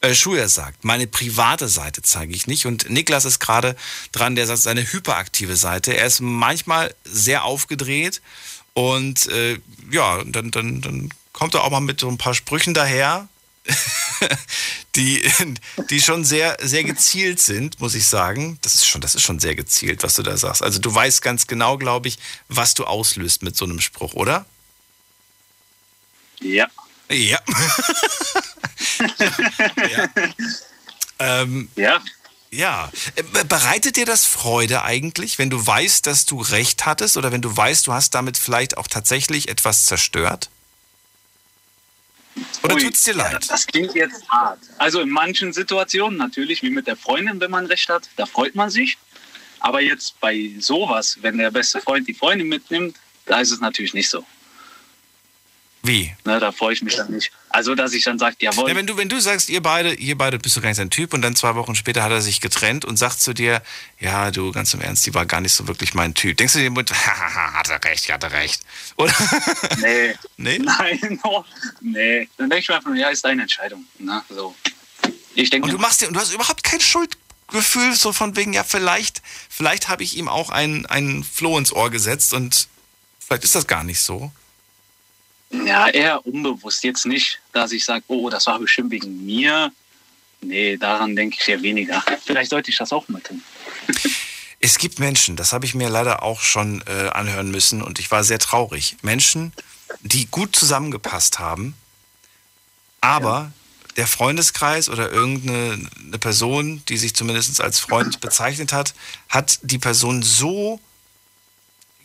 Äh, 0.00 0.16
Schuher 0.16 0.48
sagt, 0.48 0.84
meine 0.84 1.06
private 1.06 1.68
Seite 1.68 2.02
zeige 2.02 2.34
ich 2.34 2.48
nicht. 2.48 2.66
Und 2.66 2.90
Niklas 2.90 3.24
ist 3.24 3.38
gerade 3.38 3.76
dran, 4.10 4.34
der 4.34 4.48
sagt, 4.48 4.62
seine 4.62 4.82
hyperaktive 4.82 5.54
Seite. 5.54 5.96
Er 5.96 6.06
ist 6.06 6.20
manchmal 6.20 6.92
sehr 7.04 7.44
aufgedreht 7.44 8.20
und 8.74 9.28
äh, 9.28 9.60
ja, 9.92 10.24
dann, 10.24 10.50
dann, 10.50 10.80
dann 10.80 11.10
kommt 11.32 11.54
er 11.54 11.62
auch 11.62 11.70
mal 11.70 11.78
mit 11.78 12.00
so 12.00 12.08
ein 12.08 12.18
paar 12.18 12.34
Sprüchen 12.34 12.74
daher, 12.74 13.28
die, 14.96 15.22
die 15.88 16.00
schon 16.00 16.24
sehr, 16.24 16.56
sehr 16.60 16.82
gezielt 16.82 17.38
sind, 17.38 17.78
muss 17.78 17.94
ich 17.94 18.08
sagen. 18.08 18.58
Das 18.62 18.74
ist, 18.74 18.88
schon, 18.88 19.00
das 19.00 19.14
ist 19.14 19.22
schon 19.22 19.38
sehr 19.38 19.54
gezielt, 19.54 20.02
was 20.02 20.14
du 20.14 20.24
da 20.24 20.36
sagst. 20.36 20.64
Also 20.64 20.80
du 20.80 20.92
weißt 20.92 21.22
ganz 21.22 21.46
genau, 21.46 21.78
glaube 21.78 22.08
ich, 22.08 22.18
was 22.48 22.74
du 22.74 22.86
auslöst 22.86 23.44
mit 23.44 23.56
so 23.56 23.66
einem 23.66 23.80
Spruch, 23.80 24.14
oder? 24.14 24.46
Ja. 26.42 26.66
Ja. 27.10 27.38
ja. 29.90 30.08
Ähm, 31.18 31.68
Ja. 31.76 32.02
ja. 32.50 32.90
Äh, 33.16 33.44
Bereitet 33.44 33.96
dir 33.96 34.06
das 34.06 34.24
Freude 34.24 34.82
eigentlich, 34.82 35.38
wenn 35.38 35.50
du 35.50 35.64
weißt, 35.64 36.06
dass 36.06 36.26
du 36.26 36.40
recht 36.40 36.86
hattest 36.86 37.16
oder 37.16 37.32
wenn 37.32 37.42
du 37.42 37.54
weißt, 37.54 37.86
du 37.86 37.92
hast 37.92 38.14
damit 38.14 38.36
vielleicht 38.36 38.76
auch 38.76 38.88
tatsächlich 38.88 39.48
etwas 39.48 39.86
zerstört? 39.86 40.48
Oder 42.62 42.76
tut 42.76 42.94
es 42.94 43.04
dir 43.04 43.14
leid? 43.14 43.44
Das 43.48 43.66
klingt 43.66 43.94
jetzt 43.94 44.26
hart. 44.28 44.58
Also 44.78 45.00
in 45.00 45.10
manchen 45.10 45.52
Situationen 45.52 46.16
natürlich, 46.16 46.62
wie 46.62 46.70
mit 46.70 46.86
der 46.86 46.96
Freundin, 46.96 47.40
wenn 47.40 47.50
man 47.50 47.66
recht 47.66 47.88
hat, 47.88 48.08
da 48.16 48.26
freut 48.26 48.54
man 48.54 48.70
sich. 48.70 48.96
Aber 49.60 49.80
jetzt 49.80 50.18
bei 50.18 50.50
sowas, 50.58 51.18
wenn 51.20 51.38
der 51.38 51.50
beste 51.50 51.80
Freund 51.80 52.08
die 52.08 52.14
Freundin 52.14 52.48
mitnimmt, 52.48 52.96
da 53.26 53.40
ist 53.40 53.50
es 53.50 53.60
natürlich 53.60 53.94
nicht 53.94 54.08
so. 54.08 54.24
Wie? 55.84 56.14
Ne, 56.24 56.38
da 56.38 56.52
freue 56.52 56.72
ich 56.74 56.82
mich 56.82 56.94
dann 56.94 57.10
nicht. 57.10 57.32
Also, 57.48 57.74
dass 57.74 57.92
ich 57.92 58.04
dann 58.04 58.16
sage, 58.16 58.36
jawohl, 58.38 58.68
Ja, 58.68 58.76
wenn 58.76 58.86
du, 58.86 58.96
wenn 58.96 59.08
du 59.08 59.20
sagst, 59.20 59.48
ihr 59.48 59.60
beide, 59.60 59.92
ihr 59.94 60.16
beide 60.16 60.38
bist 60.38 60.56
du 60.56 60.60
gar 60.60 60.68
nicht 60.68 60.76
sein 60.76 60.90
Typ 60.90 61.12
und 61.12 61.22
dann 61.22 61.34
zwei 61.34 61.56
Wochen 61.56 61.74
später 61.74 62.04
hat 62.04 62.12
er 62.12 62.22
sich 62.22 62.40
getrennt 62.40 62.84
und 62.84 62.96
sagt 62.96 63.20
zu 63.20 63.34
dir, 63.34 63.62
ja, 63.98 64.30
du, 64.30 64.52
ganz 64.52 64.72
im 64.74 64.80
Ernst, 64.80 65.04
die 65.06 65.14
war 65.14 65.26
gar 65.26 65.40
nicht 65.40 65.52
so 65.52 65.66
wirklich 65.66 65.92
mein 65.92 66.14
Typ. 66.14 66.36
Denkst 66.36 66.52
du 66.52 66.60
dir, 66.60 66.70
mit, 66.70 66.92
haha, 66.92 67.54
hat 67.54 67.68
er 67.68 67.82
recht, 67.82 68.12
hat 68.12 68.22
er 68.22 68.30
recht. 68.30 68.62
Oder? 68.96 69.12
nee, 69.78 70.14
nee? 70.36 70.58
nein, 70.58 71.20
no, 71.24 71.44
nee. 71.80 72.28
Dann 72.36 72.48
denke 72.48 72.62
ich 72.62 72.68
mir 72.68 72.76
einfach, 72.76 72.94
ja, 72.94 73.08
ist 73.08 73.24
deine 73.24 73.42
Entscheidung. 73.42 73.84
Ne? 73.98 74.22
So. 74.28 74.54
Ich 75.34 75.50
denke 75.50 75.66
Und 75.66 75.72
du 75.72 75.78
machst 75.78 76.00
dir, 76.00 76.06
und 76.06 76.14
du 76.14 76.20
hast 76.20 76.32
überhaupt 76.32 76.62
kein 76.62 76.80
Schuldgefühl, 76.80 77.96
so 77.96 78.12
von 78.12 78.36
wegen, 78.36 78.52
ja, 78.52 78.62
vielleicht, 78.62 79.20
vielleicht 79.50 79.88
habe 79.88 80.04
ich 80.04 80.16
ihm 80.16 80.28
auch 80.28 80.50
einen, 80.50 80.86
einen 80.86 81.24
Floh 81.24 81.58
ins 81.58 81.72
Ohr 81.72 81.90
gesetzt 81.90 82.34
und 82.34 82.68
vielleicht 83.18 83.42
ist 83.42 83.56
das 83.56 83.66
gar 83.66 83.82
nicht 83.82 84.00
so. 84.00 84.30
Ja, 85.52 85.88
eher 85.88 86.26
unbewusst. 86.26 86.82
Jetzt 86.82 87.06
nicht, 87.06 87.40
dass 87.52 87.72
ich 87.72 87.84
sage, 87.84 88.04
oh, 88.08 88.30
das 88.30 88.46
war 88.46 88.58
bestimmt 88.58 88.90
wegen 88.90 89.24
mir. 89.24 89.70
Nee, 90.40 90.76
daran 90.76 91.14
denke 91.14 91.36
ich 91.40 91.48
eher 91.48 91.62
weniger. 91.62 92.02
Vielleicht 92.24 92.50
sollte 92.50 92.70
ich 92.70 92.78
das 92.78 92.92
auch 92.92 93.08
mal 93.08 93.20
tun. 93.20 93.42
Es 94.64 94.78
gibt 94.78 95.00
Menschen, 95.00 95.34
das 95.34 95.52
habe 95.52 95.66
ich 95.66 95.74
mir 95.74 95.88
leider 95.88 96.22
auch 96.22 96.40
schon 96.40 96.84
äh, 96.86 97.08
anhören 97.08 97.50
müssen 97.50 97.82
und 97.82 97.98
ich 97.98 98.12
war 98.12 98.22
sehr 98.22 98.38
traurig. 98.38 98.96
Menschen, 99.02 99.52
die 100.02 100.26
gut 100.26 100.54
zusammengepasst 100.54 101.40
haben, 101.40 101.74
aber 103.00 103.50
der 103.96 104.06
Freundeskreis 104.06 104.88
oder 104.88 105.10
irgendeine 105.10 105.90
eine 106.06 106.18
Person, 106.18 106.80
die 106.88 106.96
sich 106.96 107.14
zumindest 107.14 107.60
als 107.60 107.80
Freund 107.80 108.20
bezeichnet 108.20 108.72
hat, 108.72 108.94
hat 109.28 109.58
die 109.62 109.78
Person 109.78 110.22
so, 110.22 110.80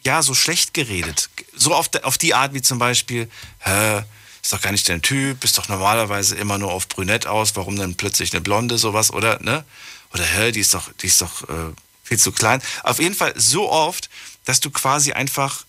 ja, 0.08 0.24
so 0.24 0.34
schlecht 0.34 0.74
geredet. 0.74 1.30
So 1.54 1.76
auf, 1.76 1.90
de, 1.90 2.04
auf 2.04 2.18
die 2.18 2.34
Art 2.34 2.54
wie 2.54 2.62
zum 2.62 2.80
Beispiel, 2.80 3.30
hä, 3.60 4.04
ist 4.42 4.54
doch 4.54 4.62
gar 4.62 4.72
nicht 4.72 4.88
dein 4.88 5.02
Typ, 5.02 5.42
bist 5.42 5.58
doch 5.58 5.68
normalerweise 5.68 6.38
immer 6.38 6.58
nur 6.58 6.72
auf 6.72 6.88
brünett 6.88 7.28
aus, 7.28 7.58
warum 7.58 7.76
dann 7.76 7.96
plötzlich 7.96 8.32
eine 8.32 8.40
Blonde, 8.40 8.78
sowas, 8.78 9.12
oder, 9.12 9.38
ne? 9.44 9.66
Oder, 10.14 10.24
hä, 10.24 10.54
die 10.54 10.62
ist 10.62 10.74
doch, 10.74 10.90
die 11.02 11.08
ist 11.08 11.20
doch 11.20 11.44
äh, 11.50 11.74
viel 12.04 12.18
zu 12.18 12.32
klein. 12.32 12.62
Auf 12.84 13.00
jeden 13.00 13.16
Fall 13.16 13.34
so 13.36 13.70
oft, 13.70 14.10
dass 14.46 14.62
du 14.62 14.72
quasi 14.72 15.12
einfach, 15.12 15.66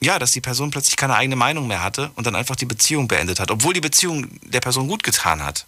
ja, 0.00 0.18
dass 0.18 0.32
die 0.32 0.40
Person 0.40 0.70
plötzlich 0.70 0.96
keine 0.96 1.14
eigene 1.14 1.36
Meinung 1.36 1.66
mehr 1.66 1.82
hatte 1.82 2.10
und 2.14 2.26
dann 2.26 2.34
einfach 2.34 2.56
die 2.56 2.64
Beziehung 2.64 3.06
beendet 3.06 3.38
hat, 3.38 3.50
obwohl 3.50 3.74
die 3.74 3.82
Beziehung 3.82 4.30
der 4.40 4.60
Person 4.60 4.88
gut 4.88 5.02
getan 5.02 5.42
hat. 5.42 5.66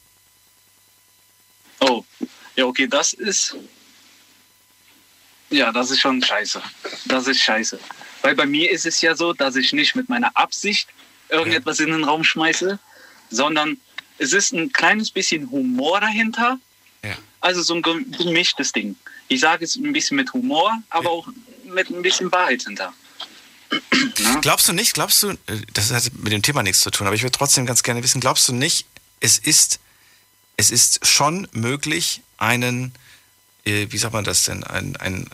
Oh, 1.81 2.03
ja, 2.57 2.65
okay, 2.65 2.87
das 2.89 3.13
ist. 3.13 3.57
Ja, 5.51 5.71
das 5.73 5.91
ist 5.91 6.01
schon 6.01 6.23
scheiße. 6.23 6.61
Das 7.07 7.27
ist 7.29 7.41
scheiße. 7.41 7.79
Weil 8.23 8.35
bei 8.35 8.47
mir 8.47 8.71
ist 8.71 8.87
es 8.87 9.01
ja 9.01 9.15
so, 9.15 9.33
dass 9.33 9.57
ich 9.57 9.73
nicht 9.73 9.95
mit 9.95 10.09
meiner 10.09 10.35
Absicht 10.37 10.89
irgendetwas 11.29 11.81
in 11.81 11.91
den 11.91 12.05
Raum 12.05 12.25
schmeiße, 12.25 12.79
sondern 13.31 13.79
es 14.19 14.33
ist 14.33 14.53
ein 14.53 14.73
kleines 14.73 15.11
bisschen 15.11 15.51
Humor 15.51 16.01
dahinter. 16.01 16.59
Ja. 17.05 17.17
Also 17.41 17.63
so 17.63 17.75
ein 17.75 17.83
gem- 17.83 18.11
gemischtes 18.13 18.73
Ding. 18.73 18.97
Ich 19.29 19.41
sage 19.41 19.65
es 19.65 19.77
ein 19.77 19.93
bisschen 19.93 20.17
mit 20.17 20.33
Humor, 20.33 20.83
aber 20.91 21.11
auch 21.11 21.29
mit 21.65 21.91
ein 21.91 22.03
bisschen 22.03 22.31
Wahrheit 22.33 22.63
hinter. 22.63 22.93
Glaubst 24.41 24.69
du 24.69 24.73
nicht, 24.73 24.95
glaubst 24.95 25.23
du, 25.23 25.31
äh, 25.31 25.37
das 25.73 25.91
hat 25.91 26.11
mit 26.19 26.33
dem 26.33 26.43
Thema 26.43 26.63
nichts 26.63 26.81
zu 26.81 26.91
tun, 26.91 27.07
aber 27.07 27.17
ich 27.17 27.23
würde 27.23 27.37
trotzdem 27.37 27.67
ganz 27.67 27.83
gerne 27.83 28.03
wissen, 28.03 28.21
glaubst 28.21 28.47
du 28.49 28.53
nicht, 28.53 28.87
es 29.21 29.39
ist, 29.39 29.81
es 30.57 30.71
ist 30.71 31.07
schon 31.07 31.49
möglich, 31.53 32.21
einen, 32.37 32.93
äh, 33.65 33.87
wie 33.91 33.99
sagt 33.99 34.15
man 34.15 34.25
das 34.25 34.45
denn, 34.45 34.65
ein, 34.65 34.97
ein, 34.97 35.29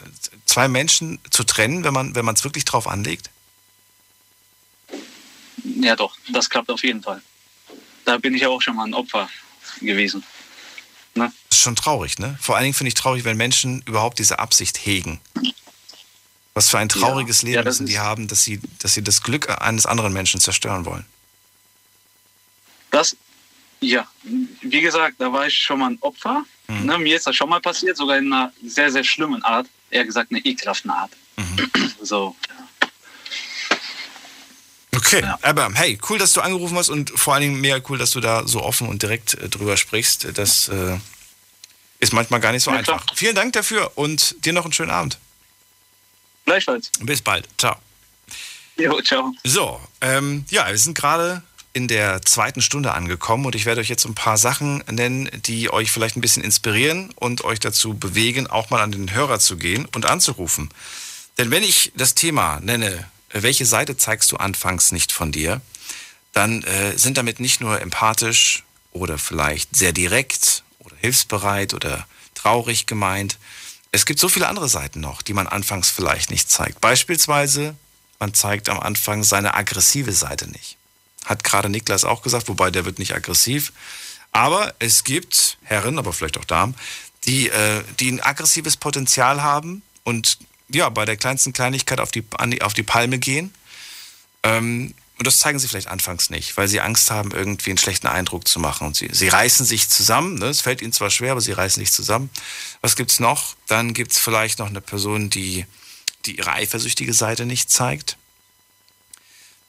zwei 0.44 0.68
Menschen 0.68 1.18
zu 1.30 1.44
trennen, 1.44 1.84
wenn 1.84 2.24
man 2.24 2.34
es 2.34 2.44
wirklich 2.44 2.64
drauf 2.64 2.86
anlegt? 2.86 3.30
Ja, 5.64 5.96
doch, 5.96 6.16
das 6.32 6.48
klappt 6.48 6.70
auf 6.70 6.82
jeden 6.82 7.02
Fall. 7.02 7.22
Da 8.04 8.18
bin 8.18 8.34
ich 8.34 8.42
ja 8.42 8.48
auch 8.48 8.62
schon 8.62 8.76
mal 8.76 8.86
ein 8.86 8.94
Opfer 8.94 9.28
gewesen. 9.80 10.24
Ne? 11.14 11.32
Das 11.48 11.58
ist 11.58 11.62
schon 11.62 11.76
traurig, 11.76 12.18
ne? 12.18 12.38
Vor 12.40 12.56
allen 12.56 12.64
Dingen 12.64 12.74
finde 12.74 12.88
ich 12.88 12.94
traurig, 12.94 13.24
wenn 13.24 13.36
Menschen 13.36 13.82
überhaupt 13.82 14.18
diese 14.18 14.38
Absicht 14.38 14.78
hegen. 14.86 15.20
Was 16.54 16.68
für 16.68 16.78
ein 16.78 16.88
trauriges 16.88 17.42
Ja, 17.42 17.46
Leben 17.46 17.56
ja, 17.56 17.64
müssen 17.64 17.86
die 17.86 17.98
haben, 17.98 18.28
dass 18.28 18.44
sie, 18.44 18.60
dass 18.80 18.94
sie 18.94 19.02
das 19.02 19.22
Glück 19.22 19.48
eines 19.62 19.86
anderen 19.86 20.12
Menschen 20.12 20.40
zerstören 20.40 20.84
wollen. 20.84 21.06
Das, 22.90 23.16
ja, 23.80 24.06
wie 24.60 24.80
gesagt, 24.80 25.16
da 25.20 25.32
war 25.32 25.46
ich 25.46 25.56
schon 25.56 25.78
mal 25.78 25.90
ein 25.90 25.98
Opfer. 26.00 26.44
Mhm. 26.70 26.86
Ne, 26.86 26.98
mir 26.98 27.16
ist 27.16 27.26
das 27.26 27.36
schon 27.36 27.48
mal 27.48 27.60
passiert, 27.60 27.96
sogar 27.96 28.18
in 28.18 28.32
einer 28.32 28.52
sehr, 28.64 28.90
sehr 28.90 29.04
schlimmen 29.04 29.42
Art. 29.42 29.66
Eher 29.90 30.04
gesagt, 30.04 30.30
eine 30.30 30.40
ekelhaften 30.40 30.90
Art. 30.90 31.10
Mhm. 31.36 31.70
So, 32.02 32.34
Okay, 34.94 35.22
aber 35.42 35.70
hey, 35.74 35.98
cool, 36.08 36.18
dass 36.18 36.32
du 36.32 36.40
angerufen 36.40 36.76
hast 36.76 36.88
und 36.88 37.10
vor 37.10 37.34
allen 37.34 37.42
Dingen 37.42 37.60
mega 37.60 37.80
cool, 37.88 37.98
dass 37.98 38.10
du 38.10 38.20
da 38.20 38.46
so 38.46 38.62
offen 38.62 38.88
und 38.88 39.02
direkt 39.02 39.34
äh, 39.34 39.48
drüber 39.48 39.76
sprichst. 39.76 40.26
Das, 40.36 40.68
äh, 40.68 40.98
Ist 42.00 42.12
manchmal 42.12 42.40
gar 42.40 42.52
nicht 42.52 42.62
so 42.64 42.70
Ja, 42.70 42.78
einfach. 42.78 43.04
klar. 43.04 43.16
Vielen 43.16 43.34
Dank 43.34 43.52
dafür 43.52 43.92
und 43.96 44.44
dir 44.44 44.52
noch 44.52 44.64
einen 44.64 44.72
schönen 44.72 44.90
Abend. 44.90 45.18
Gleichfalls. 46.46 46.90
Bis 47.00 47.20
bald. 47.22 47.46
Ciao. 47.58 47.76
Jo, 48.76 49.00
ciao. 49.02 49.32
So, 49.44 49.80
ähm, 50.00 50.44
ja, 50.50 50.66
wir 50.68 50.78
sind 50.78 50.96
gerade 50.96 51.42
in 51.72 51.86
der 51.86 52.22
zweiten 52.22 52.62
Stunde 52.62 52.92
angekommen 52.92 53.46
und 53.46 53.54
ich 53.54 53.64
werde 53.64 53.80
euch 53.80 53.88
jetzt 53.88 54.04
ein 54.04 54.14
paar 54.14 54.38
Sachen 54.38 54.82
nennen, 54.90 55.30
die 55.46 55.72
euch 55.72 55.92
vielleicht 55.92 56.16
ein 56.16 56.20
bisschen 56.20 56.42
inspirieren 56.42 57.10
und 57.14 57.44
euch 57.44 57.60
dazu 57.60 57.94
bewegen, 57.94 58.48
auch 58.48 58.70
mal 58.70 58.80
an 58.80 58.92
den 58.92 59.12
Hörer 59.12 59.38
zu 59.38 59.56
gehen 59.56 59.86
und 59.94 60.06
anzurufen. 60.06 60.70
Denn 61.38 61.50
wenn 61.50 61.62
ich 61.62 61.92
das 61.94 62.14
Thema 62.14 62.60
nenne, 62.60 63.08
welche 63.32 63.66
Seite 63.66 63.96
zeigst 63.96 64.32
du 64.32 64.36
anfangs 64.36 64.90
nicht 64.90 65.12
von 65.12 65.30
dir, 65.30 65.60
dann 66.32 66.62
äh, 66.64 66.96
sind 66.98 67.16
damit 67.16 67.40
nicht 67.40 67.60
nur 67.60 67.80
empathisch 67.80 68.64
oder 68.92 69.18
vielleicht 69.18 69.76
sehr 69.76 69.92
direkt 69.92 70.64
oder 70.80 70.96
hilfsbereit 70.96 71.74
oder 71.74 72.06
traurig 72.34 72.86
gemeint. 72.86 73.38
Es 73.92 74.06
gibt 74.06 74.18
so 74.18 74.28
viele 74.28 74.48
andere 74.48 74.68
Seiten 74.68 75.00
noch, 75.00 75.22
die 75.22 75.34
man 75.34 75.46
anfangs 75.46 75.90
vielleicht 75.90 76.30
nicht 76.30 76.50
zeigt. 76.50 76.80
Beispielsweise, 76.80 77.76
man 78.18 78.34
zeigt 78.34 78.68
am 78.68 78.80
Anfang 78.80 79.22
seine 79.24 79.54
aggressive 79.54 80.12
Seite 80.12 80.48
nicht. 80.48 80.76
Hat 81.24 81.44
gerade 81.44 81.68
Niklas 81.68 82.04
auch 82.04 82.22
gesagt, 82.22 82.48
wobei 82.48 82.70
der 82.70 82.84
wird 82.84 82.98
nicht 82.98 83.14
aggressiv. 83.14 83.72
Aber 84.32 84.74
es 84.78 85.04
gibt 85.04 85.58
Herren, 85.62 85.98
aber 85.98 86.12
vielleicht 86.12 86.38
auch 86.38 86.44
Damen, 86.44 86.74
die, 87.24 87.48
äh, 87.48 87.82
die 87.98 88.10
ein 88.10 88.20
aggressives 88.20 88.76
Potenzial 88.76 89.42
haben 89.42 89.82
und 90.04 90.38
ja, 90.68 90.88
bei 90.88 91.04
der 91.04 91.16
kleinsten 91.16 91.52
Kleinigkeit 91.52 92.00
auf 92.00 92.10
die, 92.10 92.24
an 92.38 92.50
die, 92.50 92.62
auf 92.62 92.74
die 92.74 92.82
Palme 92.82 93.18
gehen. 93.18 93.52
Ähm, 94.42 94.94
und 95.18 95.26
das 95.26 95.38
zeigen 95.38 95.58
sie 95.58 95.68
vielleicht 95.68 95.88
anfangs 95.88 96.30
nicht, 96.30 96.56
weil 96.56 96.66
sie 96.66 96.80
Angst 96.80 97.10
haben, 97.10 97.32
irgendwie 97.32 97.70
einen 97.70 97.78
schlechten 97.78 98.06
Eindruck 98.06 98.48
zu 98.48 98.58
machen. 98.58 98.86
Und 98.86 98.96
sie, 98.96 99.10
sie 99.12 99.28
reißen 99.28 99.66
sich 99.66 99.90
zusammen. 99.90 100.36
Ne? 100.38 100.46
Es 100.46 100.62
fällt 100.62 100.80
ihnen 100.80 100.94
zwar 100.94 101.10
schwer, 101.10 101.32
aber 101.32 101.42
sie 101.42 101.52
reißen 101.52 101.78
sich 101.78 101.92
zusammen. 101.92 102.30
Was 102.80 102.96
gibt's 102.96 103.20
noch? 103.20 103.54
Dann 103.66 103.92
gibt's 103.92 104.18
vielleicht 104.18 104.60
noch 104.60 104.68
eine 104.68 104.80
Person, 104.80 105.28
die, 105.28 105.66
die 106.24 106.38
ihre 106.38 106.52
eifersüchtige 106.52 107.12
Seite 107.12 107.44
nicht 107.44 107.70
zeigt. 107.70 108.16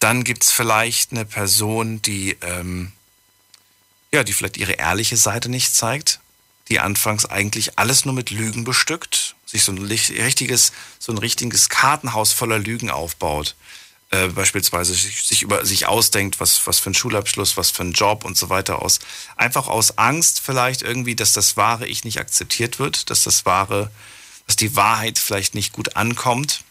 Dann 0.01 0.23
gibt's 0.23 0.51
vielleicht 0.51 1.11
eine 1.11 1.25
Person, 1.25 2.01
die, 2.01 2.35
ähm, 2.41 2.91
ja, 4.11 4.23
die 4.23 4.33
vielleicht 4.33 4.57
ihre 4.57 4.73
ehrliche 4.73 5.15
Seite 5.15 5.47
nicht 5.47 5.75
zeigt, 5.75 6.19
die 6.69 6.79
anfangs 6.79 7.25
eigentlich 7.25 7.77
alles 7.77 8.03
nur 8.03 8.15
mit 8.15 8.31
Lügen 8.31 8.63
bestückt, 8.63 9.35
sich 9.45 9.63
so 9.63 9.71
ein 9.71 9.77
richtiges, 9.77 10.73
so 10.97 11.11
ein 11.11 11.19
richtiges 11.19 11.69
Kartenhaus 11.69 12.33
voller 12.33 12.57
Lügen 12.57 12.89
aufbaut. 12.89 13.55
Äh, 14.09 14.29
beispielsweise 14.29 14.95
sich, 14.95 15.23
sich 15.23 15.43
über 15.43 15.65
sich 15.67 15.85
ausdenkt, 15.85 16.39
was, 16.39 16.65
was 16.65 16.79
für 16.79 16.89
ein 16.89 16.95
Schulabschluss, 16.95 17.55
was 17.55 17.69
für 17.69 17.83
ein 17.83 17.93
Job 17.93 18.25
und 18.25 18.35
so 18.35 18.49
weiter 18.49 18.81
aus. 18.81 19.01
Einfach 19.35 19.67
aus 19.67 19.99
Angst 19.99 20.41
vielleicht 20.43 20.81
irgendwie, 20.81 21.15
dass 21.15 21.33
das 21.33 21.57
wahre 21.57 21.85
Ich 21.85 22.03
nicht 22.05 22.19
akzeptiert 22.19 22.79
wird, 22.79 23.11
dass 23.11 23.21
das 23.21 23.45
wahre, 23.45 23.91
dass 24.47 24.55
die 24.55 24.75
Wahrheit 24.75 25.19
vielleicht 25.19 25.53
nicht 25.53 25.73
gut 25.73 25.95
ankommt. 25.95 26.63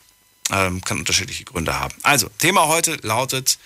Ähm, 0.52 0.80
kann 0.82 0.98
unterschiedliche 0.98 1.44
Gründe 1.44 1.78
haben. 1.78 1.94
Also, 2.02 2.28
Thema 2.38 2.66
heute 2.66 2.96
lautet, 3.02 3.58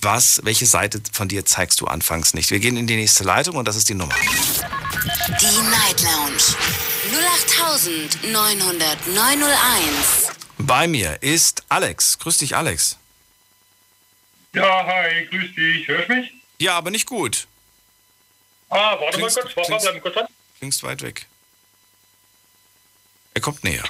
was, 0.00 0.40
welche 0.44 0.66
Seite 0.66 1.00
von 1.12 1.28
dir 1.28 1.44
zeigst 1.44 1.80
du 1.80 1.86
anfangs 1.86 2.34
nicht? 2.34 2.50
Wir 2.50 2.60
gehen 2.60 2.76
in 2.76 2.86
die 2.86 2.96
nächste 2.96 3.24
Leitung 3.24 3.56
und 3.56 3.66
das 3.66 3.76
ist 3.76 3.88
die 3.88 3.94
Nummer. 3.94 4.14
Die 4.14 5.70
Night 5.70 6.00
Lounge 6.02 6.42
0890901. 8.22 10.32
Bei 10.58 10.86
mir 10.86 11.22
ist 11.22 11.62
Alex. 11.68 12.18
Grüß 12.18 12.38
dich, 12.38 12.56
Alex. 12.56 12.96
Ja, 14.54 14.84
hi, 14.86 15.26
grüß 15.26 15.54
dich. 15.54 15.86
Hörst 15.88 16.08
mich? 16.08 16.32
Ja, 16.58 16.76
aber 16.76 16.90
nicht 16.90 17.06
gut. 17.06 17.46
Ah, 18.70 18.96
warte 19.00 19.18
Klingst- 19.18 19.36
mal 19.36 19.42
kurz, 19.42 19.56
warte 19.56 19.70
mal, 19.70 19.78
klingst- 19.78 19.90
bleib 19.90 20.02
kurz 20.02 20.16
an. 20.16 20.26
Klingst 20.58 20.82
weit 20.82 21.02
weg. 21.02 21.26
Er 23.34 23.40
kommt 23.40 23.62
näher. 23.64 23.84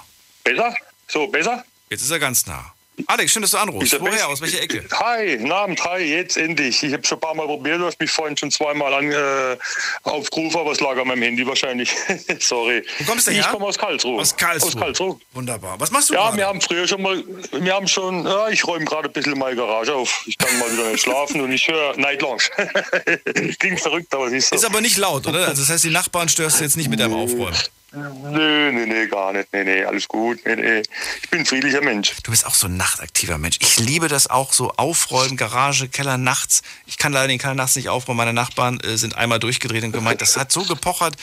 Besser? 0.45 0.75
So, 1.09 1.27
besser? 1.29 1.65
Jetzt 1.91 2.03
ist 2.03 2.11
er 2.11 2.19
ganz 2.19 2.47
nah. 2.47 2.73
Alex, 3.07 3.31
schön, 3.31 3.43
dass 3.43 3.53
du 3.53 3.59
anrufst. 3.59 3.93
Er 3.93 4.01
Woher? 4.01 4.27
Aus 4.29 4.41
welcher 4.41 4.61
Ecke? 4.61 4.85
Hi, 4.93 5.39
Abend, 5.53 5.81
hi, 5.85 5.99
jetzt 6.03 6.37
endlich. 6.37 6.83
Ich 6.83 6.93
habe 6.93 7.07
schon 7.07 7.19
ein 7.19 7.21
paar 7.21 7.35
Mal 7.35 7.47
probiert, 7.47 7.81
du 7.81 7.87
hast 7.87 8.01
mich 8.01 8.11
vorhin 8.11 8.37
schon 8.37 8.51
zweimal 8.51 8.93
an, 8.93 9.13
äh, 9.13 9.57
aufgerufen, 10.03 10.59
aber 10.61 10.73
es 10.73 10.81
lag 10.81 10.97
an 10.99 11.07
meinem 11.07 11.23
Handy 11.23 11.47
wahrscheinlich. 11.47 11.95
Sorry. 12.41 12.85
Wo 12.99 13.05
kommst 13.05 13.29
du 13.29 13.31
Ich 13.31 13.37
her? 13.37 13.53
komme 13.53 13.67
aus 13.67 13.79
Karlsruhe. 13.79 14.21
Aus 14.21 14.37
Karlsruhe. 14.37 14.69
Aus 14.71 14.77
Karlsruhe. 14.77 15.21
Wunderbar. 15.33 15.79
Was 15.79 15.93
machst 15.93 16.11
du 16.11 16.15
Ja, 16.15 16.25
gerade? 16.25 16.39
wir 16.39 16.47
haben 16.49 16.61
früher 16.61 16.89
schon 16.89 17.01
mal, 17.03 17.23
wir 17.53 17.73
haben 17.73 17.87
schon, 17.87 18.27
ja, 18.27 18.49
ich 18.49 18.67
räume 18.67 18.85
gerade 18.85 19.09
ein 19.09 19.13
bisschen 19.13 19.39
meine 19.39 19.55
Garage 19.55 19.95
auf. 19.95 20.25
Ich 20.27 20.37
kann 20.37 20.59
mal 20.59 20.71
wieder 20.73 20.91
nicht 20.91 21.01
schlafen 21.03 21.41
und 21.41 21.53
ich 21.53 21.69
höre 21.69 21.97
Night 21.97 22.21
Lounge. 22.21 22.43
Klingt 23.61 23.81
verrückt, 23.81 24.13
aber 24.13 24.27
es 24.27 24.33
ist 24.33 24.49
so. 24.49 24.57
Ist 24.57 24.65
aber 24.65 24.81
nicht 24.81 24.97
laut, 24.97 25.25
oder? 25.25 25.47
Also 25.47 25.63
das 25.63 25.71
heißt, 25.71 25.85
die 25.85 25.91
Nachbarn 25.91 26.29
störst 26.29 26.59
du 26.59 26.65
jetzt 26.65 26.77
nicht 26.77 26.91
mit 26.91 26.99
deinem 26.99 27.15
Aufräumen. 27.15 27.57
Nö, 27.93 28.71
nee, 28.71 28.85
nee, 28.85 29.07
gar 29.07 29.33
nicht. 29.33 29.51
Nee, 29.51 29.65
nee, 29.65 29.85
alles 29.85 30.07
gut. 30.09 30.45
Nee, 30.45 30.57
nee. 30.57 30.83
Ich 31.23 31.31
bin 31.31 31.41
ein 31.41 31.47
friedlicher 31.47 31.81
Mensch. 31.81 32.13
Du 32.23 32.31
bist 32.31 32.45
auch 32.45 32.55
so 32.55 32.67
ein 32.67 32.77
nachtaktiver 32.77 33.39
Mensch. 33.39 33.57
Ich 33.61 33.79
liebe 33.79 34.09
das 34.09 34.29
auch 34.29 34.53
so 34.53 34.73
aufräumen, 34.73 35.39
Garage, 35.39 35.89
Keller 35.89 36.19
nachts. 36.19 36.63
Ich 36.87 36.99
kann 36.99 37.15
leider 37.15 37.29
den 37.29 37.39
Keller 37.39 37.55
nachts 37.55 37.77
nicht 37.77 37.89
aufräumen. 37.89 38.19
Meine 38.19 38.35
Nachbarn 38.35 38.79
äh, 38.81 38.99
sind 38.99 39.17
einmal 39.17 39.39
durchgedreht 39.39 39.85
und 39.85 39.93
gemeint, 39.93 40.21
das 40.21 40.37
hat 40.37 40.53
so 40.53 40.65
gepochert. 40.65 41.17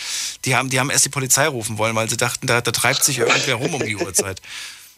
Die 0.46 0.56
haben, 0.56 0.72
die 0.72 0.80
haben 0.80 0.90
erst 0.90 1.06
die 1.06 1.10
Polizei 1.10 1.48
rufen 1.48 1.78
wollen, 1.78 1.96
weil 1.96 2.10
sie 2.10 2.18
dachten, 2.18 2.48
da, 2.48 2.62
da 2.62 2.72
treibt 2.72 3.04
sich 3.04 3.20
irgendwer 3.20 3.56
rum 3.56 3.76
um 3.76 3.86
die 3.86 3.96
Uhrzeit. 3.96 4.42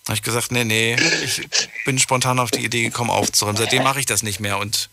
Da 0.05 0.11
habe 0.11 0.15
ich 0.15 0.23
gesagt, 0.23 0.53
nee, 0.53 0.63
nee, 0.63 0.95
ich 1.21 1.41
bin 1.83 1.99
spontan 1.99 2.39
auf 2.39 2.49
die 2.49 2.63
Idee 2.63 2.83
gekommen 2.83 3.09
aufzuräumen. 3.09 3.57
Seitdem 3.57 3.83
mache 3.83 3.99
ich 3.99 4.05
das 4.05 4.23
nicht 4.23 4.39
mehr 4.39 4.57
und 4.57 4.89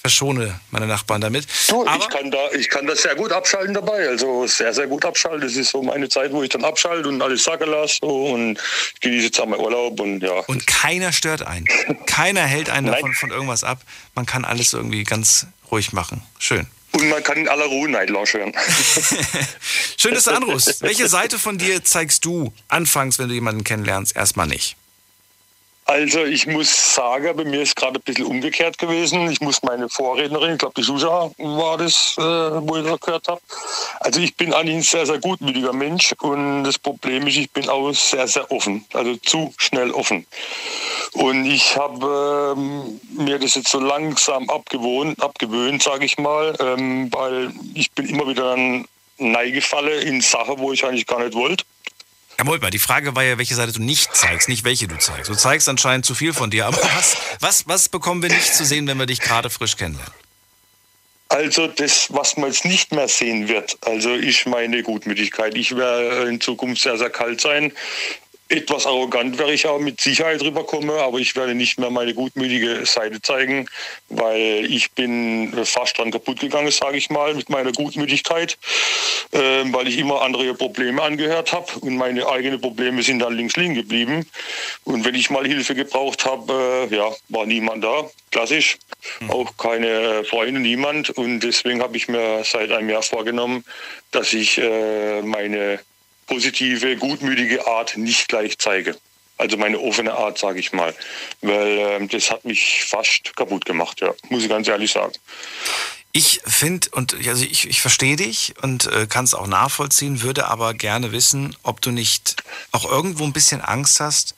verschone 0.00 0.60
meine 0.70 0.86
Nachbarn 0.86 1.20
damit. 1.20 1.46
Du, 1.68 1.84
ich, 1.84 2.08
kann 2.08 2.30
da, 2.30 2.50
ich 2.52 2.68
kann 2.68 2.86
das 2.86 3.02
sehr 3.02 3.14
gut 3.14 3.32
abschalten 3.32 3.74
dabei. 3.74 4.08
Also 4.08 4.46
sehr, 4.46 4.72
sehr 4.72 4.86
gut 4.86 5.04
abschalten. 5.04 5.40
Das 5.40 5.56
ist 5.56 5.70
so 5.70 5.82
meine 5.82 6.08
Zeit, 6.08 6.32
wo 6.32 6.42
ich 6.42 6.48
dann 6.48 6.64
abschalte 6.64 7.08
und 7.08 7.20
alles 7.20 7.44
sacken 7.44 7.70
lasse. 7.70 8.04
Und 8.04 8.58
ich 8.94 9.00
genieße 9.00 9.26
jetzt 9.26 9.40
auch 9.40 9.46
meinen 9.46 9.60
Urlaub 9.60 10.00
und 10.00 10.20
ja. 10.20 10.40
Und 10.46 10.66
keiner 10.66 11.12
stört 11.12 11.42
einen. 11.42 11.66
Keiner 12.06 12.42
hält 12.42 12.70
einen 12.70 12.86
Nein. 12.90 12.94
davon 12.94 13.14
von 13.14 13.30
irgendwas 13.30 13.64
ab. 13.64 13.80
Man 14.14 14.26
kann 14.26 14.44
alles 14.44 14.72
irgendwie 14.72 15.04
ganz 15.04 15.46
ruhig 15.70 15.92
machen. 15.92 16.22
Schön. 16.38 16.66
Und 16.92 17.08
man 17.10 17.22
kann 17.22 17.36
in 17.36 17.48
aller 17.48 17.66
Ruhe 17.66 17.88
Night 17.88 18.08
Lounge 18.08 18.32
hören. 18.32 18.52
Schön, 19.98 20.14
dass 20.14 20.24
du 20.24 20.30
anrufst. 20.30 20.80
Welche 20.80 21.06
Seite 21.08 21.38
von 21.38 21.58
dir 21.58 21.84
zeigst 21.84 22.24
du 22.24 22.52
anfangs, 22.68 23.18
wenn 23.18 23.28
du 23.28 23.34
jemanden 23.34 23.62
kennenlernst, 23.62 24.16
erstmal 24.16 24.46
nicht? 24.46 24.77
Also 25.88 26.22
ich 26.22 26.46
muss 26.46 26.94
sagen, 26.94 27.34
bei 27.34 27.44
mir 27.44 27.62
ist 27.62 27.74
gerade 27.74 27.98
ein 27.98 28.02
bisschen 28.02 28.26
umgekehrt 28.26 28.76
gewesen. 28.76 29.30
Ich 29.30 29.40
muss 29.40 29.62
meine 29.62 29.88
Vorrednerin, 29.88 30.52
ich 30.52 30.58
glaube 30.58 30.74
die 30.76 30.82
Susa 30.82 31.30
war 31.38 31.78
das, 31.78 32.14
äh, 32.18 32.22
wo 32.22 32.76
ich 32.76 32.84
das 32.84 33.00
gehört 33.00 33.26
habe. 33.26 33.40
Also 34.00 34.20
ich 34.20 34.36
bin 34.36 34.52
eigentlich 34.52 34.76
ein 34.76 34.82
sehr, 34.82 35.06
sehr 35.06 35.18
gutmütiger 35.18 35.72
Mensch 35.72 36.14
und 36.20 36.64
das 36.64 36.78
Problem 36.78 37.26
ist, 37.26 37.38
ich 37.38 37.50
bin 37.50 37.70
auch 37.70 37.90
sehr, 37.92 38.28
sehr 38.28 38.52
offen, 38.52 38.84
also 38.92 39.16
zu 39.16 39.54
schnell 39.56 39.90
offen. 39.92 40.26
Und 41.14 41.46
ich 41.46 41.74
habe 41.74 42.54
ähm, 42.54 43.00
mir 43.16 43.38
das 43.38 43.54
jetzt 43.54 43.68
so 43.68 43.80
langsam 43.80 44.50
abgewohnt, 44.50 45.22
abgewöhnt, 45.22 45.82
sage 45.82 46.04
ich 46.04 46.18
mal, 46.18 46.54
ähm, 46.60 47.10
weil 47.14 47.50
ich 47.72 47.90
bin 47.92 48.10
immer 48.10 48.28
wieder 48.28 48.54
dann 48.54 48.86
neigefalle 49.16 50.02
in 50.02 50.20
Sachen, 50.20 50.58
wo 50.58 50.70
ich 50.70 50.84
eigentlich 50.84 51.06
gar 51.06 51.24
nicht 51.24 51.34
wollte. 51.34 51.64
Ja, 52.38 52.44
Moment 52.44 52.62
mal, 52.62 52.70
die 52.70 52.78
Frage 52.78 53.16
war 53.16 53.24
ja, 53.24 53.36
welche 53.36 53.56
Seite 53.56 53.72
du 53.72 53.82
nicht 53.82 54.14
zeigst, 54.14 54.48
nicht 54.48 54.64
welche 54.64 54.86
du 54.86 54.96
zeigst. 54.96 55.28
Du 55.28 55.34
zeigst 55.34 55.68
anscheinend 55.68 56.06
zu 56.06 56.14
viel 56.14 56.32
von 56.32 56.50
dir, 56.50 56.66
aber 56.66 56.76
was, 56.96 57.16
was, 57.40 57.66
was 57.66 57.88
bekommen 57.88 58.22
wir 58.22 58.30
nicht 58.30 58.54
zu 58.54 58.64
sehen, 58.64 58.86
wenn 58.86 58.96
wir 58.96 59.06
dich 59.06 59.20
gerade 59.20 59.50
frisch 59.50 59.76
kennenlernen? 59.76 60.14
Also 61.30 61.66
das, 61.66 62.06
was 62.12 62.36
man 62.36 62.50
jetzt 62.50 62.64
nicht 62.64 62.92
mehr 62.92 63.08
sehen 63.08 63.48
wird, 63.48 63.76
also 63.82 64.14
ich 64.14 64.46
meine 64.46 64.82
Gutmütigkeit. 64.82 65.54
Ich 65.56 65.76
werde 65.76 66.28
in 66.28 66.40
Zukunft 66.40 66.80
sehr, 66.80 66.96
sehr 66.96 67.10
kalt 67.10 67.40
sein. 67.40 67.72
Etwas 68.50 68.86
arrogant 68.86 69.38
werde 69.38 69.52
ich 69.52 69.66
auch 69.66 69.78
mit 69.78 70.00
Sicherheit 70.00 70.40
rüberkommen, 70.40 70.88
aber 70.90 71.18
ich 71.18 71.36
werde 71.36 71.54
nicht 71.54 71.78
mehr 71.78 71.90
meine 71.90 72.14
gutmütige 72.14 72.86
Seite 72.86 73.20
zeigen, 73.20 73.68
weil 74.08 74.64
ich 74.70 74.90
bin 74.92 75.52
fast 75.64 75.98
dran 75.98 76.10
kaputt 76.10 76.40
gegangen, 76.40 76.70
sage 76.70 76.96
ich 76.96 77.10
mal, 77.10 77.34
mit 77.34 77.50
meiner 77.50 77.72
Gutmütigkeit, 77.72 78.56
ähm, 79.32 79.74
weil 79.74 79.86
ich 79.86 79.98
immer 79.98 80.22
andere 80.22 80.54
Probleme 80.54 81.02
angehört 81.02 81.52
habe 81.52 81.66
und 81.80 81.96
meine 81.96 82.26
eigenen 82.26 82.58
Probleme 82.58 83.02
sind 83.02 83.18
dann 83.18 83.36
links 83.36 83.56
liegen 83.56 83.74
geblieben. 83.74 84.26
Und 84.84 85.04
wenn 85.04 85.14
ich 85.14 85.28
mal 85.28 85.46
Hilfe 85.46 85.74
gebraucht 85.74 86.24
habe, 86.24 86.88
äh, 86.90 86.94
ja, 86.94 87.10
war 87.28 87.44
niemand 87.44 87.84
da, 87.84 88.10
klassisch, 88.30 88.78
auch 89.28 89.58
keine 89.58 90.24
Freunde, 90.24 90.58
niemand. 90.58 91.10
Und 91.10 91.40
deswegen 91.40 91.82
habe 91.82 91.98
ich 91.98 92.08
mir 92.08 92.42
seit 92.44 92.72
einem 92.72 92.88
Jahr 92.88 93.02
vorgenommen, 93.02 93.62
dass 94.10 94.32
ich 94.32 94.56
äh, 94.56 95.20
meine 95.20 95.80
positive, 96.28 96.96
gutmütige 96.96 97.66
Art 97.66 97.96
nicht 97.96 98.28
gleich 98.28 98.58
zeige. 98.58 98.96
Also 99.38 99.56
meine 99.56 99.78
offene 99.78 100.14
Art, 100.14 100.38
sage 100.38 100.60
ich 100.60 100.72
mal. 100.72 100.94
Weil 101.40 101.78
ähm, 101.78 102.08
das 102.08 102.30
hat 102.30 102.44
mich 102.44 102.84
fast 102.84 103.34
kaputt 103.36 103.64
gemacht, 103.64 104.00
ja. 104.00 104.12
Muss 104.28 104.42
ich 104.42 104.48
ganz 104.48 104.68
ehrlich 104.68 104.92
sagen. 104.92 105.12
Ich 106.12 106.40
finde, 106.44 106.88
und 106.90 107.14
also 107.26 107.44
ich, 107.44 107.68
ich 107.68 107.80
verstehe 107.80 108.16
dich 108.16 108.54
und 108.62 108.86
äh, 108.86 109.06
kann 109.06 109.24
es 109.24 109.34
auch 109.34 109.46
nachvollziehen, 109.46 110.22
würde 110.22 110.48
aber 110.48 110.74
gerne 110.74 111.12
wissen, 111.12 111.56
ob 111.62 111.80
du 111.80 111.90
nicht 111.90 112.36
auch 112.72 112.90
irgendwo 112.90 113.24
ein 113.24 113.32
bisschen 113.32 113.60
Angst 113.60 114.00
hast, 114.00 114.34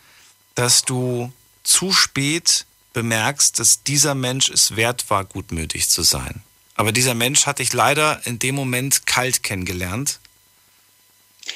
dass 0.54 0.84
du 0.84 1.32
zu 1.62 1.92
spät 1.92 2.66
bemerkst, 2.92 3.58
dass 3.58 3.82
dieser 3.82 4.14
Mensch 4.14 4.50
es 4.50 4.76
wert 4.76 5.08
war, 5.08 5.24
gutmütig 5.24 5.88
zu 5.88 6.02
sein. 6.02 6.42
Aber 6.74 6.92
dieser 6.92 7.14
Mensch 7.14 7.46
hat 7.46 7.60
dich 7.60 7.72
leider 7.72 8.20
in 8.24 8.38
dem 8.38 8.54
Moment 8.54 9.06
kalt 9.06 9.42
kennengelernt 9.42 10.20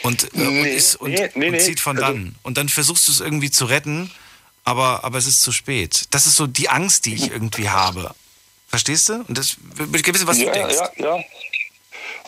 Und, 0.02 0.24
äh, 0.24 0.26
und, 0.36 0.62
Nee, 0.62 0.74
ist, 0.76 0.96
und, 0.96 1.12
nee, 1.12 1.30
nee, 1.34 1.48
und 1.50 1.60
zieht 1.60 1.80
von 1.80 1.96
Also- 1.96 2.08
dann. 2.12 2.34
Und 2.42 2.58
dann 2.58 2.68
versuchst 2.68 3.08
du 3.08 3.12
es 3.12 3.20
irgendwie 3.20 3.50
zu 3.50 3.64
retten, 3.66 4.10
aber, 4.64 5.04
aber 5.04 5.18
es 5.18 5.26
ist 5.26 5.42
zu 5.42 5.52
spät. 5.52 6.04
Das 6.10 6.26
ist 6.26 6.36
so 6.36 6.46
die 6.46 6.68
Angst, 6.68 7.06
die 7.06 7.14
ich 7.14 7.30
irgendwie 7.30 7.68
habe. 7.68 8.14
Verstehst 8.68 9.08
du? 9.08 9.24
Und 9.28 9.38
das 9.38 9.56
ich 9.92 10.06
wissen, 10.06 10.26
was 10.26 10.38
ja, 10.38 10.46
du 10.46 10.52
denkst. 10.52 10.74
Ja, 10.98 11.16
ja. 11.16 11.24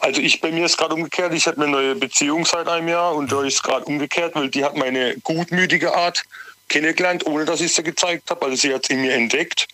Also 0.00 0.20
ich 0.20 0.40
bei 0.40 0.52
mir 0.52 0.66
ist 0.66 0.76
gerade 0.76 0.94
umgekehrt. 0.94 1.32
Ich 1.34 1.46
habe 1.46 1.56
eine 1.62 1.70
neue 1.70 1.94
Beziehung 1.94 2.44
seit 2.44 2.68
einem 2.68 2.88
Jahr 2.88 3.14
und 3.14 3.32
da 3.32 3.42
ist 3.42 3.62
gerade 3.62 3.84
umgekehrt, 3.86 4.34
weil 4.34 4.48
die 4.50 4.62
hat 4.64 4.76
meine 4.76 5.16
gutmütige 5.20 5.94
Art 5.94 6.22
kennengelernt, 6.68 7.26
ohne 7.26 7.44
dass 7.46 7.60
ich 7.60 7.72
sie 7.74 7.82
gezeigt 7.82 8.30
habe. 8.30 8.44
Also 8.44 8.56
sie 8.56 8.74
hat 8.74 8.84
es 8.84 8.90
in 8.90 9.00
mir 9.00 9.14
entdeckt 9.14 9.66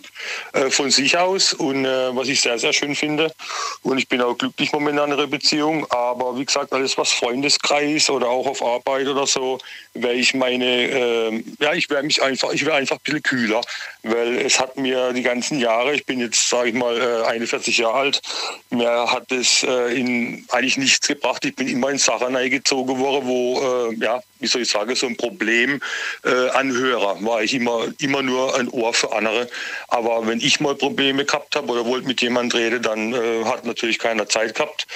äh, 0.53 0.71
von 0.71 0.91
sich 0.91 1.17
aus 1.17 1.53
und 1.53 1.85
äh, 1.85 2.15
was 2.15 2.29
ich 2.29 2.41
sehr, 2.41 2.59
sehr 2.59 2.73
schön 2.73 2.95
finde. 2.95 3.33
Und 3.83 3.99
ich 3.99 4.09
bin 4.09 4.21
auch 4.21 4.37
glücklich 4.37 4.73
momentan 4.73 5.11
in 5.11 5.19
einer 5.19 5.27
Beziehung. 5.27 5.87
Aber 5.91 6.39
wie 6.39 6.45
gesagt, 6.45 6.73
alles 6.73 6.99
was 6.99 7.13
Freundeskreis 7.13 8.11
oder 8.11 8.29
auch 8.29 8.47
auf 8.47 8.63
Arbeit 8.63 9.07
oder 9.09 9.27
so, 9.27 9.59
wäre 9.95 10.15
ich 10.15 10.35
meine, 10.35 10.65
äh, 10.65 11.43
ja, 11.61 11.73
ich 11.75 11.89
wäre 11.91 12.03
mich 12.03 12.23
einfach, 12.23 12.53
ich 12.53 12.65
wäre 12.65 12.77
einfach 12.77 12.97
ein 12.97 13.03
bisschen 13.05 13.23
kühler, 13.23 13.61
weil 14.03 14.39
es 14.39 14.59
hat 14.59 14.77
mir 14.77 15.13
die 15.13 15.23
ganzen 15.23 15.59
Jahre, 15.59 15.95
ich 15.95 16.05
bin 16.07 16.21
jetzt, 16.21 16.49
sage 16.49 16.71
ich 16.71 16.75
mal, 16.75 16.97
äh, 17.01 17.27
41 17.27 17.79
Jahre 17.79 18.03
alt, 18.03 18.23
mir 18.71 19.11
hat 19.11 19.31
es 19.31 19.63
äh, 19.63 19.99
in 19.99 20.45
eigentlich 20.51 20.77
nichts 20.77 21.07
gebracht. 21.07 21.45
Ich 21.45 21.55
bin 21.55 21.69
immer 21.69 21.91
in 21.91 21.99
Sachen 21.99 22.35
eingezogen 22.35 22.99
worden, 22.99 23.27
wo, 23.27 23.91
äh, 23.91 23.95
ja, 23.97 24.23
wie 24.41 24.47
soll 24.47 24.63
ich 24.63 24.71
sagen, 24.71 24.95
so 24.95 25.07
ein 25.07 25.17
Problem 25.17 25.81
äh, 26.25 26.49
an 26.51 26.73
Hörer 26.73 27.23
war 27.25 27.43
ich 27.43 27.55
immer, 27.55 27.87
immer 28.01 28.23
nur 28.23 28.57
ein 28.59 28.69
Ohr 28.69 28.93
für 28.93 29.13
andere. 29.13 29.49
Aber 29.89 30.12
wenn 30.27 30.41
ich 30.41 30.61
mal 30.61 30.75
Probleme 30.75 31.25
gehabt 31.25 31.57
habe 31.57 31.69
oder 31.73 31.87
wollte 31.87 32.07
mit 32.07 32.21
jemand 32.21 32.55
reden, 32.55 32.83
dann 32.83 33.13
äh, 33.13 33.45
hat 33.45 33.65
natürlich 33.65 33.99
keiner 33.99 34.29
Zeit 34.29 34.55
gehabt. 34.55 34.87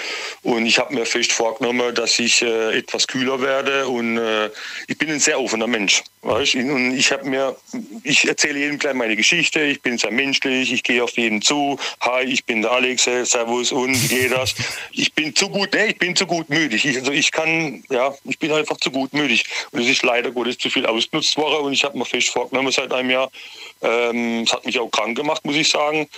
Und 0.43 0.67
ich 0.67 0.79
habe 0.79 0.95
mir 0.95 1.07
fest 1.07 1.33
vorgenommen, 1.33 1.95
dass 1.95 2.19
ich 2.19 2.43
äh, 2.43 2.79
etwas 2.79 3.07
kühler 3.07 3.41
werde. 3.41 3.89
Und 3.89 4.19
äh, 4.19 4.51
ich 4.89 4.99
bin 4.99 5.11
ein 5.11 5.21
sehr 5.21 5.41
offener 5.41 5.67
Mensch. 5.67 6.03
Weißt? 6.27 6.57
Und 6.57 6.97
ich 6.97 7.13
habe 7.13 7.25
mir, 7.25 7.57
ich 8.03 8.27
erzähle 8.27 8.59
jedem 8.59 8.81
gleich 8.81 8.95
meine 8.95 9.15
Geschichte. 9.15 9.61
Ich 9.61 9.81
bin 9.81 9.97
sehr 9.97 10.11
menschlich. 10.11 10.73
Ich 10.73 10.83
gehe 10.83 11.05
auf 11.05 11.17
jeden 11.17 11.41
zu. 11.41 11.79
Hi, 12.01 12.25
ich 12.25 12.45
bin 12.45 12.63
der 12.63 12.73
Alex. 12.73 13.07
äh, 13.07 13.25
Servus 13.25 13.71
und 13.71 13.95
wie 14.11 14.23
geht 14.23 14.33
das? 14.33 14.55
Ich 14.91 15.13
bin 15.15 15.37
zu 15.37 15.49
gut, 15.49 15.73
nee, 15.73 15.87
ich 15.87 15.99
bin 15.99 16.17
zu 16.17 16.27
gutmütig. 16.27 16.85
Ich, 16.85 16.97
also 16.97 17.13
ich 17.13 17.31
kann, 17.31 17.85
ja, 17.91 18.13
ich 18.25 18.41
bin 18.41 18.51
einfach 18.51 18.77
zu 18.79 18.91
gutmütig. 18.91 19.45
Und 19.71 19.83
es 19.83 19.89
ist 19.89 20.03
leider 20.03 20.33
Gottes 20.33 20.59
zu 20.59 20.69
viel 20.69 20.85
ausgenutzt 20.85 21.37
worden. 21.37 21.67
Und 21.67 21.73
ich 21.73 21.85
habe 21.85 21.97
mir 21.97 22.05
fest 22.05 22.31
vorgenommen 22.31 22.73
seit 22.73 22.93
einem 22.93 23.11
Jahr. 23.11 23.31
Ähm, 23.83 24.43
es 24.43 24.53
hat 24.53 24.67
mich 24.67 24.81
auch 24.81 24.91
krank 24.91 25.17
gemacht, 25.17 25.45
muss 25.45 25.55
ich 25.55 25.69
sagen. 25.69 26.09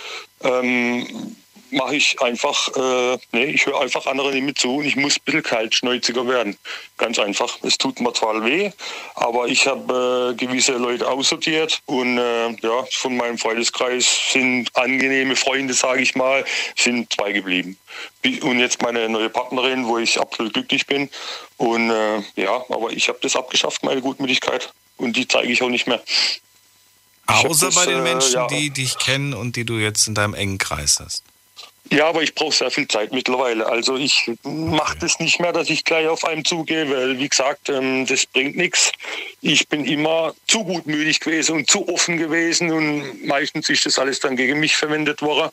Ähm, 0.43 1.35
mache 1.71 1.95
ich 1.95 2.21
einfach, 2.21 2.67
äh, 2.75 3.17
nee, 3.31 3.45
ich 3.45 3.65
höre 3.65 3.81
einfach 3.81 4.05
anderen 4.05 4.33
nicht 4.33 4.43
mehr 4.43 4.55
zu 4.55 4.77
und 4.77 4.85
ich 4.85 4.95
muss 4.95 5.17
ein 5.17 5.23
bisschen 5.25 5.43
kaltschnäuziger 5.43 6.27
werden. 6.27 6.57
Ganz 6.97 7.19
einfach. 7.19 7.57
Es 7.63 7.77
tut 7.77 7.99
mir 7.99 8.13
zwar 8.13 8.43
weh, 8.43 8.71
aber 9.15 9.47
ich 9.47 9.67
habe 9.67 10.31
äh, 10.31 10.35
gewisse 10.35 10.73
Leute 10.73 11.07
aussortiert 11.07 11.81
und 11.85 12.17
äh, 12.17 12.49
ja, 12.49 12.85
von 12.91 13.15
meinem 13.17 13.37
Freundeskreis 13.37 14.31
sind 14.31 14.69
angenehme 14.75 15.35
Freunde, 15.35 15.73
sage 15.73 16.01
ich 16.01 16.15
mal, 16.15 16.45
sind 16.75 17.11
zwei 17.13 17.31
geblieben. 17.31 17.77
Und 18.41 18.59
jetzt 18.59 18.81
meine 18.81 19.07
neue 19.09 19.29
Partnerin, 19.29 19.87
wo 19.87 19.97
ich 19.97 20.19
absolut 20.19 20.53
glücklich 20.53 20.85
bin. 20.85 21.09
Und 21.57 21.89
äh, 21.89 22.21
ja, 22.35 22.63
aber 22.69 22.91
ich 22.91 23.07
habe 23.07 23.19
das 23.21 23.35
abgeschafft, 23.35 23.83
meine 23.83 24.01
Gutmütigkeit. 24.01 24.71
Und 24.97 25.15
die 25.15 25.27
zeige 25.27 25.51
ich 25.51 25.61
auch 25.61 25.69
nicht 25.69 25.87
mehr. 25.87 26.01
Außer 27.29 27.67
das, 27.67 27.75
bei 27.75 27.85
den 27.85 27.99
äh, 27.99 28.01
Menschen, 28.01 28.33
ja. 28.33 28.47
die 28.47 28.69
dich 28.71 28.97
kennen 28.97 29.33
und 29.33 29.55
die 29.55 29.63
du 29.63 29.77
jetzt 29.77 30.07
in 30.07 30.15
deinem 30.15 30.33
engen 30.33 30.57
Kreis 30.57 30.99
hast. 30.99 31.23
Ja, 31.91 32.07
aber 32.07 32.21
ich 32.21 32.35
brauche 32.35 32.53
sehr 32.53 32.69
viel 32.69 32.87
Zeit 32.87 33.11
mittlerweile. 33.11 33.65
Also 33.65 33.95
ich 33.95 34.31
mache 34.43 34.97
das 34.99 35.19
nicht 35.19 35.39
mehr, 35.39 35.51
dass 35.51 35.71
ich 35.71 35.83
gleich 35.83 36.07
auf 36.07 36.23
einen 36.23 36.45
zugehe, 36.45 36.87
weil 36.89 37.17
wie 37.17 37.27
gesagt, 37.27 37.69
ähm, 37.69 38.05
das 38.05 38.27
bringt 38.27 38.55
nichts. 38.55 38.91
Ich 39.41 39.67
bin 39.67 39.85
immer 39.85 40.35
zu 40.47 40.63
gutmütig 40.63 41.19
gewesen 41.19 41.55
und 41.55 41.69
zu 41.69 41.87
offen 41.91 42.17
gewesen 42.17 42.71
und 42.71 43.25
meistens 43.25 43.69
ist 43.69 43.87
das 43.87 43.97
alles 43.97 44.19
dann 44.19 44.35
gegen 44.35 44.59
mich 44.59 44.77
verwendet 44.77 45.23
worden. 45.23 45.49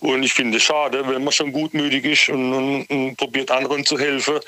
Und 0.00 0.22
ich 0.22 0.34
finde 0.34 0.58
es 0.58 0.64
schade, 0.64 1.08
wenn 1.08 1.24
man 1.24 1.32
schon 1.32 1.52
gutmütig 1.52 2.04
ist 2.04 2.28
und, 2.28 2.52
und, 2.52 2.90
und 2.90 3.16
probiert 3.16 3.50
anderen 3.50 3.86
zu 3.86 3.98
helfen, 3.98 4.40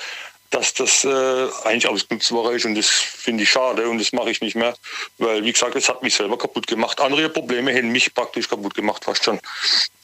dass 0.51 0.75
das 0.75 1.05
äh, 1.05 1.49
eigentlich 1.65 1.87
ausgenutzt 1.87 2.31
ist 2.31 2.65
und 2.65 2.75
das 2.75 2.89
finde 2.89 3.45
ich 3.45 3.51
schade 3.51 3.89
und 3.89 3.99
das 3.99 4.13
mache 4.13 4.31
ich 4.31 4.41
nicht 4.41 4.57
mehr, 4.57 4.75
weil 5.19 5.45
wie 5.45 5.53
gesagt, 5.53 5.77
es 5.77 5.89
hat 5.89 6.03
mich 6.03 6.15
selber 6.15 6.37
kaputt 6.37 6.67
gemacht. 6.67 7.01
Andere 7.01 7.29
Probleme 7.29 7.73
hätten 7.73 7.91
mich 7.91 8.13
praktisch 8.13 8.49
kaputt 8.49 8.75
gemacht, 8.75 9.05
fast 9.05 9.25
schon 9.25 9.39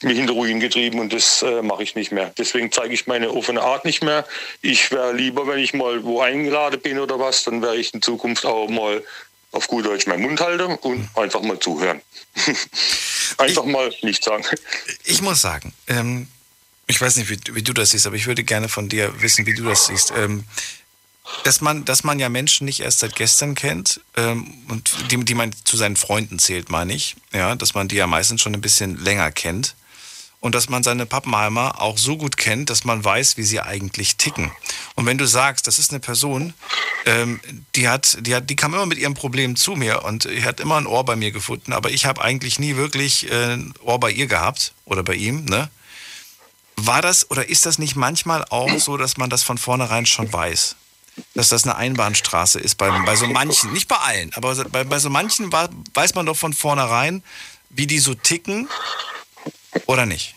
mich 0.01 0.17
in 0.17 0.25
den 0.25 0.35
Ruin 0.35 0.61
getrieben 0.61 0.99
und 0.99 1.11
das 1.11 1.41
äh, 1.41 1.61
mache 1.61 1.83
ich 1.83 1.95
nicht 1.95 2.13
mehr. 2.13 2.33
Deswegen 2.37 2.71
zeige 2.71 2.93
ich 2.93 3.07
meine 3.07 3.31
offene 3.31 3.61
Art 3.61 3.83
nicht 3.83 4.01
mehr. 4.03 4.25
Ich 4.61 4.89
wäre 4.91 5.13
lieber, 5.13 5.47
wenn 5.47 5.59
ich 5.59 5.73
mal 5.73 6.03
wo 6.05 6.21
eingeladen 6.21 6.79
bin 6.79 6.99
oder 6.99 7.19
was, 7.19 7.43
dann 7.43 7.61
wäre 7.61 7.75
ich 7.75 7.93
in 7.93 8.01
Zukunft 8.01 8.45
auch 8.45 8.69
mal 8.69 9.03
auf 9.51 9.67
gut 9.67 9.85
Deutsch 9.85 10.07
meinen 10.07 10.21
Mund 10.21 10.39
halten 10.39 10.75
und 10.75 11.09
einfach 11.15 11.41
mal 11.41 11.59
zuhören. 11.59 12.01
einfach 13.37 13.65
mal 13.65 13.93
nichts 14.01 14.25
sagen. 14.25 14.45
Ich 15.03 15.21
muss 15.21 15.41
sagen, 15.41 15.73
ähm, 15.87 16.27
ich 16.87 16.99
weiß 16.99 17.17
nicht, 17.17 17.29
wie, 17.29 17.39
wie 17.53 17.63
du 17.63 17.73
das 17.73 17.91
siehst, 17.91 18.07
aber 18.07 18.15
ich 18.15 18.27
würde 18.27 18.43
gerne 18.43 18.69
von 18.69 18.89
dir 18.89 19.21
wissen, 19.21 19.45
wie 19.45 19.53
du 19.53 19.63
das 19.63 19.87
siehst. 19.87 20.13
Ähm, 20.15 20.45
dass 21.43 21.59
man, 21.59 21.83
dass 21.83 22.05
man 22.05 22.19
ja 22.19 22.29
Menschen 22.29 22.65
nicht 22.65 22.79
erst 22.79 22.99
seit 22.99 23.15
gestern 23.15 23.53
kennt 23.53 23.99
ähm, 24.15 24.53
und 24.69 25.11
die, 25.11 25.23
die 25.23 25.33
man 25.33 25.51
zu 25.65 25.75
seinen 25.75 25.97
Freunden 25.97 26.39
zählt, 26.39 26.69
meine 26.69 26.93
ich. 26.93 27.17
Ja, 27.33 27.55
dass 27.55 27.73
man 27.73 27.89
die 27.89 27.97
ja 27.97 28.07
meistens 28.07 28.41
schon 28.41 28.53
ein 28.53 28.61
bisschen 28.61 28.97
länger 28.97 29.31
kennt. 29.31 29.75
Und 30.39 30.53
dass 30.53 30.69
man 30.69 30.83
seine 30.83 31.07
Pappenheimer 31.07 31.81
auch 31.81 31.97
so 31.97 32.15
gut 32.15 32.37
kennt, 32.37 32.69
dass 32.69 32.85
man 32.85 33.03
weiß, 33.03 33.37
wie 33.37 33.43
sie 33.43 33.59
eigentlich 33.59 34.17
ticken. 34.17 34.51
Und 34.93 35.07
wenn 35.07 35.17
du 35.17 35.25
sagst, 35.25 35.65
das 35.65 35.79
ist 35.79 35.89
eine 35.89 35.99
Person, 35.99 36.53
ähm, 37.05 37.39
die 37.75 37.89
hat, 37.89 38.19
die 38.21 38.35
hat, 38.35 38.49
die 38.49 38.55
kam 38.55 38.73
immer 38.75 38.85
mit 38.85 38.99
ihrem 38.99 39.15
Problem 39.15 39.55
zu 39.55 39.75
mir 39.75 40.03
und 40.03 40.27
hat 40.43 40.59
immer 40.59 40.77
ein 40.77 40.85
Ohr 40.85 41.03
bei 41.03 41.15
mir 41.15 41.31
gefunden, 41.31 41.73
aber 41.73 41.89
ich 41.89 42.05
habe 42.05 42.21
eigentlich 42.21 42.59
nie 42.59 42.75
wirklich 42.75 43.29
äh, 43.31 43.55
ein 43.55 43.73
Ohr 43.81 43.99
bei 43.99 44.11
ihr 44.11 44.27
gehabt 44.27 44.73
oder 44.85 45.01
bei 45.01 45.15
ihm, 45.15 45.45
ne? 45.45 45.69
War 46.79 47.01
das 47.01 47.29
oder 47.31 47.49
ist 47.49 47.65
das 47.65 47.79
nicht 47.79 47.95
manchmal 47.95 48.45
auch 48.49 48.77
so, 48.77 48.97
dass 48.97 49.17
man 49.17 49.29
das 49.29 49.43
von 49.43 49.57
vornherein 49.57 50.05
schon 50.05 50.31
weiß? 50.31 50.75
Dass 51.33 51.49
das 51.49 51.63
eine 51.63 51.75
Einbahnstraße 51.75 52.59
ist 52.59 52.75
bei, 52.75 52.91
bei 53.05 53.15
so 53.15 53.25
manchen, 53.27 53.73
nicht 53.73 53.87
bei 53.87 53.95
allen, 53.97 54.31
aber 54.35 54.53
bei, 54.65 54.83
bei 54.83 54.99
so 54.99 55.09
manchen 55.09 55.51
wa- 55.51 55.69
weiß 55.95 56.13
man 56.13 56.27
doch 56.27 56.37
von 56.37 56.53
vornherein, 56.53 57.23
wie 57.69 57.87
die 57.87 57.97
so 57.99 58.13
ticken 58.13 58.69
oder 59.87 60.05
nicht? 60.05 60.35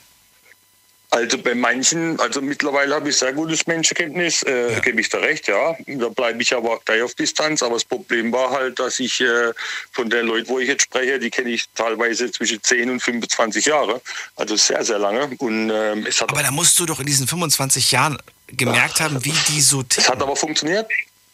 Also 1.13 1.39
bei 1.39 1.57
manchen, 1.57 2.21
also 2.21 2.41
mittlerweile 2.41 2.95
habe 2.95 3.09
ich 3.09 3.17
sehr 3.17 3.33
gutes 3.33 3.67
Menschenkenntnis, 3.67 4.45
äh, 4.45 4.81
gebe 4.81 5.01
ich 5.01 5.09
da 5.09 5.19
recht, 5.19 5.49
ja. 5.49 5.77
Da 5.87 6.09
bleibe 6.09 6.41
ich 6.41 6.55
aber 6.55 6.75
auch 6.75 6.85
gleich 6.85 7.03
auf 7.03 7.15
Distanz. 7.15 7.65
Aber 7.65 7.75
das 7.75 7.85
Problem 7.85 8.33
war 8.33 8.51
halt, 8.53 8.79
dass 8.79 9.01
ich 9.01 9.21
äh, 9.21 9.53
von 9.91 10.09
den 10.09 10.27
Leuten, 10.27 10.49
wo 10.49 10.61
ich 10.61 10.69
jetzt 10.69 10.83
spreche, 10.83 11.19
die 11.19 11.31
kenne 11.31 11.51
ich 11.51 11.69
teilweise 11.75 12.31
zwischen 12.31 12.63
10 12.63 12.91
und 12.91 13.01
25 13.01 13.67
Jahre. 13.67 14.01
Also 14.37 14.55
sehr, 14.55 14.85
sehr 14.85 15.01
lange. 15.01 15.27
Und 15.39 15.71
ähm, 15.71 16.07
es 16.07 16.21
hat 16.21 16.31
Aber 16.31 16.45
da 16.45 16.53
musst 16.53 16.79
du 16.79 16.87
doch 16.87 17.01
in 17.01 17.07
diesen 17.07 17.27
25 17.27 17.91
Jahren 17.91 18.17
gemerkt 18.47 19.01
haben, 19.01 19.25
wie 19.25 19.35
die 19.49 19.61
so 19.61 19.83
ticken. 19.83 20.05
Es 20.05 20.09
hat 20.09 20.23
aber 20.23 20.37
funktioniert. 20.37 20.87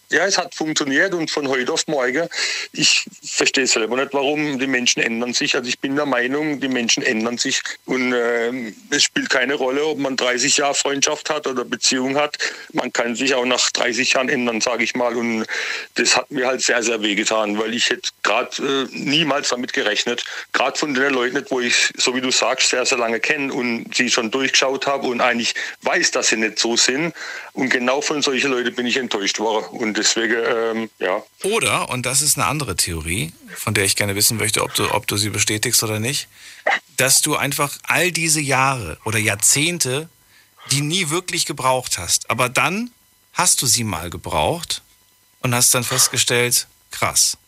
Ja, 0.08 0.24
es 0.24 0.38
hat 0.38 0.54
funktioniert 0.54 1.14
und 1.14 1.32
von 1.32 1.48
heute 1.48 1.72
auf 1.72 1.88
morgen, 1.88 2.28
ich 2.72 3.06
verstehe 3.24 3.66
selber 3.66 3.96
nicht, 3.96 4.14
warum 4.14 4.56
die 4.56 4.68
Menschen 4.68 5.02
ändern 5.02 5.34
sich. 5.34 5.56
Also 5.56 5.68
ich 5.68 5.80
bin 5.80 5.96
der 5.96 6.06
Meinung, 6.06 6.60
die 6.60 6.68
Menschen 6.68 7.02
ändern 7.02 7.38
sich 7.38 7.60
und 7.86 8.14
ähm, 8.16 8.76
es 8.90 9.02
spielt 9.02 9.30
keine 9.30 9.54
Rolle, 9.54 9.84
ob 9.84 9.98
man 9.98 10.16
30 10.16 10.58
Jahre 10.58 10.74
Freundschaft 10.74 11.28
hat 11.28 11.48
oder 11.48 11.64
Beziehung 11.64 12.16
hat. 12.16 12.38
Man 12.72 12.92
kann 12.92 13.16
sich 13.16 13.34
auch 13.34 13.44
nach 13.44 13.68
30 13.72 14.12
Jahren 14.12 14.28
ändern, 14.28 14.60
sage 14.60 14.84
ich 14.84 14.94
mal. 14.94 15.16
Und 15.16 15.44
das 15.94 16.16
hat 16.16 16.30
mir 16.30 16.46
halt 16.46 16.62
sehr, 16.62 16.84
sehr 16.84 17.02
wehgetan, 17.02 17.58
weil 17.58 17.74
ich 17.74 17.90
hätte 17.90 18.10
gerade 18.22 18.86
äh, 18.92 18.96
niemals 18.96 19.48
damit 19.48 19.72
gerechnet. 19.72 20.24
Gerade 20.52 20.78
von 20.78 20.94
den 20.94 21.14
Leuten, 21.14 21.44
wo 21.48 21.58
ich, 21.58 21.92
so 21.96 22.14
wie 22.14 22.20
du 22.20 22.30
sagst, 22.30 22.68
sehr, 22.68 22.86
sehr 22.86 22.98
lange 22.98 23.18
kenne 23.18 23.52
und 23.52 23.92
sie 23.92 24.08
schon 24.08 24.30
durchgeschaut 24.30 24.86
habe 24.86 25.08
und 25.08 25.20
eigentlich 25.20 25.54
weiß, 25.82 26.12
dass 26.12 26.28
sie 26.28 26.36
nicht 26.36 26.60
so 26.60 26.76
sind. 26.76 27.12
Und 27.56 27.70
genau 27.70 28.02
von 28.02 28.20
solchen 28.20 28.50
Leuten 28.50 28.74
bin 28.74 28.86
ich 28.86 28.98
enttäuscht 28.98 29.38
worden. 29.38 29.78
Und 29.78 29.96
deswegen, 29.96 30.36
ähm, 30.46 30.90
ja. 30.98 31.22
Oder, 31.42 31.88
und 31.88 32.04
das 32.04 32.20
ist 32.20 32.36
eine 32.36 32.46
andere 32.46 32.76
Theorie, 32.76 33.32
von 33.56 33.72
der 33.72 33.84
ich 33.84 33.96
gerne 33.96 34.14
wissen 34.14 34.36
möchte, 34.36 34.62
ob 34.62 34.74
du, 34.74 34.92
ob 34.92 35.06
du 35.06 35.16
sie 35.16 35.30
bestätigst 35.30 35.82
oder 35.82 35.98
nicht, 35.98 36.28
dass 36.98 37.22
du 37.22 37.34
einfach 37.34 37.78
all 37.84 38.12
diese 38.12 38.42
Jahre 38.42 38.98
oder 39.06 39.18
Jahrzehnte, 39.18 40.10
die 40.70 40.82
nie 40.82 41.08
wirklich 41.08 41.46
gebraucht 41.46 41.96
hast, 41.96 42.28
aber 42.28 42.50
dann 42.50 42.90
hast 43.32 43.62
du 43.62 43.66
sie 43.66 43.84
mal 43.84 44.10
gebraucht 44.10 44.82
und 45.40 45.54
hast 45.54 45.74
dann 45.74 45.84
festgestellt, 45.84 46.66
krass. 46.90 47.38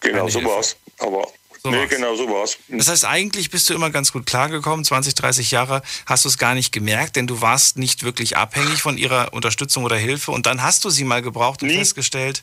Genau 0.00 0.26
so 0.28 0.42
war's. 0.42 0.76
Aber 1.00 1.30
So 1.64 1.70
nee, 1.70 1.78
war's. 1.78 1.88
genau 1.88 2.14
so 2.14 2.28
war's. 2.28 2.58
Das 2.68 2.88
heißt, 2.88 3.06
eigentlich 3.06 3.50
bist 3.50 3.70
du 3.70 3.74
immer 3.74 3.88
ganz 3.88 4.12
gut 4.12 4.26
klargekommen. 4.26 4.84
20, 4.84 5.14
30 5.14 5.50
Jahre 5.50 5.80
hast 6.04 6.26
du 6.26 6.28
es 6.28 6.36
gar 6.36 6.54
nicht 6.54 6.72
gemerkt, 6.72 7.16
denn 7.16 7.26
du 7.26 7.40
warst 7.40 7.78
nicht 7.78 8.02
wirklich 8.02 8.36
abhängig 8.36 8.82
von 8.82 8.98
ihrer 8.98 9.32
Unterstützung 9.32 9.84
oder 9.84 9.96
Hilfe. 9.96 10.30
Und 10.30 10.44
dann 10.44 10.62
hast 10.62 10.84
du 10.84 10.90
sie 10.90 11.04
mal 11.04 11.22
gebraucht 11.22 11.62
und 11.62 11.68
Nie. 11.68 11.78
festgestellt, 11.78 12.42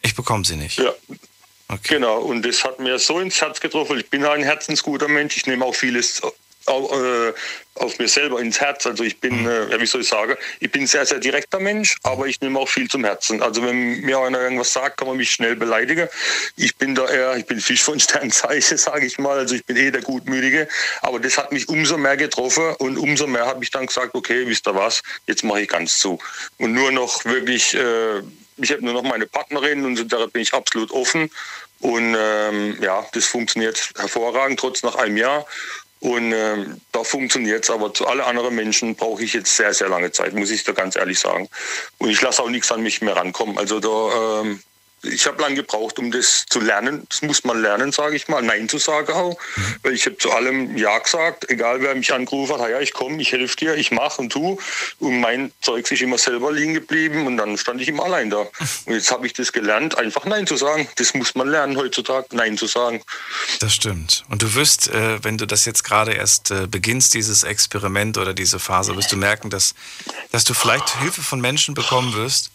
ich 0.00 0.14
bekomme 0.14 0.46
sie 0.46 0.56
nicht. 0.56 0.78
Ja. 0.78 0.94
Okay. 1.68 1.94
Genau, 1.96 2.20
und 2.20 2.40
das 2.46 2.64
hat 2.64 2.80
mir 2.80 2.98
so 2.98 3.20
ins 3.20 3.38
Herz 3.42 3.60
getroffen. 3.60 3.98
Ich 3.98 4.08
bin 4.08 4.24
ein 4.24 4.42
herzensguter 4.42 5.06
Mensch. 5.08 5.36
Ich 5.36 5.44
nehme 5.44 5.66
auch 5.66 5.74
vieles 5.74 6.22
au- 6.68 6.90
äh, 7.28 7.32
auf 7.74 7.98
mir 7.98 8.08
selber 8.08 8.40
ins 8.40 8.60
Herz. 8.60 8.86
Also 8.86 9.04
ich 9.04 9.20
bin, 9.20 9.46
äh, 9.46 9.70
ja, 9.70 9.80
wie 9.80 9.86
soll 9.86 10.00
ich 10.00 10.08
sagen, 10.08 10.34
ich 10.60 10.70
bin 10.70 10.82
ein 10.82 10.86
sehr, 10.88 11.06
sehr 11.06 11.18
direkter 11.20 11.60
Mensch, 11.60 11.96
aber 12.02 12.26
ich 12.26 12.40
nehme 12.40 12.58
auch 12.58 12.68
viel 12.68 12.88
zum 12.88 13.04
Herzen. 13.04 13.40
Also 13.42 13.62
wenn 13.62 14.00
mir 14.00 14.18
einer 14.18 14.40
irgendwas 14.40 14.72
sagt, 14.72 14.96
kann 14.96 15.06
man 15.08 15.16
mich 15.16 15.30
schnell 15.30 15.54
beleidigen. 15.54 16.08
Ich 16.56 16.76
bin 16.76 16.94
da 16.96 17.08
eher, 17.08 17.36
ich 17.36 17.46
bin 17.46 17.60
Fisch 17.60 17.82
von 17.82 18.00
Sternzeichen, 18.00 18.78
sage 18.78 19.06
ich 19.06 19.18
mal. 19.18 19.38
Also 19.38 19.54
ich 19.54 19.64
bin 19.64 19.76
eh 19.76 19.90
der 19.90 20.02
Gutmütige. 20.02 20.66
Aber 21.02 21.20
das 21.20 21.38
hat 21.38 21.52
mich 21.52 21.68
umso 21.68 21.96
mehr 21.98 22.16
getroffen 22.16 22.74
und 22.78 22.98
umso 22.98 23.26
mehr 23.26 23.46
habe 23.46 23.62
ich 23.62 23.70
dann 23.70 23.86
gesagt, 23.86 24.14
okay, 24.14 24.46
wisst 24.46 24.66
ihr 24.66 24.74
was, 24.74 25.02
jetzt 25.26 25.44
mache 25.44 25.60
ich 25.62 25.68
ganz 25.68 25.98
zu. 25.98 26.18
Und 26.58 26.72
nur 26.72 26.90
noch 26.90 27.24
wirklich, 27.24 27.74
äh, 27.74 28.18
ich 28.56 28.72
habe 28.72 28.84
nur 28.84 28.94
noch 28.94 29.04
meine 29.04 29.26
Partnerin 29.26 29.84
und 29.84 29.96
so, 29.96 30.02
da 30.04 30.26
bin 30.26 30.42
ich 30.42 30.52
absolut 30.52 30.90
offen. 30.90 31.30
Und 31.80 32.16
ähm, 32.18 32.76
ja, 32.82 33.06
das 33.12 33.26
funktioniert 33.26 33.90
hervorragend, 33.96 34.58
trotz 34.58 34.82
nach 34.82 34.96
einem 34.96 35.16
Jahr. 35.16 35.46
Und 36.00 36.32
ähm, 36.32 36.80
da 36.92 37.02
funktioniert 37.02 37.64
es, 37.64 37.70
aber 37.70 37.92
zu 37.92 38.06
alle 38.06 38.24
anderen 38.24 38.54
Menschen 38.54 38.94
brauche 38.94 39.24
ich 39.24 39.32
jetzt 39.32 39.56
sehr, 39.56 39.74
sehr 39.74 39.88
lange 39.88 40.12
Zeit, 40.12 40.32
muss 40.32 40.50
ich 40.50 40.62
da 40.62 40.72
ganz 40.72 40.94
ehrlich 40.94 41.18
sagen. 41.18 41.48
Und 41.98 42.10
ich 42.10 42.20
lasse 42.22 42.42
auch 42.42 42.50
nichts 42.50 42.70
an 42.70 42.82
mich 42.82 43.02
mehr 43.02 43.16
rankommen. 43.16 43.58
Also 43.58 43.80
da, 43.80 44.40
ähm, 44.42 44.60
ich 45.02 45.26
habe 45.26 45.40
lange 45.40 45.56
gebraucht, 45.56 45.98
um 45.98 46.10
das 46.10 46.44
zu 46.48 46.60
lernen. 46.60 47.06
Das 47.08 47.22
muss 47.22 47.44
man 47.44 47.60
lernen, 47.62 47.92
sage 47.92 48.16
ich 48.16 48.28
mal. 48.28 48.42
Nein 48.42 48.68
zu 48.68 48.78
sagen 48.78 49.12
auch. 49.12 49.38
Weil 49.82 49.92
ich 49.94 50.06
habe 50.06 50.16
zu 50.18 50.30
allem 50.30 50.76
Ja 50.76 50.98
gesagt, 50.98 51.50
egal 51.50 51.80
wer 51.80 51.94
mich 51.94 52.12
angerufen 52.12 52.54
hat, 52.54 52.62
"Ah 52.62 52.68
ja, 52.68 52.80
ich 52.80 52.92
komme, 52.92 53.20
ich 53.20 53.32
helfe 53.32 53.56
dir, 53.56 53.74
ich 53.76 53.90
mache 53.90 54.20
und 54.20 54.30
tu. 54.30 54.58
Und 54.98 55.20
mein 55.20 55.52
Zeug 55.60 55.90
ist 55.90 56.02
immer 56.02 56.18
selber 56.18 56.52
liegen 56.52 56.74
geblieben 56.74 57.26
und 57.26 57.36
dann 57.36 57.56
stand 57.58 57.80
ich 57.80 57.88
immer 57.88 58.04
allein 58.04 58.30
da. 58.30 58.46
Und 58.86 58.92
jetzt 58.92 59.10
habe 59.10 59.26
ich 59.26 59.32
das 59.32 59.52
gelernt, 59.52 59.96
einfach 59.96 60.24
Nein 60.24 60.46
zu 60.46 60.56
sagen. 60.56 60.88
Das 60.96 61.14
muss 61.14 61.34
man 61.34 61.48
lernen 61.48 61.76
heutzutage, 61.76 62.26
Nein 62.32 62.58
zu 62.58 62.66
sagen. 62.66 63.02
Das 63.60 63.74
stimmt. 63.74 64.24
Und 64.28 64.42
du 64.42 64.54
wirst, 64.54 64.88
äh, 64.88 65.22
wenn 65.22 65.38
du 65.38 65.46
das 65.46 65.64
jetzt 65.64 65.84
gerade 65.84 66.12
erst 66.12 66.50
äh, 66.50 66.66
beginnst, 66.66 67.14
dieses 67.14 67.42
Experiment 67.42 68.18
oder 68.18 68.34
diese 68.34 68.58
Phase, 68.58 68.96
wirst 68.96 69.12
du 69.12 69.16
merken, 69.16 69.50
dass, 69.50 69.74
dass 70.32 70.44
du 70.44 70.54
vielleicht 70.54 70.98
Hilfe 71.00 71.22
von 71.22 71.40
Menschen 71.40 71.74
bekommen 71.74 72.14
wirst, 72.14 72.50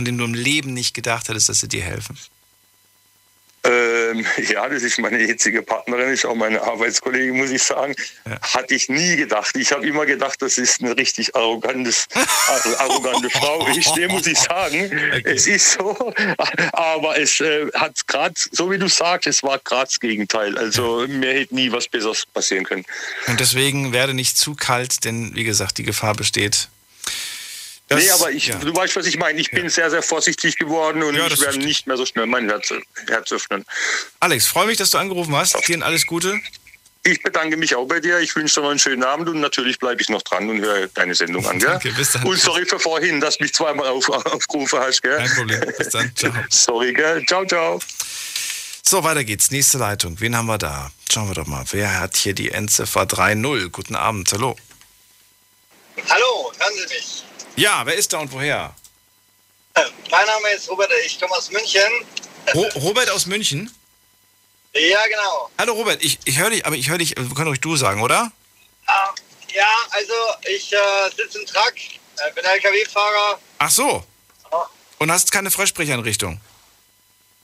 von 0.00 0.06
denen 0.06 0.16
du 0.16 0.24
im 0.24 0.32
Leben 0.32 0.72
nicht 0.72 0.94
gedacht 0.94 1.28
hättest, 1.28 1.50
dass 1.50 1.60
sie 1.60 1.68
dir 1.68 1.82
helfen. 1.82 2.16
Ähm, 3.64 4.24
ja, 4.48 4.66
das 4.66 4.82
ist 4.82 4.98
meine 4.98 5.20
jetzige 5.20 5.60
Partnerin, 5.60 6.08
ist 6.08 6.24
auch 6.24 6.34
meine 6.34 6.62
Arbeitskollegin, 6.62 7.36
muss 7.36 7.50
ich 7.50 7.62
sagen. 7.62 7.94
Hatte 8.40 8.74
ich 8.74 8.88
nie 8.88 9.16
gedacht. 9.16 9.54
Ich 9.58 9.72
habe 9.72 9.86
immer 9.86 10.06
gedacht, 10.06 10.40
das 10.40 10.56
ist 10.56 10.80
eine 10.80 10.96
richtig 10.96 11.36
arrogantes, 11.36 12.08
arrogante 12.78 13.28
Frau. 13.38 13.68
Ich 13.68 13.92
dem 13.92 14.10
muss 14.12 14.26
ich 14.26 14.38
sagen, 14.38 14.90
es 15.24 15.46
ist 15.46 15.72
so. 15.72 16.14
Aber 16.72 17.18
es 17.18 17.38
äh, 17.40 17.66
hat 17.74 18.06
gerade, 18.06 18.32
so 18.52 18.70
wie 18.70 18.78
du 18.78 18.88
sagst, 18.88 19.26
es 19.26 19.42
war 19.42 19.58
gerade 19.58 19.84
das 19.84 20.00
Gegenteil. 20.00 20.56
Also 20.56 21.04
mir 21.06 21.34
hätte 21.34 21.54
nie 21.54 21.70
was 21.70 21.88
Besseres 21.88 22.24
passieren 22.24 22.64
können. 22.64 22.86
Und 23.26 23.38
deswegen 23.38 23.92
werde 23.92 24.14
nicht 24.14 24.38
zu 24.38 24.54
kalt, 24.54 25.04
denn 25.04 25.34
wie 25.34 25.44
gesagt, 25.44 25.76
die 25.76 25.84
Gefahr 25.84 26.14
besteht. 26.14 26.70
Dass- 27.90 28.02
nee, 28.02 28.10
aber 28.10 28.30
ich, 28.30 28.46
ja. 28.46 28.56
du 28.56 28.74
weißt, 28.74 28.96
was 28.96 29.06
ich 29.06 29.18
meine. 29.18 29.40
Ich 29.40 29.50
bin 29.50 29.68
sehr, 29.68 29.90
sehr 29.90 30.02
vorsichtig 30.02 30.56
geworden 30.56 31.02
und 31.02 31.14
Ja, 31.14 31.28
das 31.28 31.40
ich 31.40 31.44
werde 31.44 31.58
nicht 31.58 31.86
mehr 31.86 31.96
so 31.96 32.06
schnell 32.06 32.26
mein 32.26 32.48
Herz, 32.48 32.72
Herz 33.08 33.32
öffnen. 33.32 33.64
Alex, 34.20 34.46
freue 34.46 34.66
mich, 34.66 34.78
dass 34.78 34.90
du 34.90 34.98
angerufen 34.98 35.34
hast. 35.36 35.56
Dir 35.68 35.84
alles 35.84 36.06
Gute. 36.06 36.40
Ich 37.02 37.22
bedanke 37.22 37.56
mich 37.56 37.74
auch 37.74 37.86
bei 37.86 37.98
dir. 37.98 38.18
Ich 38.20 38.36
wünsche 38.36 38.54
dir 38.56 38.60
noch 38.62 38.70
einen 38.70 38.78
schönen 38.78 39.02
Abend 39.02 39.28
und 39.28 39.40
natürlich 39.40 39.78
bleibe 39.78 40.02
ich 40.02 40.08
noch 40.10 40.22
dran 40.22 40.48
und 40.50 40.60
höre 40.60 40.86
deine 40.88 41.14
Sendung 41.14 41.46
an. 41.46 41.58
Gell? 41.58 41.68
Danke, 41.70 41.92
bis 41.92 42.12
dann. 42.12 42.24
Und 42.24 42.38
sorry 42.38 42.66
für 42.66 42.78
vorhin, 42.78 43.20
dass 43.20 43.38
du 43.38 43.44
mich 43.44 43.54
zweimal 43.54 43.86
auf, 43.88 44.08
aufgerufen 44.08 44.78
hast. 44.78 45.02
Gell? 45.02 45.16
Kein 45.16 45.34
Problem. 45.34 45.60
Bis 45.78 45.88
dann. 45.88 46.12
Ciao. 46.14 46.32
Sorry, 46.50 46.92
gell? 46.92 47.24
Ciao, 47.26 47.44
ciao. 47.46 47.80
So, 48.82 49.02
weiter 49.02 49.24
geht's. 49.24 49.50
Nächste 49.50 49.78
Leitung. 49.78 50.20
Wen 50.20 50.36
haben 50.36 50.46
wir 50.46 50.58
da? 50.58 50.90
Schauen 51.10 51.28
wir 51.28 51.34
doch 51.34 51.46
mal. 51.46 51.64
Wer 51.70 51.98
hat 52.00 52.16
hier 52.16 52.34
die 52.34 52.50
Endziffer 52.50 53.02
3.0? 53.02 53.70
Guten 53.70 53.96
Abend. 53.96 54.30
Hallo. 54.32 54.56
Hallo, 56.08 56.52
hören 56.58 56.72
Sie 56.76 56.94
mich? 56.94 57.24
Ja, 57.60 57.84
wer 57.84 57.94
ist 57.94 58.10
da 58.14 58.18
und 58.20 58.32
woher? 58.32 58.74
Äh, 59.74 59.82
Mein 60.10 60.26
Name 60.26 60.48
ist 60.48 60.66
Robert, 60.70 60.90
ich 61.04 61.20
komme 61.20 61.34
aus 61.34 61.50
München. 61.50 61.82
Ro 62.54 62.66
Robert 62.76 63.10
aus 63.10 63.26
München? 63.26 63.70
Ja, 64.72 65.06
genau. 65.06 65.50
Hallo 65.58 65.74
Robert, 65.74 66.02
ich, 66.02 66.18
ich 66.24 66.38
höre 66.38 66.48
dich, 66.48 66.64
aber 66.64 66.76
ich 66.76 66.88
höre 66.88 66.96
dich, 66.96 67.10
wir 67.18 67.34
können 67.34 67.50
euch 67.50 67.60
du 67.60 67.76
sagen, 67.76 68.00
oder? 68.00 68.32
Ah, 68.86 69.10
ja, 69.52 69.68
also 69.90 70.12
ich 70.48 70.72
äh, 70.72 70.78
sitze 71.14 71.38
im 71.38 71.44
Truck, 71.44 71.74
äh, 71.76 72.32
bin 72.34 72.44
LKW-Fahrer. 72.44 73.38
Ach 73.58 73.70
so. 73.70 74.06
Und 74.96 75.12
hast 75.12 75.30
keine 75.30 75.50
Freisprecheinrichtung? 75.50 76.40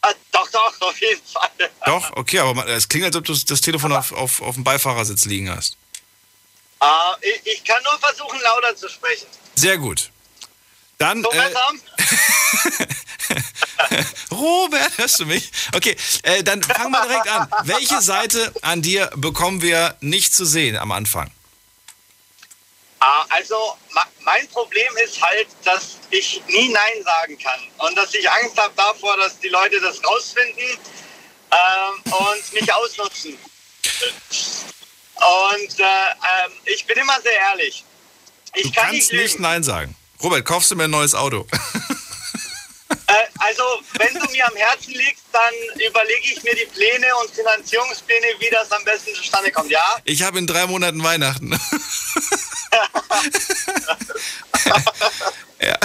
Ah, 0.00 0.14
doch, 0.32 0.50
doch, 0.50 0.80
auf 0.80 0.98
jeden 0.98 1.26
Fall. 1.26 1.50
Doch, 1.84 2.16
okay, 2.16 2.38
aber 2.38 2.66
es 2.68 2.88
klingt, 2.88 3.04
als 3.04 3.16
ob 3.16 3.24
du 3.26 3.34
das 3.34 3.60
Telefon 3.60 3.92
auf, 3.92 4.12
auf, 4.12 4.40
auf 4.40 4.54
dem 4.54 4.64
Beifahrersitz 4.64 5.26
liegen 5.26 5.50
hast. 5.54 5.76
Ah, 6.86 7.16
ich, 7.20 7.40
ich 7.44 7.64
kann 7.64 7.82
nur 7.82 7.98
versuchen, 7.98 8.40
lauter 8.42 8.76
zu 8.76 8.88
sprechen. 8.88 9.26
Sehr 9.56 9.76
gut. 9.76 10.12
Dann. 10.98 11.20
So 11.20 11.32
Äh? 11.32 11.50
Robert, 14.30 14.96
hörst 14.96 15.18
du 15.18 15.26
mich? 15.26 15.50
Okay, 15.74 15.96
äh, 16.22 16.44
dann 16.44 16.62
fangen 16.62 16.92
wir 16.92 17.02
direkt 17.02 17.26
an. 17.28 17.48
Welche 17.64 18.00
Seite 18.00 18.52
an 18.62 18.82
dir 18.82 19.10
bekommen 19.16 19.62
wir 19.62 19.96
nicht 20.00 20.32
zu 20.32 20.44
sehen 20.44 20.76
am 20.76 20.92
Anfang? 20.92 21.28
Ah, 23.00 23.24
also 23.30 23.76
mein 24.20 24.46
Problem 24.48 24.96
ist 25.04 25.20
halt, 25.20 25.48
dass 25.64 25.96
ich 26.10 26.40
nie 26.46 26.68
Nein 26.68 27.02
sagen 27.02 27.36
kann 27.38 27.60
und 27.78 27.98
dass 27.98 28.14
ich 28.14 28.30
Angst 28.30 28.56
habe 28.58 28.72
davor, 28.76 29.16
dass 29.16 29.40
die 29.40 29.48
Leute 29.48 29.80
das 29.80 30.00
rausfinden 30.04 30.78
ähm, 31.50 32.12
und 32.12 32.52
mich 32.52 32.72
ausnutzen. 32.72 33.36
Und 35.16 35.80
äh, 35.80 35.82
ähm, 35.84 36.52
ich 36.64 36.86
bin 36.86 36.96
immer 36.98 37.20
sehr 37.22 37.32
ehrlich. 37.32 37.84
Ich 38.54 38.62
Du 38.64 38.72
kann 38.72 38.90
kannst 38.90 39.12
nicht 39.12 39.22
nicht. 39.22 39.40
Nein 39.40 39.62
sagen. 39.62 39.94
Robert, 40.22 40.44
kaufst 40.44 40.70
du 40.70 40.76
mir 40.76 40.84
ein 40.84 40.90
neues 40.90 41.14
Auto? 41.14 41.46
Äh, 43.08 43.26
also, 43.38 43.62
wenn 43.98 44.14
du 44.14 44.30
mir 44.32 44.46
am 44.48 44.56
Herzen 44.56 44.92
liegst, 44.92 45.24
dann 45.32 45.54
überlege 45.74 46.32
ich 46.32 46.42
mir 46.42 46.54
die 46.54 46.66
Pläne 46.66 47.06
und 47.16 47.30
Finanzierungspläne, 47.30 48.26
wie 48.40 48.50
das 48.50 48.70
am 48.72 48.82
besten 48.84 49.14
zustande 49.14 49.52
kommt. 49.52 49.70
Ja? 49.70 49.96
Ich 50.04 50.22
habe 50.22 50.38
in 50.38 50.46
drei 50.46 50.66
Monaten 50.66 51.02
Weihnachten. 51.02 51.52
ja. 55.60 55.78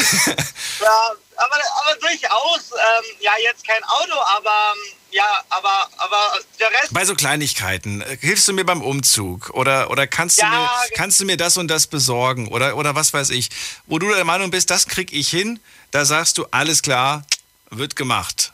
Ja, 0.82 1.12
aber, 1.36 1.56
aber 1.56 1.96
durchaus, 2.00 2.72
ähm, 2.72 3.06
ja, 3.20 3.34
jetzt 3.44 3.68
kein 3.68 3.84
Auto, 3.84 4.20
aber 4.20 4.74
ähm, 4.74 4.94
ja, 5.12 5.42
aber, 5.50 5.90
aber 5.98 6.34
der 6.60 6.70
Rest. 6.72 6.94
Bei 6.94 7.06
so 7.06 7.16
Kleinigkeiten, 7.16 8.02
äh, 8.02 8.18
hilfst 8.20 8.48
du 8.48 8.54
mir 8.54 8.66
beim 8.66 8.82
Umzug 8.82 9.50
oder, 9.52 9.90
oder 9.90 10.08
kannst, 10.08 10.40
Ja, 10.40 10.50
du 10.50 10.56
mir, 10.58 10.88
ge- 10.88 10.98
kannst 10.98 11.20
du 11.20 11.26
mir 11.26 11.38
das 11.38 11.58
und 11.58 11.68
das 11.68 11.88
besorgen 11.88 12.48
oder, 12.48 12.76
oder 12.78 12.96
was 12.96 13.14
weiß 13.14 13.30
ich, 13.32 13.50
wo 13.88 14.00
du 14.00 14.14
der 14.14 14.24
Meinung 14.26 14.52
bist, 14.52 14.70
das 14.70 14.88
krieg 14.88 15.12
ich 15.14 15.30
hin, 15.30 15.60
da 15.92 16.06
sagst 16.06 16.38
du, 16.38 16.46
alles 16.52 16.82
klar, 16.82 17.26
wird 17.70 17.96
gemacht. 17.96 18.54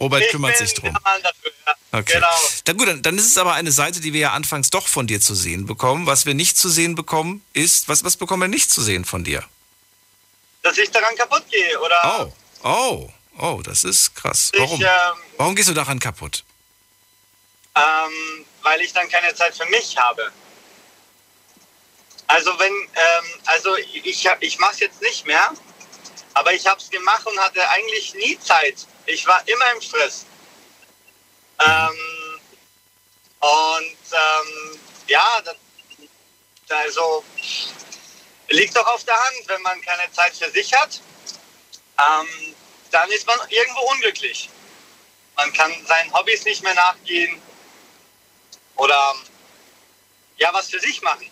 Robert 0.00 0.22
ich 0.22 0.30
kümmert 0.30 0.56
sich 0.56 0.74
drum. 0.74 0.96
dafür, 1.04 1.50
ja. 1.66 1.74
Okay. 1.90 2.12
Genau. 2.14 2.26
Dann 2.64 2.76
gut, 2.76 2.86
dann, 2.88 3.02
dann 3.02 3.18
ist 3.18 3.26
es 3.26 3.36
aber 3.38 3.54
eine 3.54 3.72
Seite, 3.72 4.00
die 4.00 4.12
wir 4.12 4.20
ja 4.20 4.32
anfangs 4.32 4.70
doch 4.70 4.86
von 4.86 5.06
dir 5.08 5.20
zu 5.20 5.34
sehen 5.34 5.66
bekommen. 5.66 6.06
Was 6.06 6.24
wir 6.26 6.34
nicht 6.34 6.56
zu 6.56 6.68
sehen 6.68 6.94
bekommen, 6.94 7.42
ist, 7.52 7.88
was, 7.88 8.04
was 8.04 8.16
bekommen 8.16 8.42
wir 8.42 8.48
nicht 8.48 8.70
zu 8.70 8.80
sehen 8.82 9.04
von 9.04 9.24
dir? 9.24 9.42
Dass 10.62 10.76
ich 10.78 10.90
daran 10.90 11.16
kaputt 11.16 11.44
gehe, 11.50 11.80
oder? 11.80 12.30
Oh, 12.62 12.68
oh, 12.68 13.10
oh, 13.38 13.62
das 13.62 13.84
ist 13.84 14.14
krass. 14.14 14.50
Ich, 14.52 14.60
Warum? 14.60 14.80
ähm, 14.82 14.88
Warum 15.36 15.54
gehst 15.56 15.68
du 15.68 15.74
daran 15.74 15.98
kaputt? 15.98 16.44
ähm, 17.76 18.44
weil 18.62 18.80
ich 18.80 18.92
dann 18.92 19.08
keine 19.08 19.34
Zeit 19.34 19.56
für 19.56 19.66
mich 19.66 19.96
habe. 19.96 20.32
Also 22.26 22.58
wenn, 22.58 22.72
ähm, 22.72 23.40
also 23.46 23.76
ich, 23.76 24.04
ich, 24.04 24.28
ich 24.40 24.58
mache 24.58 24.72
es 24.72 24.80
jetzt 24.80 25.00
nicht 25.00 25.26
mehr, 25.26 25.52
aber 26.34 26.52
ich 26.52 26.66
habe 26.66 26.80
es 26.80 26.90
gemacht 26.90 27.26
und 27.26 27.38
hatte 27.38 27.68
eigentlich 27.70 28.14
nie 28.14 28.38
Zeit. 28.40 28.86
Ich 29.06 29.26
war 29.26 29.46
immer 29.46 29.72
im 29.72 29.80
Stress. 29.80 30.26
Ähm, 31.60 32.40
und 33.40 33.96
ähm, 34.12 34.80
ja, 35.06 35.40
das, 35.44 35.56
also 36.68 37.24
liegt 38.48 38.76
doch 38.76 38.86
auf 38.88 39.04
der 39.04 39.16
Hand, 39.16 39.36
wenn 39.46 39.62
man 39.62 39.80
keine 39.80 40.10
Zeit 40.12 40.36
für 40.36 40.50
sich 40.50 40.72
hat, 40.74 41.00
ähm, 41.98 42.54
dann 42.90 43.10
ist 43.10 43.26
man 43.26 43.38
irgendwo 43.48 43.80
unglücklich. 43.92 44.48
Man 45.36 45.52
kann 45.52 45.72
seinen 45.86 46.12
Hobbys 46.12 46.44
nicht 46.44 46.62
mehr 46.62 46.74
nachgehen 46.74 47.40
oder 48.76 49.14
ja, 50.36 50.50
was 50.52 50.70
für 50.70 50.80
sich 50.80 51.00
machen. 51.02 51.30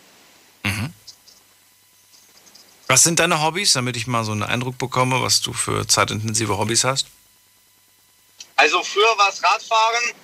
Was 2.89 3.03
sind 3.03 3.19
deine 3.19 3.43
Hobbys, 3.43 3.73
damit 3.73 3.97
ich 3.97 4.07
mal 4.07 4.25
so 4.25 4.31
einen 4.31 4.45
Eindruck 4.45 4.79
bekomme, 4.79 5.21
was 5.21 5.41
du 5.41 5.53
für 5.53 5.89
zeitintensive 5.89 6.57
Hobbys 6.57 6.85
hast? 6.85 7.09
Also 8.55 8.83
früher 8.83 9.19
war 9.19 9.29
es 9.29 9.43
Radfahren, 9.43 10.15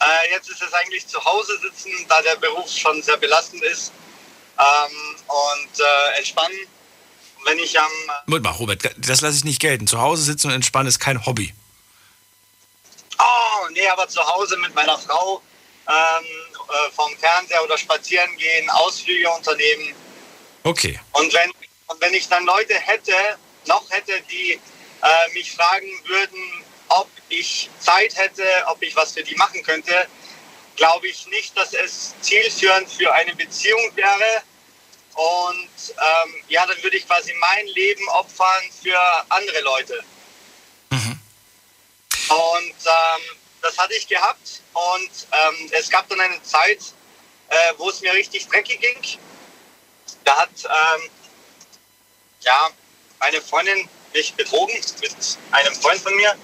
äh, 0.00 0.30
jetzt 0.30 0.48
ist 0.48 0.62
es 0.62 0.72
eigentlich 0.72 1.06
zu 1.06 1.22
Hause 1.24 1.58
sitzen, 1.58 1.90
da 2.08 2.22
der 2.22 2.36
Beruf 2.36 2.70
schon 2.70 3.02
sehr 3.02 3.16
belastend 3.16 3.62
ist 3.64 3.92
ähm, 4.58 5.16
und 5.26 5.80
äh, 5.80 6.18
entspannen. 6.18 6.56
Und 7.42 7.50
wenn 7.50 7.58
ich 7.58 7.78
am 7.78 7.90
Moment 8.26 8.44
mal, 8.44 8.50
Robert, 8.52 8.82
das 8.96 9.20
lasse 9.20 9.36
ich 9.36 9.44
nicht 9.44 9.60
gelten. 9.60 9.86
Zu 9.86 10.00
Hause 10.00 10.22
sitzen 10.22 10.48
und 10.48 10.54
entspannen 10.54 10.88
ist 10.88 11.00
kein 11.00 11.26
Hobby. 11.26 11.52
Oh, 13.18 13.68
nee, 13.72 13.86
aber 13.88 14.08
zu 14.08 14.20
Hause 14.24 14.56
mit 14.58 14.74
meiner 14.74 14.98
Frau 14.98 15.42
ähm, 15.88 16.24
äh, 16.68 16.90
vom 16.92 17.16
Fernseher 17.18 17.62
oder 17.64 17.76
spazieren 17.76 18.36
gehen, 18.36 18.70
Ausflüge 18.70 19.28
unternehmen. 19.30 19.94
Okay. 20.62 20.98
Und 21.12 21.32
wenn, 21.34 21.50
und 21.88 22.00
wenn 22.00 22.14
ich 22.14 22.28
dann 22.28 22.44
Leute 22.44 22.74
hätte, 22.74 23.12
noch 23.66 23.88
hätte, 23.90 24.12
die 24.30 24.52
äh, 24.52 25.32
mich 25.34 25.52
fragen 25.52 25.88
würden, 26.04 26.64
ob 26.88 27.08
ich 27.28 27.70
Zeit 27.80 28.16
hätte, 28.16 28.44
ob 28.66 28.80
ich 28.82 28.94
was 28.94 29.12
für 29.12 29.22
die 29.22 29.34
machen 29.34 29.62
könnte, 29.62 30.06
glaube 30.76 31.08
ich 31.08 31.26
nicht, 31.26 31.56
dass 31.56 31.74
es 31.74 32.14
zielführend 32.20 32.90
für 32.90 33.12
eine 33.12 33.34
Beziehung 33.34 33.90
wäre. 33.94 34.42
Und 35.14 35.68
ähm, 35.90 36.34
ja, 36.48 36.66
dann 36.66 36.82
würde 36.82 36.96
ich 36.96 37.06
quasi 37.06 37.34
mein 37.34 37.66
Leben 37.66 38.08
opfern 38.08 38.62
für 38.82 38.98
andere 39.28 39.60
Leute. 39.60 40.04
Und 42.32 42.74
ähm, 42.86 43.36
das 43.60 43.76
hatte 43.78 43.94
ich 43.94 44.08
gehabt. 44.08 44.62
Und 44.72 45.10
ähm, 45.32 45.70
es 45.72 45.90
gab 45.90 46.08
dann 46.08 46.20
eine 46.20 46.42
Zeit, 46.42 46.80
äh, 47.48 47.72
wo 47.76 47.90
es 47.90 48.00
mir 48.00 48.12
richtig 48.14 48.48
dreckig 48.48 48.80
ging. 48.80 49.18
Da 50.24 50.36
hat 50.38 50.50
ähm, 50.64 51.10
ja 52.40 52.70
meine 53.18 53.42
Freundin 53.42 53.88
mich 54.14 54.34
betrogen 54.34 54.74
mit 55.00 55.38
einem 55.50 55.74
Freund 55.74 56.00
von 56.00 56.14
mir. 56.16 56.34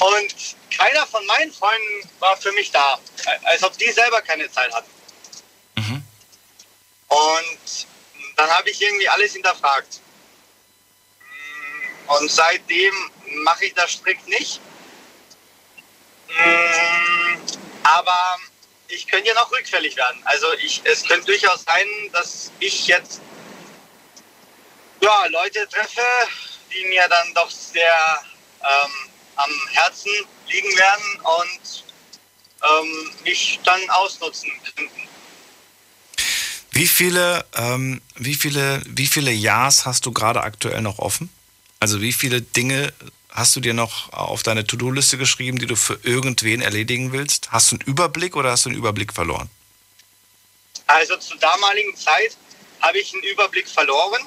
Und 0.00 0.34
keiner 0.74 1.06
von 1.06 1.24
meinen 1.26 1.52
Freunden 1.52 2.10
war 2.20 2.36
für 2.36 2.52
mich 2.52 2.70
da, 2.70 2.98
als 3.42 3.62
ob 3.64 3.76
die 3.76 3.90
selber 3.90 4.22
keine 4.22 4.50
Zeit 4.50 4.72
hatten. 4.72 4.90
Und 7.10 7.86
dann 8.36 8.50
habe 8.50 8.70
ich 8.70 8.80
irgendwie 8.80 9.08
alles 9.08 9.32
hinterfragt. 9.32 10.00
Und 12.06 12.30
seitdem 12.30 12.94
mache 13.42 13.66
ich 13.66 13.74
das 13.74 13.92
strikt 13.92 14.26
nicht. 14.28 14.60
Mm, 16.28 17.36
Aber 17.82 18.38
ich 18.88 19.06
könnte 19.06 19.28
ja 19.28 19.34
noch 19.34 19.50
rückfällig 19.50 19.96
werden. 19.96 20.20
Also 20.24 20.52
ich, 20.54 20.80
es 20.84 21.04
könnte 21.04 21.26
durchaus 21.26 21.64
sein, 21.64 21.88
dass 22.12 22.52
ich 22.60 22.86
jetzt 22.86 23.20
ja, 25.00 25.26
Leute 25.26 25.68
treffe, 25.68 26.06
die 26.72 26.84
mir 26.86 27.08
dann 27.08 27.34
doch 27.34 27.50
sehr 27.50 28.22
ähm, 28.60 29.10
am 29.36 29.50
Herzen 29.72 30.12
liegen 30.46 30.76
werden 30.78 31.20
und 31.22 31.84
ähm, 32.62 33.14
mich 33.24 33.58
dann 33.64 33.90
ausnutzen 33.90 34.50
könnten. 34.76 35.09
Wie 36.72 36.86
viele, 36.86 37.44
ähm, 37.56 38.00
wie 38.14 38.34
viele, 38.34 38.82
wie 38.86 39.06
viele 39.06 39.32
Ja's 39.32 39.86
hast 39.86 40.06
du 40.06 40.12
gerade 40.12 40.42
aktuell 40.42 40.82
noch 40.82 40.98
offen? 40.98 41.30
Also 41.80 42.00
wie 42.00 42.12
viele 42.12 42.42
Dinge 42.42 42.92
hast 43.30 43.56
du 43.56 43.60
dir 43.60 43.74
noch 43.74 44.12
auf 44.12 44.42
deine 44.42 44.66
To-Do-Liste 44.66 45.18
geschrieben, 45.18 45.58
die 45.58 45.66
du 45.66 45.76
für 45.76 45.98
irgendwen 46.02 46.60
erledigen 46.60 47.12
willst? 47.12 47.50
Hast 47.52 47.72
du 47.72 47.76
einen 47.76 47.88
Überblick 47.88 48.36
oder 48.36 48.50
hast 48.52 48.66
du 48.66 48.70
einen 48.70 48.78
Überblick 48.78 49.12
verloren? 49.12 49.50
Also 50.86 51.16
zur 51.16 51.38
damaligen 51.38 51.96
Zeit 51.96 52.36
habe 52.80 52.98
ich 52.98 53.12
einen 53.14 53.22
Überblick 53.22 53.68
verloren. 53.68 54.22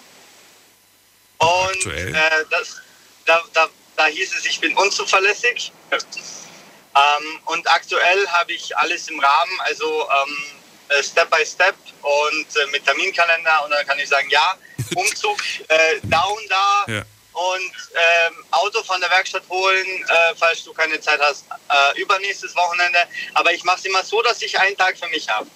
Und 1.37 1.85
äh, 1.85 2.13
das, 2.49 2.81
da, 3.25 3.41
da, 3.53 3.69
da 3.95 4.05
hieß 4.05 4.33
es, 4.37 4.45
ich 4.45 4.59
bin 4.59 4.75
unzuverlässig. 4.75 5.71
ähm, 5.91 7.39
und 7.45 7.67
aktuell 7.69 8.27
habe 8.29 8.53
ich 8.53 8.75
alles 8.77 9.09
im 9.09 9.19
Rahmen, 9.19 9.59
also 9.59 10.07
ähm, 10.09 10.37
äh, 10.37 10.62
Step 11.01 11.29
by 11.31 11.45
Step 11.45 11.75
und 12.01 12.55
äh, 12.55 12.71
mit 12.71 12.85
Terminkalender. 12.85 13.63
Und 13.63 13.71
dann 13.71 13.85
kann 13.87 13.97
ich 13.97 14.09
sagen, 14.09 14.29
ja, 14.29 14.57
Umzug 14.95 15.41
äh, 15.67 15.99
da 16.03 16.21
und 16.21 16.49
da. 16.49 16.85
Ja. 16.87 17.01
Und 17.33 17.73
ähm, 17.93 18.33
Auto 18.51 18.83
von 18.83 19.01
der 19.01 19.09
Werkstatt 19.09 19.43
holen, 19.49 19.87
äh, 19.87 20.35
falls 20.37 20.63
du 20.63 20.71
keine 20.73 20.99
Zeit 20.99 21.19
hast, 21.19 21.45
äh, 21.49 21.99
übernächstes 21.99 22.55
Wochenende. 22.55 22.99
Aber 23.33 23.51
ich 23.51 23.63
mache 23.63 23.77
es 23.77 23.85
immer 23.85 24.03
so, 24.03 24.21
dass 24.21 24.39
ich 24.43 24.59
einen 24.59 24.77
Tag 24.77 24.97
für 24.99 25.09
mich 25.09 25.27
habe. 25.27 25.47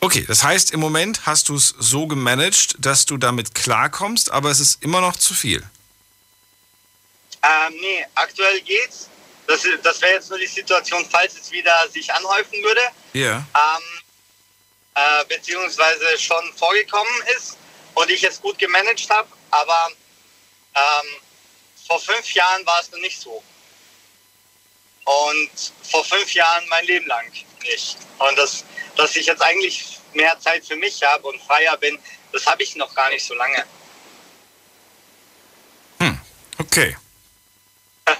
Okay, 0.00 0.24
das 0.26 0.42
heißt, 0.42 0.72
im 0.72 0.80
Moment 0.80 1.26
hast 1.26 1.48
du 1.48 1.54
es 1.54 1.74
so 1.78 2.08
gemanagt, 2.08 2.74
dass 2.80 3.06
du 3.06 3.16
damit 3.16 3.54
klarkommst, 3.54 4.32
aber 4.32 4.50
es 4.50 4.58
ist 4.58 4.82
immer 4.82 5.00
noch 5.00 5.16
zu 5.16 5.32
viel. 5.32 5.62
Ähm, 7.42 7.74
nee, 7.80 8.04
aktuell 8.16 8.60
geht's. 8.62 9.08
Das, 9.46 9.66
das 9.82 10.00
wäre 10.00 10.14
jetzt 10.14 10.30
nur 10.30 10.38
die 10.38 10.46
Situation, 10.46 11.06
falls 11.10 11.34
es 11.34 11.50
wieder 11.50 11.88
sich 11.90 12.12
anhäufen 12.12 12.62
würde. 12.62 12.80
Ja. 13.12 13.36
Ähm, 13.36 13.82
äh, 14.94 15.24
beziehungsweise 15.26 16.18
schon 16.18 16.52
vorgekommen 16.56 17.12
ist 17.36 17.56
und 17.94 18.10
ich 18.10 18.22
es 18.22 18.40
gut 18.40 18.58
gemanagt 18.58 19.08
habe. 19.10 19.28
Aber 19.50 19.88
ähm, 20.74 21.08
vor 21.86 22.00
fünf 22.00 22.32
Jahren 22.34 22.64
war 22.66 22.80
es 22.80 22.90
noch 22.90 23.00
nicht 23.00 23.20
so. 23.20 23.42
Und 25.04 25.72
vor 25.90 26.04
fünf 26.04 26.32
Jahren 26.32 26.66
mein 26.68 26.84
Leben 26.86 27.06
lang 27.06 27.30
nicht. 27.62 27.96
Und 28.18 28.38
das, 28.38 28.64
dass 28.96 29.16
ich 29.16 29.26
jetzt 29.26 29.42
eigentlich 29.42 29.98
mehr 30.12 30.38
Zeit 30.38 30.64
für 30.64 30.76
mich 30.76 31.02
habe 31.02 31.26
und 31.26 31.42
freier 31.42 31.76
bin, 31.76 31.98
das 32.32 32.46
habe 32.46 32.62
ich 32.62 32.76
noch 32.76 32.94
gar 32.94 33.10
nicht 33.10 33.24
so 33.24 33.34
lange. 33.34 33.64
Okay. 36.72 36.96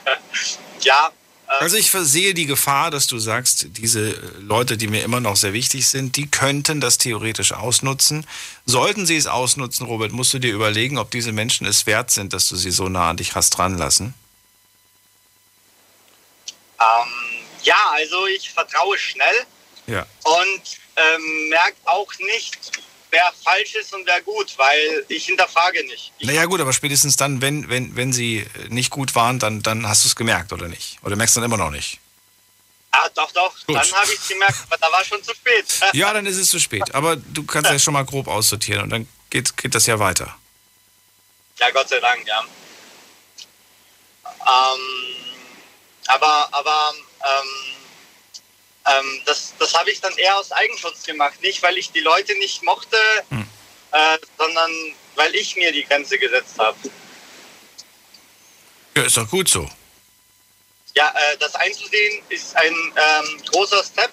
Ja, 0.83 1.13
Also 1.61 1.77
ich 1.77 1.91
versehe 1.91 2.35
die 2.35 2.47
Gefahr, 2.47 2.91
dass 2.91 3.07
du 3.07 3.19
sagst, 3.19 3.67
diese 3.77 4.11
äh, 4.11 4.17
Leute, 4.41 4.77
die 4.77 4.89
mir 4.89 5.03
immer 5.05 5.21
noch 5.21 5.37
sehr 5.37 5.53
wichtig 5.53 5.87
sind, 5.87 6.17
die 6.17 6.29
könnten 6.29 6.81
das 6.81 6.99
theoretisch 6.99 7.53
ausnutzen. 7.53 8.27
Sollten 8.67 9.07
sie 9.07 9.17
es 9.17 9.27
ausnutzen, 9.27 9.87
Robert, 9.87 10.13
musst 10.13 10.35
du 10.35 10.39
dir 10.41 10.53
überlegen, 10.53 10.99
ob 10.99 11.11
diese 11.13 11.31
Menschen 11.31 11.67
es 11.67 11.87
wert 11.87 12.11
sind, 12.11 12.33
dass 12.33 12.49
du 12.49 12.57
sie 12.57 12.71
so 12.73 12.89
nah 12.89 13.11
an 13.11 13.17
dich 13.17 13.35
hast 13.35 13.51
dranlassen. 13.51 14.15
ähm, 16.81 17.13
ja, 17.63 17.91
also 17.93 18.27
ich 18.27 18.51
vertraue 18.51 18.99
schnell. 18.99 19.47
Ja. 19.89 20.07
und 20.23 20.63
ähm, 20.95 21.49
merkt 21.49 21.77
auch 21.87 22.13
nicht, 22.21 22.57
wer 23.13 23.33
falsch 23.45 23.75
ist 23.75 23.95
und 23.95 24.07
wer 24.07 24.21
gut, 24.23 24.55
weil 24.57 25.05
ich 25.09 25.27
hinterfrage 25.27 25.85
nicht. 25.85 26.13
Naja 26.21 26.47
gut, 26.47 26.61
aber 26.61 26.73
spätestens 26.73 27.17
dann, 27.17 27.41
wenn, 27.43 27.69
wenn, 27.69 27.95
wenn 27.95 28.13
sie 28.13 28.47
nicht 28.69 28.91
gut 28.91 29.15
waren, 29.15 29.39
dann, 29.39 29.63
dann 29.63 29.87
hast 29.87 30.05
du 30.05 30.09
es 30.09 30.17
gemerkt, 30.17 30.53
oder 30.53 30.67
nicht? 30.67 30.99
Oder 31.03 31.15
merkst 31.15 31.37
du 31.37 31.41
dann 31.41 31.51
immer 31.51 31.63
noch 31.63 31.71
nicht? 31.71 32.01
Ah, 32.91 33.09
doch, 33.15 33.31
doch, 33.33 33.55
Gut. 33.67 33.77
dann 33.77 33.93
habe 33.93 34.13
ich 34.13 34.19
es 34.19 34.29
gemerkt, 34.29 34.57
aber 34.67 34.77
da 34.79 34.91
war 34.93 35.05
schon 35.05 35.23
zu 35.23 35.35
spät. 35.35 35.65
Ja, 35.93 36.13
dann 36.13 36.27
ist 36.27 36.37
es 36.37 36.51
zu 36.51 36.59
spät. 36.59 36.95
Aber 36.95 37.17
du 37.17 37.45
kannst 37.45 37.71
ja 37.71 37.79
schon 37.79 37.95
mal 37.95 38.05
grob 38.05 38.29
aussortieren 38.29 38.83
und 38.83 38.91
dann 38.91 39.09
geht, 39.31 39.57
geht 39.57 39.75
das 39.75 39.87
ja 39.87 39.99
weiter. 39.99 40.35
Ja, 41.59 41.71
Gott 41.71 41.89
sei 41.89 42.01
Dank, 42.01 42.27
ja. 42.27 42.41
Ähm, 44.25 44.81
aber 46.07 46.49
aber 46.53 46.95
ähm, 47.25 47.77
ähm, 48.87 49.23
das, 49.27 49.55
das 49.59 49.75
habe 49.75 49.91
ich 49.91 50.01
dann 50.01 50.17
eher 50.17 50.37
aus 50.39 50.51
Eigenschutz 50.53 51.03
gemacht. 51.05 51.41
Nicht, 51.43 51.63
weil 51.63 51.79
ich 51.79 51.91
die 51.93 52.01
Leute 52.01 52.35
nicht 52.39 52.63
mochte, 52.63 52.97
äh, 53.93 54.19
sondern 54.39 54.71
weil 55.17 55.35
ich 55.35 55.57
mir 55.57 55.73
die 55.73 55.85
Grenze 55.85 56.19
gesetzt 56.19 56.59
habe. 56.59 56.77
Ja, 58.97 59.03
ist 59.05 59.17
doch 59.17 59.29
gut 59.29 59.49
so. 59.49 59.69
Ja, 60.95 61.09
äh, 61.17 61.37
das 61.39 61.55
einzusehen 61.55 62.23
ist 62.29 62.55
ein 62.57 62.75
ähm, 62.75 63.43
großer 63.51 63.83
Step 63.83 64.11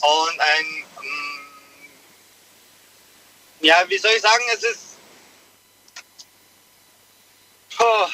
und 0.00 0.40
ein, 0.40 0.66
ähm, 1.02 1.40
ja, 3.60 3.84
wie 3.88 3.98
soll 3.98 4.12
ich 4.16 4.22
sagen, 4.22 4.42
es 4.54 4.62
ist, 4.62 4.80
oh, 7.78 8.06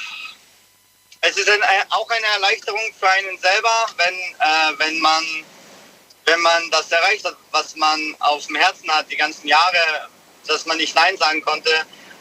es 1.20 1.36
ist 1.36 1.48
ein, 1.48 1.62
ein- 1.62 1.93
auch 1.93 2.09
eine 2.11 2.27
Erleichterung 2.27 2.81
für 2.98 3.09
einen 3.09 3.39
selber, 3.39 3.86
wenn, 3.97 4.15
äh, 4.15 4.78
wenn 4.78 4.98
man, 4.98 5.24
wenn 6.27 6.40
man 6.40 6.70
das 6.70 6.90
erreicht 6.90 7.24
hat, 7.24 7.36
was 7.53 7.77
man 7.77 8.15
auf 8.19 8.47
dem 8.47 8.57
Herzen 8.57 8.90
hat, 8.90 9.11
die 9.11 9.16
ganzen 9.16 9.47
Jahre, 9.48 10.09
dass 10.47 10.66
man 10.66 10.77
nicht 10.77 10.94
Nein 10.94 11.16
sagen 11.16 11.40
konnte, 11.40 11.70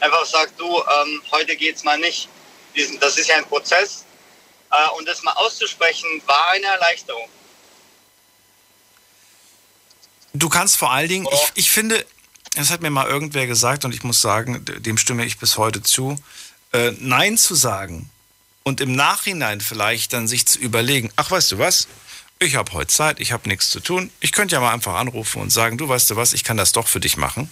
einfach 0.00 0.24
sagt, 0.24 0.58
du, 0.58 0.66
ähm, 0.66 1.22
heute 1.32 1.56
geht's 1.56 1.84
mal 1.84 1.98
nicht. 1.98 2.28
Das 3.00 3.18
ist 3.18 3.28
ja 3.28 3.36
ein 3.36 3.44
Prozess 3.46 4.04
äh, 4.70 4.88
und 4.96 5.06
das 5.06 5.22
mal 5.22 5.32
auszusprechen, 5.32 6.22
war 6.26 6.50
eine 6.50 6.66
Erleichterung. 6.66 7.28
Du 10.34 10.48
kannst 10.48 10.76
vor 10.76 10.92
allen 10.92 11.08
Dingen, 11.08 11.26
ich, 11.32 11.52
ich 11.54 11.70
finde, 11.70 12.04
das 12.54 12.70
hat 12.70 12.82
mir 12.82 12.90
mal 12.90 13.08
irgendwer 13.08 13.46
gesagt 13.46 13.84
und 13.84 13.94
ich 13.94 14.02
muss 14.02 14.20
sagen, 14.20 14.64
dem 14.64 14.98
stimme 14.98 15.24
ich 15.24 15.38
bis 15.38 15.56
heute 15.56 15.82
zu, 15.82 16.16
äh, 16.72 16.92
Nein 16.98 17.38
zu 17.38 17.54
sagen 17.54 18.10
und 18.62 18.80
im 18.80 18.94
Nachhinein 18.94 19.60
vielleicht 19.60 20.12
dann 20.12 20.28
sich 20.28 20.46
zu 20.46 20.58
überlegen, 20.58 21.10
ach 21.16 21.30
weißt 21.30 21.52
du 21.52 21.58
was, 21.58 21.88
ich 22.38 22.56
habe 22.56 22.72
heute 22.72 22.88
Zeit, 22.88 23.20
ich 23.20 23.32
habe 23.32 23.48
nichts 23.48 23.70
zu 23.70 23.80
tun, 23.80 24.10
ich 24.20 24.32
könnte 24.32 24.54
ja 24.54 24.60
mal 24.60 24.72
einfach 24.72 24.94
anrufen 24.94 25.40
und 25.40 25.50
sagen, 25.50 25.78
du 25.78 25.88
weißt 25.88 26.10
du 26.10 26.16
was, 26.16 26.32
ich 26.32 26.44
kann 26.44 26.56
das 26.56 26.72
doch 26.72 26.86
für 26.86 27.00
dich 27.00 27.16
machen. 27.16 27.50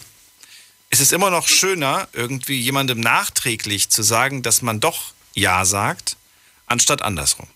Es 0.90 1.00
ist 1.00 1.12
immer 1.12 1.30
noch 1.30 1.48
schöner, 1.48 2.08
irgendwie 2.12 2.60
jemandem 2.60 3.00
nachträglich 3.00 3.88
zu 3.88 4.02
sagen, 4.02 4.42
dass 4.42 4.62
man 4.62 4.80
doch 4.80 5.12
Ja 5.34 5.64
sagt, 5.64 6.16
anstatt 6.66 7.02
andersrum. 7.02 7.48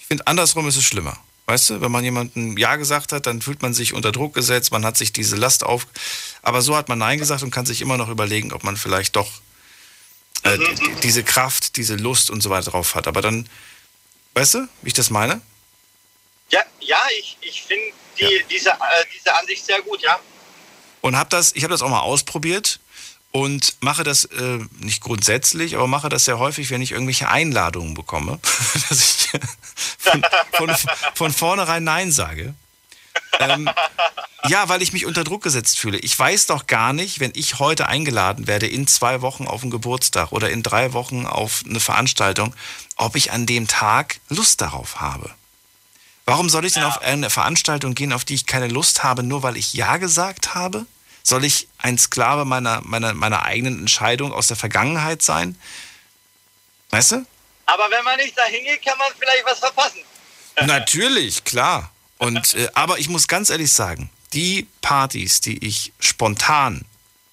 Ich 0.00 0.06
finde, 0.06 0.26
andersrum 0.26 0.66
ist 0.66 0.76
es 0.76 0.84
schlimmer. 0.84 1.18
Weißt 1.46 1.70
du, 1.70 1.80
wenn 1.80 1.92
man 1.92 2.04
jemandem 2.04 2.56
Ja 2.56 2.76
gesagt 2.76 3.12
hat, 3.12 3.26
dann 3.26 3.42
fühlt 3.42 3.62
man 3.62 3.74
sich 3.74 3.94
unter 3.94 4.10
Druck 4.10 4.34
gesetzt, 4.34 4.72
man 4.72 4.84
hat 4.84 4.96
sich 4.96 5.12
diese 5.12 5.36
Last 5.36 5.64
auf. 5.64 5.86
Aber 6.40 6.62
so 6.62 6.76
hat 6.76 6.88
man 6.88 6.98
Nein 6.98 7.18
gesagt 7.18 7.42
und 7.42 7.50
kann 7.50 7.66
sich 7.66 7.82
immer 7.82 7.96
noch 7.96 8.08
überlegen, 8.08 8.52
ob 8.52 8.64
man 8.64 8.76
vielleicht 8.76 9.16
doch 9.16 9.30
äh, 10.44 10.58
diese 11.02 11.22
Kraft, 11.22 11.76
diese 11.76 11.96
Lust 11.96 12.30
und 12.30 12.42
so 12.42 12.50
weiter 12.50 12.70
drauf 12.70 12.94
hat. 12.94 13.06
Aber 13.06 13.20
dann, 13.20 13.48
weißt 14.34 14.54
du, 14.54 14.68
wie 14.82 14.88
ich 14.88 14.94
das 14.94 15.10
meine? 15.10 15.40
Ja, 16.52 16.62
ja 16.80 17.00
ich, 17.18 17.36
ich 17.40 17.62
finde 17.62 17.84
die, 18.18 18.44
diese, 18.50 18.70
äh, 18.70 19.04
diese 19.14 19.34
Ansicht 19.34 19.64
sehr 19.64 19.82
gut, 19.82 20.00
ja. 20.02 20.18
Und 21.00 21.16
hab 21.16 21.30
das, 21.30 21.52
ich 21.54 21.64
habe 21.64 21.72
das 21.72 21.82
auch 21.82 21.88
mal 21.88 22.00
ausprobiert 22.00 22.78
und 23.32 23.74
mache 23.80 24.04
das 24.04 24.26
äh, 24.26 24.58
nicht 24.78 25.00
grundsätzlich, 25.00 25.74
aber 25.74 25.88
mache 25.88 26.08
das 26.08 26.26
sehr 26.26 26.38
häufig, 26.38 26.70
wenn 26.70 26.82
ich 26.82 26.92
irgendwelche 26.92 27.28
Einladungen 27.28 27.94
bekomme, 27.94 28.38
dass 28.88 29.00
ich 29.00 29.40
von, 29.98 30.24
von, 30.52 30.76
von 31.14 31.32
vornherein 31.32 31.82
Nein 31.82 32.12
sage. 32.12 32.54
Ähm, 33.40 33.68
ja, 34.48 34.68
weil 34.68 34.82
ich 34.82 34.92
mich 34.92 35.06
unter 35.06 35.24
Druck 35.24 35.42
gesetzt 35.42 35.78
fühle. 35.78 35.98
Ich 35.98 36.18
weiß 36.18 36.46
doch 36.46 36.66
gar 36.66 36.92
nicht, 36.92 37.20
wenn 37.20 37.32
ich 37.34 37.58
heute 37.58 37.88
eingeladen 37.88 38.46
werde 38.46 38.66
in 38.66 38.86
zwei 38.86 39.22
Wochen 39.22 39.46
auf 39.46 39.62
einen 39.62 39.70
Geburtstag 39.70 40.32
oder 40.32 40.50
in 40.50 40.62
drei 40.62 40.92
Wochen 40.92 41.26
auf 41.26 41.62
eine 41.66 41.80
Veranstaltung, 41.80 42.54
ob 42.96 43.16
ich 43.16 43.32
an 43.32 43.46
dem 43.46 43.68
Tag 43.68 44.20
Lust 44.28 44.60
darauf 44.60 45.00
habe. 45.00 45.30
Warum 46.24 46.48
soll 46.48 46.64
ich 46.64 46.74
denn 46.74 46.84
auf 46.84 47.02
eine 47.02 47.30
Veranstaltung 47.30 47.94
gehen, 47.94 48.12
auf 48.12 48.24
die 48.24 48.34
ich 48.34 48.46
keine 48.46 48.68
Lust 48.68 49.02
habe, 49.02 49.22
nur 49.22 49.42
weil 49.42 49.56
ich 49.56 49.74
Ja 49.74 49.96
gesagt 49.96 50.54
habe? 50.54 50.86
Soll 51.24 51.44
ich 51.44 51.68
ein 51.78 51.98
Sklave 51.98 52.44
meiner, 52.44 52.80
meiner, 52.82 53.14
meiner 53.14 53.44
eigenen 53.44 53.78
Entscheidung 53.80 54.32
aus 54.32 54.48
der 54.48 54.56
Vergangenheit 54.56 55.22
sein? 55.22 55.56
Weißt 56.90 57.12
du? 57.12 57.26
Aber 57.66 57.90
wenn 57.90 58.04
man 58.04 58.16
nicht 58.18 58.36
dahin 58.36 58.64
geht, 58.64 58.84
kann 58.84 58.98
man 58.98 59.08
vielleicht 59.18 59.44
was 59.44 59.58
verpassen. 59.58 60.00
Natürlich, 60.66 61.44
klar. 61.44 61.90
Und, 62.18 62.54
äh, 62.54 62.68
aber 62.74 62.98
ich 62.98 63.08
muss 63.08 63.28
ganz 63.28 63.50
ehrlich 63.50 63.72
sagen, 63.72 64.10
die 64.32 64.68
Partys, 64.80 65.40
die 65.40 65.64
ich 65.64 65.92
spontan 65.98 66.84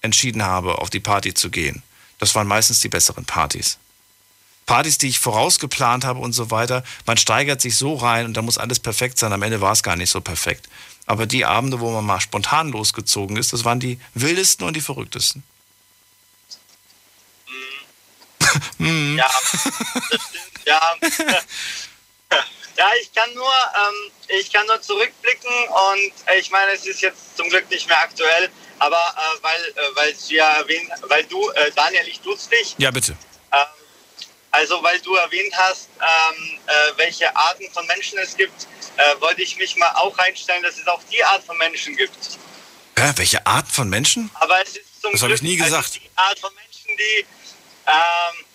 entschieden 0.01 0.43
habe, 0.43 0.79
auf 0.79 0.89
die 0.89 0.99
Party 0.99 1.33
zu 1.33 1.49
gehen, 1.49 1.83
das 2.19 2.33
waren 2.35 2.47
meistens 2.47 2.81
die 2.81 2.89
besseren 2.89 3.25
Partys. 3.25 3.77
Partys, 4.69 4.99
die 4.99 5.07
ich 5.07 5.17
vorausgeplant 5.17 6.05
habe 6.05 6.19
und 6.19 6.33
so 6.33 6.51
weiter, 6.51 6.83
man 7.07 7.17
steigert 7.17 7.59
sich 7.59 7.75
so 7.75 7.95
rein 7.95 8.25
und 8.25 8.35
da 8.37 8.43
muss 8.43 8.59
alles 8.59 8.79
perfekt 8.79 9.17
sein. 9.17 9.33
Am 9.33 9.41
Ende 9.41 9.61
war 9.61 9.71
es 9.71 9.81
gar 9.81 9.95
nicht 9.95 10.11
so 10.11 10.21
perfekt. 10.21 10.69
Aber 11.07 11.25
die 11.25 11.43
Abende, 11.43 11.79
wo 11.79 11.89
man 11.89 12.05
mal 12.05 12.21
spontan 12.21 12.69
losgezogen 12.69 13.35
ist, 13.35 13.51
das 13.51 13.65
waren 13.65 13.79
die 13.79 13.99
wildesten 14.13 14.67
und 14.67 14.75
die 14.75 14.81
verrücktesten. 14.81 15.41
Mm. 18.77 19.17
ja, 19.17 19.27
das 21.01 21.13
stimmt. 21.15 21.31
Ja. 21.31 21.39
ja, 22.77 22.87
ich 23.01 23.11
kann 23.11 23.33
nur, 23.33 23.51
ähm, 23.51 24.11
ich 24.39 24.53
kann 24.53 24.67
nur 24.67 24.79
zurückblicken 24.83 25.49
und 25.49 26.13
äh, 26.27 26.37
ich 26.37 26.51
meine, 26.51 26.73
es 26.73 26.85
ist 26.85 27.01
jetzt 27.01 27.35
zum 27.35 27.49
Glück 27.49 27.67
nicht 27.71 27.87
mehr 27.87 27.99
aktuell, 28.03 28.51
aber 28.77 28.95
äh, 29.17 29.43
weil, 29.43 29.61
äh, 29.63 29.95
weil 29.95 30.15
ja 30.27 30.47
erwähnt, 30.57 30.91
weil 31.07 31.23
du, 31.23 31.49
äh, 31.49 31.71
Daniel, 31.75 32.07
ich 32.07 32.19
duze 32.19 32.51
dich. 32.51 32.75
Ja, 32.77 32.91
bitte. 32.91 33.17
Ähm, 33.51 33.78
also, 34.51 34.81
weil 34.83 34.99
du 35.01 35.15
erwähnt 35.15 35.53
hast, 35.55 35.89
ähm, 35.99 36.59
äh, 36.65 36.71
welche 36.97 37.35
Arten 37.35 37.65
von 37.71 37.85
Menschen 37.87 38.17
es 38.19 38.35
gibt, 38.35 38.67
äh, 38.97 39.21
wollte 39.21 39.41
ich 39.41 39.57
mich 39.57 39.75
mal 39.75 39.91
auch 39.95 40.17
reinstellen, 40.17 40.63
dass 40.63 40.77
es 40.77 40.87
auch 40.87 41.01
die 41.11 41.23
Art 41.23 41.43
von 41.43 41.57
Menschen 41.57 41.95
gibt. 41.95 42.15
Hä, 42.97 43.11
welche 43.15 43.45
Art 43.45 43.67
von 43.67 43.89
Menschen? 43.89 44.29
Aber 44.35 44.61
es 44.61 44.75
ist 44.75 45.01
zum 45.01 45.11
Das 45.11 45.21
habe 45.21 45.33
ich 45.33 45.41
nie 45.41 45.61
also 45.61 45.75
gesagt. 45.77 45.95
die 45.95 46.09
Art 46.15 46.39
von 46.39 46.51
Menschen, 46.55 46.97
die 46.97 47.25
ähm, 47.87 48.45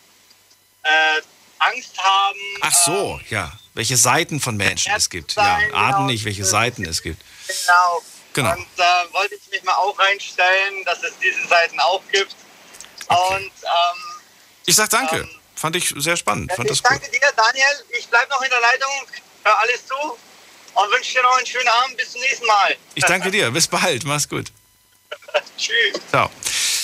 äh, 0.83 1.21
Angst 1.59 1.97
haben. 1.97 2.39
Ach 2.61 2.75
so, 2.75 3.21
ja. 3.31 3.53
Welche 3.75 3.97
Seiten 3.97 4.41
von 4.41 4.57
Menschen 4.57 4.93
es 4.95 5.11
gibt. 5.11 5.35
Ja, 5.35 5.59
Arten 5.73 6.07
nicht, 6.07 6.25
welche 6.25 6.45
Seiten 6.45 6.85
es 6.85 7.03
gibt. 7.03 7.23
Genau. 7.47 8.03
Genau. 8.35 8.53
Und 8.53 8.67
äh, 8.79 9.13
wollte 9.13 9.35
ich 9.37 9.51
mich 9.51 9.63
mal 9.63 9.75
auch 9.75 9.99
reinstellen, 9.99 10.85
dass 10.85 11.03
es 11.03 11.13
diese 11.19 11.47
Seiten 11.49 11.79
auch 11.81 12.03
gibt. 12.13 12.35
Und 13.09 13.51
ähm, 13.63 14.23
Ich 14.67 14.77
sag 14.77 14.91
danke. 14.91 15.29
Fand 15.55 15.77
ich 15.77 15.95
sehr 15.97 16.17
spannend. 16.17 16.53
Fand 16.53 16.69
das 16.69 16.79
ich 16.79 16.83
gut. 16.83 16.93
danke 16.93 17.11
dir, 17.11 17.21
Daniel. 17.37 17.85
Ich 17.99 18.09
bleibe 18.09 18.31
noch 18.31 18.43
in 18.43 18.51
der 18.51 18.61
Leitung, 18.61 18.91
hör 19.45 19.59
alles 19.61 19.87
zu 19.87 19.95
und 20.75 20.91
wünsche 20.91 21.15
dir 21.15 21.23
noch 21.23 21.37
einen 21.37 21.47
schönen 21.47 21.69
Abend. 21.69 21.97
Bis 21.97 22.13
zum 22.13 22.21
nächsten 22.21 22.47
Mal. 22.47 22.77
Ich 22.95 23.05
danke 23.05 23.31
dir. 23.31 23.51
Bis 23.51 23.69
bald. 23.69 24.05
Mach's 24.05 24.29
gut. 24.29 24.53
Tschüss. 25.59 26.01
Ciao. 26.11 26.31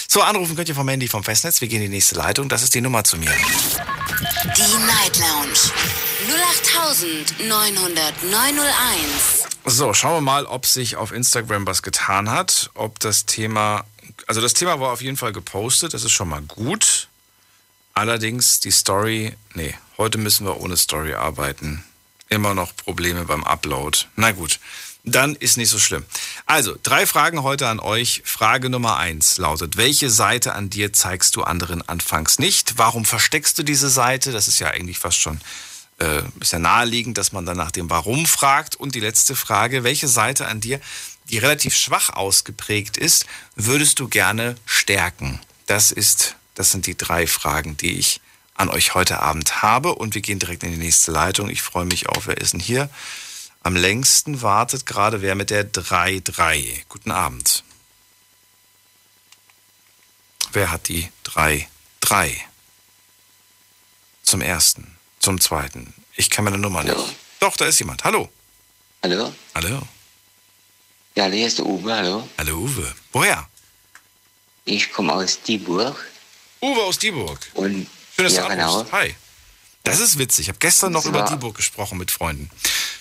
So, 0.08 0.22
anrufen 0.22 0.56
könnt 0.56 0.68
ihr 0.68 0.74
vom 0.74 0.88
Handy 0.88 1.06
vom 1.06 1.22
Festnetz. 1.22 1.60
Wir 1.60 1.68
gehen 1.68 1.82
in 1.82 1.90
die 1.90 1.96
nächste 1.96 2.16
Leitung. 2.16 2.48
Das 2.48 2.62
ist 2.62 2.74
die 2.74 2.80
Nummer 2.80 3.04
zu 3.04 3.16
mir. 3.16 3.30
Die 3.30 4.62
Night 4.62 5.18
Lounge 5.18 5.70
0890901. 7.48 9.46
So, 9.66 9.94
schauen 9.94 10.14
wir 10.16 10.20
mal, 10.20 10.46
ob 10.46 10.66
sich 10.66 10.96
auf 10.96 11.12
Instagram 11.12 11.66
was 11.66 11.82
getan 11.82 12.30
hat. 12.30 12.70
Ob 12.74 12.98
das 12.98 13.26
Thema, 13.26 13.84
also 14.26 14.40
das 14.40 14.54
Thema 14.54 14.80
war 14.80 14.92
auf 14.92 15.00
jeden 15.02 15.16
Fall 15.16 15.32
gepostet. 15.32 15.94
Das 15.94 16.02
ist 16.02 16.12
schon 16.12 16.28
mal 16.28 16.42
gut. 16.42 17.08
Allerdings 18.00 18.60
die 18.60 18.70
Story, 18.70 19.36
nee, 19.52 19.74
heute 19.98 20.16
müssen 20.16 20.46
wir 20.46 20.58
ohne 20.62 20.78
Story 20.78 21.12
arbeiten. 21.12 21.84
Immer 22.30 22.54
noch 22.54 22.74
Probleme 22.74 23.26
beim 23.26 23.44
Upload. 23.44 24.06
Na 24.16 24.30
gut, 24.30 24.58
dann 25.04 25.34
ist 25.34 25.58
nicht 25.58 25.68
so 25.68 25.78
schlimm. 25.78 26.06
Also, 26.46 26.78
drei 26.82 27.04
Fragen 27.04 27.42
heute 27.42 27.68
an 27.68 27.78
euch. 27.78 28.22
Frage 28.24 28.70
Nummer 28.70 28.96
eins 28.96 29.36
lautet, 29.36 29.76
welche 29.76 30.08
Seite 30.08 30.54
an 30.54 30.70
dir 30.70 30.94
zeigst 30.94 31.36
du 31.36 31.42
anderen 31.42 31.86
anfangs 31.86 32.38
nicht? 32.38 32.78
Warum 32.78 33.04
versteckst 33.04 33.58
du 33.58 33.64
diese 33.64 33.90
Seite? 33.90 34.32
Das 34.32 34.48
ist 34.48 34.60
ja 34.60 34.68
eigentlich 34.68 34.98
fast 34.98 35.18
schon, 35.18 35.38
äh, 35.98 36.22
ist 36.40 36.54
ja 36.54 36.58
naheliegend, 36.58 37.18
dass 37.18 37.32
man 37.32 37.44
dann 37.44 37.58
nach 37.58 37.70
dem 37.70 37.90
Warum 37.90 38.24
fragt. 38.24 38.76
Und 38.76 38.94
die 38.94 39.00
letzte 39.00 39.36
Frage, 39.36 39.84
welche 39.84 40.08
Seite 40.08 40.46
an 40.46 40.62
dir, 40.62 40.80
die 41.28 41.36
relativ 41.36 41.76
schwach 41.76 42.08
ausgeprägt 42.08 42.96
ist, 42.96 43.26
würdest 43.56 44.00
du 44.00 44.08
gerne 44.08 44.54
stärken? 44.64 45.38
Das 45.66 45.92
ist, 45.92 46.36
das 46.60 46.72
sind 46.72 46.84
die 46.84 46.96
drei 46.96 47.26
Fragen, 47.26 47.78
die 47.78 47.98
ich 47.98 48.20
an 48.52 48.68
euch 48.68 48.92
heute 48.92 49.20
Abend 49.20 49.62
habe. 49.62 49.94
Und 49.94 50.14
wir 50.14 50.20
gehen 50.20 50.38
direkt 50.38 50.62
in 50.62 50.72
die 50.72 50.76
nächste 50.76 51.10
Leitung. 51.10 51.48
Ich 51.48 51.62
freue 51.62 51.86
mich 51.86 52.10
auf, 52.10 52.26
wer 52.26 52.36
ist 52.36 52.52
denn 52.52 52.60
hier? 52.60 52.90
Am 53.62 53.74
längsten 53.74 54.42
wartet 54.42 54.84
gerade 54.84 55.22
wer 55.22 55.34
mit 55.34 55.48
der 55.48 55.72
3-3. 55.72 56.82
Guten 56.90 57.12
Abend. 57.12 57.64
Wer 60.52 60.70
hat 60.70 60.88
die 60.88 61.08
3-3? 61.24 61.66
Zum 64.22 64.42
ersten, 64.42 64.98
zum 65.18 65.40
zweiten. 65.40 65.94
Ich 66.14 66.28
kann 66.28 66.44
meine 66.44 66.58
Nummer 66.58 66.82
nicht. 66.84 67.16
Doch, 67.38 67.56
da 67.56 67.64
ist 67.64 67.78
jemand. 67.78 68.04
Hallo. 68.04 68.28
Hallo? 69.02 69.32
Hallo. 69.54 69.80
Ja, 71.14 71.24
hier 71.24 71.46
ist 71.46 71.56
der 71.56 71.64
Uwe, 71.64 71.94
hallo. 71.94 72.28
Hallo 72.36 72.58
Uwe. 72.58 72.94
Woher? 73.12 73.48
Ich 74.66 74.92
komme 74.92 75.14
aus 75.14 75.40
Dieburg. 75.40 75.96
Uwe 76.62 76.82
aus 76.82 76.98
Dieburg. 76.98 77.38
Und 77.54 77.86
Schön, 78.14 78.24
dass 78.24 78.34
ja, 78.34 78.42
du 78.42 78.48
genau. 78.50 78.86
Hi. 78.92 79.14
Das 79.82 79.98
ist 79.98 80.18
witzig. 80.18 80.44
Ich 80.44 80.48
habe 80.48 80.58
gestern 80.58 80.92
noch 80.92 81.06
über 81.06 81.22
Dieburg 81.22 81.56
gesprochen 81.56 81.98
mit 81.98 82.10
Freunden. 82.10 82.50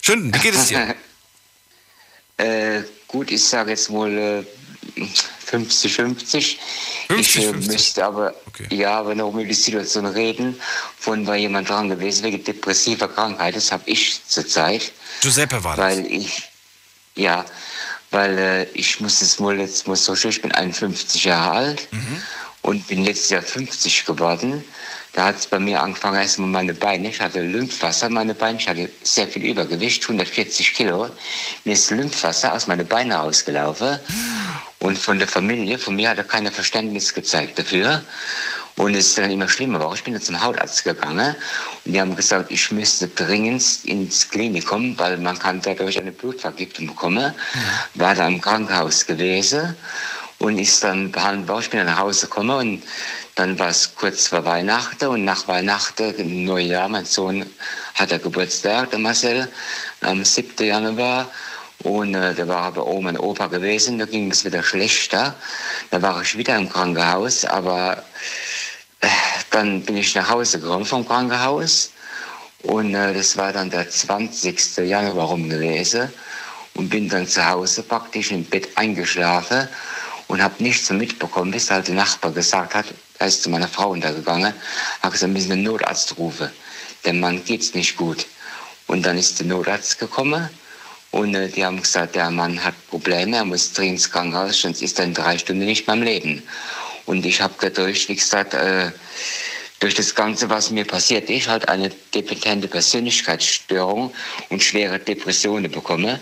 Schön, 0.02 0.34
wie 0.34 0.40
geht 0.40 0.56
es 0.56 0.68
dir? 0.68 0.96
Äh, 2.38 2.84
gut, 3.06 3.32
ich 3.32 3.44
sage 3.44 3.72
jetzt 3.72 3.90
mal 3.90 4.46
äh, 4.98 5.02
50-50. 5.52 6.56
Ich 7.18 7.38
äh, 7.38 7.52
müsste 7.52 8.06
aber, 8.06 8.34
ja, 8.70 8.98
aber 8.98 9.14
noch 9.14 9.34
über 9.34 9.44
die 9.44 9.54
Situation 9.54 10.06
reden. 10.06 10.58
Von 10.98 11.28
war 11.28 11.36
jemand 11.36 11.68
dran 11.68 11.90
gewesen 11.90 12.24
wegen 12.24 12.42
depressiver 12.42 13.10
Krankheit. 13.10 13.58
Das 13.58 13.74
habe 13.74 13.84
ich 13.88 14.22
zurzeit. 14.26 14.94
Giuseppe 15.20 15.62
war 15.66 15.76
das. 15.76 15.86
Weil 15.86 16.06
ich, 16.06 16.44
ja, 17.16 17.44
weil 18.12 18.38
äh, 18.38 18.64
ich 18.72 19.02
muss 19.02 19.22
es 19.22 19.38
mal 19.40 19.60
jetzt 19.60 19.86
mal 19.86 19.98
so 19.98 20.16
schön, 20.16 20.32
ich 20.32 20.42
bin 20.42 20.54
51 20.54 21.26
Jahre 21.26 21.52
alt 21.52 21.90
und 22.62 22.88
bin 22.88 23.04
letztes 23.04 23.30
Jahr 23.30 23.42
50 23.42 24.06
geworden. 24.06 24.64
Da 25.14 25.26
hat 25.26 25.40
es 25.40 25.48
bei 25.48 25.60
mir 25.60 25.82
angefangen, 25.82 26.20
erstmal 26.20 26.50
meine 26.50 26.74
Beine. 26.74 27.10
Ich 27.10 27.20
hatte 27.20 27.42
Lymphwasser 27.42 28.08
in 28.08 28.14
meine 28.14 28.36
Beine. 28.36 28.60
Ich 28.60 28.68
hatte 28.70 28.90
sehr 29.02 29.28
viel 29.28 29.44
Übergewicht, 29.44 30.04
140 30.04 30.74
Kilo. 30.74 31.10
Mir 31.66 31.74
ist 31.74 31.90
Lymphwasser 31.90 32.54
aus 32.54 32.68
meinen 32.68 32.88
Beinen 32.88 33.12
rausgelaufen. 33.12 34.00
Und 34.80 34.98
von 34.98 35.18
der 35.18 35.28
Familie, 35.28 35.80
von 35.80 35.96
mir 35.96 36.10
hat 36.10 36.20
er 36.20 36.24
kein 36.24 36.50
Verständnis 36.52 37.14
gezeigt 37.14 37.58
dafür. 37.58 38.04
Und 38.76 38.96
es 38.96 39.08
ist 39.08 39.18
dann 39.18 39.32
immer 39.32 39.50
schlimmer 39.50 39.80
geworden. 39.80 39.96
Ich 39.96 40.04
bin 40.04 40.14
dann 40.14 40.22
zum 40.22 40.42
Hautarzt 40.42 40.86
gegangen 40.86 41.36
und 41.84 41.92
die 41.92 42.00
haben 42.00 42.16
gesagt, 42.16 42.50
ich 42.50 42.72
müsste 42.72 43.10
dringend 43.10 43.62
ins 43.84 44.30
Klinikum, 44.30 44.98
weil 44.98 45.18
man 45.18 45.38
kann 45.38 45.60
dadurch 45.62 46.00
eine 46.00 46.14
Blutvergiftung 46.14 46.88
bekommen. 46.88 47.34
War 47.96 48.16
da 48.16 48.26
im 48.26 48.40
Krankenhaus 48.40 49.06
gewesen 49.06 49.76
und 50.40 50.58
ist 50.58 50.84
dann 50.84 51.12
behandelt 51.12 51.48
worden. 51.48 51.62
Ich 51.62 51.70
bin 51.70 51.86
nach 51.86 52.00
Hause 52.00 52.28
gekommen 52.28 52.50
und 52.50 52.84
dann 53.36 53.60
war 53.60 53.70
es 53.70 53.94
kurz 53.96 54.28
vor 54.28 54.44
Weihnachten 54.46 55.06
und 55.08 55.26
nach 55.26 55.48
Weihnachten, 55.48 56.46
Neujahr, 56.46 56.90
mein 56.90 57.06
Sohn 57.06 57.46
hat 57.96 58.12
er 58.12 58.20
Geburtstag, 58.20 58.90
der 58.92 59.00
Marcel, 59.00 59.50
am 60.02 60.24
7. 60.24 60.66
Januar. 60.66 61.30
Und 61.84 62.14
äh, 62.14 62.34
da 62.34 62.48
war 62.48 62.64
aber 62.64 62.86
Oma 62.88 63.12
und 63.12 63.20
Opa 63.20 63.48
gewesen, 63.48 64.00
da 64.00 64.06
ging 64.06 64.32
es 64.32 64.44
wieder 64.44 64.62
schlechter. 64.64 65.36
Da 65.92 66.02
war 66.02 66.22
ich 66.22 66.38
wieder 66.38 66.58
im 66.58 66.70
Krankenhaus, 66.70 67.46
aber 67.46 68.04
äh, 69.00 69.08
dann 69.52 69.82
bin 69.84 69.96
ich 69.96 70.16
nach 70.16 70.30
Hause 70.30 70.60
gekommen 70.60 70.86
vom 70.86 71.08
Krankenhaus. 71.08 71.92
Und 72.64 72.96
äh, 72.96 73.14
das 73.14 73.38
war 73.38 73.54
dann 73.54 73.70
der 73.70 73.90
20. 73.90 74.78
Januar 74.80 75.28
rum 75.28 75.50
gewesen. 75.50 76.12
Und 76.76 76.90
bin 76.90 77.08
dann 77.08 77.28
zu 77.28 77.48
Hause 77.48 77.84
praktisch 77.84 78.32
im 78.32 78.44
Bett 78.44 78.70
eingeschlafen 78.76 79.70
und 80.30 80.42
habe 80.42 80.64
nichts 80.64 80.90
mitbekommen, 80.92 81.52
bis 81.52 81.70
halt 81.70 81.88
der 81.90 81.96
Nachbar 81.96 82.32
gesagt 82.32 82.74
hat, 82.76 82.86
er 83.18 83.28
ist 83.28 83.44
zu 83.44 83.50
meiner 83.50 83.68
Frau 83.68 83.90
untergegangen, 83.90 84.54
hat 85.02 85.12
gesagt, 85.12 85.34
wir 85.34 85.40
müssen 85.40 85.52
einen 85.52 85.64
Notarzt 85.64 86.18
rufen. 86.18 86.50
Dem 87.06 87.20
Mann 87.20 87.44
geht's 87.44 87.74
nicht 87.74 87.98
gut. 87.98 88.26
Und 88.88 89.06
dann 89.06 89.18
ist 89.18 89.40
der 89.40 89.48
Notarzt 89.48 90.00
gekommen 90.00 90.50
Und 91.12 91.34
äh, 91.34 91.50
die 91.50 91.66
haben 91.66 91.82
gesagt, 91.82 92.16
der 92.16 92.30
Mann 92.30 92.64
hat 92.64 92.76
Probleme, 92.90 93.38
er 93.38 93.46
muss 93.46 93.74
dringend 93.74 93.96
ins 93.96 94.12
Krankenhaus, 94.12 94.62
sonst 94.62 94.82
ist 94.82 95.00
er 95.00 95.06
in 95.06 95.14
drei 95.14 95.38
Stunden 95.38 95.66
nicht 95.66 95.88
mehr 95.88 95.96
am 95.96 96.04
Leben. 96.04 96.44
Und 97.06 97.26
ich 97.26 97.42
habe 97.42 97.54
dadurch, 97.60 98.08
wie 98.10 98.16
gesagt, 98.16 98.54
äh, 98.54 98.92
durch 99.80 99.96
das 99.96 100.14
Ganze, 100.14 100.50
was 100.50 100.72
mir 100.72 100.86
passiert 100.86 101.30
ist, 101.30 101.48
halt 101.48 101.70
eine 101.70 101.90
dependente 102.14 102.68
Persönlichkeitsstörung 102.68 104.14
und 104.50 104.62
schwere 104.62 105.00
Depressionen 105.00 105.72
bekomme. 105.72 106.20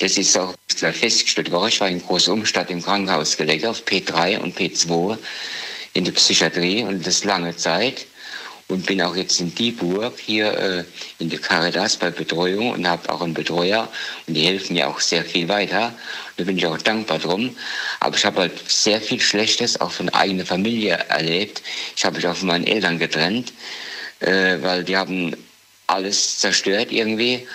Das 0.00 0.18
ist 0.18 0.36
auch 0.36 0.54
festgestellt 0.68 1.50
worden. 1.50 1.68
Ich 1.68 1.80
war 1.80 1.88
in 1.88 2.02
Großumstadt 2.04 2.70
im 2.70 2.82
Krankenhaus 2.82 3.36
gelegt 3.36 3.64
auf 3.64 3.82
P3 3.84 4.38
und 4.38 4.58
P2 4.58 5.16
in 5.94 6.04
der 6.04 6.12
Psychiatrie 6.12 6.82
und 6.82 7.06
das 7.06 7.24
lange 7.24 7.56
Zeit 7.56 8.06
und 8.68 8.84
bin 8.84 9.00
auch 9.00 9.16
jetzt 9.16 9.40
in 9.40 9.54
Dieburg 9.54 10.18
hier 10.18 10.52
äh, 10.52 10.84
in 11.18 11.30
der 11.30 11.38
Caritas 11.38 11.96
bei 11.96 12.10
Betreuung 12.10 12.70
und 12.72 12.86
habe 12.86 13.10
auch 13.10 13.22
einen 13.22 13.32
Betreuer 13.32 13.88
und 14.26 14.34
die 14.34 14.42
helfen 14.42 14.74
mir 14.74 14.88
auch 14.88 15.00
sehr 15.00 15.24
viel 15.24 15.48
weiter. 15.48 15.94
Da 16.36 16.44
bin 16.44 16.58
ich 16.58 16.66
auch 16.66 16.76
dankbar 16.78 17.18
drum. 17.18 17.56
Aber 18.00 18.14
ich 18.14 18.24
habe 18.26 18.42
halt 18.42 18.70
sehr 18.70 19.00
viel 19.00 19.20
Schlechtes 19.20 19.80
auch 19.80 19.90
von 19.90 20.06
der 20.06 20.16
eigenen 20.16 20.44
Familie 20.44 20.94
erlebt. 21.08 21.62
Ich 21.96 22.04
habe 22.04 22.16
mich 22.16 22.26
auch 22.26 22.36
von 22.36 22.48
meinen 22.48 22.66
Eltern 22.66 22.98
getrennt, 22.98 23.54
äh, 24.20 24.58
weil 24.60 24.84
die 24.84 24.96
haben 24.96 25.34
alles 25.86 26.38
zerstört 26.38 26.92
irgendwie. 26.92 27.48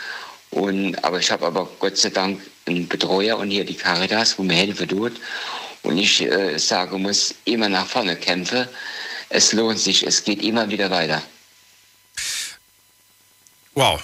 Und, 0.49 1.03
aber 1.03 1.19
ich 1.19 1.31
habe 1.31 1.45
aber 1.45 1.69
Gott 1.79 1.97
sei 1.97 2.09
Dank 2.09 2.41
einen 2.65 2.87
Betreuer 2.87 3.37
und 3.37 3.51
hier 3.51 3.65
die 3.65 3.75
Caritas, 3.75 4.39
wo 4.39 4.43
mir 4.43 4.55
Hilfe 4.55 4.87
tut. 4.87 5.13
Und 5.83 5.97
ich 5.97 6.21
äh, 6.21 6.57
sage, 6.57 6.97
muss 6.97 7.35
immer 7.45 7.69
nach 7.69 7.85
vorne 7.85 8.15
kämpfen 8.15 8.67
es 9.33 9.51
lohnt 9.51 9.79
sich, 9.79 10.05
es 10.05 10.23
geht 10.23 10.41
immer 10.43 10.69
wieder 10.69 10.91
weiter. 10.91 11.21
Wow. 13.73 13.99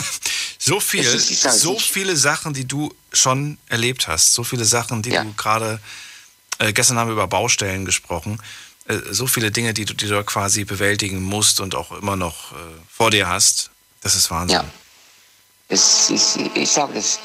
so 0.58 0.80
viel, 0.80 1.04
so 1.04 1.78
viele 1.78 2.16
Sachen, 2.16 2.54
die 2.54 2.66
du 2.66 2.94
schon 3.12 3.58
erlebt 3.68 4.08
hast, 4.08 4.32
so 4.32 4.42
viele 4.42 4.64
Sachen, 4.64 5.02
die 5.02 5.10
ja. 5.10 5.24
du 5.24 5.34
gerade, 5.34 5.78
äh, 6.58 6.72
gestern 6.72 6.96
haben 6.96 7.08
wir 7.08 7.12
über 7.12 7.26
Baustellen 7.26 7.84
gesprochen, 7.84 8.40
äh, 8.88 8.96
so 9.10 9.26
viele 9.26 9.50
Dinge, 9.50 9.74
die 9.74 9.84
du, 9.84 9.92
die 9.92 10.08
du 10.08 10.24
quasi 10.24 10.64
bewältigen 10.64 11.22
musst 11.22 11.60
und 11.60 11.74
auch 11.74 11.92
immer 11.92 12.16
noch 12.16 12.52
äh, 12.52 12.54
vor 12.88 13.10
dir 13.10 13.28
hast. 13.28 13.70
Das 14.00 14.14
ist 14.14 14.30
Wahnsinn. 14.30 14.56
Ja. 14.56 14.64
Es 15.68 16.08
ist, 16.08 16.38
ich 16.54 16.70
sage 16.70 16.94
das. 16.94 17.18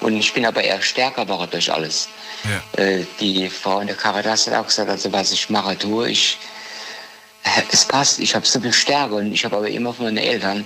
Und 0.00 0.16
ich 0.16 0.32
bin 0.32 0.46
aber 0.46 0.62
eher 0.62 0.80
stärker 0.80 1.26
geworden 1.26 1.50
durch 1.50 1.70
alles. 1.70 2.08
Ja. 2.44 2.82
Äh, 2.82 3.04
die 3.20 3.50
Frau 3.50 3.80
in 3.80 3.88
der 3.88 3.96
Caritas 3.96 4.46
hat 4.46 4.54
auch 4.54 4.66
gesagt, 4.66 4.88
also 4.88 5.12
was 5.12 5.32
ich 5.32 5.50
mache, 5.50 5.78
tue, 5.78 6.10
ich 6.10 6.38
es 7.70 7.84
passt, 7.84 8.18
ich 8.18 8.34
habe 8.34 8.46
so 8.46 8.60
viel 8.60 8.72
Stärke 8.72 9.14
und 9.14 9.32
ich 9.32 9.44
habe 9.44 9.56
aber 9.56 9.68
immer 9.68 9.92
von 9.92 10.06
meinen 10.06 10.18
Eltern 10.18 10.64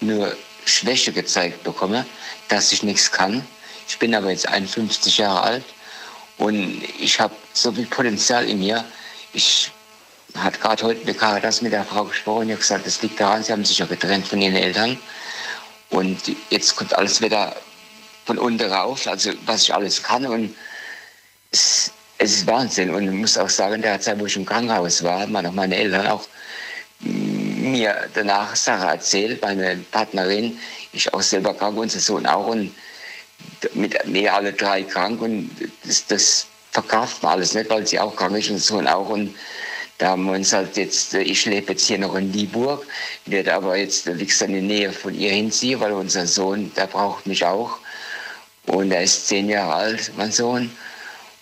nur 0.00 0.36
Schwäche 0.64 1.12
gezeigt 1.12 1.62
bekommen, 1.62 2.04
dass 2.48 2.72
ich 2.72 2.82
nichts 2.82 3.10
kann. 3.10 3.46
Ich 3.88 3.98
bin 3.98 4.14
aber 4.14 4.30
jetzt 4.30 4.48
51 4.48 5.18
Jahre 5.18 5.42
alt 5.42 5.64
und 6.38 6.82
ich 6.98 7.20
habe 7.20 7.34
so 7.52 7.72
viel 7.72 7.86
Potenzial 7.86 8.48
in 8.48 8.58
mir. 8.58 8.84
Ich 9.32 9.70
hat 10.34 10.60
gerade 10.60 10.82
heute 10.84 11.02
eine 11.02 11.14
Caritas 11.14 11.62
mit 11.62 11.72
der 11.72 11.84
Frau 11.84 12.04
gesprochen, 12.04 12.48
die 12.48 12.52
hat 12.52 12.60
gesagt, 12.60 12.86
das 12.86 13.00
liegt 13.02 13.20
daran, 13.20 13.42
sie 13.42 13.52
haben 13.52 13.64
sich 13.64 13.78
ja 13.78 13.86
getrennt 13.86 14.26
von 14.26 14.40
ihren 14.40 14.56
Eltern 14.56 14.98
und 15.90 16.20
jetzt 16.50 16.76
kommt 16.76 16.94
alles 16.94 17.22
wieder 17.22 17.56
von 18.26 18.38
unten 18.38 18.70
rauf, 18.70 19.06
also 19.06 19.32
was 19.46 19.62
ich 19.62 19.74
alles 19.74 20.02
kann 20.02 20.26
und 20.26 20.54
es, 21.52 21.92
es 22.18 22.32
ist 22.32 22.46
Wahnsinn. 22.46 22.90
Und 22.90 23.04
ich 23.04 23.10
muss 23.10 23.38
auch 23.38 23.48
sagen, 23.48 23.74
in 23.74 23.82
der 23.82 24.00
Zeit, 24.00 24.18
wo 24.18 24.26
ich 24.26 24.36
im 24.36 24.46
Krankenhaus 24.46 25.02
war, 25.02 25.20
haben 25.20 25.36
auch 25.36 25.52
meine 25.52 25.76
Eltern 25.76 26.06
auch 26.06 26.26
mir 27.00 28.08
danach 28.14 28.56
Sache 28.56 28.86
erzählt, 28.86 29.42
meine 29.42 29.76
Partnerin, 29.90 30.58
ich 30.92 31.12
auch 31.12 31.20
selber 31.20 31.52
krank, 31.52 31.76
unser 31.76 32.00
Sohn 32.00 32.26
auch 32.26 32.46
und 32.46 32.74
mit 33.74 34.06
mir 34.06 34.32
alle 34.32 34.52
drei 34.52 34.82
krank 34.82 35.20
und 35.20 35.50
das, 35.84 36.06
das 36.06 36.46
verkauft 36.70 37.22
man 37.22 37.32
alles 37.32 37.54
nicht, 37.54 37.68
weil 37.68 37.86
sie 37.86 38.00
auch 38.00 38.16
krank 38.16 38.36
ist 38.38 38.50
und 38.50 38.58
Sohn 38.58 38.86
auch 38.86 39.10
und 39.10 39.34
da 39.98 40.10
haben 40.10 40.24
wir 40.24 40.32
uns 40.32 40.52
halt 40.52 40.76
jetzt, 40.76 41.14
ich 41.14 41.44
lebe 41.46 41.72
jetzt 41.72 41.86
hier 41.86 41.98
noch 41.98 42.14
in 42.16 42.30
Dieburg, 42.30 42.86
werde 43.26 43.54
aber 43.54 43.76
jetzt, 43.76 44.06
wie 44.18 44.26
gesagt, 44.26 44.50
in 44.50 44.56
die 44.56 44.74
Nähe 44.74 44.92
von 44.92 45.14
ihr 45.14 45.32
hinziehen, 45.32 45.80
weil 45.80 45.92
unser 45.92 46.26
Sohn, 46.26 46.72
der 46.76 46.86
braucht 46.86 47.26
mich 47.26 47.44
auch 47.44 47.78
und 48.66 48.90
er 48.90 49.02
ist 49.02 49.26
zehn 49.26 49.48
Jahre 49.48 49.74
alt, 49.74 50.12
mein 50.16 50.32
Sohn 50.32 50.70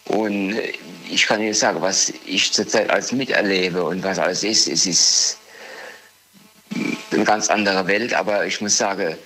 und 0.07 0.59
ich 1.09 1.27
kann 1.27 1.41
Ihnen 1.41 1.55
sagen, 1.55 1.81
was 1.81 2.13
ich 2.27 2.53
zurzeit 2.53 2.91
als 2.91 3.13
miterlebe 3.13 3.83
und 3.83 4.03
was 4.03 4.19
alles 4.19 4.43
ist, 4.43 4.69
es 4.69 4.87
ist 4.87 5.39
eine 7.11 7.25
ganz 7.25 7.49
andere 7.49 7.87
Welt, 7.87 8.13
aber 8.15 8.47
ich 8.47 8.61
muss 8.61 8.77
sagen, 8.77 9.17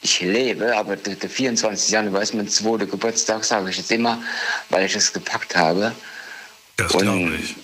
ich 0.00 0.20
lebe, 0.20 0.76
aber 0.76 0.96
der 0.96 1.28
24. 1.28 1.90
Januar 1.90 2.22
ist 2.22 2.34
mein 2.34 2.48
zweiter 2.48 2.86
Geburtstag, 2.86 3.44
sage 3.44 3.70
ich 3.70 3.78
jetzt 3.78 3.90
immer, 3.90 4.22
weil 4.68 4.86
ich 4.86 4.94
es 4.94 5.12
gepackt 5.12 5.56
habe. 5.56 5.92
Das 6.76 6.92
glaube 6.92 7.34
ich. 7.34 7.56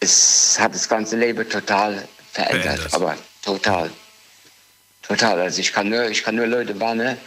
Es 0.00 0.56
hat 0.58 0.74
das 0.74 0.88
ganze 0.88 1.16
Leben 1.16 1.48
total 1.48 2.08
verändert, 2.32 2.62
verändert, 2.62 2.94
aber 2.94 3.16
total. 3.42 3.90
Total. 5.02 5.40
Also 5.40 5.60
ich 5.60 5.72
kann 5.72 5.88
nur, 5.88 6.08
ich 6.08 6.22
kann 6.22 6.36
nur 6.36 6.46
Leute 6.46 6.78
warnen, 6.80 7.18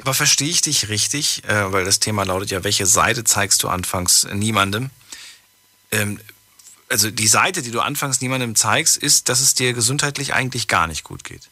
aber 0.00 0.14
verstehe 0.14 0.48
ich 0.48 0.60
dich 0.60 0.88
richtig, 0.88 1.44
äh, 1.44 1.72
weil 1.72 1.84
das 1.84 2.00
Thema 2.00 2.24
lautet 2.24 2.50
ja, 2.50 2.64
welche 2.64 2.86
Seite 2.86 3.24
zeigst 3.24 3.62
du 3.62 3.68
anfangs 3.68 4.26
niemandem? 4.32 4.90
Ähm, 5.90 6.20
also 6.88 7.10
die 7.10 7.28
Seite, 7.28 7.62
die 7.62 7.70
du 7.70 7.80
anfangs 7.80 8.20
niemandem 8.20 8.56
zeigst, 8.56 8.96
ist, 8.96 9.28
dass 9.28 9.40
es 9.40 9.54
dir 9.54 9.72
gesundheitlich 9.72 10.34
eigentlich 10.34 10.66
gar 10.68 10.86
nicht 10.86 11.04
gut 11.04 11.24
geht. 11.24 11.42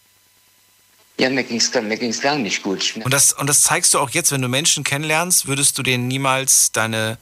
Ja, 1.19 1.31
mir 1.31 1.43
ging 1.43 1.57
es 1.57 1.73
ging's 1.73 2.21
gar 2.21 2.37
nicht 2.37 2.63
gut. 2.63 2.95
Und 3.03 3.13
das, 3.13 3.33
und 3.33 3.49
das 3.49 3.63
zeigst 3.63 3.93
du 3.95 3.99
auch 3.99 4.11
jetzt, 4.11 4.31
wenn 4.31 4.43
du 4.43 4.49
Menschen 4.49 4.85
kennenlernst, 4.85 5.47
würdest 5.47 5.77
du 5.77 5.83
denen 5.83 6.07
niemals 6.07 6.71
deine, 6.71 7.19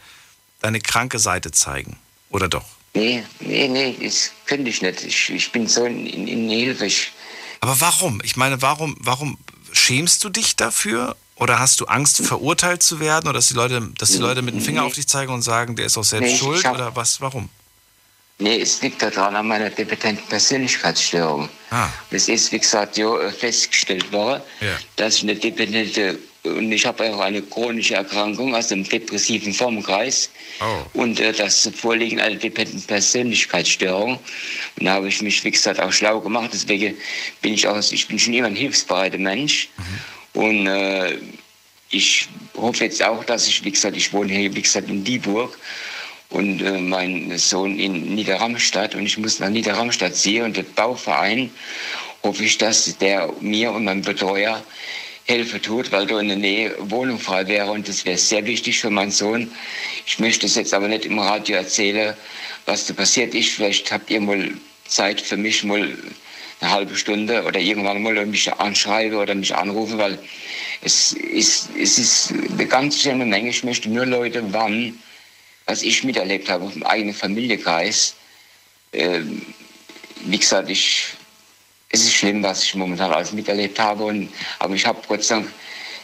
deine 0.61 0.81
kranke 0.81 1.19
Seite 1.19 1.51
zeigen, 1.51 1.99
oder 2.29 2.49
doch? 2.49 2.67
Nee, 2.93 3.25
nee, 3.41 3.69
nee, 3.69 3.97
das 4.03 4.33
könnte 4.45 4.71
ich 4.71 4.83
nicht. 4.83 5.03
Ich, 5.03 5.31
ich 5.31 5.53
bin 5.53 5.67
so 5.67 5.85
in, 5.85 6.07
in, 6.07 6.29
in 6.29 6.49
Hilfe. 6.49 6.87
Ich 6.87 7.13
Aber 7.61 7.81
warum? 7.81 8.21
Ich 8.23 8.37
meine, 8.37 8.61
warum, 8.61 8.97
warum, 9.01 9.39
schämst 9.79 10.25
du 10.25 10.29
dich 10.29 10.57
dafür? 10.57 11.17
Oder 11.37 11.59
hast 11.59 11.81
du 11.81 11.85
Angst, 11.87 12.25
verurteilt 12.25 12.83
zu 12.83 12.99
werden? 12.99 13.29
Oder 13.29 13.35
dass 13.35 13.49
die 13.49 13.55
Leute, 13.55 13.91
dass 13.99 14.11
die 14.11 14.19
Leute 14.19 14.43
mit 14.43 14.55
dem 14.55 14.61
Finger 14.61 14.85
auf 14.85 14.95
dich 14.95 15.07
zeigen 15.07 15.33
und 15.33 15.43
sagen, 15.43 15.77
der 15.77 15.87
ist 15.87 15.99
auch 15.99 16.05
selbst 16.05 16.33
nee, 16.33 16.39
schuld? 16.39 16.65
Hab, 16.65 16.75
oder 16.75 16.97
was? 16.97 17.21
Warum? 17.21 17.51
Nee, 18.39 18.61
es 18.61 18.83
liegt 18.83 19.01
daran 19.01 19.35
an 19.35 19.47
meiner 19.47 19.71
dependenten 19.71 20.27
Persönlichkeitsstörung. 20.29 21.49
Ah. 21.71 21.89
Es 22.11 22.29
ist, 22.29 22.53
wie 22.53 22.59
gesagt, 22.59 23.01
festgestellt 23.39 24.13
worden, 24.13 24.43
ja. 24.61 24.77
dass 24.97 25.17
ich 25.17 25.23
eine 25.23 25.37
dependente 25.37 26.19
und 26.47 26.73
ich 26.73 26.87
habe 26.87 27.13
auch 27.13 27.21
eine 27.21 27.43
chronische 27.43 27.95
Erkrankung 27.95 28.55
aus 28.55 28.69
dem 28.69 28.85
depressiven 28.85 29.53
Formkreis 29.53 30.31
oh. 30.61 31.01
und 31.01 31.21
äh, 31.21 31.33
das 31.33 31.71
Vorliegen 31.75 32.21
einer 32.21 32.37
dependenten 32.37 32.83
Persönlichkeitsstörung. 32.83 34.19
Und 34.79 34.85
da 34.85 34.93
habe 34.93 35.09
ich 35.09 35.23
mich, 35.23 35.43
wie 35.45 35.51
gesagt, 35.51 35.81
auch 35.81 35.93
schlau 35.93 36.21
gemacht. 36.21 36.51
Deswegen 36.53 36.97
bin 37.43 37.55
ich 37.55 37.67
auch, 37.67 37.79
ich 37.79 38.09
bin 38.09 38.19
schon 38.19 38.35
immer 38.35 38.49
ein 38.49 38.57
hilfsbereiter 38.57 39.19
Mensch. 39.19 39.69
Mhm. 39.77 40.41
Und 40.41 40.67
äh, 40.67 41.19
ich 41.91 42.29
hoffe 42.57 42.85
jetzt 42.85 43.03
auch, 43.03 43.25
dass 43.25 43.47
ich, 43.47 43.65
wie 43.65 43.71
gesagt, 43.71 43.97
ich 43.97 44.13
wohne 44.13 44.33
hier, 44.33 44.55
wie 44.55 44.63
gesagt, 44.63 44.89
in 44.89 45.05
Dieburg 45.05 45.59
und 46.31 46.61
äh, 46.63 46.79
mein 46.79 47.37
Sohn 47.39 47.79
in 47.79 48.15
Niederramstadt 48.15 48.95
und 48.95 49.07
ich 49.07 49.19
muss 49.19 49.39
nach 49.39 49.49
Niederramstadt 49.49 50.17
ziehen 50.17 50.45
und 50.45 50.57
der 50.57 50.65
Bauverein 50.65 51.51
hoffe 52.23 52.45
ich, 52.45 52.59
dass 52.59 52.99
der 52.99 53.33
mir 53.41 53.73
und 53.73 53.85
meinem 53.85 54.03
Betreuer 54.03 54.63
Hilfe 55.27 55.61
tut, 55.61 55.91
weil 55.91 56.07
da 56.07 56.21
in 56.21 56.29
der 56.29 56.37
Nähe 56.37 56.75
Wohnung 56.79 57.19
frei 57.19 57.47
wäre 57.49 57.71
und 57.73 57.89
das 57.89 58.05
wäre 58.05 58.17
sehr 58.17 58.47
wichtig 58.47 58.81
für 58.81 58.91
meinen 58.91 59.11
Sohn. 59.11 59.51
Ich 60.07 60.21
möchte 60.21 60.47
es 60.47 60.55
jetzt 60.55 60.73
aber 60.73 60.87
nicht 60.87 61.05
im 61.05 61.19
Radio 61.19 61.57
erzählen, 61.57 62.17
was 62.65 62.87
da 62.87 62.95
passiert 62.95 63.35
ist. 63.35 63.51
Vielleicht 63.51 63.91
habt 63.91 64.09
ihr 64.11 64.21
mal 64.21 64.53
Zeit 64.87 65.21
für 65.21 65.37
mich 65.37 65.65
mal 65.65 65.97
eine 66.61 66.71
halbe 66.71 66.97
Stunde 66.97 67.43
oder 67.43 67.59
irgendwann 67.59 68.03
mal 68.03 68.25
mich 68.25 68.53
anschreiben 68.53 69.19
oder 69.19 69.35
mich 69.35 69.55
anrufen, 69.55 69.99
weil 69.99 70.19
es 70.83 71.13
ist, 71.13 71.71
es 71.77 71.99
ist 71.99 72.33
eine 72.53 72.67
ganz 72.67 73.03
schöne 73.03 73.27
Menge. 73.27 73.51
Ich 73.51 73.65
möchte 73.65 73.91
nur 73.91 74.07
Leute 74.07 74.53
warnen, 74.53 75.03
was 75.67 75.83
ich 75.83 76.05
miterlebt 76.05 76.49
habe, 76.49 76.71
im 76.73 76.85
eigenen 76.85 77.15
Familienkreis. 77.15 78.15
Ähm, 78.93 79.43
wie 80.25 80.39
gesagt, 80.39 80.71
ich 80.71 81.16
es 81.97 82.05
ist 82.05 82.15
schlimm, 82.15 82.43
was 82.43 82.63
ich 82.63 82.75
momentan 82.75 83.13
alles 83.13 83.33
miterlebt 83.33 83.79
habe. 83.79 84.05
Und, 84.05 84.29
aber 84.59 84.75
ich 84.75 84.87
habe 84.87 85.01
Gott 85.09 85.25
sei 85.25 85.37
Dank 85.37 85.49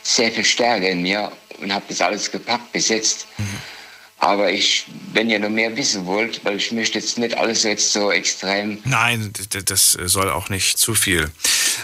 sehr 0.03 0.33
viel 0.33 0.45
Stärke 0.45 0.89
in 0.89 1.03
mir 1.03 1.31
und 1.61 1.73
habe 1.73 1.85
das 1.89 2.01
alles 2.01 2.31
gepackt 2.31 2.73
bis 2.73 2.89
jetzt. 2.89 3.27
Mhm. 3.39 3.59
Aber 4.19 4.53
ich, 4.53 4.87
wenn 5.13 5.29
ihr 5.31 5.41
noch 5.41 5.51
mehr 5.51 5.77
wissen 5.77 6.07
wollt, 6.07 6.45
weil 6.45 6.57
ich 6.57 6.71
möchte 6.71 6.99
jetzt 6.99 7.19
nicht 7.19 7.37
alles 7.37 7.65
jetzt 7.65 7.93
so 7.93 8.13
extrem. 8.13 8.79
Nein, 8.85 9.33
das 9.65 9.99
soll 10.05 10.31
auch 10.31 10.49
nicht 10.49 10.79
zu 10.79 10.95
viel. 10.95 11.29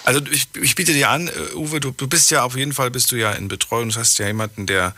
Also 0.04 0.20
ich, 0.30 0.46
ich 0.62 0.76
biete 0.76 0.92
dir 0.92 1.10
an, 1.10 1.26
äh, 1.28 1.54
Uwe, 1.54 1.80
du, 1.80 1.90
du 1.90 2.06
bist 2.06 2.30
ja 2.30 2.44
auf 2.44 2.56
jeden 2.56 2.72
Fall 2.72 2.92
bist 2.92 3.10
du 3.10 3.16
ja 3.16 3.32
in 3.32 3.48
Betreuung. 3.48 3.88
Du 3.88 3.96
hast 3.96 4.18
ja 4.18 4.26
jemanden, 4.28 4.66
der 4.66 4.94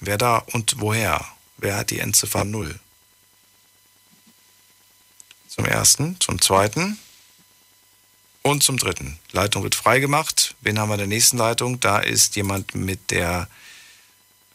Wer 0.00 0.18
da 0.18 0.36
und 0.36 0.74
woher? 0.80 1.24
Wer 1.56 1.76
hat 1.76 1.88
die 1.88 2.00
Endziffer 2.00 2.44
Null? 2.44 2.78
Zum 5.48 5.64
ersten, 5.64 6.20
zum 6.20 6.38
zweiten 6.38 6.98
und 8.42 8.62
zum 8.62 8.76
dritten. 8.76 9.18
Leitung 9.30 9.62
wird 9.62 9.74
freigemacht. 9.74 10.54
Wen 10.60 10.78
haben 10.78 10.88
wir 10.88 10.94
in 10.94 10.98
der 10.98 11.06
nächsten 11.06 11.38
Leitung? 11.38 11.80
Da 11.80 11.98
ist 11.98 12.36
jemand 12.36 12.74
mit 12.74 13.10
der, 13.10 13.48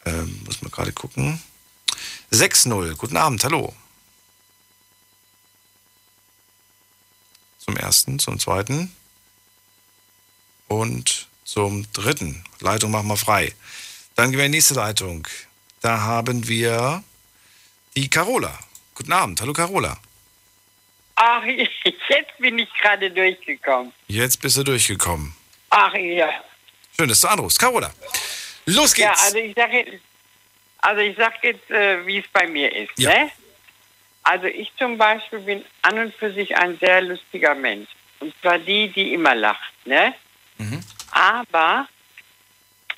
ähm, 0.04 0.40
muss 0.44 0.62
man 0.62 0.70
gerade 0.70 0.92
gucken. 0.92 1.42
6-0. 2.30 2.94
Guten 2.96 3.16
Abend, 3.16 3.42
hallo. 3.44 3.74
Zum 7.58 7.76
ersten, 7.76 8.18
zum 8.18 8.38
zweiten 8.38 8.94
und 10.68 11.28
zum 11.44 11.90
dritten. 11.92 12.44
Leitung 12.60 12.90
machen 12.90 13.08
wir 13.08 13.16
frei. 13.16 13.54
Dann 14.14 14.30
gehen 14.30 14.38
wir 14.38 14.46
in 14.46 14.52
die 14.52 14.58
nächste 14.58 14.74
Leitung. 14.74 15.26
Da 15.80 16.00
haben 16.00 16.48
wir 16.48 17.02
die 17.96 18.10
Carola. 18.10 18.58
Guten 18.94 19.12
Abend, 19.12 19.40
hallo 19.40 19.52
Carola. 19.52 19.98
Ach, 21.20 21.42
jetzt 22.08 22.36
bin 22.38 22.58
ich 22.58 22.72
gerade 22.74 23.10
durchgekommen. 23.10 23.92
Jetzt 24.08 24.40
bist 24.40 24.56
du 24.56 24.62
durchgekommen. 24.64 25.34
Ach 25.70 25.94
ja. 25.94 26.30
Schön, 26.96 27.08
dass 27.08 27.20
du 27.20 27.28
anrufst. 27.28 27.58
Carola, 27.58 27.92
los 28.66 28.96
Ja, 28.96 29.10
geht's. 29.10 29.24
also 29.24 29.38
ich 29.38 29.54
sage 29.54 29.76
jetzt, 29.78 30.02
also 30.78 31.00
ich 31.00 31.16
sag 31.16 31.42
jetzt, 31.44 31.70
äh, 31.70 32.04
wie 32.06 32.18
es 32.18 32.28
bei 32.32 32.46
mir 32.46 32.74
ist. 32.74 32.92
Ja. 32.98 33.10
Ne? 33.10 33.30
Also 34.22 34.46
ich 34.46 34.70
zum 34.78 34.98
Beispiel 34.98 35.38
bin 35.40 35.64
an 35.82 35.98
und 35.98 36.14
für 36.14 36.32
sich 36.32 36.56
ein 36.56 36.78
sehr 36.78 37.00
lustiger 37.02 37.54
Mensch. 37.54 37.88
Und 38.20 38.34
zwar 38.42 38.58
die, 38.58 38.88
die 38.88 39.14
immer 39.14 39.34
lacht. 39.34 39.72
Ne? 39.86 40.12
Mhm. 40.58 40.80
Aber, 41.12 41.88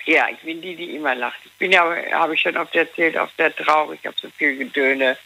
ja, 0.06 0.28
ich 0.30 0.38
bin 0.38 0.60
die, 0.62 0.74
die 0.74 0.96
immer 0.96 1.14
lacht. 1.14 1.38
Ich 1.44 1.52
bin 1.52 1.72
ja, 1.72 1.84
habe 2.12 2.34
ich 2.34 2.40
schon 2.40 2.56
oft 2.56 2.74
erzählt, 2.74 3.16
auch 3.18 3.28
sehr 3.36 3.54
traurig, 3.54 4.00
ich 4.02 4.06
habe 4.06 4.16
so 4.20 4.28
viel 4.30 4.56
Gedöne. 4.56 5.16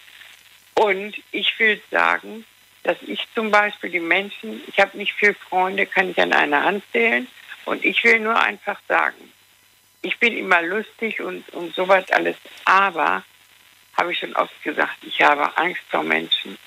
Und 0.74 1.14
ich 1.30 1.56
will 1.58 1.80
sagen, 1.90 2.44
dass 2.84 2.98
ich 3.06 3.26
zum 3.34 3.50
Beispiel 3.50 3.90
die 3.90 4.00
Menschen, 4.00 4.60
ich 4.68 4.78
habe 4.78 4.96
nicht 4.96 5.14
viele 5.14 5.34
Freunde, 5.34 5.86
kann 5.86 6.10
ich 6.10 6.20
an 6.20 6.32
einer 6.32 6.62
Hand 6.62 6.84
zählen. 6.92 7.26
Und 7.64 7.84
ich 7.84 8.04
will 8.04 8.20
nur 8.20 8.38
einfach 8.38 8.78
sagen, 8.86 9.32
ich 10.02 10.18
bin 10.18 10.36
immer 10.36 10.60
lustig 10.62 11.20
und, 11.20 11.48
und 11.50 11.74
sowas 11.74 12.04
alles. 12.10 12.36
Aber, 12.66 13.24
habe 13.96 14.12
ich 14.12 14.18
schon 14.18 14.36
oft 14.36 14.62
gesagt, 14.62 14.98
ich 15.02 15.22
habe 15.22 15.56
Angst 15.56 15.80
vor 15.88 16.02
Menschen. 16.02 16.58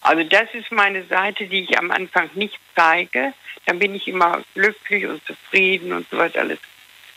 Also 0.00 0.24
das 0.24 0.52
ist 0.54 0.72
meine 0.72 1.04
Seite, 1.06 1.46
die 1.46 1.62
ich 1.62 1.78
am 1.78 1.90
Anfang 1.92 2.28
nicht 2.34 2.58
zeige. 2.74 3.32
Dann 3.64 3.78
bin 3.78 3.94
ich 3.94 4.08
immer 4.08 4.42
glücklich 4.54 5.06
und 5.06 5.24
zufrieden 5.24 5.92
und 5.92 6.08
sowas 6.10 6.34
alles. 6.34 6.58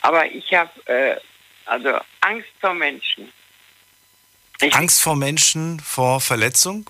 Aber 0.01 0.25
ich 0.31 0.53
habe 0.53 0.69
äh, 0.85 1.15
also 1.65 1.99
Angst 2.21 2.49
vor 2.61 2.73
Menschen. 2.73 3.31
Angst 4.71 5.01
vor 5.01 5.15
Menschen, 5.15 5.79
vor 5.79 6.21
Verletzung 6.21 6.85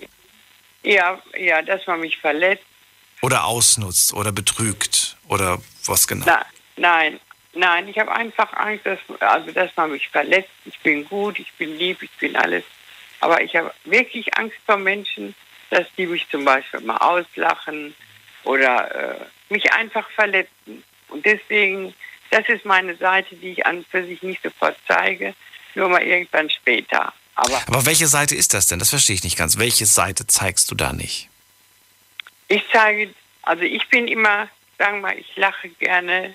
Ja, 0.82 1.20
ja, 1.38 1.62
dass 1.62 1.86
man 1.86 2.00
mich 2.00 2.16
verletzt. 2.18 2.64
oder 3.22 3.44
ausnutzt 3.44 4.14
oder 4.14 4.32
betrügt 4.32 5.16
oder 5.28 5.58
was 5.86 6.08
genau? 6.08 6.24
Na, 6.26 6.44
nein, 6.76 7.20
nein, 7.52 7.88
ich 7.88 7.98
habe 7.98 8.12
einfach 8.12 8.52
Angst, 8.54 8.86
dass, 8.86 8.98
also, 9.20 9.52
dass 9.52 9.70
man 9.76 9.92
mich 9.92 10.08
verletzt. 10.08 10.50
Ich 10.64 10.78
bin 10.80 11.04
gut, 11.04 11.38
ich 11.38 11.52
bin 11.54 11.76
lieb, 11.78 12.02
ich 12.02 12.10
bin 12.18 12.36
alles. 12.36 12.64
Aber 13.20 13.42
ich 13.42 13.54
habe 13.54 13.72
wirklich 13.84 14.36
Angst 14.38 14.56
vor 14.64 14.78
Menschen, 14.78 15.34
dass 15.68 15.86
die 15.96 16.06
mich 16.06 16.28
zum 16.30 16.44
Beispiel 16.44 16.80
mal 16.80 16.96
auslachen 16.96 17.94
oder 18.44 19.20
äh, 19.20 19.24
mich 19.50 19.70
einfach 19.72 20.08
verletzen. 20.10 20.82
Und 21.08 21.26
deswegen, 21.26 21.94
das 22.30 22.48
ist 22.48 22.64
meine 22.64 22.96
Seite, 22.96 23.36
die 23.36 23.50
ich 23.50 23.66
an 23.66 23.84
für 23.90 24.04
sich 24.04 24.22
nicht 24.22 24.42
sofort 24.42 24.76
zeige, 24.88 25.34
nur 25.74 25.88
mal 25.88 26.02
irgendwann 26.02 26.48
später. 26.48 27.12
Aber 27.34 27.62
Aber 27.66 27.86
welche 27.86 28.06
Seite 28.06 28.34
ist 28.34 28.54
das 28.54 28.66
denn? 28.66 28.78
Das 28.78 28.90
verstehe 28.90 29.14
ich 29.14 29.24
nicht 29.24 29.36
ganz. 29.36 29.58
Welche 29.58 29.86
Seite 29.86 30.26
zeigst 30.26 30.70
du 30.70 30.74
da 30.74 30.92
nicht? 30.92 31.28
Ich 32.48 32.62
zeige, 32.72 33.14
also 33.42 33.62
ich 33.62 33.88
bin 33.88 34.08
immer, 34.08 34.48
sagen 34.78 34.96
wir 34.98 35.08
mal, 35.08 35.18
ich 35.18 35.36
lache 35.36 35.68
gerne, 35.68 36.34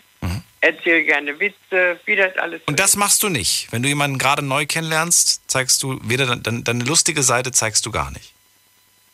erzähle 0.61 1.03
gerne 1.03 1.39
Witze, 1.39 1.99
wie 2.05 2.15
das 2.15 2.35
alles. 2.37 2.61
Und 2.65 2.79
das 2.79 2.95
machst 2.95 3.21
du 3.21 3.29
nicht. 3.29 3.67
Wenn 3.71 3.83
du 3.83 3.89
jemanden 3.89 4.17
gerade 4.17 4.41
neu 4.41 4.65
kennenlernst, 4.65 5.41
zeigst 5.47 5.83
du 5.83 5.99
weder 6.03 6.35
deine, 6.37 6.63
deine 6.63 6.83
lustige 6.83 7.21
Seite 7.21 7.51
zeigst 7.51 7.85
du 7.85 7.91
gar 7.91 8.11
nicht. 8.11 8.33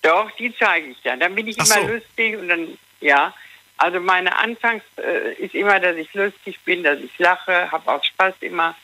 Doch, 0.01 0.31
die 0.37 0.53
zeige 0.57 0.87
ich 0.87 0.97
dann. 1.03 1.19
Dann 1.19 1.35
bin 1.35 1.47
ich 1.47 1.57
Ach 1.59 1.65
immer 1.65 1.81
so. 1.87 1.93
lustig 1.93 2.37
und 2.37 2.47
dann, 2.47 2.77
ja. 3.01 3.33
Also 3.77 3.99
meine 3.99 4.35
Anfangs 4.37 4.83
äh, 4.97 5.33
ist 5.43 5.55
immer, 5.55 5.79
dass 5.79 5.95
ich 5.97 6.13
lustig 6.13 6.59
bin, 6.65 6.83
dass 6.83 6.99
ich 6.99 7.11
lache, 7.17 7.71
habe 7.71 7.91
auch 7.91 8.03
Spaß 8.03 8.35
immer. 8.41 8.75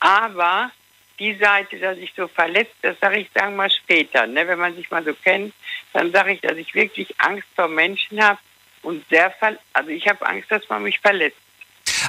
Aber 0.00 0.70
die 1.18 1.36
Seite, 1.36 1.78
dass 1.78 1.98
ich 1.98 2.12
so 2.16 2.28
verletzt, 2.28 2.74
das 2.82 2.96
sage 3.00 3.18
ich, 3.18 3.28
sagen 3.34 3.56
mal 3.56 3.70
später. 3.70 4.26
Ne? 4.26 4.46
Wenn 4.46 4.58
man 4.58 4.74
sich 4.76 4.90
mal 4.90 5.04
so 5.04 5.14
kennt, 5.14 5.54
dann 5.92 6.12
sage 6.12 6.32
ich, 6.32 6.40
dass 6.40 6.56
ich 6.56 6.74
wirklich 6.74 7.14
Angst 7.18 7.46
vor 7.54 7.68
Menschen 7.68 8.22
habe 8.22 8.38
und 8.82 9.06
sehr, 9.08 9.30
ver 9.30 9.56
also 9.72 9.90
ich 9.90 10.06
habe 10.08 10.26
Angst, 10.26 10.50
dass 10.50 10.68
man 10.68 10.82
mich 10.82 11.00
verletzt. 11.00 11.38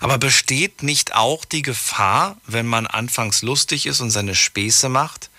Aber 0.02 0.18
besteht 0.18 0.84
nicht 0.84 1.16
auch 1.16 1.46
die 1.46 1.62
Gefahr, 1.62 2.38
wenn 2.46 2.66
man 2.66 2.88
anfangs 2.88 3.42
lustig 3.42 3.86
ist 3.86 4.02
und 4.02 4.12
seine 4.12 4.36
Späße 4.36 4.90
macht, 4.90 5.30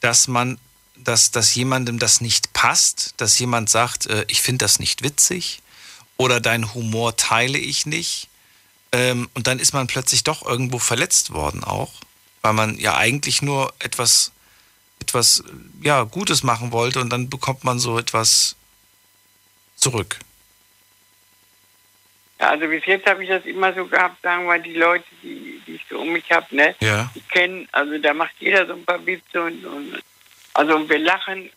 dass 0.00 0.28
man, 0.28 0.58
dass, 0.96 1.30
dass 1.30 1.54
jemandem 1.54 1.98
das 1.98 2.20
nicht 2.20 2.52
passt, 2.52 3.14
dass 3.16 3.38
jemand 3.38 3.68
sagt, 3.68 4.06
äh, 4.06 4.24
ich 4.28 4.40
finde 4.40 4.64
das 4.64 4.78
nicht 4.78 5.02
witzig 5.02 5.60
oder 6.16 6.40
dein 6.40 6.74
Humor 6.74 7.16
teile 7.16 7.58
ich 7.58 7.86
nicht 7.86 8.28
ähm, 8.92 9.28
und 9.34 9.46
dann 9.46 9.58
ist 9.58 9.74
man 9.74 9.86
plötzlich 9.86 10.24
doch 10.24 10.44
irgendwo 10.44 10.78
verletzt 10.78 11.32
worden 11.32 11.64
auch, 11.64 11.92
weil 12.42 12.52
man 12.52 12.78
ja 12.78 12.96
eigentlich 12.96 13.42
nur 13.42 13.72
etwas, 13.78 14.32
etwas 15.00 15.42
ja, 15.82 16.02
Gutes 16.04 16.42
machen 16.42 16.72
wollte 16.72 17.00
und 17.00 17.10
dann 17.10 17.28
bekommt 17.28 17.64
man 17.64 17.78
so 17.78 17.98
etwas 17.98 18.56
zurück. 19.76 20.18
Ja, 22.40 22.50
Also 22.50 22.66
bis 22.68 22.84
jetzt 22.86 23.06
habe 23.06 23.22
ich 23.22 23.28
das 23.28 23.44
immer 23.44 23.72
so 23.74 23.86
gehabt, 23.86 24.22
sagen 24.22 24.42
wir 24.42 24.48
mal, 24.48 24.62
die 24.62 24.74
Leute, 24.74 25.04
die, 25.22 25.60
die 25.66 25.74
ich 25.74 25.86
so 25.88 25.98
um 26.00 26.12
mich 26.12 26.30
habe, 26.30 26.54
ne? 26.54 26.74
Ja. 26.80 27.10
die 27.14 27.20
kennen, 27.22 27.68
also 27.72 27.98
da 27.98 28.14
macht 28.14 28.34
jeder 28.38 28.66
so 28.66 28.74
ein 28.74 28.84
paar 28.84 29.04
Witze 29.04 29.42
und, 29.42 29.64
und 29.64 30.02
Also 30.54 30.88
wir 30.88 30.98
lachen, 30.98 31.50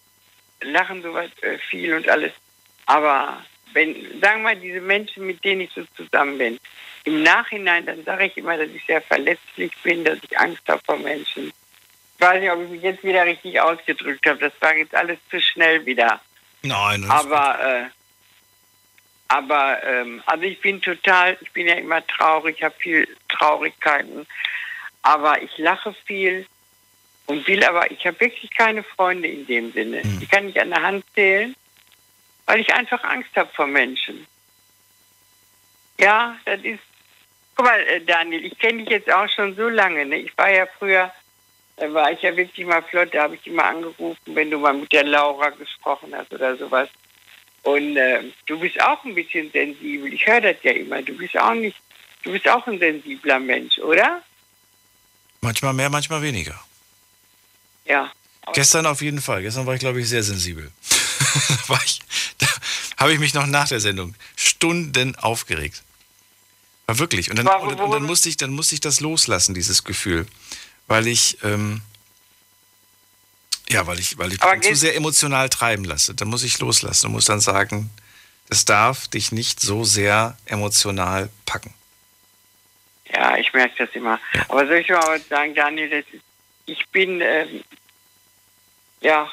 lachen 0.62 1.02
sowas 1.02 1.30
äh, 1.42 1.58
viel 1.70 1.94
und 1.94 2.08
alles. 2.10 2.34
Aber 2.88 3.44
wenn, 3.74 3.96
sagen 4.22 4.42
wir 4.42 4.54
mal, 4.54 4.56
diese 4.56 4.82
Menschen, 4.82 5.26
mit 5.26 5.44
denen 5.44 5.62
ich 5.62 5.72
so 5.74 5.84
zusammen 5.96 6.38
bin, 6.38 6.60
im 7.04 7.24
Nachhinein, 7.24 7.86
dann 7.86 8.04
sage 8.04 8.26
ich 8.26 8.38
immer, 8.38 8.58
dass 8.58 8.70
ich 8.70 8.86
sehr 8.86 9.02
verletzlich 9.02 9.72
bin, 9.84 10.04
dass 10.04 10.20
ich 10.22 10.38
Angst 10.38 10.62
habe 10.68 10.82
vor 10.86 10.98
Menschen. 10.98 11.48
Ich 11.48 12.22
weiß 12.22 12.40
nicht, 12.40 12.52
ob 12.52 12.62
ich 12.62 12.70
mich 12.70 12.82
jetzt 12.84 13.04
wieder 13.04 13.26
richtig 13.26 13.60
ausgedrückt 13.60 14.26
habe. 14.28 14.40
Das 14.40 14.54
war 14.60 14.76
jetzt 14.76 14.94
alles 14.94 15.18
zu 15.30 15.42
schnell 15.42 15.86
wieder. 15.86 16.22
Nein, 16.62 17.02
das 17.02 17.10
Aber, 17.10 17.60
äh, 17.60 17.86
aber, 19.28 19.84
ähm, 19.84 20.22
also 20.26 20.44
ich 20.44 20.60
bin 20.62 20.82
total, 20.82 21.38
ich 21.42 21.52
bin 21.52 21.68
ja 21.68 21.76
immer 21.76 22.06
traurig, 22.06 22.58
ich 22.58 22.64
habe 22.64 22.76
viel 22.78 23.08
Traurigkeiten. 23.30 24.28
Aber 25.02 25.42
ich 25.42 25.58
lache 25.58 25.96
viel 26.06 26.46
und 27.26 27.48
will 27.48 27.64
aber, 27.64 27.90
ich 27.90 28.06
habe 28.06 28.20
wirklich 28.20 28.52
keine 28.52 28.84
Freunde 28.84 29.28
in 29.28 29.48
dem 29.48 29.72
Sinne. 29.72 30.02
Die 30.04 30.28
kann 30.28 30.48
ich 30.48 30.62
an 30.62 30.70
der 30.70 30.84
Hand 30.84 31.06
zählen, 31.16 31.56
weil 32.46 32.60
ich 32.60 32.74
einfach 32.74 33.04
Angst 33.04 33.30
habe 33.36 33.50
vor 33.54 33.68
Menschen. 33.68 34.26
Ja, 36.00 36.36
das 36.46 36.62
ist, 36.62 36.80
guck 37.56 37.66
mal, 37.66 37.80
äh, 37.82 38.02
Daniel, 38.02 38.46
ich 38.46 38.58
kenne 38.58 38.80
dich 38.80 38.90
jetzt 38.90 39.12
auch 39.12 39.30
schon 39.30 39.56
so 39.56 39.70
lange. 39.70 40.06
Ne? 40.06 40.18
Ich 40.18 40.38
war 40.38 40.50
ja 40.52 40.66
früher, 40.80 41.12
da 41.78 41.94
war 41.94 42.12
ich 42.12 42.22
ja 42.22 42.36
wirklich 42.36 42.66
mal 42.66 42.82
flott, 42.84 43.14
da 43.14 43.24
habe 43.24 43.36
ich 43.36 43.42
dich 43.42 43.54
mal 43.54 43.70
angerufen, 43.70 44.18
wenn 44.26 44.50
du 44.50 44.58
mal 44.58 44.74
mit 44.74 44.92
der 44.92 45.04
Laura 45.04 45.50
gesprochen 45.50 46.14
hast 46.16 46.34
oder 46.34 46.58
sowas. 46.58 46.90
Und 47.64 47.96
äh, 47.98 48.24
du 48.48 48.60
bist 48.60 48.82
auch 48.82 49.04
ein 49.06 49.14
bisschen 49.14 49.52
sensibel. 49.52 50.12
Ich 50.12 50.26
höre 50.26 50.42
das 50.42 50.58
ja 50.64 50.72
immer. 50.72 51.02
Du 51.02 51.14
bist 51.16 51.38
auch 51.38 51.54
nicht, 51.54 51.78
du 52.24 52.32
bist 52.32 52.48
auch 52.50 52.66
ein 52.66 52.80
sensibler 52.80 53.40
Mensch, 53.40 53.78
oder? 53.80 54.24
Manchmal 55.42 55.74
mehr, 55.74 55.90
manchmal 55.90 56.22
weniger. 56.22 56.60
Ja. 57.86 58.12
Gestern 58.54 58.86
auf 58.86 59.02
jeden 59.02 59.22
Fall. 59.22 59.42
Gestern 59.42 59.66
war 59.66 59.76
ich, 59.76 59.80
glaube 59.80 60.02
ich, 60.02 60.10
sehr 60.10 60.24
sensibel. 60.24 60.72
war 61.68 61.82
ich, 61.86 62.00
habe 63.02 63.14
ich 63.14 63.20
mich 63.20 63.34
noch 63.34 63.48
nach 63.48 63.68
der 63.68 63.80
Sendung 63.80 64.16
Stunden 64.36 65.16
aufgeregt. 65.16 65.84
War 66.86 67.00
wirklich. 67.00 67.30
Und 67.30 67.38
dann, 67.38 67.48
und, 67.48 67.80
und 67.80 67.92
dann, 67.92 68.04
musste 68.04 68.30
ich, 68.30 68.38
dann 68.38 68.52
musste 68.52 68.76
ich 68.76 68.82
das 68.82 69.00
loslassen, 69.00 69.54
dieses 69.54 69.84
Gefühl. 69.84 70.28
Weil 70.88 71.08
ich, 71.08 71.38
ähm, 71.44 71.82
ja, 73.70 73.88
weil 73.88 74.00
ich, 74.00 74.18
weil 74.18 74.32
ich 74.34 74.40
zu 74.40 74.76
sehr 74.76 74.96
emotional 74.96 75.50
treiben 75.50 75.84
lasse. 75.84 76.14
Da 76.14 76.26
muss 76.26 76.44
ich 76.44 76.60
loslassen 76.60 77.08
und 77.08 77.14
muss 77.14 77.26
dann 77.26 77.40
sagen, 77.40 77.90
das 78.50 78.66
darf 78.66 79.08
dich 79.08 79.32
nicht 79.32 79.62
so 79.62 79.84
sehr 79.84 80.38
emotional 80.46 81.30
packen. 81.46 81.74
Ja, 83.14 83.38
ich 83.38 83.54
merke 83.54 83.86
das 83.86 83.96
immer. 83.96 84.20
Aber 84.48 84.68
soll 84.68 84.78
ich 84.78 84.90
mal 84.90 85.02
was 85.08 85.28
sagen, 85.28 85.56
Daniel, 85.56 85.92
ist, 85.92 86.08
ich 86.66 86.88
bin, 86.90 87.22
ähm, 87.22 87.64
ja, 89.02 89.30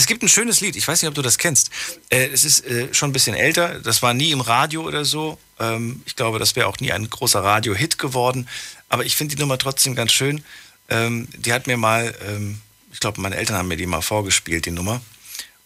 Es 0.00 0.06
gibt 0.06 0.22
ein 0.22 0.30
schönes 0.30 0.62
Lied, 0.62 0.76
ich 0.76 0.88
weiß 0.88 1.02
nicht, 1.02 1.10
ob 1.10 1.14
du 1.14 1.20
das 1.20 1.36
kennst. 1.36 1.68
Äh, 2.08 2.28
es 2.28 2.42
ist 2.42 2.64
äh, 2.64 2.88
schon 2.94 3.10
ein 3.10 3.12
bisschen 3.12 3.36
älter, 3.36 3.80
das 3.80 4.00
war 4.00 4.14
nie 4.14 4.30
im 4.30 4.40
Radio 4.40 4.80
oder 4.80 5.04
so. 5.04 5.38
Ähm, 5.58 6.02
ich 6.06 6.16
glaube, 6.16 6.38
das 6.38 6.56
wäre 6.56 6.68
auch 6.68 6.78
nie 6.80 6.90
ein 6.90 7.10
großer 7.10 7.44
Radio-Hit 7.44 7.98
geworden. 7.98 8.48
Aber 8.88 9.04
ich 9.04 9.14
finde 9.14 9.36
die 9.36 9.40
Nummer 9.42 9.58
trotzdem 9.58 9.94
ganz 9.94 10.12
schön. 10.12 10.42
Ähm, 10.88 11.28
die 11.36 11.52
hat 11.52 11.66
mir 11.66 11.76
mal, 11.76 12.14
ähm, 12.26 12.62
ich 12.94 13.00
glaube, 13.00 13.20
meine 13.20 13.36
Eltern 13.36 13.58
haben 13.58 13.68
mir 13.68 13.76
die 13.76 13.84
mal 13.84 14.00
vorgespielt, 14.00 14.64
die 14.64 14.70
Nummer. 14.70 15.02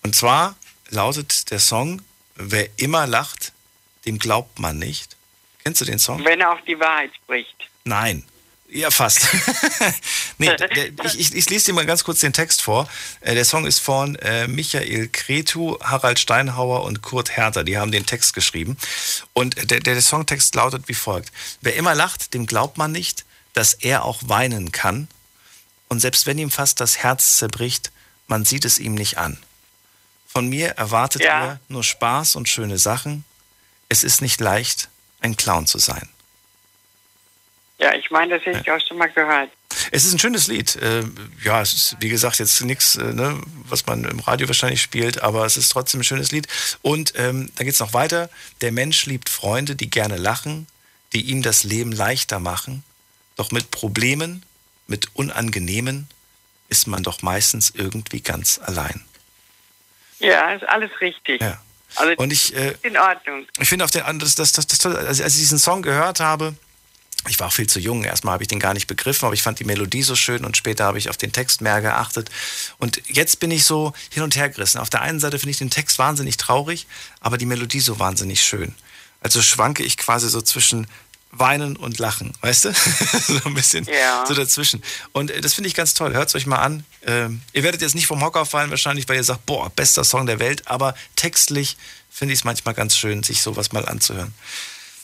Und 0.03 0.17
zwar 0.17 0.57
lautet 0.91 1.53
der 1.53 1.61
Song, 1.61 2.03
wer 2.35 2.69
immer 2.77 3.07
lacht, 3.07 3.53
dem 4.05 4.19
glaubt 4.19 4.59
man 4.59 4.81
nicht. 4.81 5.17
Kennst 5.63 5.81
du 5.81 5.85
den 5.85 6.01
Song? 6.01 6.25
wenn 6.25 6.41
er 6.41 6.51
auch 6.51 6.61
die 6.67 6.81
Wahrheit 6.81 7.13
spricht. 7.23 7.71
Nein. 7.85 8.25
Ja, 8.75 8.91
fast. 8.91 9.29
nee, 10.39 10.51
ich, 11.05 11.21
ich, 11.21 11.35
ich 11.35 11.49
lese 11.49 11.67
dir 11.67 11.75
mal 11.75 11.87
ganz 11.87 12.03
kurz 12.03 12.19
den 12.19 12.33
Text 12.33 12.61
vor. 12.61 12.89
Äh, 13.21 13.35
Der 13.35 13.45
Song 13.45 13.67
ist 13.67 13.79
von 13.79 14.17
äh, 14.17 14.49
Michael 14.49 15.09
Kretu, 15.13 15.79
Harald 15.81 16.19
Steinhauer 16.19 16.83
und 16.83 17.01
Kurt 17.01 17.31
Herter. 17.37 17.63
Die 17.63 17.79
haben 17.79 17.93
den 17.93 18.05
Text 18.05 18.35
geschrieben. 18.35 18.77
Und 19.33 19.71
der, 19.71 19.79
der 19.79 20.01
Songtext 20.03 20.57
lautet 20.57 20.89
wie 20.89 20.95
folgt. 20.95 21.31
Wer 21.61 21.77
immer 21.77 21.95
lacht, 21.95 22.35
dem 22.35 22.47
glaubt 22.47 22.77
man 22.77 22.91
nicht, 22.91 23.25
dass 23.53 23.75
er 23.75 24.05
auch 24.05 24.23
weinen 24.27 24.73
kann. 24.73 25.07
Und 25.89 26.01
selbst 26.01 26.27
wenn 26.27 26.39
ihm 26.39 26.51
fast 26.51 26.81
das 26.81 26.99
Herz 26.99 27.37
zerbricht, 27.37 27.93
man 28.27 28.45
sieht 28.45 28.65
es 28.65 28.81
ihm 28.81 28.95
nicht 28.97 29.19
an. 29.19 29.39
Von 30.27 30.49
mir 30.49 30.71
erwartet 30.71 31.23
Ja. 31.23 31.45
er 31.45 31.61
nur 31.69 31.85
Spaß 31.85 32.35
und 32.35 32.49
schöne 32.49 32.79
Sachen. 32.79 33.25
Es 33.89 34.03
ist 34.03 34.21
nicht 34.21 34.41
leicht, 34.41 34.89
ein 35.21 35.37
Clown 35.37 35.69
zu 35.69 35.79
sein. 35.79 36.09
Ja, 37.79 37.95
ich 37.95 38.11
meine, 38.11 38.37
das 38.37 38.47
hätte 38.47 38.61
ich 38.61 38.71
auch 38.71 38.81
schon 38.87 38.99
mal 38.99 39.11
gehört. 39.11 39.51
Es 39.91 40.05
ist 40.05 40.13
ein 40.13 40.19
schönes 40.19 40.47
Lied. 40.47 40.77
Äh, 40.77 41.05
ja, 41.43 41.61
es 41.61 41.73
ist, 41.73 41.97
wie 42.01 42.09
gesagt, 42.09 42.39
jetzt 42.39 42.61
nichts, 42.63 42.97
äh, 42.97 43.13
ne, 43.13 43.41
was 43.69 43.87
man 43.87 44.05
im 44.05 44.21
Radio 44.21 44.47
wahrscheinlich 44.47 44.81
spielt, 44.81 45.23
aber 45.23 45.45
es 45.45 45.57
ist 45.57 45.71
trotzdem 45.71 46.01
ein 46.01 46.05
schönes 46.05 46.31
Lied. 46.31 46.47
Und 46.83 47.15
ähm, 47.17 47.51
da 47.57 47.65
geht 47.65 47.75
es 47.75 47.81
noch 47.81 47.93
weiter. 47.93 48.31
Der 48.61 48.71
Mensch 48.71 49.07
liebt 49.07 49.29
Freunde, 49.29 49.75
die 49.75 49.91
gerne 49.91 50.17
lachen, 50.17 50.67
die 51.13 51.23
ihm 51.23 51.43
das 51.43 51.65
Leben 51.65 51.93
leichter 51.93 52.39
machen. 52.39 52.85
Doch 53.37 53.51
mit 53.51 53.71
Problemen, 53.71 54.45
mit 54.87 55.09
Unangenehmen 55.15 56.09
ist 56.69 56.87
man 56.87 57.03
doch 57.03 57.23
meistens 57.23 57.71
irgendwie 57.71 58.21
ganz 58.21 58.61
allein. 58.63 59.05
Ja, 60.21 60.53
ist 60.53 60.69
alles 60.69 60.91
richtig. 61.01 61.41
Ja. 61.41 61.61
Also, 61.97 62.15
Und 62.17 62.33
ich, 62.33 62.55
äh, 62.57 62.75
in 62.83 62.97
Ordnung. 62.97 63.47
ich 63.59 63.69
finde 63.69 63.85
auf 63.85 63.91
den 63.91 64.03
das, 64.19 64.35
das, 64.35 64.53
das, 64.53 64.67
das 64.67 64.87
als 64.87 65.21
ich 65.21 65.35
diesen 65.35 65.59
Song 65.59 65.83
gehört 65.83 66.21
habe, 66.21 66.55
ich 67.29 67.41
war 67.41 67.49
auch 67.49 67.53
viel 67.53 67.67
zu 67.69 67.81
jung, 67.81 68.05
erstmal 68.05 68.35
habe 68.35 68.45
ich 68.45 68.49
den 68.49 68.61
gar 68.61 68.75
nicht 68.75 68.87
begriffen, 68.87 69.25
aber 69.27 69.35
ich 69.35 69.43
fand 69.43 69.59
die 69.59 69.65
Melodie 69.65 70.03
so 70.03 70.15
schön 70.17 70.45
und 70.45 70.57
später 70.57 70.85
habe 70.85 70.99
ich 70.99 71.09
auf 71.11 71.17
den 71.17 71.33
Text 71.33 71.61
mehr 71.61 71.81
geachtet. 71.81 72.31
Und 72.79 73.01
jetzt 73.07 73.41
bin 73.41 73.51
ich 73.51 73.65
so 73.65 73.93
hin 74.11 74.23
und 74.23 74.37
her 74.37 74.49
gerissen. 74.51 74.79
Auf 74.79 74.91
der 74.91 75.01
einen 75.03 75.21
Seite 75.21 75.39
finde 75.39 75.51
ich 75.53 75.59
den 75.59 75.71
Text 75.71 75.99
wahnsinnig 75.99 76.37
traurig, 76.37 76.87
aber 77.21 77.39
die 77.39 77.47
Melodie 77.47 77.81
so 77.81 77.99
wahnsinnig 77.99 78.43
schön. 78.43 78.75
Also 79.21 79.41
schwanke 79.43 79.83
ich 79.83 79.97
quasi 79.97 80.29
so 80.29 80.43
zwischen 80.43 80.87
Weinen 81.37 81.77
und 81.77 81.99
Lachen, 81.99 82.33
weißt 82.43 82.67
du? 82.67 82.73
so 83.27 83.41
ein 83.47 83.55
bisschen 83.55 83.85
Ja. 83.87 84.25
so 84.27 84.35
dazwischen. 84.35 84.83
Und 85.13 85.31
äh, 85.33 85.41
das 85.41 85.55
finde 85.55 85.69
ich 85.69 85.75
ganz 85.75 85.95
toll. 85.95 86.13
Hört 86.15 86.29
es 86.29 86.35
euch 86.37 86.47
mal 86.47 86.59
an. 86.59 86.85
Ähm, 87.07 87.41
ihr 87.53 87.63
werdet 87.65 87.81
jetzt 87.83 87.95
nicht 87.97 88.07
vom 88.07 88.23
Hocker 88.23 88.47
fallen 88.47 88.71
wahrscheinlich, 88.71 89.09
weil 89.09 89.17
ihr 89.17 89.25
sagt, 89.25 89.45
boah, 89.47 89.69
bester 89.71 90.05
Song 90.05 90.27
der 90.27 90.39
Welt, 90.39 90.69
aber 90.69 90.95
textlich 91.17 91.77
finde 92.11 92.35
ich 92.35 92.41
es 92.41 92.45
manchmal 92.45 92.75
ganz 92.75 92.97
schön, 92.97 93.25
sich 93.25 93.43
sowas 93.43 93.73
mal 93.73 93.85
anzuhören. 93.89 94.33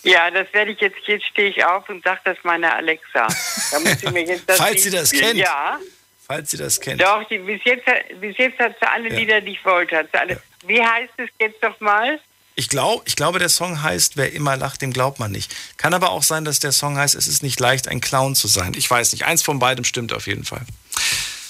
Ja, 0.03 0.31
das 0.31 0.47
werde 0.53 0.73
ich 0.73 0.81
jetzt, 0.81 0.97
jetzt 1.07 1.27
stehe 1.27 1.51
ich 1.51 1.65
auf 1.65 1.89
und 1.89 2.03
sage 2.05 2.21
das 2.25 2.39
meiner 2.43 2.75
Alexa. 2.75 3.27
Da 3.71 3.81
muss 3.81 4.01
sie 4.01 4.11
mir 4.11 4.25
jetzt 4.25 4.45
das 4.49 4.57
Falls 4.57 4.83
sie 4.83 4.91
das 4.91 5.13
kennt. 5.13 5.37
Ja, 5.37 5.79
Falls 6.27 6.53
ihr 6.53 6.61
das 6.61 6.81
kennt. 6.81 7.03
doch, 7.03 7.25
die, 7.29 7.39
bis, 7.39 7.61
jetzt, 7.65 7.85
bis 8.21 8.37
jetzt 8.39 8.59
hat 8.59 8.77
sie 8.81 8.87
alle 8.89 9.09
Ja. 9.11 9.17
Lieder, 9.17 9.41
die 9.41 9.53
ich 9.53 9.65
wollte. 9.65 9.97
Hat 9.97 10.07
sie 10.13 10.19
alle, 10.19 10.41
Wie 10.65 10.81
heißt 10.81 11.13
es 11.17 11.29
jetzt 11.41 11.63
doch 11.63 11.79
mal? 11.81 12.21
Ich, 12.55 12.69
glaub, 12.69 13.03
ich 13.07 13.17
glaube, 13.17 13.39
der 13.39 13.49
Song 13.49 13.83
heißt, 13.83 14.17
wer 14.17 14.33
immer 14.33 14.57
lacht, 14.57 14.83
dem 14.83 14.93
glaubt 14.93 15.19
man 15.19 15.33
nicht. 15.33 15.55
Kann 15.77 15.93
aber 15.95 16.11
auch 16.11 16.23
sein, 16.23 16.45
dass 16.45 16.61
der 16.61 16.73
Song 16.73 16.97
heißt, 16.99 17.15
es 17.15 17.27
ist 17.27 17.43
nicht 17.43 17.59
leicht, 17.59 17.89
ein 17.89 18.01
Clown 18.01 18.35
zu 18.35 18.49
sein. 18.49 18.75
Ich 18.77 18.89
weiß 18.91 19.13
nicht. 19.13 19.25
Eins 19.25 19.43
von 19.43 19.59
beidem 19.59 19.85
stimmt 19.85 20.13
auf 20.13 20.27
jeden 20.27 20.45
Fall. 20.45 20.63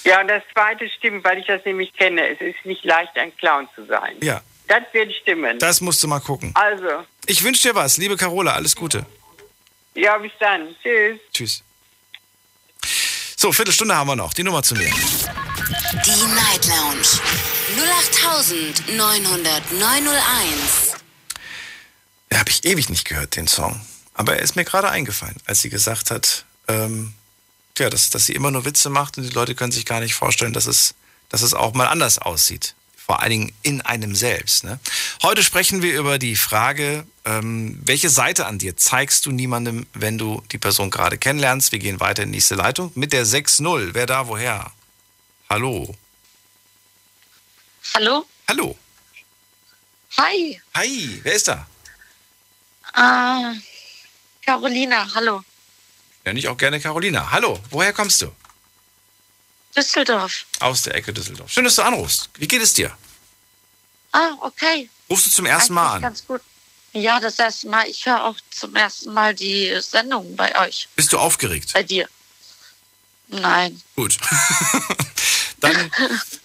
Ja, 0.03 0.21
und 0.21 0.27
das 0.29 0.41
zweite 0.53 0.89
stimmt, 0.89 1.23
weil 1.23 1.37
ich 1.39 1.45
das 1.47 1.63
nämlich 1.65 1.93
kenne. 1.93 2.27
Es 2.27 2.41
ist 2.41 2.65
nicht 2.65 2.83
leicht, 2.83 3.15
ein 3.17 3.35
Clown 3.37 3.67
zu 3.75 3.85
sein. 3.85 4.15
Ja, 4.21 4.41
Das 4.71 4.83
wird 4.93 5.11
stimmen. 5.21 5.59
das 5.59 5.81
musst 5.81 6.01
du 6.01 6.07
mal 6.07 6.21
gucken. 6.21 6.51
Also, 6.55 7.05
Ich 7.25 7.43
wünsche 7.43 7.67
dir 7.67 7.75
was, 7.75 7.97
liebe 7.97 8.15
Carola. 8.15 8.53
Alles 8.53 8.73
Gute. 8.75 9.05
ja, 9.95 10.17
bis 10.17 10.31
dann. 10.39 10.73
Tschüss. 10.81 11.19
Tschüss. 11.33 11.63
So, 13.35 13.51
Viertelstunde 13.51 13.93
haben 13.95 14.07
wir 14.07 14.15
noch. 14.15 14.33
Die 14.33 14.43
Nummer 14.43 14.63
zu 14.63 14.75
mir. 14.75 14.85
Die 14.89 16.23
Night 16.35 16.67
Lounge 16.67 17.19
0890901. 19.61 20.95
Den 22.31 22.39
habe 22.39 22.49
ich 22.49 22.63
ewig 22.63 22.89
nicht 22.89 23.05
gehört, 23.05 23.35
den 23.35 23.47
Song. 23.47 23.81
Aber 24.13 24.35
er 24.37 24.41
ist 24.41 24.55
mir 24.55 24.63
gerade 24.63 24.89
eingefallen, 24.89 25.35
als 25.45 25.61
sie 25.61 25.69
gesagt 25.69 26.11
hat, 26.11 26.45
ähm, 26.69 27.13
ja, 27.77 27.89
dass, 27.89 28.09
dass 28.09 28.25
sie 28.25 28.33
immer 28.35 28.51
nur 28.51 28.63
Witze 28.65 28.89
macht 28.89 29.17
und 29.17 29.23
die 29.23 29.29
Leute 29.33 29.55
können 29.55 29.71
sich 29.71 29.85
gar 29.85 29.99
nicht 29.99 30.13
vorstellen, 30.15 30.53
dass 30.53 30.65
es, 30.65 30.93
dass 31.29 31.41
es 31.41 31.53
auch 31.53 31.73
mal 31.73 31.87
anders 31.87 32.19
aussieht. 32.19 32.75
Vor 33.11 33.19
allen 33.19 33.31
Dingen 33.31 33.53
in 33.61 33.81
einem 33.81 34.15
selbst. 34.15 34.63
Ne? 34.63 34.79
Heute 35.21 35.43
sprechen 35.43 35.81
wir 35.81 35.99
über 35.99 36.17
die 36.17 36.37
Frage, 36.37 37.05
ähm, 37.25 37.77
welche 37.83 38.09
Seite 38.09 38.45
an 38.45 38.57
dir 38.57 38.77
zeigst 38.77 39.25
du 39.25 39.31
niemandem, 39.31 39.85
wenn 39.93 40.17
du 40.17 40.41
die 40.53 40.57
Person 40.57 40.89
gerade 40.89 41.17
kennenlernst. 41.17 41.73
Wir 41.73 41.79
gehen 41.79 41.99
weiter 41.99 42.23
in 42.23 42.31
die 42.31 42.37
nächste 42.37 42.55
Leitung 42.55 42.89
mit 42.95 43.11
der 43.11 43.25
6-0. 43.25 43.89
Wer 43.91 44.05
da, 44.05 44.29
woher? 44.29 44.71
Hallo. 45.49 45.93
Hallo? 47.95 48.25
Hallo. 48.47 48.77
Hi. 50.17 50.61
Hi, 50.73 51.19
wer 51.21 51.33
ist 51.33 51.49
da? 51.49 51.67
Ah, 52.93 53.55
Carolina, 54.45 55.05
hallo. 55.13 55.43
Ja, 56.25 56.31
nicht 56.31 56.47
auch 56.47 56.57
gerne 56.57 56.79
Carolina. 56.79 57.29
Hallo, 57.29 57.59
woher 57.71 57.91
kommst 57.91 58.21
du? 58.21 58.33
Düsseldorf. 59.75 60.45
Aus 60.61 60.83
der 60.83 60.95
Ecke 60.95 61.11
Düsseldorf. 61.11 61.51
Schön, 61.51 61.65
dass 61.65 61.75
du 61.75 61.81
anrufst. 61.81 62.29
Wie 62.35 62.47
geht 62.47 62.61
es 62.61 62.73
dir? 62.73 62.95
Ah, 64.11 64.33
okay. 64.41 64.89
Rufst 65.09 65.27
du 65.27 65.29
zum 65.29 65.45
ersten 65.45 65.73
Mal 65.73 65.95
an? 65.95 66.01
Ganz 66.01 66.25
gut. 66.25 66.41
Ja, 66.93 67.19
das 67.19 67.39
erste 67.39 67.69
Mal. 67.69 67.87
Ich 67.87 68.05
höre 68.05 68.23
auch 68.25 68.35
zum 68.49 68.75
ersten 68.75 69.13
Mal 69.13 69.33
die 69.33 69.73
Sendung 69.79 70.35
bei 70.35 70.57
euch. 70.59 70.89
Bist 70.95 71.13
du 71.13 71.17
aufgeregt? 71.17 71.71
Bei 71.73 71.83
dir. 71.83 72.07
Nein. 73.27 73.81
Gut. 73.95 74.17
Dann 75.61 75.91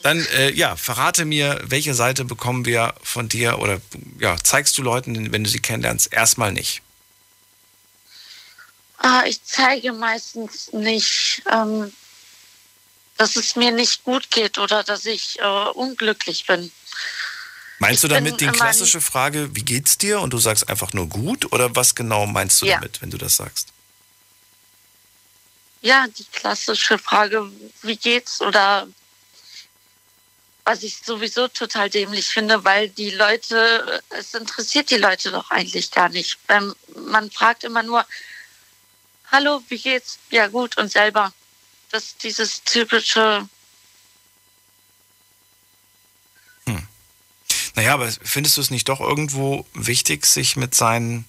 Dann, 0.02 0.24
äh, 0.26 0.52
ja, 0.52 0.76
verrate 0.76 1.24
mir, 1.24 1.60
welche 1.64 1.94
Seite 1.94 2.24
bekommen 2.24 2.64
wir 2.64 2.94
von 3.02 3.28
dir 3.28 3.58
oder 3.58 3.80
ja, 4.20 4.36
zeigst 4.42 4.78
du 4.78 4.82
Leuten, 4.82 5.32
wenn 5.32 5.42
du 5.42 5.50
sie 5.50 5.58
kennenlernst, 5.58 6.12
erstmal 6.12 6.52
nicht? 6.52 6.82
Ah, 8.98 9.24
ich 9.26 9.42
zeige 9.42 9.92
meistens 9.92 10.72
nicht, 10.72 11.42
ähm, 11.50 11.92
dass 13.16 13.36
es 13.36 13.56
mir 13.56 13.72
nicht 13.72 14.04
gut 14.04 14.30
geht 14.30 14.58
oder 14.58 14.84
dass 14.84 15.06
ich 15.06 15.38
äh, 15.40 15.68
unglücklich 15.74 16.46
bin. 16.46 16.70
Meinst 17.78 18.02
du 18.04 18.08
damit 18.08 18.40
die 18.40 18.46
klassische 18.46 19.00
Frage, 19.00 19.54
wie 19.54 19.62
geht's 19.62 19.98
dir? 19.98 20.20
Und 20.20 20.32
du 20.32 20.38
sagst 20.38 20.68
einfach 20.68 20.92
nur 20.92 21.08
gut? 21.08 21.52
Oder 21.52 21.76
was 21.76 21.94
genau 21.94 22.26
meinst 22.26 22.62
du 22.62 22.66
Ja. 22.66 22.76
damit, 22.76 23.02
wenn 23.02 23.10
du 23.10 23.18
das 23.18 23.36
sagst? 23.36 23.68
Ja, 25.82 26.06
die 26.08 26.24
klassische 26.24 26.98
Frage, 26.98 27.50
wie 27.82 27.96
geht's 27.96 28.40
oder 28.40 28.88
was 30.64 30.82
ich 30.82 30.98
sowieso 31.04 31.46
total 31.46 31.88
dämlich 31.88 32.26
finde, 32.26 32.64
weil 32.64 32.88
die 32.88 33.10
Leute, 33.10 34.02
es 34.08 34.34
interessiert 34.34 34.90
die 34.90 34.96
Leute 34.96 35.30
doch 35.30 35.50
eigentlich 35.50 35.92
gar 35.92 36.08
nicht. 36.08 36.38
Ähm, 36.48 36.74
Man 36.96 37.30
fragt 37.30 37.62
immer 37.62 37.84
nur, 37.84 38.04
hallo, 39.30 39.62
wie 39.68 39.78
geht's? 39.78 40.18
Ja 40.30 40.48
gut, 40.48 40.76
und 40.76 40.90
selber. 40.90 41.32
Das 41.92 42.04
ist 42.04 42.22
dieses 42.24 42.64
typische, 42.64 43.48
Naja, 47.76 47.94
aber 47.94 48.10
findest 48.22 48.56
du 48.56 48.60
es 48.62 48.70
nicht 48.70 48.88
doch 48.88 49.00
irgendwo 49.00 49.66
wichtig, 49.74 50.26
sich 50.26 50.56
mit 50.56 50.74
seinen, 50.74 51.24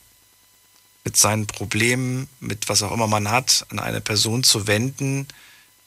mit 1.04 1.16
seinen 1.18 1.46
Problemen, 1.46 2.28
mit 2.40 2.68
was 2.70 2.82
auch 2.82 2.92
immer 2.92 3.08
man 3.08 3.30
hat, 3.30 3.66
an 3.70 3.80
eine 3.80 4.02
Person 4.02 4.44
zu 4.44 4.66
wenden, 4.66 5.28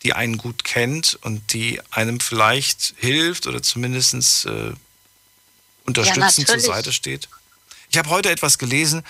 die 0.03 0.13
einen 0.13 0.39
gut 0.39 0.65
kennt 0.65 1.19
und 1.23 1.53
die 1.53 1.81
einem 1.91 2.21
vielleicht 2.21 2.95
hilft 2.99 3.47
oder 3.47 3.63
zumindest 3.63 4.47
äh, 4.47 4.73
unterstützend 5.85 6.35
zur 6.47 6.57
natürlich. 6.57 6.65
Seite 6.67 6.93
steht? 6.93 7.29
Ich 7.91 7.99
habe 7.99 8.11
heute 8.11 8.31
etwas 8.31 8.59
gelesen 8.59 9.03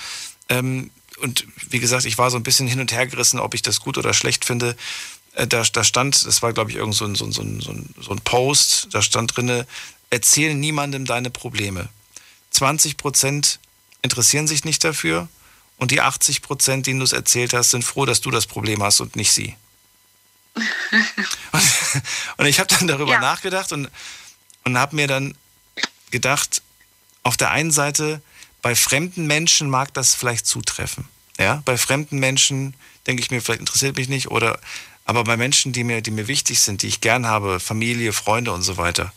ähm, 0.48 0.90
und 1.20 1.46
wie 1.68 1.80
gesagt, 1.80 2.06
ich 2.06 2.16
war 2.16 2.30
so 2.30 2.36
ein 2.38 2.42
bisschen 2.42 2.66
hin 2.66 2.80
und 2.80 2.92
her 2.92 3.06
gerissen, 3.06 3.38
ob 3.40 3.54
ich 3.54 3.62
das 3.62 3.80
gut 3.80 3.98
oder 3.98 4.14
schlecht 4.14 4.44
finde. 4.44 4.76
Äh, 5.34 5.46
Da, 5.46 5.62
da 5.64 5.84
stand, 5.84 6.24
das 6.26 6.42
war 6.42 6.52
glaube 6.52 6.70
ich 6.70 6.76
irgend 6.76 6.94
so, 6.94 7.04
ein, 7.04 7.14
so, 7.14 7.24
ein, 7.26 7.32
so 7.32 7.40
ein- 7.42 7.94
so 8.00 8.10
ein 8.12 8.20
Post, 8.20 8.88
da 8.92 9.02
stand 9.02 9.36
drinne, 9.36 9.66
erzähl 10.10 10.54
niemandem 10.54 11.04
deine 11.04 11.30
Probleme. 11.30 11.88
20 12.50 12.96
Prozent 12.96 13.60
interessieren 14.02 14.46
sich 14.46 14.64
nicht 14.64 14.82
dafür 14.84 15.28
und 15.76 15.90
die 15.92 16.00
80 16.00 16.42
Prozent, 16.42 16.86
denen 16.86 16.98
du 16.98 17.04
es 17.04 17.12
erzählt 17.12 17.52
hast, 17.54 17.70
sind 17.70 17.84
froh, 17.84 18.04
dass 18.06 18.20
du 18.20 18.30
das 18.30 18.46
Problem 18.46 18.82
hast 18.82 19.00
und 19.00 19.16
nicht 19.16 19.32
sie. 19.32 19.54
und, 21.52 21.62
und 22.38 22.46
ich 22.46 22.58
habe 22.58 22.74
dann 22.74 22.88
darüber 22.88 23.12
Ja. 23.14 23.20
nachgedacht 23.20 23.72
und, 23.72 23.88
und 24.64 24.78
habe 24.78 24.96
mir 24.96 25.06
dann 25.06 25.34
gedacht, 26.10 26.62
auf 27.22 27.36
der 27.36 27.50
einen 27.50 27.70
Seite, 27.70 28.20
bei 28.62 28.74
fremden 28.74 29.26
Menschen 29.26 29.70
mag 29.70 29.94
das 29.94 30.14
vielleicht 30.14 30.46
zutreffen. 30.46 31.08
Ja, 31.38 31.62
bei 31.64 31.78
fremden 31.78 32.18
Menschen 32.18 32.74
denke 33.06 33.22
ich 33.22 33.30
mir, 33.30 33.40
vielleicht 33.40 33.60
interessiert 33.60 33.96
mich 33.96 34.08
nicht 34.08 34.28
oder 34.30 34.58
aber 35.06 35.24
bei 35.24 35.36
Menschen, 35.36 35.72
die 35.72 35.82
mir, 35.82 36.02
die 36.02 36.10
mir 36.10 36.28
wichtig 36.28 36.60
sind, 36.60 36.82
die 36.82 36.86
ich 36.88 37.00
gern 37.00 37.26
habe, 37.26 37.58
Familie, 37.58 38.12
Freunde 38.12 38.52
und 38.52 38.62
so 38.62 38.76
weiter, 38.76 39.12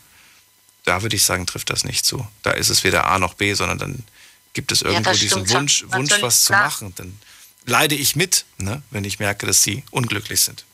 da 0.84 1.02
würde 1.02 1.16
ich 1.16 1.24
sagen, 1.24 1.46
trifft 1.46 1.70
das 1.70 1.84
nicht 1.84 2.04
zu. 2.04 2.26
Da 2.42 2.52
ist 2.52 2.68
es 2.68 2.84
weder 2.84 3.06
A 3.06 3.18
noch 3.18 3.34
B, 3.34 3.54
sondern 3.54 3.78
dann 3.78 4.04
gibt 4.52 4.72
es 4.72 4.80
Ja, 4.80 4.88
irgendwo 4.88 5.10
das 5.10 5.18
diesen. 5.18 5.48
Wunsch, 5.50 5.82
Wunsch 5.88 6.10
Natürlich, 6.10 6.22
was 6.22 6.40
zu 6.42 6.52
klar. 6.52 6.64
machen. 6.64 6.94
Dann 6.96 7.18
leide 7.66 7.94
ich 7.94 8.16
mit, 8.16 8.44
ne, 8.58 8.82
wenn 8.90 9.04
ich 9.04 9.18
merke, 9.18 9.46
dass 9.46 9.62
sie 9.62 9.84
unglücklich 9.90 10.40
sind. 10.40 10.64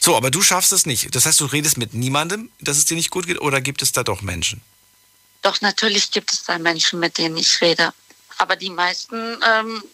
So, 0.00 0.16
aber 0.16 0.30
du 0.30 0.42
schaffst 0.42 0.72
es 0.72 0.84
nicht. 0.84 1.14
Das 1.14 1.24
heißt, 1.24 1.40
du 1.40 1.46
redest 1.46 1.78
mit 1.78 1.94
niemandem, 1.94 2.50
dass 2.60 2.76
es 2.76 2.84
dir 2.84 2.94
nicht 2.96 3.10
gut 3.10 3.26
geht, 3.26 3.40
oder 3.40 3.60
gibt 3.60 3.80
es 3.80 3.92
da 3.92 4.02
doch 4.02 4.20
Menschen? 4.20 4.60
doch 5.44 5.60
natürlich 5.60 6.10
gibt 6.10 6.32
es 6.32 6.42
da 6.42 6.58
Menschen, 6.58 6.98
mit 6.98 7.18
denen 7.18 7.36
ich 7.36 7.60
rede. 7.60 7.92
Aber 8.38 8.56
die 8.56 8.70
meisten, 8.70 9.38
ähm, 9.46 9.84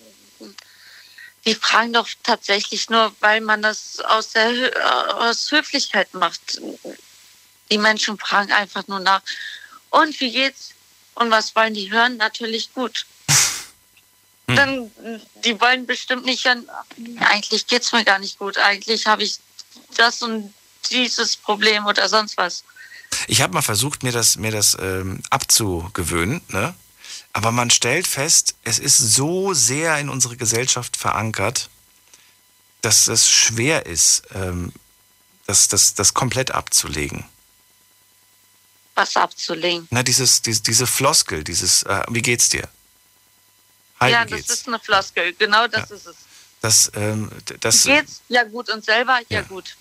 die 1.45 1.55
fragen 1.55 1.93
doch 1.93 2.09
tatsächlich 2.23 2.89
nur, 2.89 3.13
weil 3.21 3.41
man 3.41 3.61
das 3.61 3.99
aus, 4.01 4.31
der, 4.31 4.51
äh, 4.51 4.81
aus 5.13 5.51
Höflichkeit 5.51 6.15
macht. 6.15 6.61
Die 7.71 7.79
Menschen 7.79 8.19
fragen 8.19 8.53
einfach 8.53 8.87
nur 8.89 9.01
nach, 9.01 9.23
und 9.91 10.19
wie 10.21 10.33
geht's? 10.33 10.71
Und 11.15 11.31
was 11.31 11.55
wollen 11.55 11.75
die 11.75 11.91
hören? 11.91 12.17
Natürlich 12.17 12.73
gut. 12.73 13.07
Dann, 14.47 14.91
die 15.45 15.61
wollen 15.61 15.87
bestimmt 15.87 16.25
nicht 16.25 16.45
hören, 16.45 16.69
eigentlich 17.21 17.67
geht's 17.67 17.93
mir 17.93 18.05
gar 18.05 18.19
nicht 18.19 18.39
gut. 18.39 18.59
Eigentlich 18.59 19.07
habe 19.07 19.23
ich 19.23 19.39
das 19.97 20.23
und 20.23 20.53
dieses 20.91 21.37
Problem 21.37 21.87
oder 21.87 22.09
sonst 22.09 22.37
was. 22.37 22.65
Ich 23.27 23.43
habe 23.43 23.53
mal 23.53 23.63
versucht, 23.63 24.03
mir 24.03 24.13
das, 24.13 24.37
mir 24.37 24.51
das 24.51 24.77
ähm, 24.81 25.23
abzugewöhnen, 25.31 26.41
ne? 26.49 26.75
aber 27.33 27.53
man 27.53 27.71
stellt 27.71 28.07
fest, 28.07 28.55
es 28.65 28.79
ist 28.79 28.99
so 28.99 29.53
sehr 29.53 29.99
in 29.99 30.09
unsere 30.09 30.37
Gesellschaft 30.37 30.97
verankert, 30.97 31.69
dass 32.81 33.09
es 33.09 33.29
schwer 33.29 33.87
ist, 33.87 34.23
ähm, 34.35 34.73
das, 35.47 35.69
das, 35.69 35.95
das 35.95 36.15
komplett 36.15 36.53
abzulegen. 36.53 37.25
Was 39.01 39.17
abzulegen. 39.17 39.87
Na, 39.91 40.03
dieses, 40.03 40.43
diese, 40.43 40.61
diese 40.63 40.87
Floskel, 40.87 41.43
dieses, 41.43 41.85
äh, 41.85 42.03
wie 42.11 42.21
geht's 42.21 42.51
dir? 42.51 42.69
Hi, 43.99 44.11
ja, 44.13 44.25
das 44.27 44.37
geht's? 44.37 44.51
ist 44.53 44.69
eine 44.69 44.79
Floskel. 44.79 45.33
Genau 45.39 45.67
das 45.69 45.91
ist 45.91 46.07
es. 46.07 46.17
Das, 46.61 46.93
ähm, 46.95 47.31
das, 47.61 47.87
Wie 47.87 47.93
geht's? 47.93 48.21
Ja 48.29 48.45
gut. 48.45 48.69
Und 48.69 48.85
selber? 48.85 49.19
Ja, 49.31 49.41
Ja. 49.41 49.43
gut. 49.43 49.77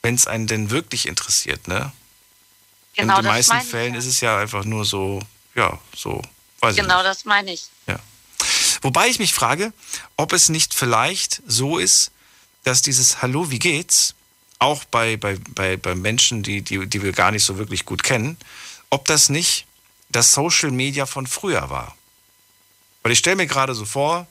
wenn 0.00 0.14
es 0.14 0.26
einen 0.26 0.46
denn 0.46 0.70
wirklich 0.70 1.06
interessiert, 1.06 1.68
ne? 1.68 1.92
Genau 2.94 3.18
in 3.18 3.24
den 3.24 3.32
meisten 3.32 3.52
meine 3.52 3.64
ich, 3.64 3.70
Fällen 3.70 3.92
ja. 3.92 3.98
ist 4.00 4.06
es 4.06 4.20
ja 4.22 4.38
einfach 4.38 4.64
nur 4.64 4.84
so, 4.86 5.20
ja, 5.54 5.78
so, 5.94 6.22
weiß 6.60 6.76
Genau 6.76 6.98
ich 7.00 7.04
das 7.04 7.24
meine 7.26 7.52
ich. 7.52 7.68
nicht. 7.86 8.00
Wobei 8.82 9.08
ich 9.08 9.18
mich 9.18 9.34
frage, 9.34 9.72
ob 10.16 10.32
es 10.32 10.48
nicht 10.48 10.72
vielleicht 10.74 11.42
so 11.46 11.78
ist, 11.78 12.10
dass 12.64 12.80
dieses 12.80 13.20
Hallo, 13.22 13.50
wie 13.50 13.58
geht's, 13.58 14.14
auch 14.64 14.84
bei, 14.84 15.16
bei, 15.16 15.38
bei, 15.50 15.76
bei 15.76 15.94
Menschen, 15.94 16.42
die, 16.42 16.62
die, 16.62 16.86
die 16.86 17.02
wir 17.02 17.12
gar 17.12 17.30
nicht 17.30 17.44
so 17.44 17.58
wirklich 17.58 17.84
gut 17.84 18.02
kennen, 18.02 18.36
ob 18.90 19.04
das 19.04 19.28
nicht 19.28 19.66
das 20.08 20.32
Social 20.32 20.70
Media 20.70 21.06
von 21.06 21.26
früher 21.26 21.70
war. 21.70 21.96
Weil 23.02 23.12
ich 23.12 23.18
stelle 23.18 23.36
mir 23.36 23.46
gerade 23.46 23.74
so 23.74 23.84
vor, 23.84 24.26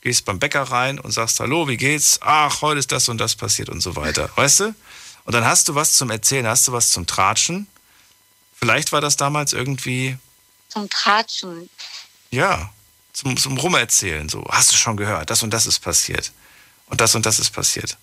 gehst 0.00 0.24
beim 0.24 0.38
Bäcker 0.38 0.62
rein 0.62 0.98
und 0.98 1.12
sagst, 1.12 1.40
hallo, 1.40 1.68
wie 1.68 1.76
geht's? 1.76 2.18
Ach, 2.22 2.62
heute 2.62 2.80
ist 2.80 2.90
das 2.92 3.08
und 3.08 3.18
das 3.18 3.36
passiert 3.36 3.68
und 3.68 3.80
so 3.80 3.96
weiter. 3.96 4.30
Weißt 4.36 4.60
du? 4.60 4.74
Und 5.24 5.32
dann 5.34 5.44
hast 5.44 5.68
du 5.68 5.74
was 5.74 5.94
zum 5.94 6.10
Erzählen, 6.10 6.46
hast 6.46 6.66
du 6.68 6.72
was 6.72 6.90
zum 6.90 7.06
Tratschen. 7.06 7.66
Vielleicht 8.54 8.92
war 8.92 9.00
das 9.00 9.16
damals 9.16 9.52
irgendwie, 9.52 10.16
Zum 10.68 10.88
Tratschen. 10.88 11.68
ja, 12.30 12.70
zum, 13.12 13.36
zum 13.36 13.56
Rumerzählen. 13.58 14.28
So, 14.28 14.44
hast 14.50 14.72
du 14.72 14.76
schon 14.76 14.96
gehört, 14.96 15.30
das 15.30 15.42
und 15.42 15.50
das 15.50 15.66
ist 15.66 15.80
passiert. 15.80 16.32
Und 16.86 17.00
das 17.00 17.14
und 17.14 17.26
das 17.26 17.38
ist 17.38 17.50
passiert. 17.50 17.96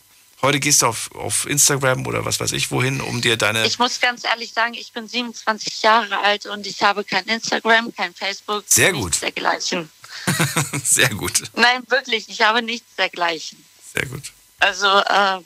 Heute 0.44 0.60
gehst 0.60 0.82
du 0.82 0.88
auf, 0.88 1.10
auf 1.15 1.45
Instagram 1.48 2.06
oder 2.06 2.26
was 2.26 2.41
weiß 2.41 2.52
ich 2.52 2.70
wohin, 2.70 2.99
um 2.99 3.22
dir 3.22 3.38
deine. 3.38 3.65
Ich 3.65 3.80
muss 3.80 4.02
ganz 4.02 4.26
ehrlich 4.26 4.52
sagen, 4.52 4.74
ich 4.74 4.91
bin 4.91 5.07
27 5.07 5.82
Jahre 5.82 6.20
alt 6.20 6.45
und 6.45 6.68
ich 6.68 6.84
habe 6.84 7.06
kein 7.06 7.24
Instagram, 7.26 7.95
kein 7.95 8.14
Facebook. 8.14 8.65
Sehr 8.68 8.91
nichts 8.91 9.06
gut. 9.06 9.22
dergleichen. 9.22 9.90
Sehr 10.84 11.10
gut, 11.10 11.44
Nein, 11.56 11.82
wirklich, 11.88 12.30
ich 12.30 12.41
habe 12.41 12.61
nichts 12.61 12.95
dergleichen. 12.95 13.64
sehr 13.94 14.06
gut. 14.06 14.32
Also, 14.60 14.88
äh, 14.88 15.40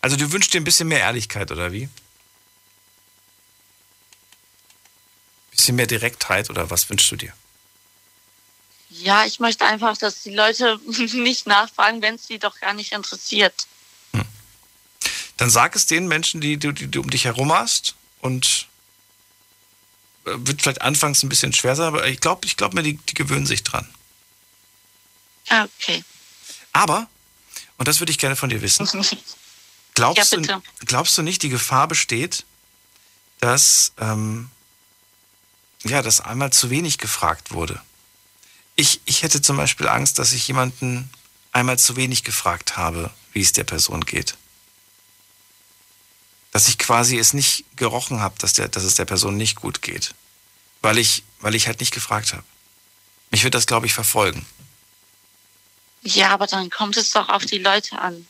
Also 0.00 0.16
du 0.16 0.30
wünschst 0.30 0.54
dir 0.54 0.60
ein 0.60 0.64
bisschen 0.64 0.88
mehr 0.88 1.00
Ehrlichkeit, 1.00 1.50
oder 1.50 1.72
wie? 1.72 1.88
Bisschen 5.50 5.76
mehr 5.76 5.86
Direktheit 5.88 6.50
oder 6.50 6.70
was 6.70 6.88
wünschst 6.88 7.10
du 7.10 7.16
dir? 7.16 7.32
Ja, 8.90 9.24
ich 9.26 9.38
möchte 9.40 9.64
einfach, 9.64 9.96
dass 9.96 10.22
die 10.22 10.34
Leute 10.34 10.78
nicht 11.14 11.46
nachfragen, 11.46 12.00
wenn 12.02 12.14
es 12.16 12.26
sie 12.26 12.38
doch 12.38 12.58
gar 12.60 12.72
nicht 12.74 12.92
interessiert. 12.92 13.66
Dann 15.36 15.50
sag 15.50 15.76
es 15.76 15.86
den 15.86 16.08
Menschen, 16.08 16.40
die, 16.40 16.56
du- 16.58 16.72
die 16.72 16.90
du 16.90 17.00
um 17.00 17.10
dich 17.10 17.24
herum 17.24 17.52
hast 17.52 17.94
und 18.20 18.66
äh, 20.24 20.30
wird 20.34 20.62
vielleicht 20.62 20.82
anfangs 20.82 21.22
ein 21.22 21.28
bisschen 21.28 21.52
schwer 21.52 21.76
sein, 21.76 21.86
aber 21.86 22.06
ich 22.08 22.18
glaube 22.20 22.44
ich 22.46 22.56
glaub 22.56 22.74
mir, 22.74 22.82
die, 22.82 22.96
die 22.96 23.14
gewöhnen 23.14 23.46
sich 23.46 23.62
dran. 23.62 23.88
Okay. 25.48 26.02
Aber, 26.72 27.08
und 27.78 27.86
das 27.88 28.00
würde 28.00 28.10
ich 28.10 28.18
gerne 28.18 28.34
von 28.36 28.50
dir 28.50 28.60
wissen, 28.62 28.86
glaubst, 29.94 30.32
Ja, 30.32 30.38
du, 30.40 30.62
glaubst 30.80 31.16
du 31.16 31.22
nicht, 31.22 31.42
die 31.42 31.48
Gefahr 31.50 31.86
besteht, 31.88 32.44
dass, 33.40 33.92
ähm, 33.98 34.50
ja, 35.84 36.02
dass 36.02 36.20
einmal 36.20 36.52
zu 36.52 36.68
wenig 36.70 36.98
gefragt 36.98 37.52
wurde? 37.52 37.80
Ich, 38.80 39.00
ich 39.06 39.24
hätte 39.24 39.42
zum 39.42 39.56
Beispiel 39.56 39.88
Angst, 39.88 40.20
dass 40.20 40.32
ich 40.32 40.46
jemanden 40.46 41.10
einmal 41.50 41.80
zu 41.80 41.96
wenig 41.96 42.22
gefragt 42.22 42.76
habe, 42.76 43.10
wie 43.32 43.40
es 43.40 43.52
der 43.52 43.64
Person 43.64 44.04
geht. 44.04 44.36
Dass 46.52 46.68
ich 46.68 46.78
quasi 46.78 47.18
es 47.18 47.32
nicht 47.32 47.64
gerochen 47.74 48.20
habe, 48.20 48.36
dass, 48.38 48.52
dass 48.52 48.84
es 48.84 48.94
der 48.94 49.04
Person 49.04 49.36
nicht 49.36 49.56
gut 49.56 49.82
geht. 49.82 50.14
Weil 50.80 50.96
ich, 50.98 51.24
weil 51.40 51.56
ich 51.56 51.66
halt 51.66 51.80
nicht 51.80 51.92
gefragt 51.92 52.32
habe. 52.32 52.44
Mich 53.32 53.42
wird 53.42 53.56
das, 53.56 53.66
glaube 53.66 53.86
ich, 53.86 53.94
verfolgen. 53.94 54.46
Ja, 56.02 56.28
aber 56.28 56.46
dann 56.46 56.70
kommt 56.70 56.96
es 56.96 57.10
doch 57.10 57.28
auf 57.30 57.44
die 57.44 57.58
Leute 57.58 57.98
an. 57.98 58.28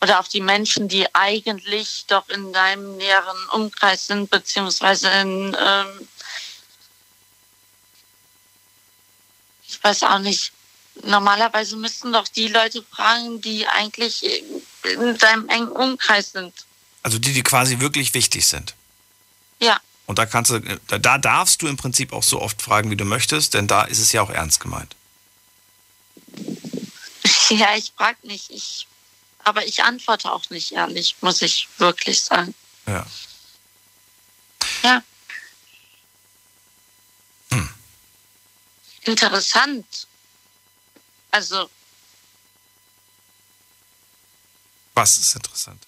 Oder 0.00 0.18
auf 0.18 0.26
die 0.26 0.40
Menschen, 0.40 0.88
die 0.88 1.14
eigentlich 1.14 2.04
doch 2.08 2.28
in 2.30 2.52
deinem 2.52 2.96
näheren 2.96 3.48
Umkreis 3.52 4.08
sind, 4.08 4.28
beziehungsweise 4.28 5.08
in, 5.08 5.56
ähm, 5.56 6.08
ich 9.80 9.84
weiß 9.84 10.02
auch 10.02 10.18
nicht, 10.18 10.52
normalerweise 11.04 11.76
müssten 11.76 12.12
doch 12.12 12.28
die 12.28 12.48
Leute 12.48 12.82
fragen, 12.82 13.40
die 13.40 13.66
eigentlich 13.66 14.44
in 14.82 15.16
deinem 15.16 15.48
engen 15.48 15.68
Umkreis 15.68 16.32
sind. 16.32 16.52
Also 17.02 17.18
die, 17.18 17.32
die 17.32 17.42
quasi 17.42 17.80
wirklich 17.80 18.12
wichtig 18.12 18.46
sind. 18.46 18.74
Ja. 19.58 19.80
Und 20.04 20.18
da 20.18 20.26
kannst 20.26 20.50
du, 20.50 20.60
da, 20.88 20.98
da 20.98 21.16
darfst 21.16 21.62
du 21.62 21.66
im 21.66 21.78
Prinzip 21.78 22.12
auch 22.12 22.22
so 22.22 22.42
oft 22.42 22.60
fragen, 22.60 22.90
wie 22.90 22.96
du 22.96 23.06
möchtest, 23.06 23.54
denn 23.54 23.66
da 23.66 23.84
ist 23.84 24.00
es 24.00 24.12
ja 24.12 24.20
auch 24.20 24.30
ernst 24.30 24.60
gemeint. 24.60 24.94
Ja, 27.48 27.74
ich 27.74 27.92
frage 27.96 28.18
nicht. 28.22 28.50
Ich, 28.50 28.86
aber 29.42 29.66
ich 29.66 29.82
antworte 29.82 30.30
auch 30.30 30.48
nicht 30.50 30.70
ehrlich, 30.70 31.16
muss 31.20 31.42
ich 31.42 31.68
wirklich 31.78 32.22
sagen. 32.22 32.54
Ja. 32.86 33.04
Interessant. 39.04 40.06
Also, 41.30 41.70
Was 44.94 45.16
ist 45.18 45.34
interessant? 45.34 45.86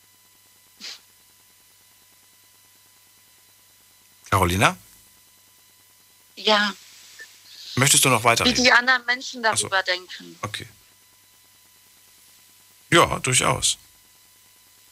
Carolina, 4.31 4.77
ja, 6.37 6.73
möchtest 7.75 8.05
du 8.05 8.09
noch 8.09 8.21
wie 8.21 8.25
weiterreden? 8.25 8.65
die 8.65 8.73
anderen 8.73 9.05
Menschen 9.05 9.45
Ach 9.45 9.57
so. 9.57 9.69
darüber 9.69 9.83
denken. 9.83 10.39
Okay. 10.41 10.67
Ja, 12.91 13.19
durchaus. 13.19 13.77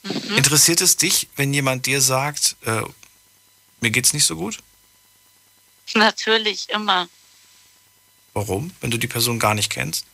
Mhm. 0.03 0.37
Interessiert 0.37 0.81
es 0.83 0.97
dich, 0.97 1.29
wenn 1.37 1.55
jemand 1.55 1.87
dir 1.87 2.01
sagt, 2.03 2.57
äh, 2.63 2.83
mir 3.81 3.91
geht's 3.91 4.13
nicht 4.13 4.27
so 4.27 4.37
gut? 4.37 4.59
Natürlich, 5.95 6.69
immer. 6.69 7.09
Warum? 8.35 8.73
Wenn 8.81 8.91
du 8.91 8.99
die 8.99 9.09
Person 9.09 9.39
gar 9.39 9.55
nicht 9.55 9.71
kennst? 9.71 10.07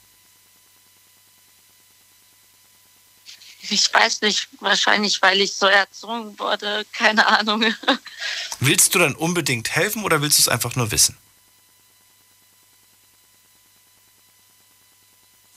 Ich 3.68 3.92
weiß 3.92 4.20
nicht, 4.20 4.48
wahrscheinlich, 4.60 5.20
weil 5.22 5.40
ich 5.40 5.54
so 5.54 5.66
erzogen 5.66 6.38
wurde, 6.38 6.86
keine 6.92 7.26
Ahnung. 7.26 7.74
Willst 8.60 8.94
du 8.94 8.98
dann 8.98 9.14
unbedingt 9.14 9.70
helfen 9.70 10.04
oder 10.04 10.22
willst 10.22 10.38
du 10.38 10.42
es 10.42 10.48
einfach 10.48 10.76
nur 10.76 10.90
wissen? 10.92 11.16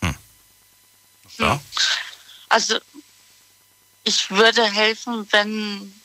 Hm. 0.01 0.15
Ja. 1.37 1.61
Also, 2.49 2.79
ich 4.03 4.31
würde 4.31 4.65
helfen, 4.65 5.27
wenn, 5.31 6.01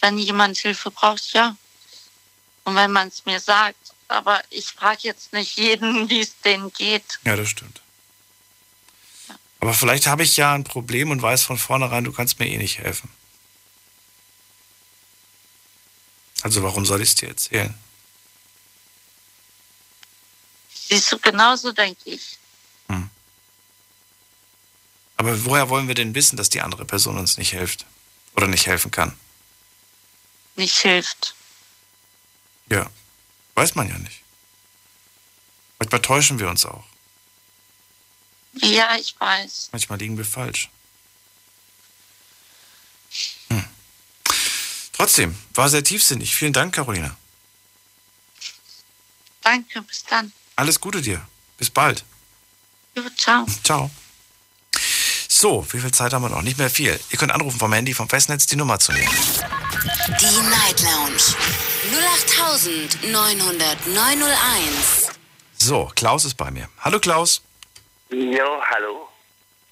wenn 0.00 0.18
jemand 0.18 0.56
Hilfe 0.56 0.90
braucht, 0.90 1.32
ja. 1.34 1.54
Und 2.64 2.76
wenn 2.76 2.92
man 2.92 3.08
es 3.08 3.26
mir 3.26 3.40
sagt. 3.40 3.87
Aber 4.08 4.42
ich 4.50 4.66
frage 4.66 5.00
jetzt 5.02 5.32
nicht 5.32 5.56
jeden, 5.58 6.08
wie 6.10 6.20
es 6.20 6.40
denen 6.40 6.72
geht. 6.72 7.18
Ja, 7.24 7.36
das 7.36 7.48
stimmt. 7.48 7.80
Aber 9.60 9.74
vielleicht 9.74 10.06
habe 10.06 10.22
ich 10.22 10.36
ja 10.36 10.54
ein 10.54 10.64
Problem 10.64 11.10
und 11.10 11.20
weiß 11.20 11.42
von 11.42 11.58
vornherein, 11.58 12.04
du 12.04 12.12
kannst 12.12 12.38
mir 12.38 12.46
eh 12.48 12.58
nicht 12.58 12.78
helfen. 12.78 13.10
Also 16.42 16.62
warum 16.62 16.86
soll 16.86 17.02
ich 17.02 17.08
es 17.10 17.14
dir 17.16 17.28
erzählen? 17.28 17.74
Siehst 20.72 21.10
du, 21.10 21.18
genauso 21.18 21.72
denke 21.72 22.10
ich. 22.10 22.38
Aber 25.18 25.44
woher 25.44 25.68
wollen 25.68 25.88
wir 25.88 25.96
denn 25.96 26.14
wissen, 26.14 26.36
dass 26.36 26.48
die 26.48 26.62
andere 26.62 26.84
Person 26.84 27.18
uns 27.18 27.36
nicht 27.38 27.50
hilft 27.50 27.84
oder 28.36 28.46
nicht 28.46 28.66
helfen 28.66 28.92
kann? 28.92 29.18
Nicht 30.54 30.78
hilft. 30.78 31.34
Ja, 32.70 32.88
weiß 33.58 33.74
man 33.74 33.88
ja 33.88 33.98
nicht. 33.98 34.22
Manchmal 35.80 36.00
täuschen 36.00 36.38
wir 36.38 36.48
uns 36.48 36.64
auch. 36.64 36.84
Ja, 38.54 38.96
ich 38.96 39.18
weiß. 39.18 39.70
Manchmal 39.72 39.98
liegen 39.98 40.16
wir 40.16 40.24
falsch. 40.24 40.70
Hm. 43.48 43.64
Trotzdem, 44.92 45.36
war 45.54 45.68
sehr 45.68 45.82
tiefsinnig. 45.82 46.34
Vielen 46.34 46.52
Dank, 46.52 46.74
Carolina. 46.74 47.16
Danke, 49.42 49.82
bis 49.82 50.04
dann. 50.04 50.32
Alles 50.56 50.80
Gute 50.80 51.02
dir. 51.02 51.26
Bis 51.56 51.70
bald. 51.70 52.04
Jo, 52.94 53.02
ciao. 53.16 53.46
Ciao. 53.64 53.90
So, 55.28 55.66
wie 55.72 55.80
viel 55.80 55.92
Zeit 55.92 56.12
haben 56.12 56.22
wir 56.22 56.30
noch? 56.30 56.42
Nicht 56.42 56.58
mehr 56.58 56.70
viel. 56.70 56.98
Ihr 57.10 57.18
könnt 57.18 57.32
anrufen 57.32 57.58
vom 57.58 57.72
Handy, 57.72 57.94
vom 57.94 58.08
Festnetz, 58.08 58.46
die 58.46 58.56
Nummer 58.56 58.78
zu 58.78 58.92
nehmen. 58.92 59.14
Die 60.20 60.40
Night 60.48 60.80
Lounge 60.82 61.36
0890901. 62.26 65.12
So, 65.56 65.90
Klaus 65.94 66.24
ist 66.24 66.34
bei 66.34 66.50
mir. 66.50 66.68
Hallo 66.80 66.98
Klaus. 66.98 67.42
Jo, 68.10 68.60
hallo. 68.70 69.08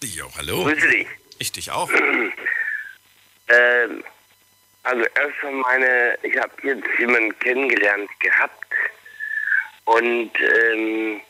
Jo, 0.02 0.30
hallo. 0.36 0.62
Grüße 0.64 0.88
dich. 0.88 1.06
Ich 1.38 1.52
dich 1.52 1.70
auch. 1.70 1.90
Ähm, 3.48 4.02
also 4.82 5.04
erstmal 5.14 5.52
meine, 5.52 6.18
ich 6.24 6.36
habe 6.36 6.50
jetzt 6.64 6.82
jemanden 6.98 7.38
kennengelernt 7.38 8.10
gehabt 8.18 8.66
und 9.84 10.32
ähm, 10.40 11.20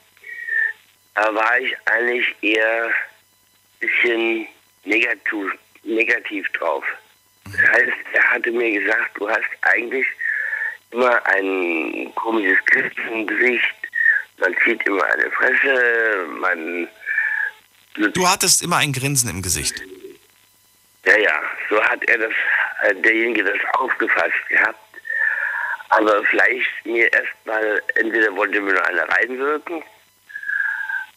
da 1.14 1.34
war 1.34 1.58
ich 1.58 1.76
eigentlich 1.84 2.34
eher 2.40 2.86
ein 2.86 2.94
bisschen 3.80 4.48
negativ, 4.84 5.52
negativ 5.82 6.50
drauf. 6.52 6.86
Das 7.44 7.60
heißt, 7.60 7.92
er 8.14 8.30
hatte 8.30 8.50
mir 8.50 8.80
gesagt, 8.80 9.10
du 9.20 9.28
hast 9.28 9.44
eigentlich 9.60 10.06
immer 10.96 11.26
ein 11.26 12.10
komisches 12.14 12.58
Gesicht, 12.64 13.74
man 14.38 14.54
zieht 14.64 14.82
immer 14.86 15.04
eine 15.04 15.30
Fresse, 15.30 16.26
man... 16.40 16.88
Du 17.94 18.28
hattest 18.28 18.62
immer 18.62 18.76
ein 18.76 18.92
Grinsen 18.92 19.30
im 19.30 19.42
Gesicht. 19.42 19.82
Ja, 21.04 21.16
ja, 21.18 21.40
so 21.70 21.82
hat 21.82 22.02
er 22.08 22.18
das, 22.18 22.32
äh, 22.82 22.94
derjenige 22.94 23.44
das 23.44 23.58
aufgefasst 23.74 24.48
gehabt. 24.48 24.78
Aber 25.90 26.24
vielleicht 26.24 26.66
mir 26.84 27.10
erstmal, 27.12 27.82
entweder 27.94 28.34
wollte 28.34 28.60
mir 28.60 28.72
nur 28.72 28.86
eine 28.86 29.08
reinwirken. 29.08 29.82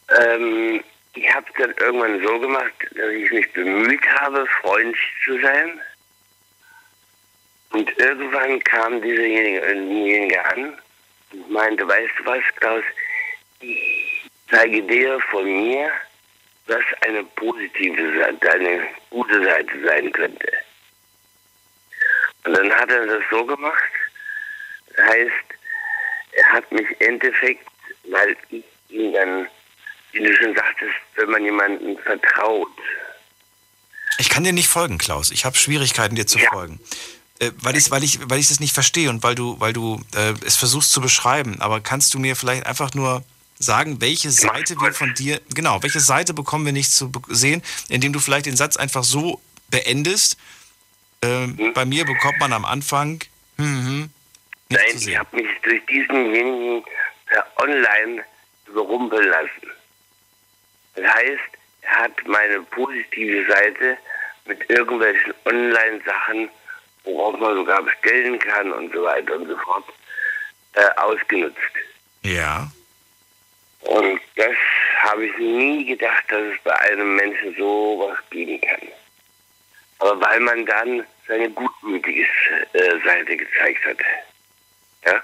Ähm, 0.09 0.83
ich 1.15 1.33
habe 1.33 1.47
dann 1.57 1.73
irgendwann 1.79 2.21
so 2.21 2.39
gemacht, 2.39 2.73
dass 2.91 3.09
ich 3.09 3.31
mich 3.31 3.51
bemüht 3.53 4.05
habe, 4.19 4.45
freundlich 4.61 5.01
zu 5.25 5.39
sein. 5.41 5.81
Und 7.71 7.97
irgendwann 7.97 8.59
kam 8.63 9.01
dieserjenige, 9.01 10.45
an 10.45 10.77
und 11.31 11.51
meinte, 11.51 11.87
weißt 11.87 12.11
du 12.17 12.25
was, 12.25 12.43
Klaus, 12.55 12.83
ich 13.59 14.29
zeige 14.49 14.81
dir 14.83 15.19
von 15.31 15.45
mir, 15.45 15.91
was 16.67 16.83
eine 17.01 17.23
positive 17.23 18.19
Seite, 18.19 18.51
eine 18.51 18.87
gute 19.09 19.43
Seite 19.43 19.71
sein 19.85 20.11
könnte. 20.11 20.51
Und 22.45 22.53
dann 22.53 22.71
hat 22.71 22.89
er 22.89 23.05
das 23.05 23.23
so 23.29 23.45
gemacht, 23.45 23.91
das 24.95 25.05
heißt, 25.05 25.31
er 26.31 26.51
hat 26.53 26.71
mich 26.71 26.87
im 26.99 27.07
Endeffekt, 27.07 27.65
weil 28.05 28.35
ich 28.49 28.63
ihm 28.89 29.13
dann, 29.13 29.47
wie 30.13 30.23
du 30.23 30.35
schon 30.35 30.55
sagtest, 30.55 30.95
wenn 31.15 31.29
man 31.29 31.43
jemandem 31.43 31.97
vertraut, 31.99 32.69
Ich 34.17 34.29
kann 34.29 34.43
dir 34.43 34.53
nicht 34.53 34.67
folgen, 34.67 34.97
Klaus. 34.97 35.31
Ich 35.31 35.45
habe 35.45 35.57
Schwierigkeiten, 35.57 36.15
dir 36.15 36.27
zu 36.27 36.39
folgen. 36.39 36.79
Äh, 37.39 37.51
weil 37.57 37.75
ich 37.75 37.89
weil 37.91 38.03
ich 38.03 38.19
weil 38.29 38.39
ich 38.39 38.51
es 38.51 38.59
nicht 38.59 38.73
verstehe 38.73 39.09
und 39.09 39.23
weil 39.23 39.35
du 39.35 39.59
weil 39.59 39.73
du 39.73 40.01
äh, 40.15 40.33
es 40.45 40.55
versuchst 40.55 40.91
zu 40.91 41.01
beschreiben. 41.01 41.61
Aber 41.61 41.81
kannst 41.81 42.13
du 42.13 42.19
mir 42.19 42.35
vielleicht 42.35 42.65
einfach 42.65 42.93
nur 42.93 43.23
sagen, 43.57 43.99
welche 44.01 44.31
Seite 44.31 44.75
wir 44.79 44.93
von 44.93 45.13
dir 45.13 45.41
genau 45.53 45.81
welche 45.83 45.99
Seite 45.99 46.33
bekommen 46.33 46.65
wir 46.65 46.73
nicht 46.73 46.91
zu 46.91 47.11
sehen, 47.27 47.61
indem 47.89 48.13
du 48.13 48.19
vielleicht 48.19 48.45
den 48.45 48.57
Satz 48.57 48.77
einfach 48.77 49.03
so 49.03 49.41
beendest. 49.69 50.37
Ähm, 51.21 51.73
Bei 51.73 51.83
mir 51.85 52.05
bekommt 52.05 52.39
man 52.39 52.53
am 52.53 52.63
Anfang 52.63 53.21
hm, 53.57 53.85
hm, 53.85 54.09
Nein, 54.69 54.81
ich 54.95 55.17
habe 55.17 55.35
mich 55.35 55.49
durch 55.63 55.83
diesenjenigen 55.87 56.83
per 57.25 57.45
Online 57.57 58.23
überrumpeln 58.67 59.27
lassen. 59.27 59.71
Das 60.95 61.13
heißt, 61.15 61.57
er 61.81 61.95
hat 61.95 62.27
meine 62.27 62.61
positive 62.61 63.47
Seite 63.51 63.97
mit 64.45 64.69
irgendwelchen 64.69 65.33
Online-Sachen, 65.45 66.49
worauf 67.03 67.39
man 67.39 67.55
sogar 67.55 67.81
bestellen 67.83 68.39
kann 68.39 68.71
und 68.71 68.93
so 68.93 69.03
weiter 69.03 69.35
und 69.35 69.47
so 69.47 69.57
fort, 69.57 69.85
äh, 70.73 70.89
ausgenutzt. 70.97 71.57
Ja. 72.23 72.69
Und 73.81 74.21
das 74.35 74.55
habe 74.99 75.25
ich 75.25 75.37
nie 75.37 75.85
gedacht, 75.85 76.25
dass 76.27 76.41
es 76.41 76.61
bei 76.63 76.75
einem 76.75 77.15
Menschen 77.15 77.55
so 77.57 78.05
was 78.07 78.29
geben 78.29 78.59
kann. 78.61 78.87
Aber 79.99 80.19
weil 80.21 80.39
man 80.41 80.65
dann 80.65 81.05
seine 81.27 81.49
gutmütige 81.49 82.25
äh, 82.73 82.99
Seite 83.05 83.37
gezeigt 83.37 83.85
hat. 83.85 83.97
Ja? 85.05 85.23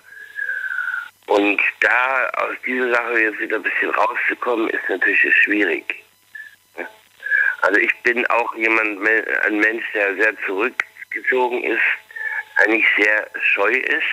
Und 1.27 1.59
da 1.81 2.29
aus 2.37 2.55
dieser 2.65 2.91
Sache 2.91 3.19
jetzt 3.19 3.39
wieder 3.39 3.57
ein 3.57 3.63
bisschen 3.63 3.89
rauszukommen, 3.89 4.69
ist 4.69 4.87
natürlich 4.87 5.35
schwierig. 5.43 6.03
Also 7.61 7.79
ich 7.79 7.95
bin 8.03 8.25
auch 8.27 8.53
jemand, 8.55 8.99
ein 9.45 9.59
Mensch, 9.59 9.85
der 9.93 10.15
sehr 10.15 10.35
zurückgezogen 11.23 11.63
ist, 11.63 11.81
eigentlich 12.57 12.85
sehr 12.97 13.27
scheu 13.41 13.71
ist. 13.71 14.03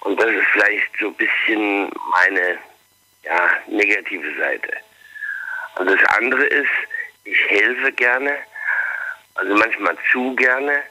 Und 0.00 0.20
das 0.20 0.30
ist 0.30 0.46
vielleicht 0.52 0.88
so 0.98 1.08
ein 1.08 1.14
bisschen 1.14 1.90
meine 2.10 2.58
ja, 3.24 3.50
negative 3.66 4.34
Seite. 4.38 4.72
Und 5.76 5.86
das 5.86 6.02
andere 6.16 6.44
ist, 6.44 6.70
ich 7.24 7.38
helfe 7.48 7.92
gerne, 7.92 8.38
also 9.34 9.54
manchmal 9.54 9.96
zu 10.10 10.34
gerne, 10.36 10.82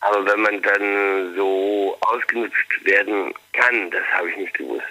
aber 0.00 0.24
wenn 0.26 0.40
man 0.40 0.62
dann 0.62 1.34
so 1.36 1.96
ausgenutzt 2.00 2.84
werden 2.84 3.34
kann, 3.52 3.90
das 3.90 4.04
habe 4.12 4.30
ich 4.30 4.36
nicht 4.36 4.54
gewusst. 4.54 4.84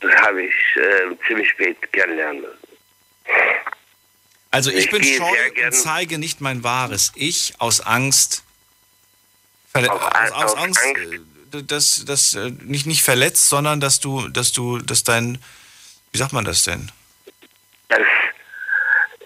Das 0.00 0.14
habe 0.22 0.42
ich 0.42 0.54
äh, 0.76 1.16
ziemlich 1.26 1.48
spät 1.50 1.92
kennenlernen 1.92 2.42
müssen. 2.42 2.72
Also 4.52 4.70
ich, 4.70 4.84
Ich 4.84 4.90
bin 4.90 5.02
scheu 5.02 5.34
und 5.66 5.72
zeige 5.72 6.18
nicht 6.18 6.40
mein 6.40 6.62
wahres 6.62 7.10
Ich 7.16 7.54
aus 7.58 7.80
Angst. 7.80 8.44
Aus- 9.74 10.30
aus, 10.32 10.54
Angst, 10.56 10.80
äh, 10.84 11.62
dass, 11.64 12.04
dass 12.04 12.34
äh, 12.34 12.50
nicht, 12.60 12.86
nicht 12.86 13.02
verletzt, 13.02 13.48
sondern 13.48 13.80
dass 13.80 13.98
du, 14.00 14.28
dass 14.28 14.52
du, 14.52 14.78
dass 14.78 15.02
dein, 15.04 15.42
wie 16.12 16.18
sagt 16.18 16.32
man 16.34 16.44
das 16.44 16.64
denn? 16.64 16.92
Dass 17.88 18.00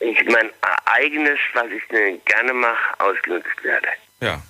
ich 0.01 0.25
mein 0.27 0.51
eigenes, 0.85 1.39
was 1.55 1.67
ich 1.73 1.83
ne- 1.91 2.19
gerne 2.25 2.53
mache, 2.55 3.01
ausgenutzt 3.01 3.63
werde. 3.63 3.89
Ja. 4.21 4.41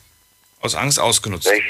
Aus 0.61 0.75
Angst 0.75 0.99
ausgenutzt. 1.01 1.51
Nicht? 1.51 1.65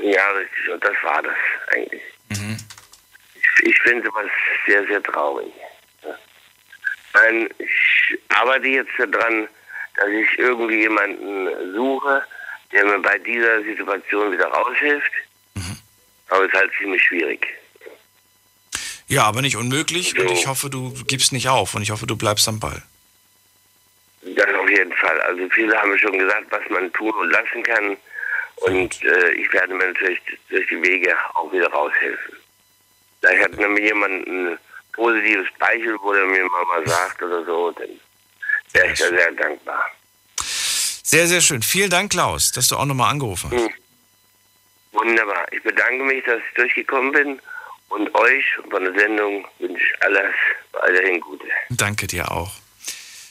Ja, 0.00 0.24
richtig. 0.30 0.68
Und 0.72 0.84
das 0.84 0.94
war 1.02 1.22
das 1.22 1.34
eigentlich. 1.72 2.02
Mhm. 2.28 2.56
Ich, 3.34 3.66
ich 3.68 3.78
finde 3.82 4.06
sowas 4.08 4.26
sehr, 4.66 4.86
sehr 4.86 5.02
traurig. 5.02 5.52
Nein, 7.14 7.48
ich 7.58 8.18
arbeite 8.28 8.68
jetzt 8.68 8.92
daran, 8.98 9.48
dass 9.96 10.08
ich 10.08 10.38
irgendwie 10.38 10.80
jemanden 10.80 11.74
suche, 11.74 12.22
der 12.72 12.84
mir 12.86 12.98
bei 13.00 13.18
dieser 13.18 13.62
Situation 13.62 14.32
wieder 14.32 14.46
raushilft. 14.46 15.12
Aber 16.28 16.44
es 16.44 16.52
ist 16.52 16.58
halt 16.58 16.72
ziemlich 16.78 17.02
schwierig. 17.02 17.46
Ja, 19.06 19.24
aber 19.24 19.42
nicht 19.42 19.56
unmöglich 19.56 20.18
und 20.18 20.30
ich 20.30 20.46
hoffe, 20.46 20.70
du 20.70 20.94
gibst 21.06 21.32
nicht 21.32 21.48
auf 21.48 21.74
und 21.74 21.82
ich 21.82 21.90
hoffe, 21.90 22.06
du 22.06 22.16
bleibst 22.16 22.48
am 22.48 22.58
Ball. 22.58 22.82
Das 24.22 24.54
auf 24.54 24.70
jeden 24.70 24.94
Fall. 24.94 25.20
Also 25.20 25.46
viele 25.50 25.76
haben 25.76 25.98
schon 25.98 26.18
gesagt, 26.18 26.46
was 26.48 26.62
man 26.70 26.90
tun 26.94 27.12
und 27.12 27.30
lassen 27.30 27.62
kann. 27.62 27.96
Und 28.56 29.04
äh, 29.04 29.32
ich 29.32 29.52
werde 29.52 29.74
mir 29.74 29.88
natürlich 29.88 30.20
durch 30.48 30.66
die 30.68 30.82
Wege 30.82 31.14
auch 31.34 31.52
wieder 31.52 31.68
raushelfen. 31.68 32.36
Vielleicht 33.20 33.42
hat 33.44 33.58
mir 33.58 33.80
jemand 33.82 34.26
ein 34.26 34.58
positives 34.92 35.48
Beispiel, 35.58 35.96
wo 36.02 36.12
er 36.12 36.26
mir 36.26 36.44
mal, 36.44 36.64
mal 36.64 36.86
sagt 36.86 37.22
oder 37.22 37.44
so, 37.44 37.70
dann 37.72 37.88
wäre 38.72 38.92
ich 38.92 38.98
da 38.98 39.08
sehr 39.08 39.32
dankbar. 39.32 39.84
Sehr, 41.02 41.26
sehr 41.26 41.40
schön. 41.40 41.62
Vielen 41.62 41.90
Dank, 41.90 42.12
Klaus, 42.12 42.52
dass 42.52 42.68
du 42.68 42.76
auch 42.76 42.86
nochmal 42.86 43.10
angerufen 43.10 43.50
hast. 43.50 43.60
Hm. 43.60 43.72
Wunderbar. 44.92 45.46
Ich 45.52 45.62
bedanke 45.62 46.04
mich, 46.04 46.24
dass 46.24 46.38
ich 46.38 46.54
durchgekommen 46.54 47.12
bin. 47.12 47.40
Und 47.88 48.14
euch 48.14 48.44
von 48.70 48.84
der 48.84 48.94
Sendung 48.94 49.46
wünsche 49.58 49.82
ich 49.84 50.02
alles 50.02 50.32
weiterhin 50.72 51.20
Gute. 51.20 51.44
Danke 51.68 52.06
dir 52.06 52.30
auch. 52.30 52.52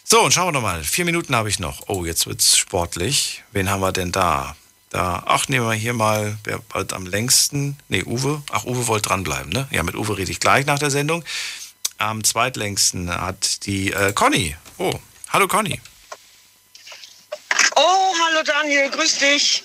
So, 0.03 0.21
und 0.21 0.31
schauen 0.33 0.47
wir 0.47 0.51
nochmal. 0.51 0.83
Vier 0.83 1.05
Minuten 1.05 1.35
habe 1.35 1.49
ich 1.49 1.57
noch. 1.57 1.87
Oh, 1.87 2.05
jetzt 2.05 2.27
wird's 2.27 2.57
sportlich. 2.57 3.43
Wen 3.51 3.71
haben 3.71 3.81
wir 3.81 3.91
denn 3.91 4.11
da? 4.11 4.55
Da, 4.91 5.23
ach, 5.25 5.47
nehmen 5.47 5.65
wir 5.65 5.73
hier 5.73 5.93
mal, 5.93 6.37
wer 6.43 6.59
bald 6.59 6.91
am 6.91 7.05
längsten? 7.05 7.77
Nee, 7.87 8.03
Uwe. 8.03 8.43
Ach, 8.51 8.65
Uwe 8.65 8.87
wollte 8.87 9.07
dranbleiben, 9.07 9.49
ne? 9.49 9.67
Ja, 9.71 9.83
mit 9.83 9.95
Uwe 9.95 10.17
rede 10.17 10.31
ich 10.31 10.41
gleich 10.41 10.65
nach 10.65 10.79
der 10.79 10.91
Sendung. 10.91 11.23
Am 11.97 12.25
zweitlängsten 12.25 13.09
hat 13.09 13.65
die 13.65 13.93
äh, 13.93 14.11
Conny. 14.11 14.55
Oh, 14.77 14.99
hallo 15.29 15.47
Conny. 15.47 15.79
Oh, 17.77 18.13
hallo 18.25 18.43
Daniel, 18.43 18.89
grüß 18.89 19.19
dich. 19.19 19.63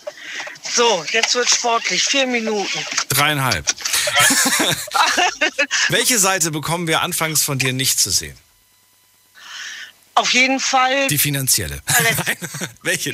So, 0.62 1.04
jetzt 1.10 1.34
wird 1.34 1.50
sportlich. 1.50 2.04
Vier 2.04 2.28
Minuten. 2.28 2.78
Dreieinhalb. 3.08 3.66
Welche 5.88 6.20
Seite 6.20 6.52
bekommen 6.52 6.86
wir 6.86 7.02
anfangs 7.02 7.42
von 7.42 7.58
dir 7.58 7.72
nicht 7.72 7.98
zu 7.98 8.10
sehen? 8.10 8.36
Auf 10.16 10.32
jeden 10.32 10.60
Fall. 10.60 11.08
Die 11.08 11.18
finanzielle. 11.18 11.82
Nein, 11.86 12.38
Welche? 12.82 13.12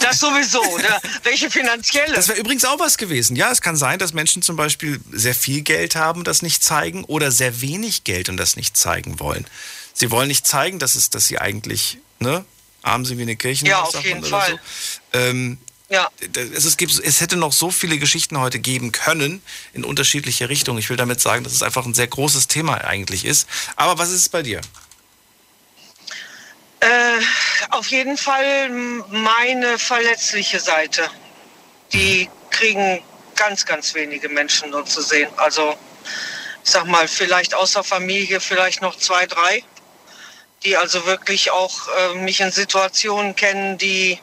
das 0.00 0.20
sowieso. 0.20 0.62
Ne? 0.78 1.00
Welche 1.24 1.50
finanzielle? 1.50 2.14
Das 2.14 2.28
wäre 2.28 2.38
übrigens 2.38 2.64
auch 2.64 2.78
was 2.78 2.98
gewesen. 2.98 3.34
Ja, 3.34 3.50
es 3.50 3.60
kann 3.60 3.74
sein, 3.74 3.98
dass 3.98 4.12
Menschen 4.12 4.42
zum 4.42 4.54
Beispiel 4.54 5.00
sehr 5.10 5.34
viel 5.34 5.62
Geld 5.62 5.96
haben, 5.96 6.22
das 6.22 6.42
nicht 6.42 6.62
zeigen, 6.62 7.02
oder 7.02 7.32
sehr 7.32 7.60
wenig 7.62 8.04
Geld 8.04 8.28
und 8.28 8.36
das 8.36 8.54
nicht 8.54 8.76
zeigen 8.76 9.18
wollen. 9.18 9.44
Sie 9.92 10.12
wollen 10.12 10.28
nicht 10.28 10.46
zeigen, 10.46 10.78
dass, 10.78 10.94
es, 10.94 11.10
dass 11.10 11.26
sie 11.26 11.40
eigentlich 11.40 11.98
ne, 12.20 12.44
arm 12.82 13.04
sind 13.04 13.18
wie 13.18 13.22
eine 13.22 13.34
Kirche. 13.34 13.66
Ja, 13.66 13.82
auf 13.82 14.04
jeden 14.04 14.24
Fall. 14.24 14.60
So. 15.12 15.18
Ähm, 15.18 15.58
ja. 15.88 16.08
es, 16.54 16.64
es, 16.64 16.76
gibt, 16.76 16.96
es 16.96 17.20
hätte 17.20 17.36
noch 17.36 17.52
so 17.52 17.72
viele 17.72 17.98
Geschichten 17.98 18.38
heute 18.38 18.60
geben 18.60 18.92
können 18.92 19.42
in 19.72 19.82
unterschiedliche 19.82 20.48
Richtungen. 20.48 20.78
Ich 20.78 20.90
will 20.90 20.96
damit 20.96 21.20
sagen, 21.20 21.42
dass 21.42 21.52
es 21.52 21.62
einfach 21.62 21.86
ein 21.86 21.94
sehr 21.94 22.06
großes 22.06 22.46
Thema 22.46 22.84
eigentlich 22.84 23.24
ist. 23.24 23.48
Aber 23.74 23.98
was 23.98 24.10
ist 24.10 24.20
es 24.20 24.28
bei 24.28 24.42
dir? 24.42 24.60
Äh, 26.80 27.20
auf 27.70 27.88
jeden 27.88 28.16
Fall 28.16 28.68
meine 28.68 29.78
verletzliche 29.78 30.60
Seite. 30.60 31.08
Die 31.92 32.28
kriegen 32.50 33.02
ganz, 33.34 33.64
ganz 33.64 33.94
wenige 33.94 34.28
Menschen 34.28 34.70
nur 34.70 34.84
zu 34.84 35.00
sehen. 35.00 35.30
Also, 35.36 35.76
ich 36.64 36.70
sag 36.70 36.86
mal, 36.86 37.08
vielleicht 37.08 37.54
außer 37.54 37.84
Familie, 37.84 38.40
vielleicht 38.40 38.82
noch 38.82 38.96
zwei, 38.96 39.26
drei, 39.26 39.62
die 40.64 40.76
also 40.76 41.06
wirklich 41.06 41.50
auch 41.50 41.88
äh, 41.88 42.14
mich 42.14 42.40
in 42.40 42.50
Situationen 42.50 43.36
kennen, 43.36 43.78
die, 43.78 44.20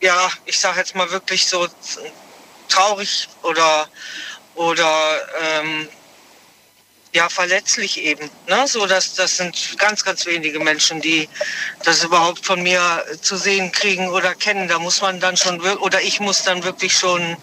ja, 0.00 0.30
ich 0.44 0.58
sag 0.58 0.76
jetzt 0.76 0.94
mal 0.94 1.10
wirklich 1.10 1.46
so 1.46 1.66
traurig 2.68 3.28
oder, 3.42 3.88
oder 4.54 5.28
ähm, 5.40 5.88
ja, 7.16 7.30
verletzlich 7.30 8.02
eben. 8.02 8.30
Ne? 8.46 8.68
So, 8.68 8.86
dass, 8.86 9.14
das 9.14 9.38
sind 9.38 9.78
ganz, 9.78 10.04
ganz 10.04 10.26
wenige 10.26 10.60
Menschen, 10.60 11.00
die 11.00 11.28
das 11.82 12.04
überhaupt 12.04 12.44
von 12.44 12.62
mir 12.62 13.02
zu 13.22 13.38
sehen 13.38 13.72
kriegen 13.72 14.08
oder 14.08 14.34
kennen. 14.34 14.68
Da 14.68 14.78
muss 14.78 15.00
man 15.00 15.18
dann 15.18 15.36
schon, 15.36 15.58
oder 15.60 16.02
ich 16.02 16.20
muss 16.20 16.42
dann 16.42 16.62
wirklich 16.62 16.92
schon 16.92 17.38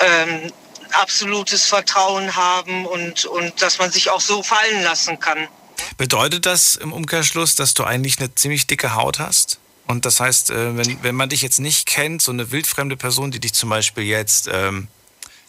ähm, 0.00 0.52
absolutes 0.92 1.64
Vertrauen 1.64 2.36
haben 2.36 2.84
und, 2.84 3.24
und 3.24 3.62
dass 3.62 3.78
man 3.78 3.90
sich 3.90 4.10
auch 4.10 4.20
so 4.20 4.42
fallen 4.42 4.82
lassen 4.82 5.18
kann. 5.18 5.48
Bedeutet 5.96 6.44
das 6.44 6.76
im 6.76 6.92
Umkehrschluss, 6.92 7.54
dass 7.54 7.72
du 7.72 7.84
eigentlich 7.84 8.18
eine 8.18 8.34
ziemlich 8.34 8.66
dicke 8.66 8.94
Haut 8.94 9.18
hast? 9.18 9.58
Und 9.86 10.04
das 10.04 10.20
heißt, 10.20 10.50
äh, 10.50 10.76
wenn, 10.76 11.02
wenn 11.02 11.14
man 11.14 11.30
dich 11.30 11.40
jetzt 11.40 11.58
nicht 11.58 11.86
kennt, 11.86 12.20
so 12.20 12.32
eine 12.32 12.50
wildfremde 12.50 12.98
Person, 12.98 13.30
die 13.30 13.40
dich 13.40 13.54
zum 13.54 13.70
Beispiel 13.70 14.04
jetzt, 14.04 14.48
ähm, 14.52 14.88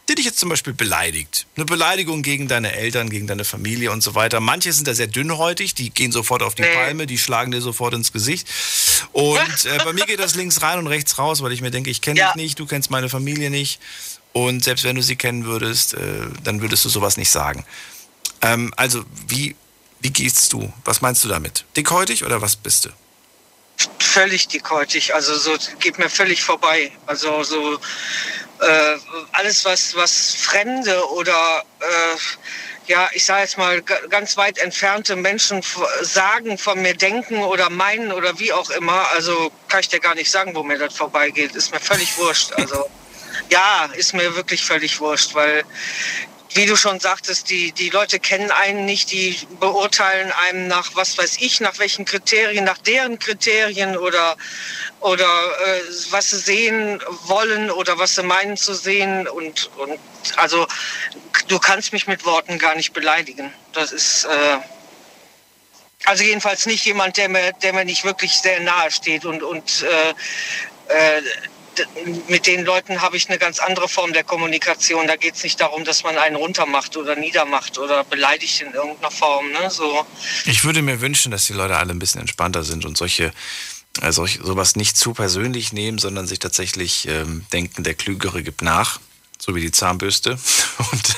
die 0.08 0.16
dich 0.16 0.26
jetzt 0.26 0.40
zum 0.40 0.50
Beispiel 0.50 0.74
beleidigt, 0.74 1.48
eine 1.56 1.66
Beleidigung 1.66 2.22
gegen 2.22 2.48
deine 2.48 2.74
Eltern, 2.74 3.10
gegen 3.10 3.26
deine 3.26 3.44
Familie 3.44 3.92
und 3.92 4.02
so 4.02 4.14
weiter. 4.14 4.40
Manche 4.40 4.72
sind 4.72 4.88
da 4.88 4.94
sehr 4.94 5.08
dünnhäutig, 5.08 5.74
die 5.74 5.90
gehen 5.90 6.12
sofort 6.12 6.44
auf 6.44 6.54
die 6.54 6.64
Palme, 6.64 7.08
die 7.08 7.18
schlagen 7.18 7.52
dir 7.52 7.62
sofort 7.62 7.94
ins 7.96 8.12
Gesicht. 8.12 8.48
Und 9.14 9.38
äh, 9.66 9.84
bei 9.84 9.94
mir 9.94 10.06
geht 10.06 10.20
das 10.20 10.36
links 10.36 10.62
rein 10.62 10.78
und 10.78 10.88
rechts 10.88 11.18
raus, 11.18 11.42
weil 11.42 11.52
ich 11.52 11.62
mir 11.62 11.72
denke, 11.72 11.90
ich 11.90 12.02
kenne 12.02 12.20
dich 12.20 12.36
nicht, 12.36 12.60
du 12.60 12.66
kennst 12.66 12.92
meine 12.92 13.10
Familie 13.10 13.50
nicht. 13.50 13.80
Und 14.32 14.64
selbst 14.64 14.84
wenn 14.84 14.96
du 14.96 15.02
sie 15.02 15.16
kennen 15.16 15.46
würdest, 15.46 15.94
äh, 15.94 16.00
dann 16.44 16.62
würdest 16.62 16.86
du 16.86 16.90
sowas 16.90 17.18
nicht 17.18 17.30
sagen. 17.30 17.66
Ähm, 18.42 18.74
also, 18.78 19.04
wie, 19.28 19.56
wie 20.02 20.12
gehst 20.12 20.54
du? 20.54 20.72
Was 20.84 21.02
meinst 21.02 21.24
du 21.24 21.30
damit? 21.30 21.66
Dickhäutig 21.76 22.26
oder 22.26 22.42
was 22.42 22.56
bist 22.56 22.86
du? 22.86 22.90
Völlig 24.00 24.48
dickhäutig, 24.48 25.14
also 25.14 25.36
so 25.36 25.52
geht 25.80 25.98
mir 25.98 26.10
völlig 26.10 26.42
vorbei. 26.44 26.92
Also 27.06 27.44
so 27.44 27.78
äh, 28.62 28.96
alles, 29.34 29.66
was, 29.66 29.94
was 29.96 30.36
Fremde 30.36 31.06
oder 31.12 31.64
äh, 31.82 32.18
ja, 32.88 33.10
ich 33.14 33.26
sage 33.26 33.42
jetzt 33.42 33.58
mal 33.58 33.82
ga- 33.82 34.00
ganz 34.10 34.38
weit 34.38 34.58
entfernte 34.60 35.16
Menschen 35.16 35.62
sagen, 36.02 36.58
von 36.58 36.82
mir 36.82 36.94
denken 36.96 37.40
oder 37.44 37.70
meinen 37.70 38.12
oder 38.12 38.38
wie 38.40 38.54
auch 38.54 38.70
immer, 38.70 39.10
also 39.12 39.52
kann 39.68 39.82
ich 39.82 39.90
dir 39.90 40.00
gar 40.00 40.16
nicht 40.16 40.32
sagen, 40.32 40.56
wo 40.56 40.64
mir 40.64 40.78
das 40.78 40.96
vorbeigeht. 40.96 41.56
Ist 41.56 41.72
mir 41.74 41.80
völlig 41.80 42.18
wurscht. 42.18 42.54
Also 42.54 42.86
ja, 43.50 43.90
ist 43.96 44.14
mir 44.14 44.36
wirklich 44.36 44.64
völlig 44.64 45.00
wurscht, 45.02 45.34
weil 45.36 45.64
wie 46.56 46.66
du 46.66 46.78
schon 46.78 47.02
sagtest, 47.02 47.50
die, 47.50 47.74
die 47.74 47.90
Leute 47.90 48.18
kennen 48.18 48.50
einen 48.50 48.86
nicht, 48.86 49.12
die 49.12 49.38
beurteilen 49.60 50.32
einem 50.48 50.68
nach, 50.68 50.92
was 50.96 51.18
weiß 51.18 51.38
ich, 51.40 51.60
nach 51.60 51.80
welchen 51.80 52.06
Kriterien, 52.06 52.64
nach 52.64 52.78
deren 52.78 53.20
Kriterien 53.20 53.98
oder, 53.98 54.38
oder 55.02 55.26
äh, 55.26 55.82
was 56.12 56.30
sie 56.30 56.40
sehen 56.40 57.04
wollen 57.26 57.70
oder 57.70 58.00
was 58.00 58.16
sie 58.16 58.24
meinen 58.24 58.56
zu 58.56 58.74
sehen. 58.74 59.28
Und, 59.28 59.70
und 59.76 60.00
also 60.38 60.66
du 61.50 61.60
kannst 61.60 61.92
mich 61.92 62.08
mit 62.08 62.26
Worten 62.26 62.58
gar 62.58 62.76
nicht 62.76 62.94
beleidigen. 62.94 63.52
Das 63.74 63.92
ist 63.92 64.24
äh, 64.24 64.58
also 66.06 66.24
jedenfalls 66.24 66.66
nicht 66.68 66.86
jemand, 66.86 67.18
der 67.18 67.28
mir, 67.28 67.52
der 67.52 67.74
mir 67.74 67.84
nicht 67.84 68.06
wirklich 68.06 68.34
sehr 68.34 68.62
nahe 68.62 68.92
steht 68.92 69.26
und, 69.26 69.44
und 69.44 69.84
äh, 69.84 70.10
äh, 70.88 71.22
mit 72.28 72.48
den 72.48 72.66
Leuten 72.66 73.02
habe 73.02 73.18
ich 73.18 73.30
eine 73.30 73.38
ganz 73.38 73.60
andere 73.60 73.88
Form 73.88 74.14
der 74.14 74.24
Kommunikation. 74.24 75.08
Da 75.08 75.16
geht 75.16 75.36
es 75.36 75.44
nicht 75.44 75.60
darum, 75.60 75.84
dass 75.84 76.04
man 76.04 76.18
einen 76.18 76.36
runtermacht 76.36 76.98
oder 76.98 77.16
niedermacht 77.16 77.78
oder 77.78 78.04
beleidigt 78.04 78.62
in 78.62 78.74
irgendeiner 78.74 79.12
Form. 79.12 79.52
Ne? 79.52 79.70
So. 79.70 80.06
Ich 80.46 80.64
würde 80.64 80.82
mir 80.82 81.02
wünschen, 81.02 81.32
dass 81.32 81.46
die 81.46 81.54
Leute 81.54 81.78
alle 81.78 81.92
ein 81.92 82.00
bisschen 82.00 82.22
entspannter 82.22 82.64
sind 82.64 82.86
und 82.86 82.98
solche, 82.98 83.32
solch, 84.10 84.40
sowas 84.44 84.76
nicht 84.76 84.98
zu 84.98 85.14
persönlich 85.14 85.74
nehmen, 85.74 85.98
sondern 85.98 86.28
sich 86.28 86.40
tatsächlich 86.40 87.08
ähm, 87.08 87.46
denken, 87.54 87.84
der 87.84 87.94
Klügere 87.94 88.44
gibt 88.44 88.62
nach, 88.62 89.00
so 89.38 89.56
wie 89.56 89.62
die 89.62 89.72
Zahnbürste. 89.72 90.38
Und, 90.92 91.16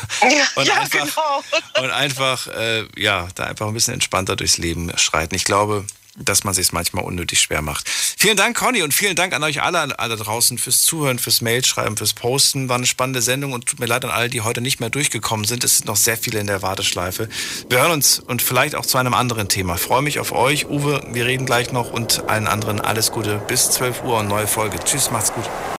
und 0.56 0.68
ja, 0.68 0.76
einfach, 0.76 0.90
genau. 0.92 1.44
und 1.84 1.92
einfach, 1.92 2.48
äh, 2.48 2.86
ja, 2.96 3.28
da 3.36 3.46
einfach 3.46 3.68
ein 3.68 3.74
bisschen 3.74 3.96
entspannter 3.96 4.36
durchs 4.36 4.58
Leben 4.58 4.96
schreiten. 4.98 5.34
Ich 5.34 5.46
glaube, 5.46 5.86
dass 6.18 6.44
man 6.44 6.54
sich 6.54 6.74
manchmal 6.74 7.04
unnötig 7.04 7.40
schwer 7.40 7.62
macht. 7.62 7.88
Vielen 7.90 8.38
Dank, 8.38 8.58
Conny, 8.58 8.82
und 8.82 8.94
vielen 8.94 9.16
Dank 9.16 9.34
an 9.34 9.44
euch 9.44 9.62
alle, 9.62 10.00
alle 10.00 10.16
draußen 10.16 10.58
fürs 10.58 10.82
Zuhören, 10.82 11.20
fürs 11.20 11.42
Mailschreiben, 11.42 11.98
fürs 11.98 12.14
Posten. 12.14 12.70
War 12.70 12.78
eine 12.78 12.88
spannende 12.88 13.22
Sendung 13.22 13.54
und 13.54 13.66
tut 13.66 13.80
mir 13.80 13.86
leid 13.86 14.04
an 14.06 14.12
alle, 14.12 14.30
die 14.30 14.42
heute 14.42 14.62
nicht 14.62 14.80
mehr 14.80 14.90
durchgekommen 14.90 15.46
sind. 15.46 15.64
Es 15.64 15.78
sind 15.78 15.88
noch 15.88 15.96
sehr 15.96 16.18
viele 16.18 16.40
in 16.40 16.48
der 16.48 16.62
Warteschleife. 16.62 17.30
Wir 17.70 17.80
hören 17.80 17.92
uns 17.92 18.20
und 18.20 18.42
vielleicht 18.42 18.76
auch 18.76 18.86
zu 18.86 18.98
einem 18.98 19.14
anderen 19.14 19.48
Thema. 19.48 19.78
Freue 19.78 20.02
mich 20.02 20.20
auf 20.20 20.32
euch. 20.32 20.68
Uwe, 20.68 21.06
wir 21.12 21.26
reden 21.26 21.46
gleich 21.46 21.72
noch 21.72 21.92
und 21.92 22.28
allen 22.30 22.48
anderen 22.48 22.82
alles 22.82 23.12
Gute 23.12 23.42
bis 23.48 23.70
12 23.72 24.04
Uhr 24.04 24.20
und 24.20 24.28
neue 24.28 24.48
Folge. 24.48 24.80
Tschüss, 24.84 25.12
macht's 25.12 25.34
gut. 25.34 25.46